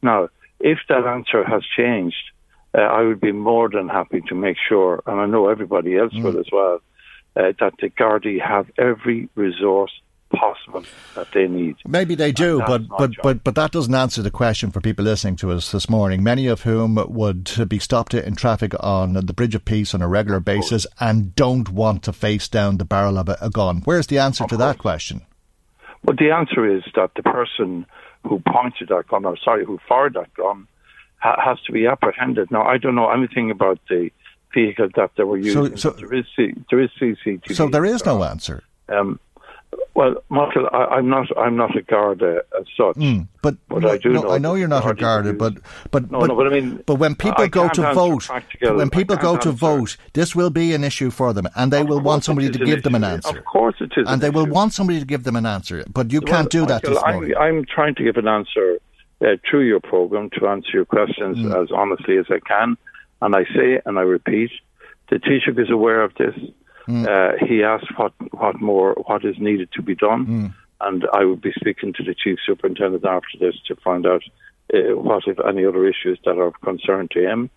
Now, 0.01 0.29
if 0.59 0.79
that 0.89 1.05
answer 1.05 1.43
has 1.43 1.61
changed, 1.77 2.23
uh, 2.75 2.81
I 2.81 3.03
would 3.03 3.21
be 3.21 3.31
more 3.31 3.69
than 3.69 3.87
happy 3.87 4.21
to 4.29 4.33
make 4.33 4.57
sure, 4.67 5.03
and 5.05 5.19
I 5.19 5.27
know 5.27 5.47
everybody 5.47 5.95
else 5.95 6.15
will 6.15 6.39
as 6.39 6.49
well, 6.51 6.81
uh, 7.35 7.53
that 7.59 7.73
the 7.79 7.89
Gardaí 7.91 8.41
have 8.41 8.65
every 8.79 9.29
resource 9.35 9.91
possible 10.31 10.83
that 11.15 11.27
they 11.33 11.47
need. 11.47 11.75
Maybe 11.87 12.15
they 12.15 12.31
do, 12.31 12.59
but 12.65 12.87
but, 12.87 13.11
job. 13.11 13.23
but 13.23 13.43
but 13.43 13.55
that 13.55 13.71
doesn't 13.71 13.93
answer 13.93 14.21
the 14.21 14.31
question 14.31 14.71
for 14.71 14.81
people 14.81 15.05
listening 15.05 15.35
to 15.37 15.51
us 15.51 15.71
this 15.71 15.89
morning. 15.89 16.23
Many 16.23 16.47
of 16.47 16.61
whom 16.61 16.95
would 16.95 17.69
be 17.69 17.79
stopped 17.79 18.13
in 18.13 18.35
traffic 18.35 18.73
on 18.79 19.13
the 19.13 19.33
Bridge 19.33 19.55
of 19.55 19.65
Peace 19.65 19.93
on 19.93 20.01
a 20.01 20.07
regular 20.07 20.39
basis 20.39 20.87
and 20.99 21.35
don't 21.35 21.69
want 21.69 22.03
to 22.03 22.13
face 22.13 22.47
down 22.47 22.77
the 22.77 22.85
barrel 22.85 23.17
of 23.17 23.29
a, 23.29 23.49
gun. 23.49 23.81
Where's 23.85 24.07
the 24.07 24.17
answer 24.19 24.45
to 24.47 24.57
that 24.57 24.77
question? 24.77 25.21
But 26.03 26.17
the 26.17 26.31
answer 26.31 26.65
is 26.65 26.83
that 26.95 27.11
the 27.15 27.23
person 27.23 27.85
who 28.23 28.41
pointed 28.47 28.89
that 28.89 29.07
gun, 29.07 29.25
or 29.25 29.37
sorry, 29.37 29.65
who 29.65 29.79
fired 29.87 30.13
that 30.13 30.33
gun, 30.33 30.67
ha- 31.17 31.39
has 31.43 31.59
to 31.65 31.71
be 31.71 31.85
apprehended. 31.85 32.49
Now, 32.51 32.63
I 32.63 32.77
don't 32.77 32.95
know 32.95 33.09
anything 33.09 33.51
about 33.51 33.79
the 33.89 34.09
vehicle 34.53 34.89
that 34.95 35.11
they 35.17 35.23
were 35.23 35.37
using. 35.37 35.77
so- 35.77 35.91
but 35.91 35.99
there 35.99 36.13
is 36.13 36.25
C- 36.35 36.53
there 36.69 36.79
is 36.79 36.89
CCTV. 36.99 37.55
So 37.55 37.67
there 37.67 37.85
is 37.85 38.05
no 38.05 38.23
answer. 38.23 38.63
Um, 38.89 39.19
well, 39.93 40.15
Michael, 40.29 40.69
I, 40.71 40.85
I'm 40.95 41.09
not 41.09 41.27
I'm 41.37 41.55
not 41.55 41.75
a 41.75 41.81
Garda 41.81 42.43
as 42.59 42.65
such. 42.77 42.95
Mm, 42.95 43.27
but 43.41 43.55
But 43.67 43.81
no, 43.83 43.89
I 43.89 43.97
do 43.97 44.09
no, 44.09 44.21
know 44.21 44.31
I 44.31 44.37
know 44.37 44.55
you're 44.55 44.67
not 44.67 44.89
a 44.89 44.93
Garda, 44.93 45.33
but 45.33 45.53
but 45.91 46.09
No, 46.11 46.19
but, 46.19 46.27
no, 46.27 46.35
but 46.35 46.47
I 46.47 46.49
mean, 46.49 46.83
but 46.85 46.95
when 46.95 47.15
people 47.15 47.43
I 47.43 47.47
go 47.47 47.69
to 47.69 47.93
vote, 47.93 48.29
when 48.61 48.89
people 48.89 49.15
go 49.17 49.37
to 49.37 49.49
answer. 49.49 49.51
vote, 49.51 49.97
this 50.13 50.35
will 50.35 50.49
be 50.49 50.73
an 50.73 50.83
issue 50.83 51.09
for 51.09 51.33
them, 51.33 51.47
and 51.55 51.71
they 51.71 51.83
will 51.83 51.99
want 52.01 52.23
somebody 52.23 52.49
to 52.49 52.59
give 52.65 52.83
them 52.83 52.95
an 52.95 53.03
answer. 53.03 53.37
Of 53.37 53.45
course, 53.45 53.75
it 53.79 53.91
is. 53.97 54.07
and 54.07 54.15
an 54.15 54.19
they 54.19 54.29
will 54.29 54.47
want 54.47 54.73
somebody 54.73 54.99
to 54.99 55.05
give 55.05 55.23
them 55.23 55.35
an 55.35 55.45
answer, 55.45 55.83
but 55.91 56.11
you 56.11 56.21
Well, 56.21 56.33
can't 56.33 56.49
do 56.49 56.65
that 56.65 56.83
Michael, 56.83 56.93
this 56.95 57.13
morning. 57.13 57.35
I'm, 57.37 57.57
I'm 57.57 57.65
trying 57.65 57.95
to 57.95 58.03
give 58.03 58.17
an 58.17 58.27
answer 58.27 58.77
uh, 59.21 59.25
through 59.49 59.65
your 59.67 59.79
program 59.79 60.29
to 60.39 60.47
answer 60.47 60.69
your 60.73 60.85
questions 60.85 61.37
Mm. 61.37 61.61
as 61.63 61.69
honestly 61.71 62.17
as 62.17 62.25
I 62.29 62.39
can, 62.47 62.77
and 63.21 63.35
I 63.35 63.43
say 63.55 63.79
and 63.85 63.97
I 63.99 64.01
repeat, 64.01 64.51
the 65.09 65.17
Taoiseach 65.17 65.59
is 65.59 65.69
aware 65.69 66.01
of 66.01 66.13
this. 66.15 66.35
Mm. 66.87 67.05
Uh, 67.07 67.45
he 67.45 67.63
asked 67.63 67.91
what 67.97 68.13
what 68.31 68.59
more 68.61 68.93
what 69.05 69.23
is 69.25 69.37
needed 69.39 69.69
to 69.73 69.81
be 69.81 69.95
done, 69.95 70.25
Mm. 70.25 70.53
and 70.81 71.05
I 71.13 71.23
will 71.25 71.35
be 71.35 71.53
speaking 71.53 71.93
to 71.93 72.03
the 72.03 72.15
chief 72.15 72.39
superintendent 72.45 73.05
after 73.05 73.37
this 73.39 73.55
to 73.67 73.75
find 73.75 74.05
out 74.05 74.23
uh, 74.73 74.95
what 74.95 75.23
if 75.27 75.37
any 75.47 75.65
other 75.65 75.85
issues 75.87 76.19
that 76.25 76.37
are 76.37 76.47
of 76.47 76.61
concern 76.61 77.07
to 77.11 77.19
him, 77.19 77.49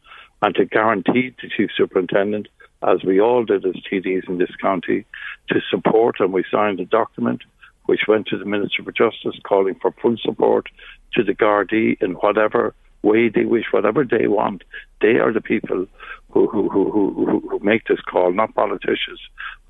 and 0.43 0.55
to 0.57 0.65
guarantee 0.65 1.35
the 1.41 1.49
chief 1.49 1.71
superintendent, 1.77 2.49
as 2.83 3.03
we 3.03 3.21
all 3.21 3.45
did 3.45 3.65
as 3.65 3.75
TDs 3.91 4.29
in 4.29 4.39
this 4.39 4.55
county, 4.61 5.05
to 5.49 5.61
support 5.71 6.21
and 6.21 6.33
we 6.33 6.45
signed 6.51 6.81
a 6.81 6.85
document 6.85 7.43
which 7.87 8.03
went 8.09 8.27
to 8.27 8.39
the 8.39 8.45
Minister 8.45 8.83
for 8.83 8.93
Justice 8.93 9.39
calling 9.43 9.75
for 9.81 9.93
full 10.01 10.17
support 10.19 10.69
to 11.15 11.23
the 11.23 11.35
Gardaí 11.35 12.01
in 12.03 12.13
whatever 12.15 12.75
way 13.03 13.29
they 13.29 13.45
wish, 13.45 13.67
whatever 13.71 14.05
they 14.05 14.27
want. 14.27 14.65
They 15.03 15.17
are 15.19 15.33
the 15.33 15.43
people 15.43 15.87
who, 16.35 16.49
who, 16.49 16.69
who, 16.69 16.91
who, 16.91 17.49
who 17.49 17.59
make 17.63 17.87
this 17.87 18.01
call, 18.01 18.33
not 18.33 18.55
politicians. 18.55 19.21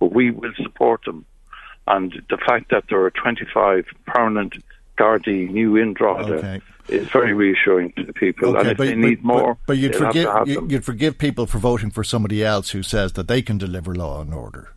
But 0.00 0.12
we 0.12 0.30
will 0.30 0.52
support 0.62 1.04
them. 1.04 1.24
And 1.86 2.22
the 2.30 2.38
fact 2.38 2.70
that 2.70 2.84
there 2.88 3.00
are 3.02 3.10
25 3.10 3.86
permanent 4.06 4.56
Gardaí 4.98 5.50
new 5.50 5.76
in 5.76 5.94
Okay. 6.00 6.60
is 6.88 7.08
very 7.08 7.32
reassuring 7.34 7.92
to 7.92 8.04
the 8.04 8.12
people. 8.12 8.56
and 8.56 8.70
if 8.70 8.78
they 8.78 8.94
need 8.94 9.22
more, 9.22 9.58
but, 9.66 9.76
you'd 9.76 9.92
they'll 9.92 10.04
have 10.04 10.12
to 10.14 10.24
forgive 10.24 10.48
you, 10.48 10.68
you'd 10.70 10.84
forgive 10.84 11.18
people 11.18 11.46
for 11.46 11.58
voting 11.58 11.90
for 11.90 12.02
somebody 12.02 12.42
else 12.44 12.70
who 12.70 12.82
says 12.82 13.12
that 13.12 13.28
they 13.28 13.42
can 13.42 13.58
deliver 13.58 13.94
law 13.94 14.22
and 14.22 14.32
order. 14.32 14.72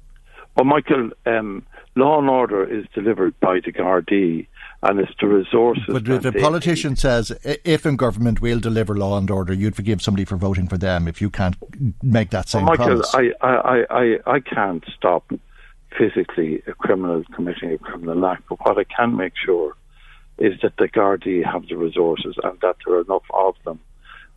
Well, 0.55 0.65
Michael, 0.65 1.11
um, 1.25 1.65
law 1.95 2.19
and 2.19 2.29
order 2.29 2.63
is 2.65 2.85
delivered 2.93 3.39
by 3.39 3.59
the 3.63 3.71
Gardaí, 3.71 4.47
and 4.83 4.99
it's 4.99 5.11
the 5.19 5.27
resources. 5.27 5.83
But 5.87 6.07
if 6.07 6.25
a 6.25 6.31
politician 6.31 6.95
says, 6.95 7.31
if 7.43 7.85
in 7.85 7.95
government 7.95 8.41
we'll 8.41 8.59
deliver 8.59 8.95
law 8.95 9.17
and 9.17 9.29
order, 9.29 9.53
you'd 9.53 9.75
forgive 9.75 10.01
somebody 10.01 10.25
for 10.25 10.37
voting 10.37 10.67
for 10.67 10.77
them 10.77 11.07
if 11.07 11.21
you 11.21 11.29
can't 11.29 11.55
make 12.03 12.29
that 12.29 12.47
same 12.49 12.65
Well, 12.65 12.77
Michael, 12.77 13.01
promise. 13.01 13.15
I, 13.15 13.31
I, 13.41 13.85
I, 13.89 14.17
I 14.35 14.39
can't 14.39 14.83
stop 14.95 15.31
physically 15.97 16.61
a 16.67 16.73
criminal 16.73 17.23
committing 17.33 17.71
a 17.71 17.77
criminal 17.77 18.25
act, 18.25 18.43
but 18.49 18.59
what 18.65 18.77
I 18.77 18.83
can 18.83 19.15
make 19.17 19.33
sure 19.43 19.73
is 20.37 20.53
that 20.61 20.73
the 20.77 20.87
Gardaí 20.87 21.43
have 21.43 21.67
the 21.67 21.75
resources 21.75 22.35
and 22.43 22.59
that 22.61 22.75
there 22.85 22.97
are 22.97 23.01
enough 23.01 23.23
of 23.33 23.55
them, 23.65 23.79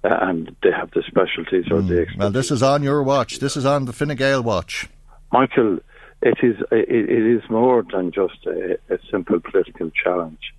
uh, 0.03 0.17
and 0.23 0.57
they 0.63 0.71
have 0.71 0.91
the 0.93 1.03
specialties 1.07 1.71
or 1.71 1.83
the 1.83 2.01
expertise. 2.01 2.19
Well, 2.19 2.31
this 2.31 2.51
is 2.51 2.63
on 2.63 2.83
your 2.83 3.03
watch. 3.03 3.39
This 3.41 3.57
is 3.57 3.67
on 3.67 3.85
the 3.85 3.93
Fine 3.93 4.17
Gael 4.17 4.43
watch. 4.43 4.89
Michael, 5.33 5.81
it 6.23 6.39
is 6.43 6.57
it, 6.71 6.89
it 6.89 7.37
is 7.37 7.43
more 7.51 7.85
than 7.93 8.13
just 8.13 8.47
a, 8.47 8.79
a 8.93 8.99
simple 9.11 9.41
political 9.41 9.91
challenge. 9.91 10.53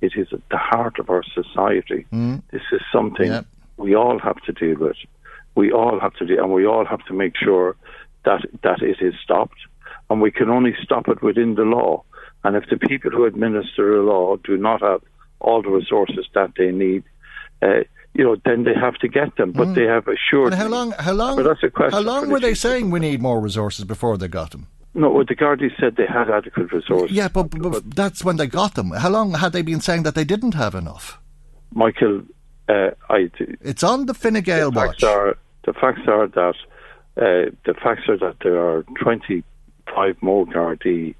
It 0.00 0.12
is 0.16 0.28
at 0.32 0.40
the 0.50 0.56
heart 0.58 0.98
of 1.00 1.10
our 1.10 1.24
society. 1.34 2.06
This 2.52 2.62
is 2.72 2.80
something 2.92 3.30
Yeah. 3.32 3.42
we 3.76 3.94
all 3.96 4.18
have 4.20 4.36
to 4.46 4.52
deal 4.52 4.78
with. 4.78 4.96
We 5.56 5.72
all 5.72 5.98
have 5.98 6.14
to 6.14 6.24
deal, 6.26 6.42
and 6.44 6.52
we 6.52 6.66
all 6.66 6.84
have 6.84 7.04
to 7.06 7.14
make 7.14 7.34
sure 7.36 7.74
that 8.24 8.42
that 8.62 8.80
it 8.82 8.98
is 9.00 9.14
stopped. 9.22 9.58
And 10.10 10.20
we 10.22 10.30
can 10.30 10.48
only 10.50 10.74
stop 10.82 11.08
it 11.08 11.20
within 11.22 11.54
the 11.56 11.62
law. 11.64 12.04
And 12.44 12.56
if 12.56 12.64
the 12.70 12.76
people 12.78 13.10
who 13.10 13.24
administer 13.24 13.96
the 13.96 14.02
law 14.02 14.36
do 14.36 14.56
not 14.56 14.80
have 14.82 15.02
all 15.40 15.60
the 15.62 15.68
resources 15.70 16.26
that 16.34 16.52
they 16.56 16.70
need, 16.70 17.02
uh, 17.60 17.80
you 18.14 18.24
know, 18.24 18.36
then 18.44 18.64
they 18.64 18.74
have 18.74 18.94
to 19.04 19.08
get 19.08 19.36
them. 19.36 19.50
But 19.52 19.74
they 19.74 19.84
have 19.84 20.06
assured. 20.06 20.52
And 20.52 20.62
how 20.62 20.68
long? 20.68 20.92
How 20.92 21.12
long? 21.12 21.36
But 21.36 21.42
that's 21.44 21.62
a 21.64 21.70
question 21.70 21.92
how 21.92 22.00
long 22.12 22.24
the 22.26 22.30
were 22.30 22.40
they 22.40 22.54
saying 22.54 22.90
we 22.90 23.00
need 23.00 23.20
more 23.20 23.40
resources 23.40 23.84
before 23.84 24.16
they 24.16 24.28
got 24.28 24.52
them? 24.52 24.68
No, 24.98 25.10
well, 25.10 25.24
the 25.24 25.36
Gardaí 25.36 25.70
said 25.80 25.94
they 25.96 26.06
had 26.06 26.28
adequate 26.28 26.72
resources. 26.72 27.16
Yeah, 27.16 27.28
but, 27.28 27.50
but, 27.50 27.70
but 27.74 27.94
that's 27.94 28.24
when 28.24 28.36
they 28.36 28.46
got 28.48 28.74
them. 28.74 28.90
How 28.90 29.10
long 29.10 29.32
had 29.34 29.52
they 29.52 29.62
been 29.62 29.80
saying 29.80 30.02
that 30.02 30.14
they 30.14 30.24
didn't 30.24 30.54
have 30.54 30.74
enough? 30.74 31.20
Michael, 31.72 32.22
uh, 32.68 32.90
I, 33.08 33.30
It's 33.70 33.84
on 33.84 34.06
the 34.06 34.14
Fine 34.14 34.40
Gael 34.42 34.70
the 34.72 34.76
watch. 34.80 35.00
facts 35.00 35.04
are 35.04 35.36
the 35.66 35.72
facts 35.74 36.00
are 36.08 36.26
that 36.28 36.54
uh, 37.16 37.50
the 37.66 37.74
facts 37.82 38.08
are 38.08 38.18
that 38.18 38.36
there 38.42 38.58
are 38.58 38.82
25 39.00 40.16
more 40.22 40.46
Gardaí 40.46 41.14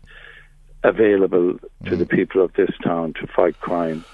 available 0.84 1.58
to 1.84 1.90
Mm. 1.90 1.98
the 1.98 2.06
people 2.06 2.42
of 2.42 2.52
this 2.54 2.70
town 2.84 3.12
to 3.20 3.26
fight 3.28 3.58
crime. 3.60 4.04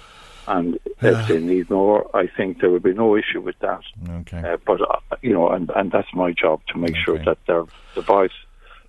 And 0.46 0.78
if 1.00 1.28
they 1.28 1.40
need 1.40 1.70
more, 1.70 2.04
I 2.14 2.26
think 2.26 2.60
there 2.60 2.68
would 2.70 2.82
be 2.82 2.92
no 2.92 3.16
issue 3.16 3.40
with 3.40 3.58
that. 3.60 3.80
Okay. 4.20 4.42
Uh, 4.46 4.58
but 4.66 4.80
uh, 4.82 4.98
you 5.22 5.32
know, 5.32 5.48
and, 5.48 5.70
and 5.74 5.90
that's 5.90 6.12
my 6.12 6.32
job 6.32 6.60
to 6.68 6.78
make 6.78 6.96
sure 6.96 7.18
that 7.24 7.38
they're 7.46 7.64
the 7.94 8.02
voice 8.02 8.32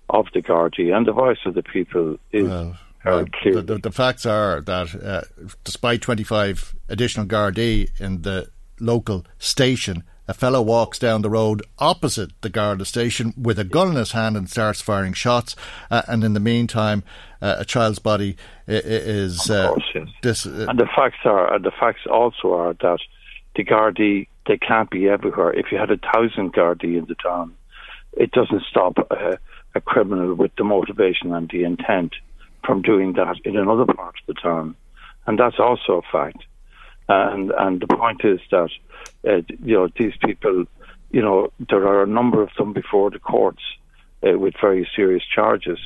of 0.09 0.27
the 0.33 0.41
Gardaí 0.41 0.95
and 0.95 1.05
the 1.05 1.11
voice 1.13 1.39
of 1.45 1.53
the 1.53 1.63
people 1.63 2.17
is 2.31 2.47
Well, 2.47 2.77
heard 2.99 3.13
well, 3.15 3.25
clearly. 3.41 3.61
the, 3.61 3.73
the, 3.75 3.79
the 3.81 3.91
facts 3.91 4.25
are 4.25 4.61
that 4.61 4.95
uh, 5.03 5.21
despite 5.63 6.01
25 6.01 6.75
additional 6.89 7.25
Gardaí 7.25 7.89
in 7.99 8.21
the 8.23 8.49
local 8.79 9.25
station, 9.39 10.03
a 10.27 10.33
fellow 10.33 10.61
walks 10.61 10.97
down 10.99 11.21
the 11.21 11.29
road 11.29 11.61
opposite 11.79 12.31
the 12.41 12.49
Garda 12.49 12.83
station 12.85 13.33
with 13.37 13.59
a 13.59 13.63
gun 13.63 13.89
in 13.89 13.95
his 13.95 14.11
hand 14.13 14.35
and 14.35 14.49
starts 14.49 14.81
firing 14.81 15.13
shots. 15.13 15.55
Uh, 15.91 16.01
and 16.07 16.23
in 16.23 16.33
the 16.33 16.39
meantime, 16.39 17.03
uh, 17.41 17.57
a 17.59 17.65
child's 17.65 17.99
body 17.99 18.35
is. 18.67 19.49
Uh, 19.49 19.69
course, 19.69 19.83
yes. 19.93 20.07
dis- 20.21 20.45
uh, 20.47 20.65
And 20.67 20.79
the 20.79 20.87
facts 20.95 21.19
are, 21.25 21.53
and 21.53 21.63
the 21.63 21.71
facts 21.71 22.01
also 22.09 22.53
are 22.53 22.73
that 22.81 22.99
the 23.55 23.63
Gardaí, 23.63 24.27
they 24.47 24.57
can't 24.57 24.89
be 24.89 25.07
everywhere. 25.07 25.53
If 25.53 25.71
you 25.71 25.77
had 25.77 25.91
a 25.91 25.97
thousand 25.97 26.53
Gardaí 26.53 26.97
in 26.97 27.05
the 27.05 27.15
town, 27.15 27.53
it 28.13 28.31
doesn't 28.31 28.63
stop 28.69 28.97
a, 29.75 29.81
criminal 29.81 30.33
with 30.33 30.51
the 30.57 30.63
motivation 30.63 31.33
and 31.33 31.49
the 31.49 31.63
intent 31.63 32.13
from 32.65 32.81
doing 32.81 33.13
that 33.13 33.35
in 33.43 33.57
another 33.57 33.85
part 33.85 34.15
of 34.15 34.35
the 34.35 34.41
town. 34.41 34.75
And 35.27 35.39
that's 35.39 35.59
also 35.59 36.01
a 36.01 36.11
fact. 36.11 36.43
And 37.07 37.51
and 37.51 37.81
the 37.81 37.87
point 37.87 38.21
is 38.23 38.39
that 38.49 38.69
uh, 39.27 39.41
you 39.63 39.75
know 39.75 39.89
these 39.97 40.13
people, 40.23 40.65
you 41.11 41.21
know, 41.21 41.51
there 41.69 41.87
are 41.87 42.03
a 42.03 42.07
number 42.07 42.41
of 42.41 42.49
them 42.57 42.73
before 42.73 43.11
the 43.11 43.19
courts 43.19 43.61
uh, 44.25 44.37
with 44.37 44.55
very 44.59 44.89
serious 44.95 45.23
charges, 45.23 45.79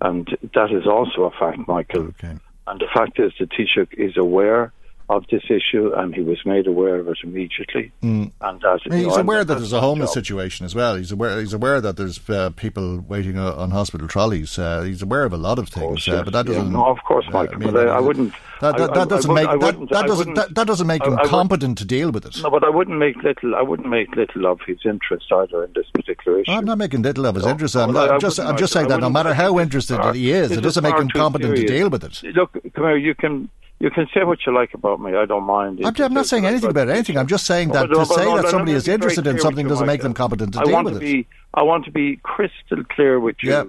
and 0.00 0.26
that 0.54 0.72
is 0.72 0.86
also 0.86 1.24
a 1.24 1.30
fact, 1.30 1.68
Michael. 1.68 2.08
Okay. 2.08 2.36
And 2.66 2.80
the 2.80 2.88
fact 2.92 3.20
is, 3.20 3.32
the 3.38 3.46
Taoiseach 3.46 3.94
is 3.94 4.16
aware 4.16 4.72
of 5.10 5.24
this 5.30 5.42
issue, 5.48 5.92
and 5.96 6.14
he 6.14 6.20
was 6.20 6.38
made 6.44 6.66
aware 6.66 6.96
of 6.96 7.08
it 7.08 7.16
immediately. 7.24 7.90
Mm. 8.02 8.30
And 8.42 8.60
that 8.60 8.80
He's 8.84 9.06
know, 9.06 9.14
aware 9.16 9.42
that 9.42 9.54
there's 9.54 9.72
a 9.72 9.80
homeless 9.80 10.10
job. 10.10 10.14
situation 10.24 10.66
as 10.66 10.74
well. 10.74 10.96
He's 10.96 11.10
aware. 11.12 11.40
He's 11.40 11.54
aware 11.54 11.80
that 11.80 11.96
there's 11.96 12.20
uh, 12.28 12.50
people 12.50 13.04
waiting 13.08 13.38
uh, 13.38 13.52
on 13.54 13.70
hospital 13.70 14.06
trolleys. 14.06 14.58
Uh, 14.58 14.82
he's 14.82 15.00
aware 15.02 15.24
of 15.24 15.32
a 15.32 15.38
lot 15.38 15.58
of 15.58 15.68
things, 15.70 16.06
uh, 16.08 16.22
but 16.24 16.32
that 16.34 16.46
Yeah, 16.46 16.54
doesn't. 16.56 16.72
no, 16.72 16.86
of 16.86 16.98
course, 17.06 17.24
uh, 17.32 17.38
I 17.38 17.56
mean, 17.56 17.72
but 17.72 17.88
I- 17.88 17.96
I 17.96 18.00
wouldn't- 18.00 18.34
That, 18.60 18.76
that, 18.76 18.92
that 18.94 19.08
doesn't 19.08 19.32
make 19.32 19.46
that, 19.48 19.60
that 19.90 20.06
doesn't 20.06 20.34
that, 20.34 20.66
doesn't 20.66 20.86
make 20.88 21.04
him 21.04 21.16
competent 21.26 21.78
to 21.78 21.84
deal 21.84 22.10
with 22.10 22.26
it. 22.26 22.42
No, 22.42 22.50
but 22.50 22.64
I 22.64 22.68
wouldn't 22.68 22.98
make 22.98 23.16
little. 23.22 23.54
I 23.54 23.62
wouldn't 23.62 23.88
make 23.88 24.14
little 24.16 24.46
of 24.46 24.58
his 24.66 24.78
interest 24.84 25.26
either 25.32 25.62
in 25.64 25.70
this 25.76 25.86
particular 25.94 26.40
issue. 26.40 26.50
I'm 26.50 26.64
not 26.64 26.76
making 26.76 27.02
little 27.02 27.24
of 27.26 27.36
his 27.36 27.44
No, 27.44 27.52
interest. 27.52 27.76
I'm, 27.76 27.94
well, 27.94 28.18
just, 28.18 28.40
I'm 28.40 28.56
just 28.56 28.72
saying 28.72 28.88
that 28.88 28.98
no 29.00 29.10
matter 29.10 29.32
how 29.32 29.60
interested 29.60 30.00
he 30.14 30.32
is, 30.32 30.50
it 30.50 30.60
doesn't 30.60 30.82
make 30.82 30.96
him 30.98 31.08
competent 31.08 31.56
to 31.56 31.66
deal 31.66 31.88
with 31.88 32.02
it. 32.02 32.20
Look, 32.34 32.52
come 32.74 32.84
here. 32.84 32.96
You 32.96 33.14
can 33.14 33.48
you 33.80 33.90
can 33.90 34.06
say 34.12 34.24
what 34.24 34.38
you 34.44 34.52
like 34.54 34.74
about 34.74 35.00
me. 35.00 35.14
I 35.14 35.24
don't 35.24 35.44
mind. 35.44 35.80
I'm, 35.84 35.94
I'm 36.02 36.14
not 36.14 36.26
saying 36.26 36.46
anything 36.46 36.70
about 36.70 36.88
anything. 36.88 37.16
I'm 37.16 37.26
just 37.28 37.46
saying 37.46 37.70
that 37.70 37.88
But- 37.88 37.94
to 37.98 38.06
say 38.06 38.24
but- 38.24 38.36
that 38.36 38.42
but 38.42 38.50
somebody 38.50 38.72
is 38.72 38.86
me 38.88 38.94
be 38.94 38.96
very 38.98 39.10
interested 39.12 39.26
in 39.26 39.38
something 39.38 39.68
doesn't 39.68 39.86
make 39.86 40.02
them 40.02 40.14
competent 40.14 40.54
to 40.54 40.60
I 40.60 40.64
deal 40.64 40.72
want 40.72 40.84
with 40.86 41.00
to 41.00 41.06
it. 41.06 41.12
be. 41.12 41.26
I 41.54 41.62
want 41.62 41.84
to 41.84 41.90
be 41.92 42.16
crystal 42.22 42.82
clear 42.90 43.18
with 43.20 43.36
you, 43.42 43.50
Yeah. 43.50 43.64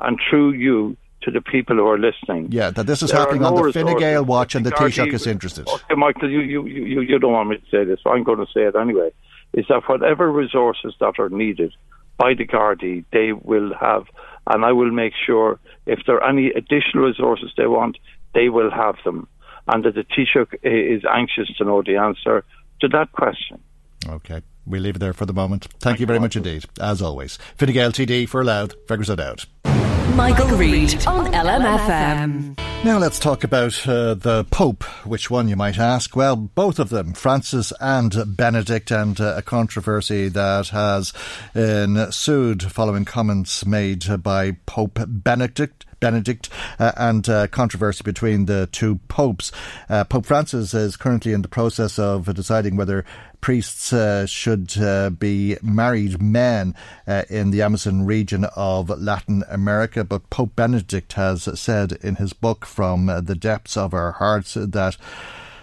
and 0.00 0.18
through 0.28 0.52
you 0.52 0.96
to 1.22 1.30
the 1.30 1.40
people 1.42 1.76
who 1.76 1.86
are 1.86 1.98
listening. 1.98 2.48
Yeah, 2.50 2.70
that 2.70 2.86
this 2.86 3.02
is 3.02 3.10
There 3.10 3.20
happening 3.20 3.44
on 3.44 3.54
the 3.54 3.72
Fine 3.72 3.98
Gael 3.98 4.24
watch 4.24 4.54
and 4.54 4.64
the 4.64 4.70
Taoiseach 4.70 5.12
is 5.12 5.26
interested. 5.26 5.68
Okay, 5.68 5.94
Michael, 5.94 6.30
you, 6.30 6.40
you, 6.40 6.66
you, 6.66 7.00
you 7.02 7.18
don't 7.18 7.32
want 7.32 7.50
me 7.50 7.56
to 7.58 7.64
say 7.70 7.84
this, 7.84 8.00
so 8.02 8.10
I'm 8.10 8.22
going 8.24 8.38
to 8.38 8.46
say 8.54 8.62
it 8.62 8.74
anyway. 8.74 9.10
Is 9.52 9.66
that 9.68 9.82
whatever 9.86 10.32
resources 10.32 10.94
that 11.00 11.18
are 11.18 11.28
needed 11.28 11.74
by 12.16 12.32
the 12.34 12.46
Gardaí, 12.46 13.04
they 13.12 13.32
will 13.32 13.74
have, 13.74 14.04
and 14.46 14.64
I 14.64 14.72
will 14.72 14.90
make 14.90 15.12
sure 15.26 15.58
if 15.86 15.98
there 16.06 16.16
are 16.22 16.28
any 16.28 16.46
additional 16.48 17.04
resources 17.04 17.50
they 17.56 17.66
want, 17.66 17.98
they 18.34 18.48
will 18.48 18.70
have 18.70 18.96
them. 19.04 19.28
And 19.66 19.84
that 19.84 19.94
the 19.94 20.04
Taoiseach 20.04 20.54
is 20.62 21.02
anxious 21.10 21.48
to 21.58 21.64
know 21.64 21.82
the 21.82 21.96
answer 21.96 22.44
to 22.80 22.88
that 22.88 23.12
question. 23.12 23.60
Okay, 24.08 24.42
we 24.66 24.78
leave 24.78 24.96
it 24.96 25.00
there 25.00 25.12
for 25.12 25.26
the 25.26 25.32
moment. 25.32 25.66
Thank, 25.80 26.00
you 26.00 26.06
very 26.06 26.18
much 26.18 26.36
indeed, 26.36 26.64
as 26.80 27.02
always. 27.02 27.38
Fine 27.56 27.72
Gael 27.72 27.92
TD 27.92 28.28
for 28.28 28.42
Louth, 28.42 28.74
Fergus 28.86 29.10
O'Dowd. 29.10 29.44
Michael 30.14 30.48
Reade 30.56 31.06
on 31.06 31.32
LMFM. 31.32 32.58
Now 32.82 32.98
let's 32.98 33.18
talk 33.18 33.44
about 33.44 33.86
uh, 33.86 34.14
the 34.14 34.44
Pope. 34.50 34.84
Which 35.04 35.30
one, 35.30 35.48
you 35.48 35.56
might 35.56 35.78
ask? 35.78 36.16
Well, 36.16 36.34
both 36.34 36.78
of 36.78 36.88
them, 36.88 37.12
Francis 37.12 37.72
and 37.78 38.36
Benedict, 38.36 38.90
and 38.90 39.20
uh, 39.20 39.34
a 39.36 39.42
controversy 39.42 40.28
that 40.28 40.68
has 40.68 41.12
ensued 41.54 42.62
following 42.62 43.04
comments 43.04 43.66
made 43.66 44.06
by 44.22 44.52
Pope 44.64 44.98
Benedict. 45.06 45.84
Benedict 46.00 46.48
uh, 46.78 46.92
and 46.96 47.28
uh, 47.28 47.46
controversy 47.48 48.02
between 48.02 48.46
the 48.46 48.68
two 48.72 48.96
popes. 49.08 49.52
Uh, 49.88 50.04
Pope 50.04 50.26
Francis 50.26 50.74
is 50.74 50.96
currently 50.96 51.32
in 51.32 51.42
the 51.42 51.48
process 51.48 51.98
of 51.98 52.32
deciding 52.34 52.76
whether 52.76 53.04
priests 53.40 53.92
uh, 53.92 54.26
should 54.26 54.76
uh, 54.78 55.10
be 55.10 55.56
married 55.62 56.20
men 56.20 56.74
uh, 57.06 57.22
in 57.30 57.50
the 57.50 57.62
Amazon 57.62 58.04
region 58.04 58.46
of 58.56 58.90
Latin 58.90 59.44
America. 59.48 60.04
But 60.04 60.28
Pope 60.30 60.56
Benedict 60.56 61.12
has 61.14 61.48
said 61.58 61.92
in 62.02 62.16
his 62.16 62.32
book, 62.32 62.66
From 62.66 63.06
the 63.06 63.34
Depths 63.34 63.76
of 63.76 63.94
Our 63.94 64.12
Hearts, 64.12 64.54
that 64.54 64.96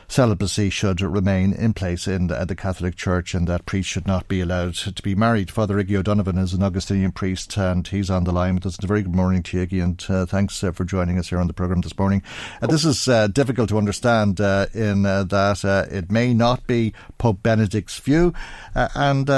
celibacy 0.07 0.69
should 0.69 1.01
remain 1.01 1.53
in 1.53 1.73
place 1.73 2.07
in 2.07 2.27
the, 2.27 2.45
the 2.45 2.55
Catholic 2.55 2.95
Church 2.95 3.33
and 3.33 3.47
that 3.47 3.65
priests 3.65 3.91
should 3.91 4.07
not 4.07 4.27
be 4.27 4.39
allowed 4.41 4.73
to 4.75 5.03
be 5.03 5.15
married. 5.15 5.51
Father 5.51 5.75
Iggy 5.75 5.97
O'Donovan 5.97 6.37
is 6.37 6.53
an 6.53 6.63
Augustinian 6.63 7.11
priest 7.11 7.57
and 7.57 7.87
he's 7.87 8.09
on 8.09 8.23
the 8.23 8.31
line 8.31 8.55
with 8.55 8.65
us. 8.65 8.77
A 8.81 8.87
very 8.87 9.01
good 9.01 9.15
morning 9.15 9.43
to 9.43 9.57
you, 9.57 9.67
Iggy, 9.67 9.83
and 9.83 10.05
uh, 10.09 10.25
thanks 10.25 10.63
uh, 10.63 10.71
for 10.71 10.85
joining 10.85 11.17
us 11.17 11.29
here 11.29 11.39
on 11.39 11.47
the 11.47 11.53
programme 11.53 11.81
this 11.81 11.97
morning. 11.97 12.23
Uh, 12.61 12.67
this 12.67 12.85
is 12.85 13.07
uh, 13.07 13.27
difficult 13.27 13.69
to 13.69 13.77
understand 13.77 14.39
uh, 14.39 14.67
in 14.73 15.05
uh, 15.05 15.23
that 15.25 15.63
it 15.91 16.11
may 16.11 16.33
not 16.33 16.65
be 16.67 16.93
Pope 17.17 17.43
Benedict's 17.43 17.99
view, 17.99 18.33
and 18.73 19.29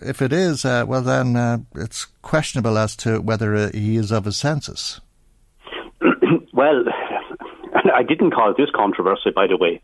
if 0.00 0.20
it 0.20 0.32
is, 0.32 0.64
well, 0.64 1.02
then 1.02 1.66
it's 1.74 2.06
questionable 2.22 2.76
as 2.76 2.96
to 2.96 3.20
whether 3.20 3.70
he 3.70 3.96
is 3.96 4.12
of 4.12 4.24
his 4.24 4.36
senses. 4.36 5.00
well, 6.52 6.84
I 7.94 8.02
didn't 8.02 8.32
cause 8.32 8.54
this 8.56 8.70
controversy, 8.74 9.30
by 9.34 9.46
the 9.46 9.56
way. 9.56 9.80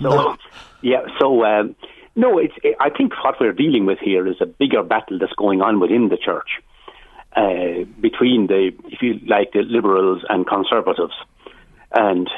So, 0.00 0.36
yeah, 0.82 1.02
so 1.18 1.44
um, 1.44 1.74
no, 2.16 2.38
it's. 2.38 2.54
I 2.80 2.90
think 2.90 3.12
what 3.24 3.40
we're 3.40 3.52
dealing 3.52 3.86
with 3.86 3.98
here 3.98 4.26
is 4.26 4.36
a 4.40 4.46
bigger 4.46 4.82
battle 4.82 5.18
that's 5.18 5.32
going 5.34 5.60
on 5.60 5.80
within 5.80 6.08
the 6.08 6.16
church 6.16 6.60
uh, 7.36 7.84
between 8.00 8.46
the, 8.48 8.72
if 8.86 9.02
you 9.02 9.20
like, 9.26 9.52
the 9.52 9.62
liberals 9.62 10.22
and 10.28 10.46
conservatives, 10.46 11.14
and 11.92 12.28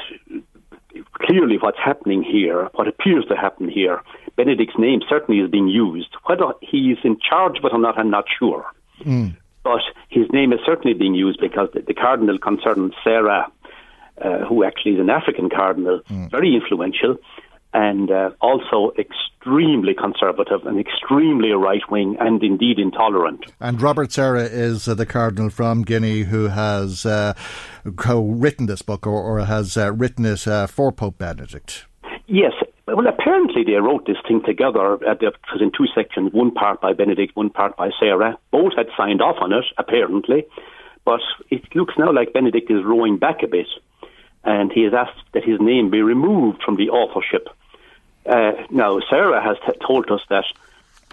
clearly 1.13 1.57
what's 1.59 1.79
happening 1.83 2.23
here, 2.23 2.69
what 2.75 2.87
appears 2.87 3.25
to 3.25 3.35
happen 3.35 3.69
here, 3.69 4.01
Benedict's 4.35 4.77
name 4.77 5.01
certainly 5.09 5.41
is 5.41 5.49
being 5.49 5.67
used. 5.67 6.09
Whether 6.25 6.45
he's 6.61 6.97
in 7.03 7.17
charge 7.19 7.57
of 7.57 7.65
it 7.65 7.73
or 7.73 7.79
not, 7.79 7.97
I'm 7.97 8.11
not 8.11 8.25
sure. 8.39 8.65
But 9.63 9.81
his 10.09 10.27
name 10.31 10.53
is 10.53 10.59
certainly 10.65 10.93
being 10.93 11.15
used 11.15 11.39
because 11.39 11.69
the, 11.73 11.81
the 11.81 11.93
cardinal 11.93 12.37
concerned, 12.37 12.93
Sarah, 13.03 13.51
uh, 14.21 14.45
who 14.45 14.63
actually 14.63 14.93
is 14.93 14.99
an 14.99 15.09
African 15.09 15.49
cardinal, 15.49 16.01
very 16.29 16.55
influential, 16.55 17.17
and 17.73 18.11
uh, 18.11 18.29
also 18.41 18.93
extremely 18.97 19.93
conservative 19.93 20.65
and 20.65 20.79
extremely 20.79 21.51
right 21.51 21.81
wing 21.89 22.15
and 22.19 22.43
indeed 22.43 22.79
intolerant. 22.79 23.45
And 23.59 23.81
Robert 23.81 24.11
Sarah 24.11 24.43
is 24.43 24.87
uh, 24.87 24.93
the 24.93 25.05
cardinal 25.05 25.49
from 25.49 25.81
Guinea 25.81 26.21
who 26.21 26.49
has 26.49 27.05
uh, 27.05 27.33
co-written 27.95 28.67
this 28.67 28.81
book 28.81 29.07
or, 29.07 29.21
or 29.21 29.45
has 29.45 29.75
uh, 29.75 29.91
written 29.91 30.25
it 30.25 30.47
uh, 30.47 30.67
for 30.67 30.91
Pope 30.91 31.17
Benedict. 31.17 31.85
Yes. 32.27 32.53
Well, 32.85 33.07
apparently 33.07 33.63
they 33.63 33.73
wrote 33.73 34.05
this 34.05 34.17
thing 34.27 34.41
together. 34.45 34.93
Uh, 35.05 35.15
it 35.19 35.35
was 35.51 35.61
in 35.61 35.71
two 35.75 35.87
sections, 35.95 36.31
one 36.31 36.51
part 36.51 36.79
by 36.79 36.93
Benedict, 36.93 37.35
one 37.35 37.49
part 37.49 37.75
by 37.75 37.89
Sarah. 37.99 38.37
Both 38.51 38.73
had 38.77 38.87
signed 38.95 39.21
off 39.21 39.37
on 39.41 39.51
it, 39.51 39.65
apparently. 39.77 40.45
But 41.05 41.21
it 41.49 41.63
looks 41.75 41.95
now 41.97 42.13
like 42.13 42.33
Benedict 42.33 42.69
is 42.69 42.83
rowing 42.85 43.17
back 43.17 43.41
a 43.43 43.47
bit. 43.47 43.67
And 44.43 44.71
he 44.71 44.83
has 44.83 44.93
asked 44.93 45.19
that 45.33 45.43
his 45.43 45.59
name 45.61 45.89
be 45.89 46.01
removed 46.01 46.61
from 46.63 46.75
the 46.75 46.89
authorship. 46.89 47.47
Uh, 48.25 48.51
now, 48.69 48.99
Sarah 49.09 49.41
has 49.41 49.57
t- 49.65 49.79
told 49.85 50.09
us 50.11 50.21
that 50.29 50.45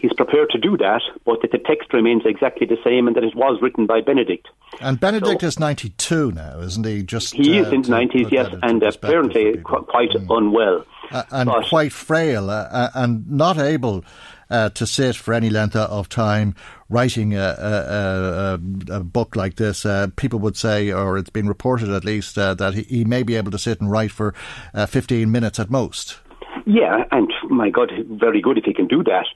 he's 0.00 0.12
prepared 0.14 0.50
to 0.50 0.58
do 0.58 0.76
that, 0.78 1.02
but 1.24 1.42
that 1.42 1.52
the 1.52 1.58
text 1.58 1.92
remains 1.92 2.22
exactly 2.24 2.66
the 2.66 2.78
same 2.84 3.06
and 3.06 3.16
that 3.16 3.24
it 3.24 3.34
was 3.34 3.60
written 3.62 3.86
by 3.86 4.00
Benedict. 4.00 4.48
And 4.80 4.98
Benedict 4.98 5.42
is 5.42 5.58
92 5.58 6.32
now, 6.32 6.60
isn't 6.60 6.86
he? 6.86 7.02
Just 7.02 7.34
He 7.34 7.58
uh, 7.58 7.62
is 7.66 7.72
in 7.72 7.82
the 7.82 7.88
90s, 7.88 8.30
yes, 8.30 8.54
and 8.62 8.82
apparently 8.82 9.58
qu- 9.58 9.82
quite 9.82 10.10
unwell. 10.28 10.84
Uh, 11.10 11.22
and 11.30 11.48
But- 11.48 11.66
quite 11.68 11.92
frail 11.92 12.50
uh, 12.50 12.68
uh, 12.70 12.90
and 12.94 13.28
not 13.30 13.58
able 13.58 14.04
uh, 14.50 14.70
to 14.70 14.86
sit 14.86 15.16
for 15.16 15.34
any 15.34 15.50
length 15.50 15.76
of 15.76 16.08
time 16.08 16.54
writing 16.88 17.34
a, 17.34 17.38
a, 17.38 18.94
a, 18.94 18.96
a 18.96 19.04
book 19.04 19.36
like 19.36 19.56
this. 19.56 19.86
Uh, 19.86 20.08
people 20.16 20.38
would 20.40 20.56
say, 20.56 20.90
or 20.90 21.16
it's 21.16 21.30
been 21.30 21.48
reported 21.48 21.88
at 21.88 22.04
least, 22.04 22.36
uh, 22.36 22.54
that 22.54 22.74
he, 22.74 22.82
he 22.82 23.04
may 23.04 23.22
be 23.22 23.36
able 23.36 23.50
to 23.50 23.58
sit 23.58 23.80
and 23.80 23.90
write 23.90 24.10
for 24.10 24.34
uh, 24.74 24.86
15 24.86 25.30
minutes 25.30 25.58
at 25.58 25.70
most. 25.70 26.18
Yeah, 26.66 27.04
and 27.10 27.32
my 27.48 27.70
God, 27.70 27.90
very 28.06 28.40
good 28.40 28.58
if 28.58 28.64
he 28.64 28.74
can 28.74 28.86
do 28.86 29.02
that. 29.04 29.26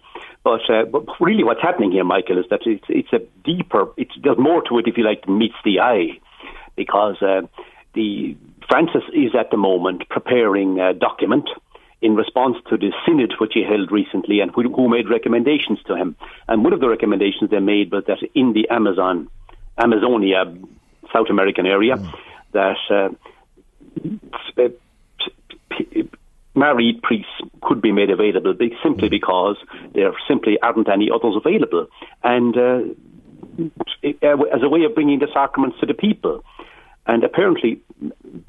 But, 0.43 0.69
uh, 0.69 0.85
but 0.85 1.05
really, 1.21 1.43
what's 1.43 1.63
happening 1.63 1.93
here, 1.93 2.05
Michael, 2.05 2.39
is 2.39 2.45
that 2.51 2.61
it's 2.67 2.85
it's 2.89 3.13
a 3.13 3.21
deeper. 3.45 3.89
It's 3.97 4.13
there's 4.23 4.39
more 4.39 4.63
to 4.69 4.79
it 4.79 4.87
if 4.87 4.99
you 4.99 5.05
like 5.05 5.27
meets 5.27 5.55
the 5.65 5.81
eye, 5.81 6.21
because 6.77 7.17
uh, 7.23 7.43
the 7.95 8.37
Francis 8.69 9.03
is 9.15 9.35
at 9.39 9.51
the 9.51 9.57
moment 9.57 10.09
preparing 10.11 10.81
a 10.81 10.93
document 10.93 11.49
in 12.05 12.15
response 12.15 12.57
to 12.69 12.77
the 12.77 12.93
synod 13.07 13.33
which 13.41 13.53
he 13.55 13.65
held 13.65 13.91
recently 13.91 14.41
and 14.41 14.51
who, 14.55 14.63
who 14.75 14.91
made 14.91 15.09
recommendations 15.09 15.79
to 15.87 15.97
him. 15.97 16.15
And 16.47 16.63
one 16.63 16.75
of 16.75 16.81
the 16.81 16.89
recommendations 16.89 17.51
they 17.51 17.61
made 17.61 17.91
was 17.91 18.05
that 18.07 18.19
in 18.35 18.53
the 18.53 18.69
Amazon, 18.69 19.29
Amazonia, 19.79 20.55
South 21.15 21.29
American 21.31 21.67
area, 21.67 21.97
that 22.53 22.77
uh, 22.91 23.09
uh, 24.63 24.69
p- 25.71 26.11
married 26.55 27.01
priests 27.03 27.33
could 27.63 27.81
be 27.81 27.91
made 27.91 28.11
available 28.11 28.55
simply 28.83 29.09
because 29.09 29.57
there 29.95 30.13
simply 30.29 30.59
aren't 30.63 30.91
any 30.91 31.09
others 31.11 31.35
available. 31.37 31.87
And 32.23 32.57
uh, 32.57 32.81
uh, 34.05 34.43
as 34.53 34.63
a 34.63 34.69
way 34.69 34.83
of 34.85 34.95
bringing 34.95 35.21
the 35.21 35.29
sacraments 35.33 35.81
to 35.81 35.87
the 35.87 35.95
people. 35.95 36.45
And 37.07 37.23
apparently 37.25 37.81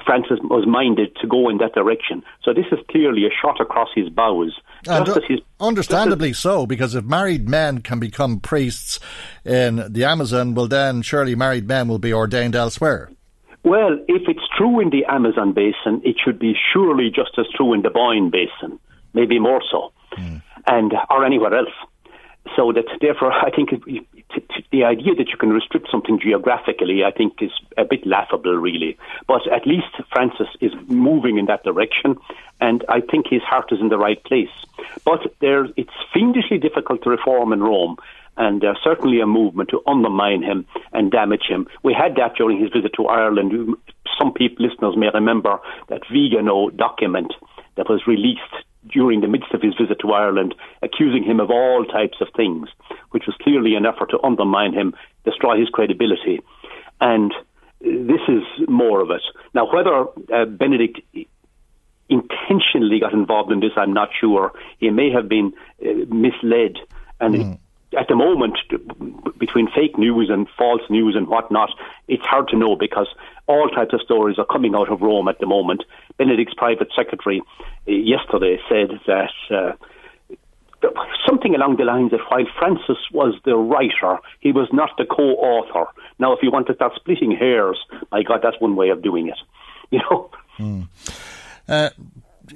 Francis 0.05 0.39
was 0.43 0.65
minded 0.67 1.15
to 1.21 1.27
go 1.27 1.49
in 1.49 1.57
that 1.57 1.73
direction. 1.73 2.23
So 2.43 2.53
this 2.53 2.65
is 2.71 2.79
clearly 2.89 3.25
a 3.25 3.29
shot 3.29 3.59
across 3.59 3.89
his 3.93 4.09
bows. 4.09 4.57
And 4.87 5.07
uh, 5.07 5.19
understandably 5.59 6.31
as, 6.31 6.39
so, 6.39 6.65
because 6.65 6.95
if 6.95 7.03
married 7.03 7.49
men 7.49 7.81
can 7.81 7.99
become 7.99 8.39
priests 8.39 8.99
in 9.43 9.91
the 9.91 10.03
Amazon, 10.03 10.55
well, 10.55 10.67
then 10.67 11.01
surely 11.01 11.35
married 11.35 11.67
men 11.67 11.87
will 11.87 11.99
be 11.99 12.13
ordained 12.13 12.55
elsewhere. 12.55 13.09
Well, 13.63 13.97
if 14.07 14.23
it's 14.27 14.47
true 14.55 14.79
in 14.79 14.91
the 14.91 15.05
Amazon 15.05 15.53
basin, 15.53 16.01
it 16.03 16.17
should 16.23 16.37
be 16.37 16.53
surely 16.71 17.09
just 17.09 17.31
as 17.37 17.47
true 17.55 17.73
in 17.73 17.81
the 17.81 17.89
Boyne 17.89 18.29
basin, 18.29 18.79
maybe 19.13 19.39
more 19.39 19.61
so, 19.71 19.91
mm. 20.17 20.41
and 20.67 20.93
or 21.09 21.25
anywhere 21.25 21.53
else. 21.55 21.73
So 22.55 22.71
that 22.73 22.85
therefore, 23.01 23.31
I 23.45 23.49
think 23.49 23.71
the 24.71 24.83
idea 24.83 25.15
that 25.15 25.29
you 25.29 25.37
can 25.37 25.49
restrict 25.49 25.87
something 25.89 26.19
geographically, 26.19 27.03
I 27.03 27.11
think, 27.11 27.41
is 27.41 27.51
a 27.77 27.85
bit 27.85 28.05
laughable, 28.05 28.55
really. 28.55 28.97
But 29.27 29.49
at 29.51 29.65
least 29.65 29.87
Francis 30.11 30.47
is 30.59 30.73
moving 30.87 31.37
in 31.37 31.45
that 31.45 31.63
direction, 31.63 32.17
and 32.59 32.83
I 32.89 33.01
think 33.01 33.27
his 33.29 33.41
heart 33.41 33.71
is 33.71 33.79
in 33.79 33.89
the 33.89 33.97
right 33.97 34.21
place. 34.23 34.49
But 35.05 35.33
there, 35.39 35.67
it's 35.77 35.93
fiendishly 36.13 36.57
difficult 36.57 37.03
to 37.03 37.09
reform 37.09 37.53
in 37.53 37.63
Rome, 37.63 37.97
and 38.37 38.61
there's 38.61 38.79
certainly 38.83 39.21
a 39.21 39.27
movement 39.27 39.69
to 39.69 39.81
undermine 39.87 40.43
him 40.43 40.65
and 40.91 41.11
damage 41.11 41.45
him. 41.47 41.67
We 41.83 41.93
had 41.93 42.15
that 42.15 42.35
during 42.35 42.59
his 42.59 42.71
visit 42.71 42.93
to 42.95 43.07
Ireland. 43.07 43.75
Some 44.19 44.33
people, 44.33 44.65
listeners 44.65 44.97
may 44.97 45.09
remember 45.13 45.59
that 45.87 46.01
Vigano 46.11 46.69
document 46.69 47.33
that 47.75 47.89
was 47.89 48.07
released 48.07 48.64
during 48.87 49.21
the 49.21 49.27
midst 49.27 49.53
of 49.53 49.61
his 49.61 49.73
visit 49.79 49.99
to 50.01 50.11
Ireland, 50.11 50.55
accusing 50.81 51.23
him 51.23 51.39
of 51.39 51.49
all 51.49 51.85
types 51.85 52.17
of 52.21 52.27
things, 52.35 52.69
which 53.11 53.23
was 53.25 53.35
clearly 53.41 53.75
an 53.75 53.85
effort 53.85 54.11
to 54.11 54.19
undermine 54.23 54.73
him, 54.73 54.93
destroy 55.23 55.59
his 55.59 55.69
credibility. 55.69 56.41
And 57.01 57.33
this 57.81 58.21
is 58.27 58.43
more 58.67 59.01
of 59.01 59.11
it. 59.11 59.21
Now, 59.53 59.71
whether 59.71 60.05
uh, 60.33 60.45
Benedict 60.45 61.01
intentionally 62.09 62.99
got 62.99 63.13
involved 63.13 63.51
in 63.51 63.59
this, 63.59 63.71
I'm 63.75 63.93
not 63.93 64.09
sure. 64.19 64.51
He 64.79 64.89
may 64.89 65.11
have 65.11 65.27
been 65.27 65.53
uh, 65.81 66.05
misled. 66.07 66.77
And 67.19 67.35
mm 67.35 67.59
at 67.97 68.07
the 68.07 68.15
moment, 68.15 68.57
between 69.37 69.69
fake 69.71 69.97
news 69.97 70.29
and 70.29 70.47
false 70.57 70.81
news 70.89 71.15
and 71.15 71.27
whatnot, 71.27 71.69
it's 72.07 72.25
hard 72.25 72.47
to 72.49 72.57
know 72.57 72.75
because 72.75 73.07
all 73.47 73.69
types 73.69 73.93
of 73.93 74.01
stories 74.01 74.37
are 74.39 74.45
coming 74.45 74.75
out 74.75 74.91
of 74.91 75.01
Rome 75.01 75.27
at 75.27 75.39
the 75.39 75.45
moment. 75.45 75.83
Benedict's 76.17 76.53
private 76.53 76.89
secretary 76.95 77.41
uh, 77.87 77.91
yesterday 77.91 78.59
said 78.69 78.99
that. 79.07 79.31
Uh, 79.49 79.73
something 81.25 81.55
along 81.55 81.77
the 81.77 81.83
lines 81.83 82.11
that 82.11 82.19
while 82.29 82.45
Francis 82.59 82.97
was 83.11 83.33
the 83.43 83.55
writer, 83.55 84.19
he 84.39 84.51
was 84.51 84.67
not 84.71 84.91
the 84.97 85.05
co-author. 85.05 85.89
Now, 86.19 86.33
if 86.33 86.43
you 86.43 86.51
want 86.51 86.67
to 86.67 86.75
start 86.75 86.93
splitting 86.95 87.31
hairs, 87.31 87.79
my 88.11 88.21
God, 88.21 88.41
that's 88.43 88.59
one 88.59 88.75
way 88.75 88.89
of 88.89 89.01
doing 89.01 89.27
it. 89.27 89.39
You 89.91 89.99
know. 89.99 90.31
Mm. 90.57 90.87
Uh, 91.67 91.89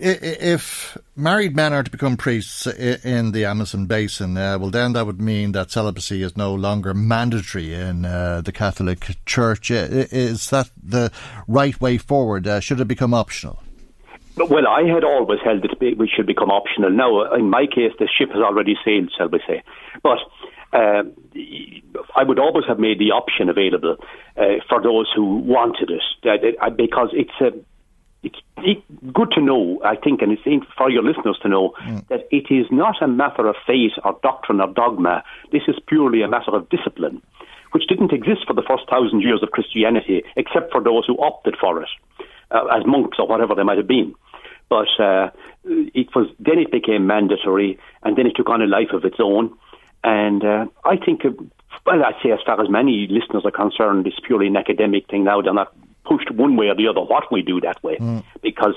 if 0.02 0.98
married 1.16 1.56
men 1.56 1.74
are 1.74 1.84
to 1.84 1.92
become 1.92 2.16
priests 2.16 2.66
in 2.68 3.32
the 3.32 3.46
Amazon 3.46 3.86
basin, 3.86 4.38
uh, 4.38 4.58
well, 4.58 4.70
then 4.70 4.94
that 4.94 5.06
would 5.06 5.20
mean 5.20 5.52
that 5.52 5.72
celibacy 5.72 6.24
is 6.24 6.38
no 6.38 6.54
longer 6.54 6.94
mandatory 6.94 7.74
in 7.74 8.06
uh, 8.06 8.42
the 8.42 8.52
Catholic 8.52 9.18
Church. 9.26 9.70
Is 9.72 10.50
that 10.52 10.70
the 10.82 11.12
right 11.48 11.80
way 11.82 11.98
forward? 11.98 12.48
Uh, 12.48 12.60
should 12.60 12.80
it 12.80 12.88
become 12.88 13.14
optional? 13.14 13.62
Well, 14.38 14.68
I 14.68 14.84
had 14.84 15.04
always 15.04 15.40
held 15.44 15.64
that 15.64 15.76
it 15.82 16.10
should 16.16 16.28
become 16.28 16.50
optional. 16.50 16.92
Now, 16.92 17.34
in 17.34 17.50
my 17.50 17.66
case, 17.66 17.92
the 18.00 18.08
ship 18.08 18.30
has 18.30 18.42
already 18.42 18.76
sailed, 18.86 19.12
shall 19.18 19.28
we 19.28 19.42
say. 19.46 19.64
But 20.02 20.20
uh, 20.72 21.04
I 22.16 22.24
would 22.24 22.40
always 22.40 22.64
have 22.68 22.80
made 22.80 23.00
the 23.00 23.12
option 23.12 23.50
available 23.50 23.98
uh, 24.38 24.44
for 24.70 24.82
those 24.82 25.12
who 25.14 25.38
wanted 25.40 25.92
it, 25.92 26.56
uh, 26.62 26.70
because 26.70 27.10
it's 27.12 27.32
a 27.42 27.52
it's 28.24 28.40
good 29.14 29.32
to 29.32 29.42
know, 29.42 29.80
I 29.84 29.96
think, 29.96 30.22
and 30.22 30.32
it's 30.32 30.66
for 30.78 30.90
your 30.90 31.04
listeners 31.04 31.38
to 31.42 31.48
know 31.48 31.74
mm. 31.82 32.06
that 32.10 32.28
it 32.32 32.54
is 32.54 32.66
not 32.72 33.02
a 33.02 33.08
matter 33.08 33.48
of 33.48 33.56
faith 33.66 33.94
or 34.04 34.20
doctrine 34.22 34.60
or 34.60 34.68
dogma. 34.68 35.24
This 35.52 35.64
is 35.68 35.76
purely 35.88 36.22
a 36.22 36.28
matter 36.28 36.54
of 36.56 36.68
discipline, 36.70 37.22
which 37.72 37.88
didn't 37.88 38.12
exist 38.12 38.46
for 38.46 38.54
the 38.54 38.64
first 38.68 38.90
thousand 38.90 39.22
years 39.22 39.42
of 39.42 39.52
Christianity, 39.52 40.24
except 40.36 40.72
for 40.72 40.84
those 40.84 41.06
who 41.06 41.18
opted 41.20 41.56
for 41.60 41.82
it 41.82 41.90
uh, 42.52 42.66
as 42.66 42.86
monks 42.86 43.18
or 43.20 43.28
whatever 43.28 43.56
they 43.56 43.64
might 43.64 43.78
have 43.78 43.88
been. 43.88 44.14
But 44.68 44.90
uh, 45.00 45.32
it 45.64 46.14
was 46.14 46.28
then 46.40 46.60
it 46.60 46.72
became 46.72 47.08
mandatory, 47.08 47.80
and 48.04 48.18
then 48.18 48.28
it 48.28 48.34
took 48.36 48.50
on 48.50 48.62
a 48.62 48.68
life 48.68 48.92
of 48.94 49.06
its 49.06 49.18
own. 49.20 49.58
And 50.04 50.44
uh, 50.44 50.66
I 50.86 50.98
think, 50.98 51.26
uh, 51.26 51.32
well, 51.86 52.04
I'd 52.04 52.22
say 52.24 52.32
as 52.32 52.40
far 52.46 52.62
as 52.62 52.70
many 52.70 53.08
listeners 53.10 53.44
are 53.46 53.52
concerned, 53.52 54.08
it's 54.08 54.20
purely 54.20 54.48
an 54.48 54.58
academic 54.58 55.10
thing 55.10 55.24
now. 55.24 55.42
They're 55.42 55.54
not 55.54 55.74
pushed 56.10 56.32
one 56.32 56.56
way 56.56 56.68
or 56.68 56.76
the 56.76 56.88
other 56.88 57.02
what 57.02 57.32
we 57.32 57.42
do 57.42 57.62
that 57.62 57.84
way, 57.84 57.98
mm. 57.98 58.24
because. 58.42 58.76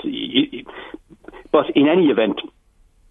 But 1.50 1.66
in 1.76 1.86
any 1.86 2.06
event, 2.06 2.40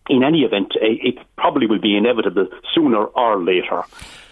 in 0.09 0.23
any 0.23 0.39
event, 0.39 0.73
it 0.81 1.15
probably 1.37 1.67
will 1.67 1.79
be 1.79 1.95
inevitable 1.95 2.47
sooner 2.73 3.05
or 3.05 3.43
later. 3.43 3.83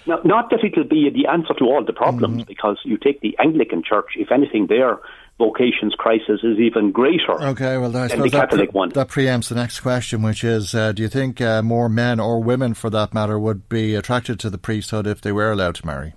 Now, 0.07 0.19
not 0.25 0.49
that 0.49 0.63
it 0.63 0.75
will 0.75 0.85
be 0.85 1.09
the 1.09 1.27
answer 1.29 1.53
to 1.59 1.65
all 1.65 1.83
the 1.85 1.93
problems, 1.93 2.43
mm 2.43 2.47
because 2.47 2.79
you 2.83 2.97
take 2.97 3.21
the 3.21 3.35
Anglican 3.37 3.83
Church, 3.83 4.13
if 4.15 4.31
anything, 4.31 4.65
their 4.67 4.97
vocations 5.37 5.93
crisis 5.97 6.39
is 6.43 6.57
even 6.57 6.91
greater. 6.91 7.41
Okay, 7.41 7.77
well, 7.77 7.95
I 7.95 8.07
suppose 8.07 8.31
that, 8.31 8.49
pre- 8.49 8.67
one. 8.67 8.89
that 8.89 9.07
preempts 9.07 9.49
the 9.49 9.55
next 9.55 9.81
question, 9.81 10.21
which 10.23 10.43
is: 10.43 10.73
uh, 10.73 10.91
Do 10.91 11.03
you 11.03 11.09
think 11.09 11.39
uh, 11.39 11.61
more 11.61 11.89
men 11.89 12.19
or 12.19 12.41
women, 12.41 12.73
for 12.73 12.89
that 12.89 13.13
matter, 13.13 13.37
would 13.39 13.69
be 13.69 13.95
attracted 13.95 14.39
to 14.39 14.49
the 14.49 14.57
priesthood 14.57 15.05
if 15.05 15.21
they 15.21 15.31
were 15.31 15.51
allowed 15.51 15.75
to 15.75 15.85
marry? 15.85 16.13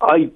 I 0.00 0.30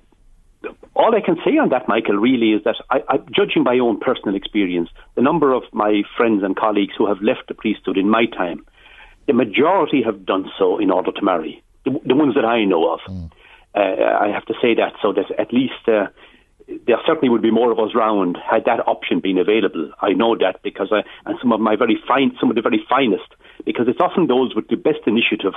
all 0.95 1.15
I 1.15 1.21
can 1.21 1.37
say 1.45 1.57
on 1.57 1.71
that, 1.71 1.89
Michael, 1.89 2.17
really 2.17 2.53
is 2.53 2.65
that 2.65 2.77
I, 2.91 3.03
I, 3.09 3.17
judging 3.31 3.65
by 3.65 3.79
own 3.79 3.99
personal 3.99 4.35
experience, 4.35 4.91
the 5.15 5.23
number 5.23 5.53
of 5.53 5.63
my 5.73 6.03
friends 6.17 6.43
and 6.43 6.57
colleagues 6.57 6.95
who 6.97 7.07
have 7.07 7.23
left 7.23 7.49
the 7.49 7.55
priesthood 7.55 7.97
in 7.97 8.09
my 8.09 8.27
time, 8.27 8.65
the 9.27 9.33
majority 9.33 10.03
have 10.03 10.27
done 10.27 10.51
so 10.59 10.79
in 10.79 10.91
order 10.91 11.13
to 11.13 11.23
marry. 11.23 11.63
The, 11.85 11.99
the 12.05 12.15
ones 12.15 12.35
that 12.35 12.45
I 12.45 12.65
know 12.65 12.93
of. 12.93 13.01
Mm. 13.09 13.31
Uh, 13.75 13.79
I 14.21 14.29
have 14.29 14.45
to 14.47 14.55
say 14.61 14.75
that 14.75 14.95
so 15.01 15.13
that 15.13 15.31
at 15.39 15.53
least 15.53 15.87
uh, 15.87 16.07
there 16.87 16.99
certainly 17.07 17.29
would 17.29 17.43
be 17.43 17.51
more 17.51 17.71
of 17.71 17.79
us 17.79 17.95
round 17.95 18.37
had 18.39 18.65
that 18.65 18.87
option 18.87 19.21
been 19.21 19.39
available. 19.39 19.93
I 20.01 20.13
know 20.13 20.37
that 20.37 20.61
because 20.63 20.89
I, 20.93 21.03
and 21.25 21.39
some 21.41 21.53
of 21.53 21.61
my 21.61 21.77
very 21.77 21.99
fine, 22.07 22.37
some 22.41 22.51
of 22.51 22.57
the 22.57 22.63
very 22.63 22.85
finest, 22.89 23.31
because 23.65 23.87
it's 23.89 24.01
often 24.01 24.27
those 24.27 24.55
with 24.55 24.69
the 24.69 24.77
best 24.77 25.01
initiative 25.07 25.55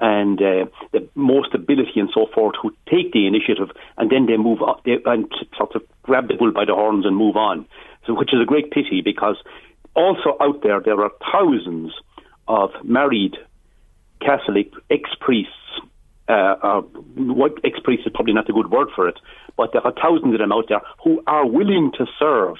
and 0.00 0.40
uh, 0.40 0.66
the 0.92 1.08
most 1.14 1.54
ability 1.54 2.00
and 2.00 2.10
so 2.12 2.26
forth 2.34 2.54
who 2.60 2.70
take 2.90 3.12
the 3.12 3.26
initiative 3.26 3.70
and 3.96 4.10
then 4.10 4.26
they 4.26 4.36
move 4.36 4.60
on 4.60 4.80
they, 4.84 4.98
and 5.06 5.30
sort 5.56 5.74
of 5.74 5.82
grab 6.02 6.28
the 6.28 6.34
bull 6.34 6.52
by 6.52 6.64
the 6.64 6.74
horns 6.74 7.06
and 7.06 7.16
move 7.16 7.36
on. 7.36 7.66
So, 8.06 8.14
which 8.14 8.34
is 8.34 8.40
a 8.40 8.44
great 8.44 8.70
pity 8.70 9.00
because 9.02 9.36
also 9.94 10.36
out 10.40 10.62
there 10.62 10.80
there 10.80 11.00
are 11.00 11.12
thousands 11.32 11.92
of 12.48 12.70
married 12.82 13.36
Catholic 14.20 14.72
ex 14.90 15.10
priests. 15.20 15.52
Uh, 16.26 16.56
uh, 16.62 16.82
ex 17.64 17.78
priest 17.84 18.02
is 18.06 18.12
probably 18.14 18.32
not 18.32 18.48
a 18.48 18.52
good 18.52 18.70
word 18.70 18.88
for 18.94 19.08
it, 19.08 19.18
but 19.56 19.72
there 19.72 19.86
are 19.86 19.92
thousands 19.92 20.32
of 20.34 20.40
them 20.40 20.52
out 20.52 20.64
there 20.68 20.80
who 21.02 21.22
are 21.26 21.46
willing 21.46 21.92
to 21.98 22.06
serve 22.18 22.56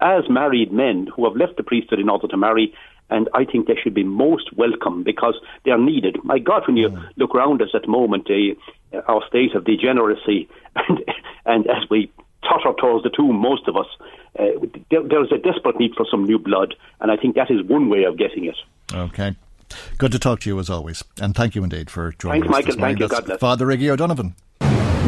as 0.00 0.24
married 0.28 0.72
men 0.72 1.08
who 1.14 1.24
have 1.24 1.36
left 1.36 1.56
the 1.56 1.62
priesthood 1.62 1.98
in 1.98 2.10
order 2.10 2.28
to 2.28 2.36
marry 2.36 2.74
and 3.10 3.28
I 3.34 3.44
think 3.44 3.66
they 3.66 3.76
should 3.76 3.94
be 3.94 4.04
most 4.04 4.52
welcome 4.56 5.02
because 5.02 5.34
they 5.64 5.70
are 5.70 5.78
needed. 5.78 6.18
My 6.24 6.38
God, 6.38 6.62
when 6.66 6.76
you 6.76 6.88
mm. 6.88 7.08
look 7.16 7.34
around 7.34 7.62
us 7.62 7.70
at 7.74 7.82
the 7.82 7.88
moment, 7.88 8.28
uh, 8.30 9.00
our 9.08 9.22
state 9.28 9.54
of 9.54 9.64
degeneracy, 9.64 10.48
and, 10.76 11.04
and 11.44 11.66
as 11.68 11.88
we 11.90 12.10
totter 12.42 12.72
towards 12.78 13.04
the 13.04 13.10
tomb, 13.10 13.36
most 13.36 13.68
of 13.68 13.76
us, 13.76 13.86
uh, 14.38 14.44
there, 14.90 15.02
there's 15.02 15.32
a 15.32 15.38
desperate 15.38 15.78
need 15.78 15.94
for 15.96 16.06
some 16.10 16.24
new 16.24 16.38
blood, 16.38 16.74
and 17.00 17.10
I 17.10 17.16
think 17.16 17.36
that 17.36 17.50
is 17.50 17.62
one 17.62 17.88
way 17.88 18.04
of 18.04 18.18
getting 18.18 18.44
it. 18.44 18.56
Okay. 18.92 19.36
Good 19.98 20.12
to 20.12 20.18
talk 20.18 20.40
to 20.40 20.50
you 20.50 20.58
as 20.60 20.70
always, 20.70 21.02
and 21.20 21.34
thank 21.34 21.54
you 21.54 21.64
indeed 21.64 21.90
for 21.90 22.12
joining 22.18 22.42
Thanks, 22.42 22.68
us. 22.68 22.76
Michael. 22.76 22.80
Thank 22.80 23.00
you. 23.00 23.08
God 23.08 23.26
bless. 23.26 23.40
Father 23.40 23.66
Iggy 23.66 23.88
O'Donovan. 23.88 24.34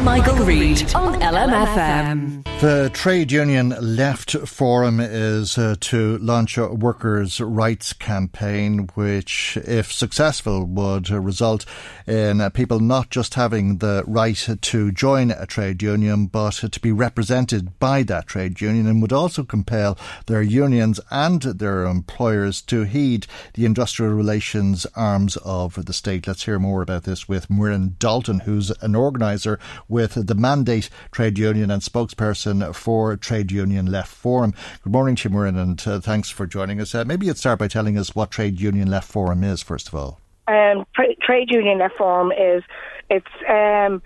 Michael, 0.04 0.36
Reade 0.36 0.94
on 0.94 1.14
LMFM. 1.20 2.44
The 2.60 2.90
Trade 2.92 3.30
Union 3.30 3.68
Left 3.80 4.32
Forum 4.32 4.98
is 4.98 5.56
uh, 5.56 5.76
to 5.78 6.18
launch 6.18 6.58
a 6.58 6.66
workers' 6.66 7.40
rights 7.40 7.92
campaign, 7.92 8.88
which, 8.94 9.56
if 9.58 9.92
successful, 9.92 10.64
would 10.64 11.08
result 11.08 11.64
in 12.04 12.40
uh, 12.40 12.50
people 12.50 12.80
not 12.80 13.10
just 13.10 13.34
having 13.34 13.78
the 13.78 14.02
right 14.08 14.48
to 14.60 14.90
join 14.90 15.30
a 15.30 15.46
trade 15.46 15.84
union, 15.84 16.26
but 16.26 16.54
to 16.54 16.80
be 16.80 16.90
represented 16.90 17.78
by 17.78 18.02
that 18.02 18.26
trade 18.26 18.60
union, 18.60 18.88
and 18.88 19.00
would 19.02 19.12
also 19.12 19.44
compel 19.44 19.96
their 20.26 20.42
unions 20.42 20.98
and 21.12 21.42
their 21.42 21.84
employers 21.84 22.60
to 22.62 22.82
heed 22.82 23.28
the 23.54 23.66
industrial 23.66 24.14
relations 24.14 24.84
arms 24.96 25.36
of 25.44 25.84
the 25.86 25.92
state. 25.92 26.26
Let's 26.26 26.44
hear 26.44 26.58
more 26.58 26.82
about 26.82 27.04
this 27.04 27.28
with 27.28 27.48
Muireann 27.48 28.00
Dalton, 28.00 28.40
who's 28.40 28.72
an 28.82 28.96
organiser 28.96 29.60
with 29.88 30.26
the 30.26 30.34
Mandate 30.34 30.90
Trade 31.10 31.38
Union 31.38 31.70
and 31.70 31.82
spokesperson 31.82 32.74
for 32.74 33.16
Trade 33.16 33.50
Union 33.50 33.86
Left 33.86 34.12
Forum. 34.12 34.54
Good 34.82 34.92
morning 34.92 35.16
to 35.16 35.28
and 35.38 35.86
uh, 35.86 36.00
thanks 36.00 36.30
for 36.30 36.46
joining 36.46 36.80
us. 36.80 36.94
Uh, 36.94 37.04
maybe 37.04 37.26
you'd 37.26 37.38
start 37.38 37.58
by 37.58 37.68
telling 37.68 37.96
us 37.96 38.14
what 38.14 38.30
Trade 38.30 38.60
Union 38.60 38.90
Left 38.90 39.08
Forum 39.08 39.44
is, 39.44 39.62
first 39.62 39.88
of 39.88 39.94
all. 39.94 40.20
Um, 40.48 40.84
tra- 40.94 41.14
Trade 41.22 41.50
Union 41.50 41.78
Left 41.78 41.94
Forum 41.96 42.32
is 42.32 42.62
it's 43.10 43.26
um, 43.48 44.02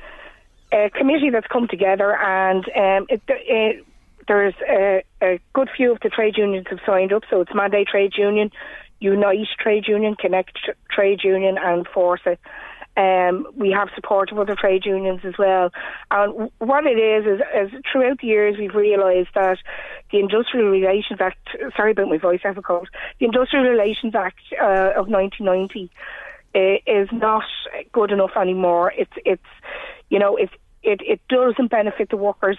a 0.73 0.91
committee 0.91 1.31
that's 1.31 1.47
come 1.47 1.69
together 1.69 2.17
and 2.17 2.65
um, 2.77 3.07
it, 3.09 3.23
it, 3.29 3.85
there's 4.29 4.55
a, 4.69 5.03
a 5.23 5.41
good 5.53 5.69
few 5.77 5.93
of 5.93 5.99
the 6.03 6.09
trade 6.09 6.37
unions 6.37 6.67
have 6.71 6.81
signed 6.87 7.13
up. 7.13 7.23
So 7.31 7.41
it's 7.41 7.55
Mandate 7.55 7.89
Trade 7.89 8.13
Union, 8.17 8.51
Unite 9.01 9.49
Trade 9.59 9.85
Union, 9.89 10.15
Connect 10.17 10.59
Trade 10.91 11.21
Union, 11.25 11.57
and 11.61 11.87
Fórsa. 11.87 12.37
Um, 12.97 13.47
we 13.57 13.71
have 13.71 13.89
support 13.95 14.33
of 14.33 14.39
other 14.39 14.55
trade 14.55 14.85
unions 14.85 15.21
as 15.25 15.35
well. 15.39 15.71
And 16.11 16.51
what 16.59 16.87
it 16.87 16.99
is, 16.99 17.25
is, 17.27 17.41
is 17.55 17.81
throughout 17.91 18.21
the 18.21 18.27
years 18.27 18.57
we've 18.59 18.75
realised 18.75 19.31
that 19.35 19.59
the 20.11 20.19
Industrial 20.19 20.69
Relations 20.69 21.21
Act, 21.21 21.39
sorry 21.77 21.93
about 21.93 22.09
my 22.09 22.19
voice, 22.19 22.41
I 22.45 22.49
have 22.49 22.59
a 22.59 22.63
cold, 22.63 22.89
the 23.19 23.27
Industrial 23.27 23.65
Relations 23.65 24.15
Act 24.15 24.41
uh, 24.61 24.93
of 24.95 25.09
1990 25.09 25.91
uh, 26.55 26.59
is 26.87 27.09
not 27.13 27.45
good 27.93 28.11
enough 28.11 28.33
anymore. 28.39 28.93
It's, 28.97 29.13
it's, 29.25 29.43
you 30.11 30.19
know, 30.19 30.37
it's, 30.37 30.53
it, 30.83 31.01
it 31.03 31.21
doesn't 31.29 31.71
benefit 31.71 32.11
the 32.11 32.17
workers. 32.17 32.59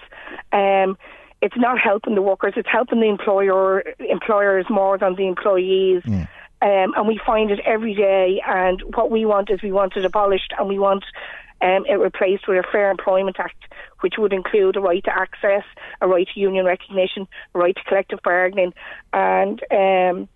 Um, 0.52 0.98
it's 1.44 1.56
not 1.56 1.78
helping 1.78 2.14
the 2.14 2.22
workers. 2.22 2.54
It's 2.56 2.68
helping 2.70 3.00
the 3.00 3.08
employer 3.08 3.84
employers 4.00 4.64
more 4.70 4.96
than 4.96 5.14
the 5.14 5.28
employees. 5.28 6.02
Mm. 6.02 6.26
Um, 6.64 6.94
and 6.96 7.06
we 7.06 7.20
find 7.24 7.50
it 7.50 7.60
every 7.66 7.94
day. 7.94 8.40
And 8.46 8.80
what 8.94 9.10
we 9.10 9.26
want 9.26 9.50
is 9.50 9.62
we 9.62 9.70
want 9.70 9.96
it 9.96 10.04
abolished, 10.04 10.54
and 10.58 10.66
we 10.66 10.78
want 10.78 11.04
um, 11.60 11.84
it 11.86 11.98
replaced 12.00 12.48
with 12.48 12.58
a 12.58 12.68
Fair 12.72 12.90
Employment 12.90 13.36
Act, 13.38 13.64
which 14.00 14.14
would 14.18 14.32
include 14.32 14.76
a 14.76 14.80
right 14.80 15.04
to 15.04 15.14
access, 15.14 15.64
a 16.00 16.08
right 16.08 16.26
to 16.32 16.40
union 16.40 16.64
recognition, 16.64 17.28
a 17.54 17.58
right 17.58 17.76
to 17.76 17.84
collective 17.84 18.20
bargaining, 18.24 18.72
and 19.12 19.60
um, 19.70 20.28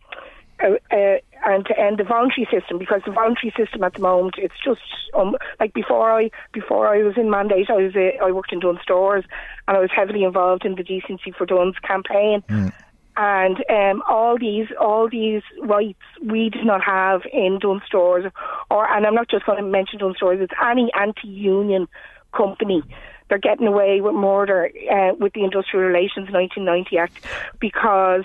uh, 0.63 0.75
uh, 0.91 1.19
and 1.47 1.65
to 1.67 1.79
end 1.79 1.99
the 1.99 2.05
voluntary 2.05 2.47
system 2.51 2.79
because 2.79 3.01
the 3.07 3.13
voluntary 3.13 3.53
system 3.57 3.85
at 3.85 3.95
the 3.95 4.01
moment 4.01 4.35
it's 4.39 4.59
just 4.63 4.81
um, 5.15 5.37
like 5.61 5.73
before 5.73 6.11
I 6.11 6.31
before 6.53 6.89
I 6.89 7.03
was 7.05 7.17
in 7.17 7.31
mandate 7.31 7.71
I 7.71 7.75
was 7.75 7.95
uh, 7.95 8.25
I 8.25 8.33
worked 8.33 8.53
in 8.53 8.59
Dunnes 8.59 8.81
Stores 8.83 9.25
and 9.69 9.77
I 9.77 9.81
was 9.81 9.91
heavily 9.95 10.25
involved 10.25 10.65
in 10.65 10.75
the 10.75 10.83
Decency 10.83 11.31
for 11.31 11.47
Dunnes 11.47 11.77
campaign. 11.87 12.43
Mm. 12.49 12.73
And 13.21 13.57
um, 13.69 14.03
all 14.09 14.39
these 14.39 14.69
all 14.81 15.09
these 15.11 15.43
rights 15.61 15.99
we 16.25 16.51
do 16.51 16.63
not 16.63 16.85
have 16.85 17.23
in 17.33 17.59
Dunnes 17.61 17.83
Stores, 17.85 18.31
or 18.71 18.89
and 18.89 19.05
I'm 19.05 19.15
not 19.17 19.29
just 19.29 19.45
going 19.45 19.59
to 19.59 19.69
mention 19.69 19.99
Dunnes 19.99 20.17
Stores. 20.17 20.39
It's 20.41 20.53
any 20.65 20.89
anti-union 20.95 21.89
company 22.33 22.83
they're 23.29 23.39
getting 23.39 23.67
away 23.67 24.01
with 24.01 24.15
murder 24.15 24.71
uh, 24.91 25.15
with 25.19 25.33
the 25.35 25.45
Industrial 25.45 25.85
Relations 25.85 26.31
1990 26.31 26.99
Act 26.99 27.27
because 27.61 28.25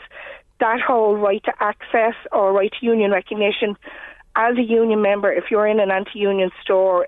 that 0.59 0.79
whole 0.79 1.17
right 1.17 1.43
to 1.43 1.53
access 1.59 2.15
or 2.31 2.53
right 2.53 2.71
to 2.79 2.85
union 2.85 3.11
recognition 3.11 3.75
as 4.35 4.57
a 4.57 4.61
union 4.61 5.01
member, 5.01 5.31
if 5.31 5.45
you're 5.51 5.67
in 5.67 5.79
an 5.79 5.91
anti-union 5.91 6.49
store, 6.61 7.07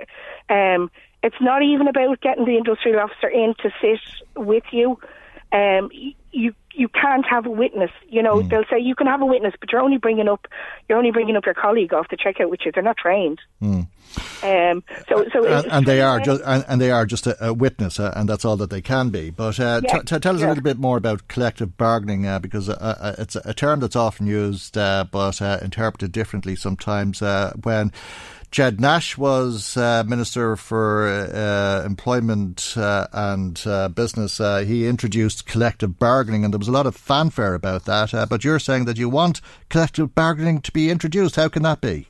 um, 0.49 0.91
it's 1.23 1.35
not 1.41 1.63
even 1.63 1.87
about 1.87 2.21
getting 2.21 2.45
the 2.45 2.57
industrial 2.57 2.99
officer 2.99 3.27
in 3.27 3.55
to 3.63 3.71
sit 3.81 3.99
with 4.35 4.63
you. 4.71 4.99
Um, 5.51 5.89
you 6.31 6.53
you 6.75 6.87
can't 6.89 7.25
have 7.25 7.45
a 7.45 7.49
witness. 7.49 7.91
You 8.07 8.21
know, 8.21 8.35
mm. 8.35 8.49
they'll 8.49 8.65
say 8.69 8.79
you 8.79 8.95
can 8.95 9.07
have 9.07 9.21
a 9.21 9.25
witness, 9.25 9.53
but 9.59 9.71
you're 9.71 9.81
only 9.81 9.97
bringing 9.97 10.27
up 10.27 10.47
you're 10.87 10.97
only 10.97 11.11
bringing 11.11 11.35
up 11.35 11.45
your 11.45 11.55
colleague 11.55 11.93
off 11.93 12.09
the 12.09 12.17
checkout 12.17 12.49
with 12.49 12.61
you. 12.65 12.71
They're 12.73 12.83
not 12.83 12.97
trained. 12.97 13.39
Mm. 13.61 13.87
Um, 14.43 14.83
so, 15.09 15.25
so 15.33 15.45
and, 15.45 15.65
and 15.71 15.85
they 15.85 16.01
are 16.01 16.19
just 16.19 16.41
and, 16.45 16.63
and, 16.67 16.79
they 16.79 16.91
are 16.91 17.05
just 17.05 17.27
a, 17.27 17.47
a 17.47 17.53
witness, 17.53 17.99
uh, 17.99 18.13
and 18.15 18.29
that's 18.29 18.45
all 18.45 18.55
that 18.57 18.69
they 18.69 18.81
can 18.81 19.09
be. 19.09 19.29
But 19.29 19.59
uh, 19.59 19.81
yeah, 19.83 19.93
t- 19.93 20.05
t- 20.05 20.19
tell 20.19 20.35
us 20.35 20.41
yeah. 20.41 20.47
a 20.47 20.49
little 20.49 20.63
bit 20.63 20.77
more 20.77 20.97
about 20.97 21.27
collective 21.27 21.75
bargaining, 21.77 22.25
uh, 22.25 22.39
because 22.39 22.69
uh, 22.69 22.73
uh, 22.79 23.15
it's 23.17 23.35
a 23.35 23.53
term 23.53 23.79
that's 23.79 23.95
often 23.95 24.27
used, 24.27 24.77
uh, 24.77 25.05
but 25.09 25.41
interpreted 25.41 26.11
differently 26.11 26.55
sometimes. 26.55 27.21
when 27.63 27.91
Ged 28.55 28.79
Nash 28.79 29.17
was 29.17 29.75
uh, 29.75 30.05
Minister 30.07 30.55
for 30.55 31.09
uh, 31.09 31.83
Employment 31.85 32.75
uh, 32.77 33.05
and 33.11 33.55
Business. 33.93 34.37
he 34.65 34.87
introduced 34.87 35.45
collective 35.45 35.99
bargaining, 35.99 36.45
and 36.45 36.53
there 36.53 36.59
was 36.59 36.69
a 36.69 36.71
lot 36.71 36.87
of 36.87 36.95
fanfare 36.95 37.53
about 37.53 37.83
that. 37.83 38.13
but 38.29 38.45
you're 38.45 38.59
saying 38.59 38.85
that 38.85 38.97
you 38.97 39.09
want 39.09 39.41
collective 39.67 40.15
bargaining 40.15 40.61
to 40.61 40.71
be 40.71 40.89
introduced. 40.89 41.35
How 41.35 41.49
can 41.49 41.63
that 41.63 41.81
be? 41.81 42.07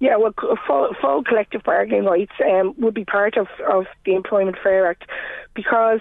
Yeah, 0.00 0.16
well, 0.16 0.32
full, 0.66 0.88
full 0.98 1.22
collective 1.22 1.64
bargaining 1.64 2.06
rights 2.06 2.32
um, 2.42 2.72
would 2.78 2.94
be 2.94 3.04
part 3.04 3.36
of, 3.36 3.48
of 3.70 3.84
the 4.06 4.14
Employment 4.14 4.56
Fair 4.62 4.86
Act 4.86 5.04
because 5.52 6.00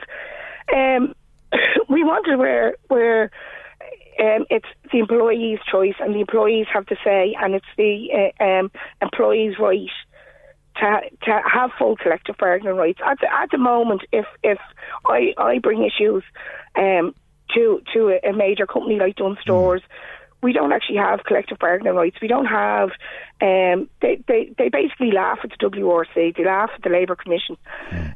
um, 0.73 1.13
we 1.89 2.05
wanted 2.05 2.37
where 2.37 2.77
where 2.87 3.31
um, 4.19 4.45
it's 4.49 4.67
the 4.91 4.99
employee's 4.99 5.59
choice, 5.69 5.95
and 5.99 6.13
the 6.13 6.19
employees 6.19 6.67
have 6.73 6.85
to 6.87 6.95
say, 7.03 7.35
and 7.39 7.55
it's 7.55 7.65
the 7.77 8.31
uh, 8.39 8.43
um, 8.43 8.71
employee's 9.01 9.57
right 9.59 9.89
to 10.77 10.99
to 11.23 11.41
have 11.51 11.71
full 11.77 11.95
collective 11.95 12.37
bargaining 12.37 12.75
rights. 12.75 12.99
At 13.05 13.19
the, 13.19 13.33
at 13.33 13.51
the 13.51 13.57
moment, 13.57 14.01
if 14.11 14.25
if 14.43 14.59
I 15.05 15.33
I 15.37 15.59
bring 15.59 15.83
issues 15.83 16.23
um, 16.75 17.13
to 17.55 17.81
to 17.93 18.19
a, 18.23 18.33
major 18.33 18.65
company 18.65 18.97
like 18.97 19.15
Dunnes 19.15 19.39
Stores. 19.41 19.81
Mm 19.81 20.19
we 20.43 20.51
don't 20.51 20.73
actually 20.73 20.97
have 20.97 21.23
collective 21.23 21.57
bargaining 21.57 21.95
rights. 21.95 22.17
We 22.21 22.27
don't 22.27 22.45
have. 22.45 22.89
Um, 23.41 23.89
they, 24.01 24.21
they 24.27 24.53
they 24.57 24.69
basically 24.69 25.11
laugh 25.11 25.39
at 25.43 25.51
the 25.51 25.69
WRC. 25.69 26.35
They 26.35 26.45
laugh 26.45 26.69
at 26.75 26.83
the 26.83 26.89
Labour 26.89 27.15
Commission. 27.15 27.57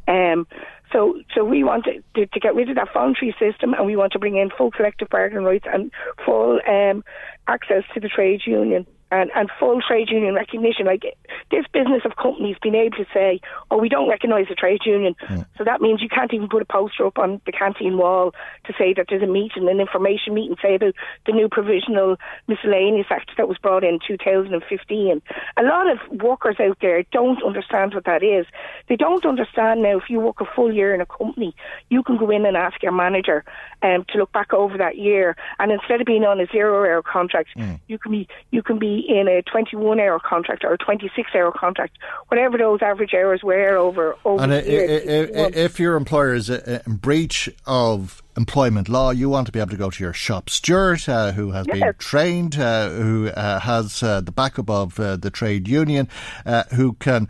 Um, 0.07 0.45
so 0.91 1.22
so 1.35 1.43
we 1.43 1.64
want 1.64 1.85
to, 1.85 2.26
to, 2.26 2.39
get 2.39 2.55
rid 2.55 2.69
of 2.69 2.76
that 2.76 2.93
voluntary 2.93 3.35
system, 3.39 3.73
and 3.73 3.85
we 3.85 3.95
want 3.95 4.14
to 4.14 4.19
bring 4.19 4.38
in 4.38 4.49
full 4.49 4.72
collective 4.72 5.09
bargaining 5.09 5.43
rights 5.43 5.65
and 5.72 5.91
full 6.26 6.59
um, 6.68 7.03
access 7.47 7.84
to 7.93 7.99
the 7.99 8.09
trade 8.09 8.41
union 8.45 8.85
and, 9.12 9.32
and 9.36 9.50
full 9.60 9.82
trade 9.82 10.10
union 10.10 10.34
recognition. 10.34 10.86
Like 10.86 11.04
this 11.52 11.66
business 11.74 12.02
of 12.06 12.16
companies 12.16 12.58
being 12.62 12.76
able 12.76 12.98
to 12.98 13.06
say, 13.14 13.40
"Oh, 13.72 13.78
we 13.78 13.90
don't 13.90 14.10
recognise 14.10 14.48
the 14.50 14.56
trade 14.56 14.82
union," 14.86 15.16
yeah. 15.30 15.44
so 15.58 15.64
that 15.64 15.82
means 15.82 16.02
you 16.02 16.10
can't 16.10 16.34
even 16.34 16.50
put 16.50 16.62
a 16.62 16.66
poster 16.66 17.06
up 17.06 17.18
on 17.18 17.42
the 17.46 17.52
canteen 17.52 17.98
wall 17.98 18.34
to 18.66 18.74
say 18.78 18.94
that 18.94 19.08
there's 19.10 19.24
a 19.24 19.28
meeting, 19.28 19.70
an 19.70 19.80
information 19.80 20.34
meeting, 20.34 20.58
say 20.62 20.76
about 20.76 20.94
the 21.26 21.32
new 21.32 21.48
provisional 21.50 22.18
miscellaneous 22.48 23.08
act 23.10 23.32
that 23.38 23.48
was 23.48 23.58
brought 23.58 23.84
in 23.84 24.00
2015. 24.06 25.22
A 25.58 25.64
lot 25.64 25.90
of 25.90 26.00
workers 26.22 26.58
out 26.60 26.78
there 26.82 27.04
don't 27.12 27.44
understand 27.44 27.94
what 27.94 28.06
that 28.06 28.24
is. 28.24 28.46
They 28.88 28.96
don't 28.96 29.26
understand 29.26 29.84
now. 29.84 29.98
If 29.98 30.10
you 30.10 30.20
work 30.20 30.42
a 30.42 30.46
full 30.46 30.74
year 30.74 30.94
in 30.94 31.02
a 31.02 31.06
company, 31.06 31.56
you 31.90 32.04
can 32.04 32.18
go 32.18 32.30
in 32.30 32.46
and 32.46 32.58
ask 32.58 32.82
your 32.84 32.92
manager 32.92 33.44
um, 33.82 34.06
to 34.10 34.18
look 34.18 34.32
back 34.32 34.54
over 34.54 34.78
that 34.78 34.98
year, 34.98 35.36
and 35.60 35.72
instead 35.72 36.02
of 36.02 36.08
being 36.08 36.24
on 36.24 36.40
a 36.40 36.48
zero-hour 36.48 37.04
contract, 37.04 37.50
mm. 37.58 37.80
you 37.88 37.98
can 37.98 38.12
be 38.12 38.28
you 38.52 38.64
can 38.64 38.80
be 38.80 38.97
in 38.99 39.28
a 39.28 39.41
21 39.44 39.99
hour 39.99 40.19
contract 40.19 40.64
or 40.64 40.74
a 40.74 40.78
26 40.78 41.30
hour 41.36 41.52
contract, 41.52 41.98
whatever 42.28 42.57
those 42.57 42.82
average 42.82 43.14
hours 43.14 43.41
were 43.44 43.78
over, 43.78 44.15
over 44.26 44.44
and 44.44 44.52
the 44.52 44.64
year. 44.64 44.86
If, 44.86 45.56
if 45.56 45.80
your 45.80 45.95
employer 45.95 46.34
is 46.34 46.49
uh, 46.49 46.82
in 46.86 46.95
breach 46.95 47.49
of 47.65 48.22
employment 48.38 48.88
law, 48.88 49.09
you 49.09 49.30
want 49.30 49.47
to 49.47 49.51
be 49.51 49.59
able 49.59 49.72
to 49.72 49.77
go 49.77 49.89
to 49.89 50.03
your 50.03 50.14
shop 50.14 50.49
steward, 50.49 51.01
uh, 51.09 51.31
who 51.31 51.51
has 51.51 51.65
yes. 51.68 51.80
been 51.80 51.93
trained, 51.97 52.57
uh, 52.57 52.89
who 52.89 53.27
uh, 53.30 53.59
has 53.59 54.03
uh, 54.03 54.22
the 54.22 54.31
backup 54.31 54.69
of 54.69 54.99
uh, 54.99 55.18
the 55.18 55.31
trade 55.31 55.68
union, 55.68 56.07
uh, 56.45 56.64
who 56.76 56.93
can 56.93 57.27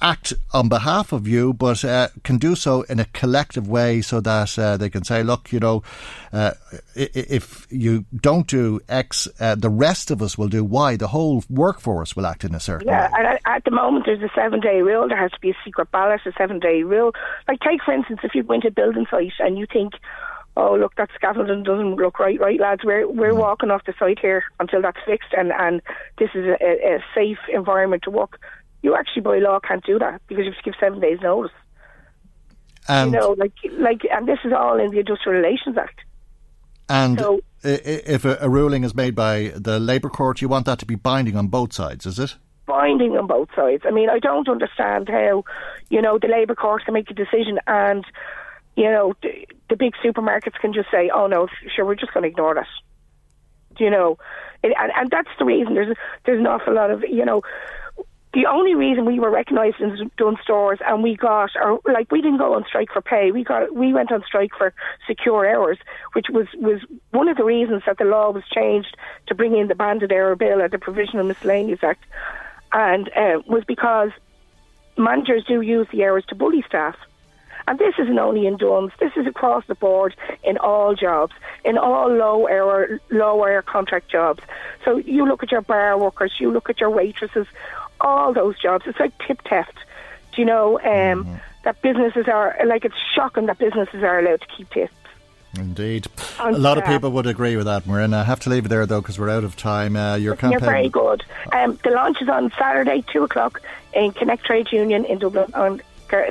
act 0.00 0.32
on 0.52 0.68
behalf 0.68 1.12
of 1.12 1.26
you, 1.26 1.52
but 1.52 1.84
can 2.22 2.38
do 2.38 2.54
so 2.54 2.82
in 2.82 3.00
a 3.00 3.04
collective 3.06 3.68
way 3.68 4.00
so 4.00 4.20
that 4.20 4.76
they 4.78 4.88
can 4.88 5.04
say, 5.04 5.22
look, 5.22 5.52
you 5.52 5.58
know, 5.58 5.82
if 6.94 7.66
you 7.70 8.04
don't 8.14 8.46
do 8.46 8.80
X, 8.88 9.26
the 9.38 9.70
rest 9.70 10.10
of 10.10 10.22
us 10.22 10.38
will 10.38 10.48
do 10.48 10.64
Y. 10.64 10.96
The 10.96 11.08
whole 11.08 11.42
workforce 11.50 12.14
will 12.14 12.26
act 12.26 12.44
in 12.44 12.54
a 12.54 12.60
certain 12.60 12.86
yeah, 12.86 13.06
way. 13.06 13.10
Yeah, 13.18 13.30
and 13.30 13.38
at 13.46 13.64
the 13.64 13.70
moment 13.70 14.06
there's 14.06 14.22
a 14.22 14.30
seven 14.34 14.60
day 14.60 14.82
rule. 14.82 15.08
There 15.08 15.18
has 15.18 15.32
to 15.32 15.40
be 15.40 15.50
a 15.50 15.56
secret 15.64 15.90
ballot, 15.90 16.20
a 16.26 16.32
seven 16.38 16.60
day 16.60 16.82
rule. 16.82 17.12
Like, 17.48 17.60
take 17.60 17.82
for 17.82 17.92
instance, 17.92 18.20
if 18.22 18.34
you 18.34 18.42
go 18.42 18.54
into 18.54 18.68
a 18.68 18.70
building 18.70 19.06
site 19.10 19.32
and 19.40 19.58
you 19.58 19.66
think 19.72 19.95
oh 20.56 20.76
look 20.76 20.94
that 20.96 21.10
scaffolding 21.14 21.62
doesn't 21.62 21.96
look 21.96 22.18
right 22.18 22.40
right 22.40 22.60
lads. 22.60 22.82
We're 22.84 23.08
we're 23.08 23.32
mm. 23.32 23.38
walking 23.38 23.70
off 23.70 23.84
the 23.84 23.94
site 23.98 24.18
here 24.18 24.44
until 24.60 24.82
that's 24.82 24.98
fixed 25.06 25.34
and 25.36 25.52
and 25.52 25.82
this 26.18 26.30
is 26.34 26.46
a, 26.46 26.94
a 26.94 27.04
safe 27.14 27.38
environment 27.52 28.02
to 28.04 28.10
work 28.10 28.40
you 28.86 28.94
actually 28.94 29.22
by 29.22 29.38
law 29.38 29.58
can't 29.58 29.84
do 29.84 29.98
that 29.98 30.22
because 30.28 30.44
you 30.44 30.52
have 30.52 30.62
to 30.62 30.70
give 30.70 30.74
seven 30.78 31.00
days 31.00 31.18
notice. 31.20 31.52
And 32.88 33.12
you 33.12 33.18
know 33.18 33.34
like 33.36 33.52
like 33.72 34.02
and 34.10 34.28
this 34.28 34.38
is 34.44 34.52
all 34.52 34.78
in 34.78 34.90
the 34.92 35.00
industrial 35.00 35.40
relations 35.40 35.76
act. 35.76 36.00
And 36.88 37.18
so, 37.18 37.40
if 37.64 38.24
a, 38.24 38.38
a 38.40 38.48
ruling 38.48 38.84
is 38.84 38.94
made 38.94 39.16
by 39.16 39.52
the 39.56 39.80
labour 39.80 40.08
court 40.08 40.40
you 40.40 40.48
want 40.48 40.66
that 40.66 40.78
to 40.78 40.86
be 40.86 40.94
binding 40.94 41.36
on 41.36 41.48
both 41.48 41.72
sides 41.72 42.06
is 42.06 42.18
it? 42.20 42.36
Binding 42.66 43.16
on 43.16 43.26
both 43.26 43.48
sides. 43.56 43.82
I 43.84 43.90
mean 43.90 44.08
i 44.08 44.20
don't 44.20 44.48
understand 44.48 45.08
how 45.08 45.44
you 45.90 46.00
know 46.00 46.18
the 46.18 46.28
labour 46.28 46.54
court 46.54 46.84
can 46.84 46.94
make 46.94 47.10
a 47.10 47.14
decision 47.14 47.58
and 47.66 48.04
you 48.76 48.90
know, 48.90 49.14
the, 49.22 49.46
the 49.70 49.76
big 49.76 49.94
supermarkets 50.04 50.60
can 50.60 50.72
just 50.72 50.90
say, 50.90 51.10
"Oh 51.12 51.26
no, 51.26 51.48
sure, 51.74 51.84
we're 51.84 51.96
just 51.96 52.12
going 52.12 52.22
to 52.22 52.28
ignore 52.28 52.54
that." 52.54 52.68
You 53.78 53.90
know, 53.90 54.18
it, 54.62 54.74
and 54.78 54.92
and 54.94 55.10
that's 55.10 55.30
the 55.38 55.44
reason. 55.44 55.74
There's 55.74 55.96
there's 56.24 56.38
an 56.38 56.46
awful 56.46 56.74
lot 56.74 56.90
of 56.90 57.02
you 57.02 57.24
know. 57.24 57.42
The 58.34 58.44
only 58.44 58.74
reason 58.74 59.06
we 59.06 59.18
were 59.18 59.30
recognised 59.30 59.80
in 59.80 60.10
Dunnes 60.18 60.40
Stores 60.42 60.78
and 60.86 61.02
we 61.02 61.16
got, 61.16 61.52
or 61.56 61.80
like 61.90 62.12
we 62.12 62.20
didn't 62.20 62.36
go 62.36 62.52
on 62.52 62.66
strike 62.68 62.90
for 62.92 63.00
pay, 63.00 63.30
we 63.30 63.42
got 63.42 63.74
we 63.74 63.94
went 63.94 64.12
on 64.12 64.22
strike 64.26 64.50
for 64.58 64.74
secure 65.06 65.48
hours, 65.48 65.78
which 66.12 66.26
was 66.28 66.46
was 66.56 66.82
one 67.12 67.28
of 67.28 67.38
the 67.38 67.44
reasons 67.44 67.82
that 67.86 67.96
the 67.96 68.04
law 68.04 68.30
was 68.30 68.42
changed 68.54 68.94
to 69.28 69.34
bring 69.34 69.56
in 69.56 69.68
the 69.68 69.74
banded 69.74 70.12
hour 70.12 70.36
bill 70.36 70.60
or 70.60 70.68
the 70.68 70.78
Provisional 70.78 71.24
Miscellaneous 71.24 71.82
Act, 71.82 72.04
and 72.74 73.08
uh, 73.16 73.40
was 73.46 73.64
because 73.64 74.10
managers 74.98 75.44
do 75.46 75.62
use 75.62 75.86
the 75.90 76.04
hours 76.04 76.24
to 76.28 76.34
bully 76.34 76.62
staff 76.68 76.96
And 77.68 77.78
this 77.78 77.94
isn't 77.98 78.18
only 78.18 78.46
in 78.46 78.56
Dunnes, 78.56 78.92
this 79.00 79.12
is 79.16 79.26
across 79.26 79.64
the 79.66 79.74
board 79.74 80.14
in 80.44 80.56
all 80.58 80.94
jobs, 80.94 81.34
in 81.64 81.76
all 81.76 82.08
low 82.08 82.46
hour, 82.48 83.00
low 83.10 83.42
hour 83.42 83.62
contract 83.62 84.08
jobs. 84.08 84.42
So 84.84 84.98
you 84.98 85.26
look 85.26 85.42
at 85.42 85.50
your 85.50 85.62
bar 85.62 85.98
workers, 85.98 86.34
you 86.38 86.52
look 86.52 86.70
at 86.70 86.80
your 86.80 86.90
waitresses, 86.90 87.46
all 88.00 88.32
those 88.32 88.60
jobs. 88.60 88.84
It's 88.86 89.00
like 89.00 89.12
tip 89.26 89.42
theft. 89.48 89.76
Do 90.32 90.42
you 90.42 90.46
know 90.46 90.78
um, 90.78 90.84
mm-hmm. 90.84 91.34
that 91.64 91.82
businesses 91.82 92.28
are 92.28 92.56
like 92.66 92.84
it's 92.84 92.94
shocking 93.14 93.46
that 93.46 93.58
businesses 93.58 94.02
are 94.02 94.18
allowed 94.20 94.42
to 94.42 94.46
keep 94.56 94.70
tips. 94.70 94.92
Indeed. 95.58 96.06
a 96.38 96.52
lot 96.52 96.78
of 96.78 96.84
people 96.84 97.10
would 97.12 97.26
agree 97.26 97.56
with 97.56 97.66
that, 97.66 97.84
Muireann. 97.84 98.14
I 98.14 98.24
have 98.24 98.40
to 98.40 98.50
leave 98.50 98.66
it 98.66 98.68
there, 98.68 98.84
though, 98.84 99.00
because 99.00 99.18
we're 99.18 99.30
out 99.30 99.44
of 99.44 99.56
time. 99.56 99.96
Uh, 99.96 100.16
your 100.16 100.36
campaign... 100.36 100.52
You're 100.52 100.60
very 100.60 100.88
good. 100.90 101.24
Um, 101.50 101.78
the 101.82 101.90
launch 101.90 102.20
is 102.20 102.28
on 102.28 102.52
Saturday, 102.58 103.02
2 103.10 103.24
o'clock, 103.24 103.62
in 103.94 104.12
Connect 104.12 104.44
Trade 104.44 104.70
Union 104.70 105.06
in 105.06 105.18
Dublin 105.18 105.52
on 105.54 105.80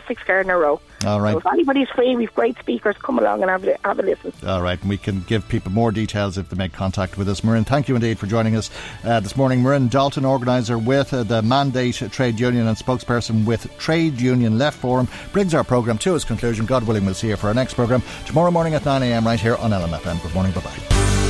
Six 0.08 0.22
a 0.28 0.44
Row. 0.44 0.80
All 1.06 1.22
right. 1.22 1.34
So 1.34 1.38
if 1.38 1.46
anybody's 1.46 1.90
free, 1.90 2.16
we've 2.16 2.34
great 2.34 2.58
speakers. 2.60 2.96
Come 2.98 3.20
along 3.20 3.42
and 3.42 3.50
have 3.50 3.64
a, 3.64 3.78
have 3.84 4.00
a 4.00 4.02
listen. 4.02 4.34
All 4.46 4.62
right. 4.62 4.80
And 4.80 4.90
we 4.90 4.98
can 4.98 5.22
give 5.22 5.48
people 5.48 5.72
more 5.72 5.92
details 5.92 6.38
if 6.38 6.50
they 6.50 6.58
make 6.58 6.74
contact 6.74 7.18
with 7.18 7.30
us. 7.30 7.42
Muireann, 7.42 7.66
thank 7.66 7.88
you 7.88 7.96
indeed 7.96 8.18
for 8.18 8.28
joining 8.28 8.56
us 8.56 8.70
uh, 9.04 9.20
this 9.20 9.36
morning. 9.36 9.62
Muireann 9.62 9.90
Dalton, 9.90 10.26
organiser 10.26 10.78
with 10.78 11.14
uh, 11.14 11.24
the 11.24 11.42
Mandate 11.42 11.96
Trade 12.12 12.40
Union 12.40 12.68
and 12.68 12.78
spokesperson 12.78 13.46
with 13.46 13.76
Trade 13.78 14.20
Union 14.20 14.58
Left 14.58 14.78
Forum, 14.78 15.08
brings 15.32 15.54
our 15.54 15.64
programme 15.64 15.98
to 16.00 16.16
its 16.16 16.26
conclusion. 16.26 16.66
God 16.66 16.88
willing, 16.88 17.06
we'll 17.06 17.14
see 17.14 17.30
you 17.30 17.36
for 17.36 17.48
our 17.48 17.54
next 17.54 17.74
programme 17.76 18.04
tomorrow 18.26 18.52
morning 18.52 18.74
at 18.74 18.84
9am 18.84 19.26
right 19.26 19.40
here 19.40 19.56
on 19.58 19.72
LMFM. 19.72 20.22
Good 20.22 20.34
morning. 20.34 20.52
Bye 20.54 20.62
bye. 20.62 21.25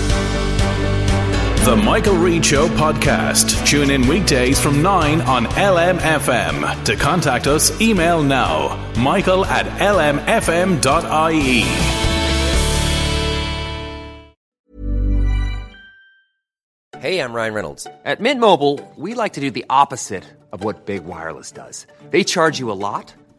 The 1.65 1.75
Michael 1.75 2.17
Reade 2.17 2.45
Show 2.45 2.67
podcast. 2.67 3.65
Tune 3.65 3.89
in 3.89 4.07
weekdays 4.07 4.59
from 4.59 4.83
9 4.83 5.21
on 5.21 5.45
LMFM. 5.45 6.85
To 6.85 6.95
contact 6.95 7.47
us, 7.47 7.81
email 7.81 8.21
now 8.21 8.77
michael 8.95 9.43
at 9.45 9.65
lmfm.ie. 9.81 11.63
Hey, 16.99 17.19
I'm 17.19 17.33
Ryan 17.33 17.53
Reynolds. 17.55 17.87
At 18.05 18.19
Mint 18.19 18.39
Mobile, 18.39 18.79
we 18.95 19.15
like 19.15 19.33
to 19.33 19.41
do 19.41 19.49
the 19.49 19.65
opposite 19.67 20.23
of 20.51 20.63
what 20.63 20.85
Big 20.85 21.03
Wireless 21.05 21.51
does. 21.51 21.87
They 22.11 22.23
charge 22.23 22.59
you 22.59 22.71
a 22.71 22.77
lot 22.77 23.11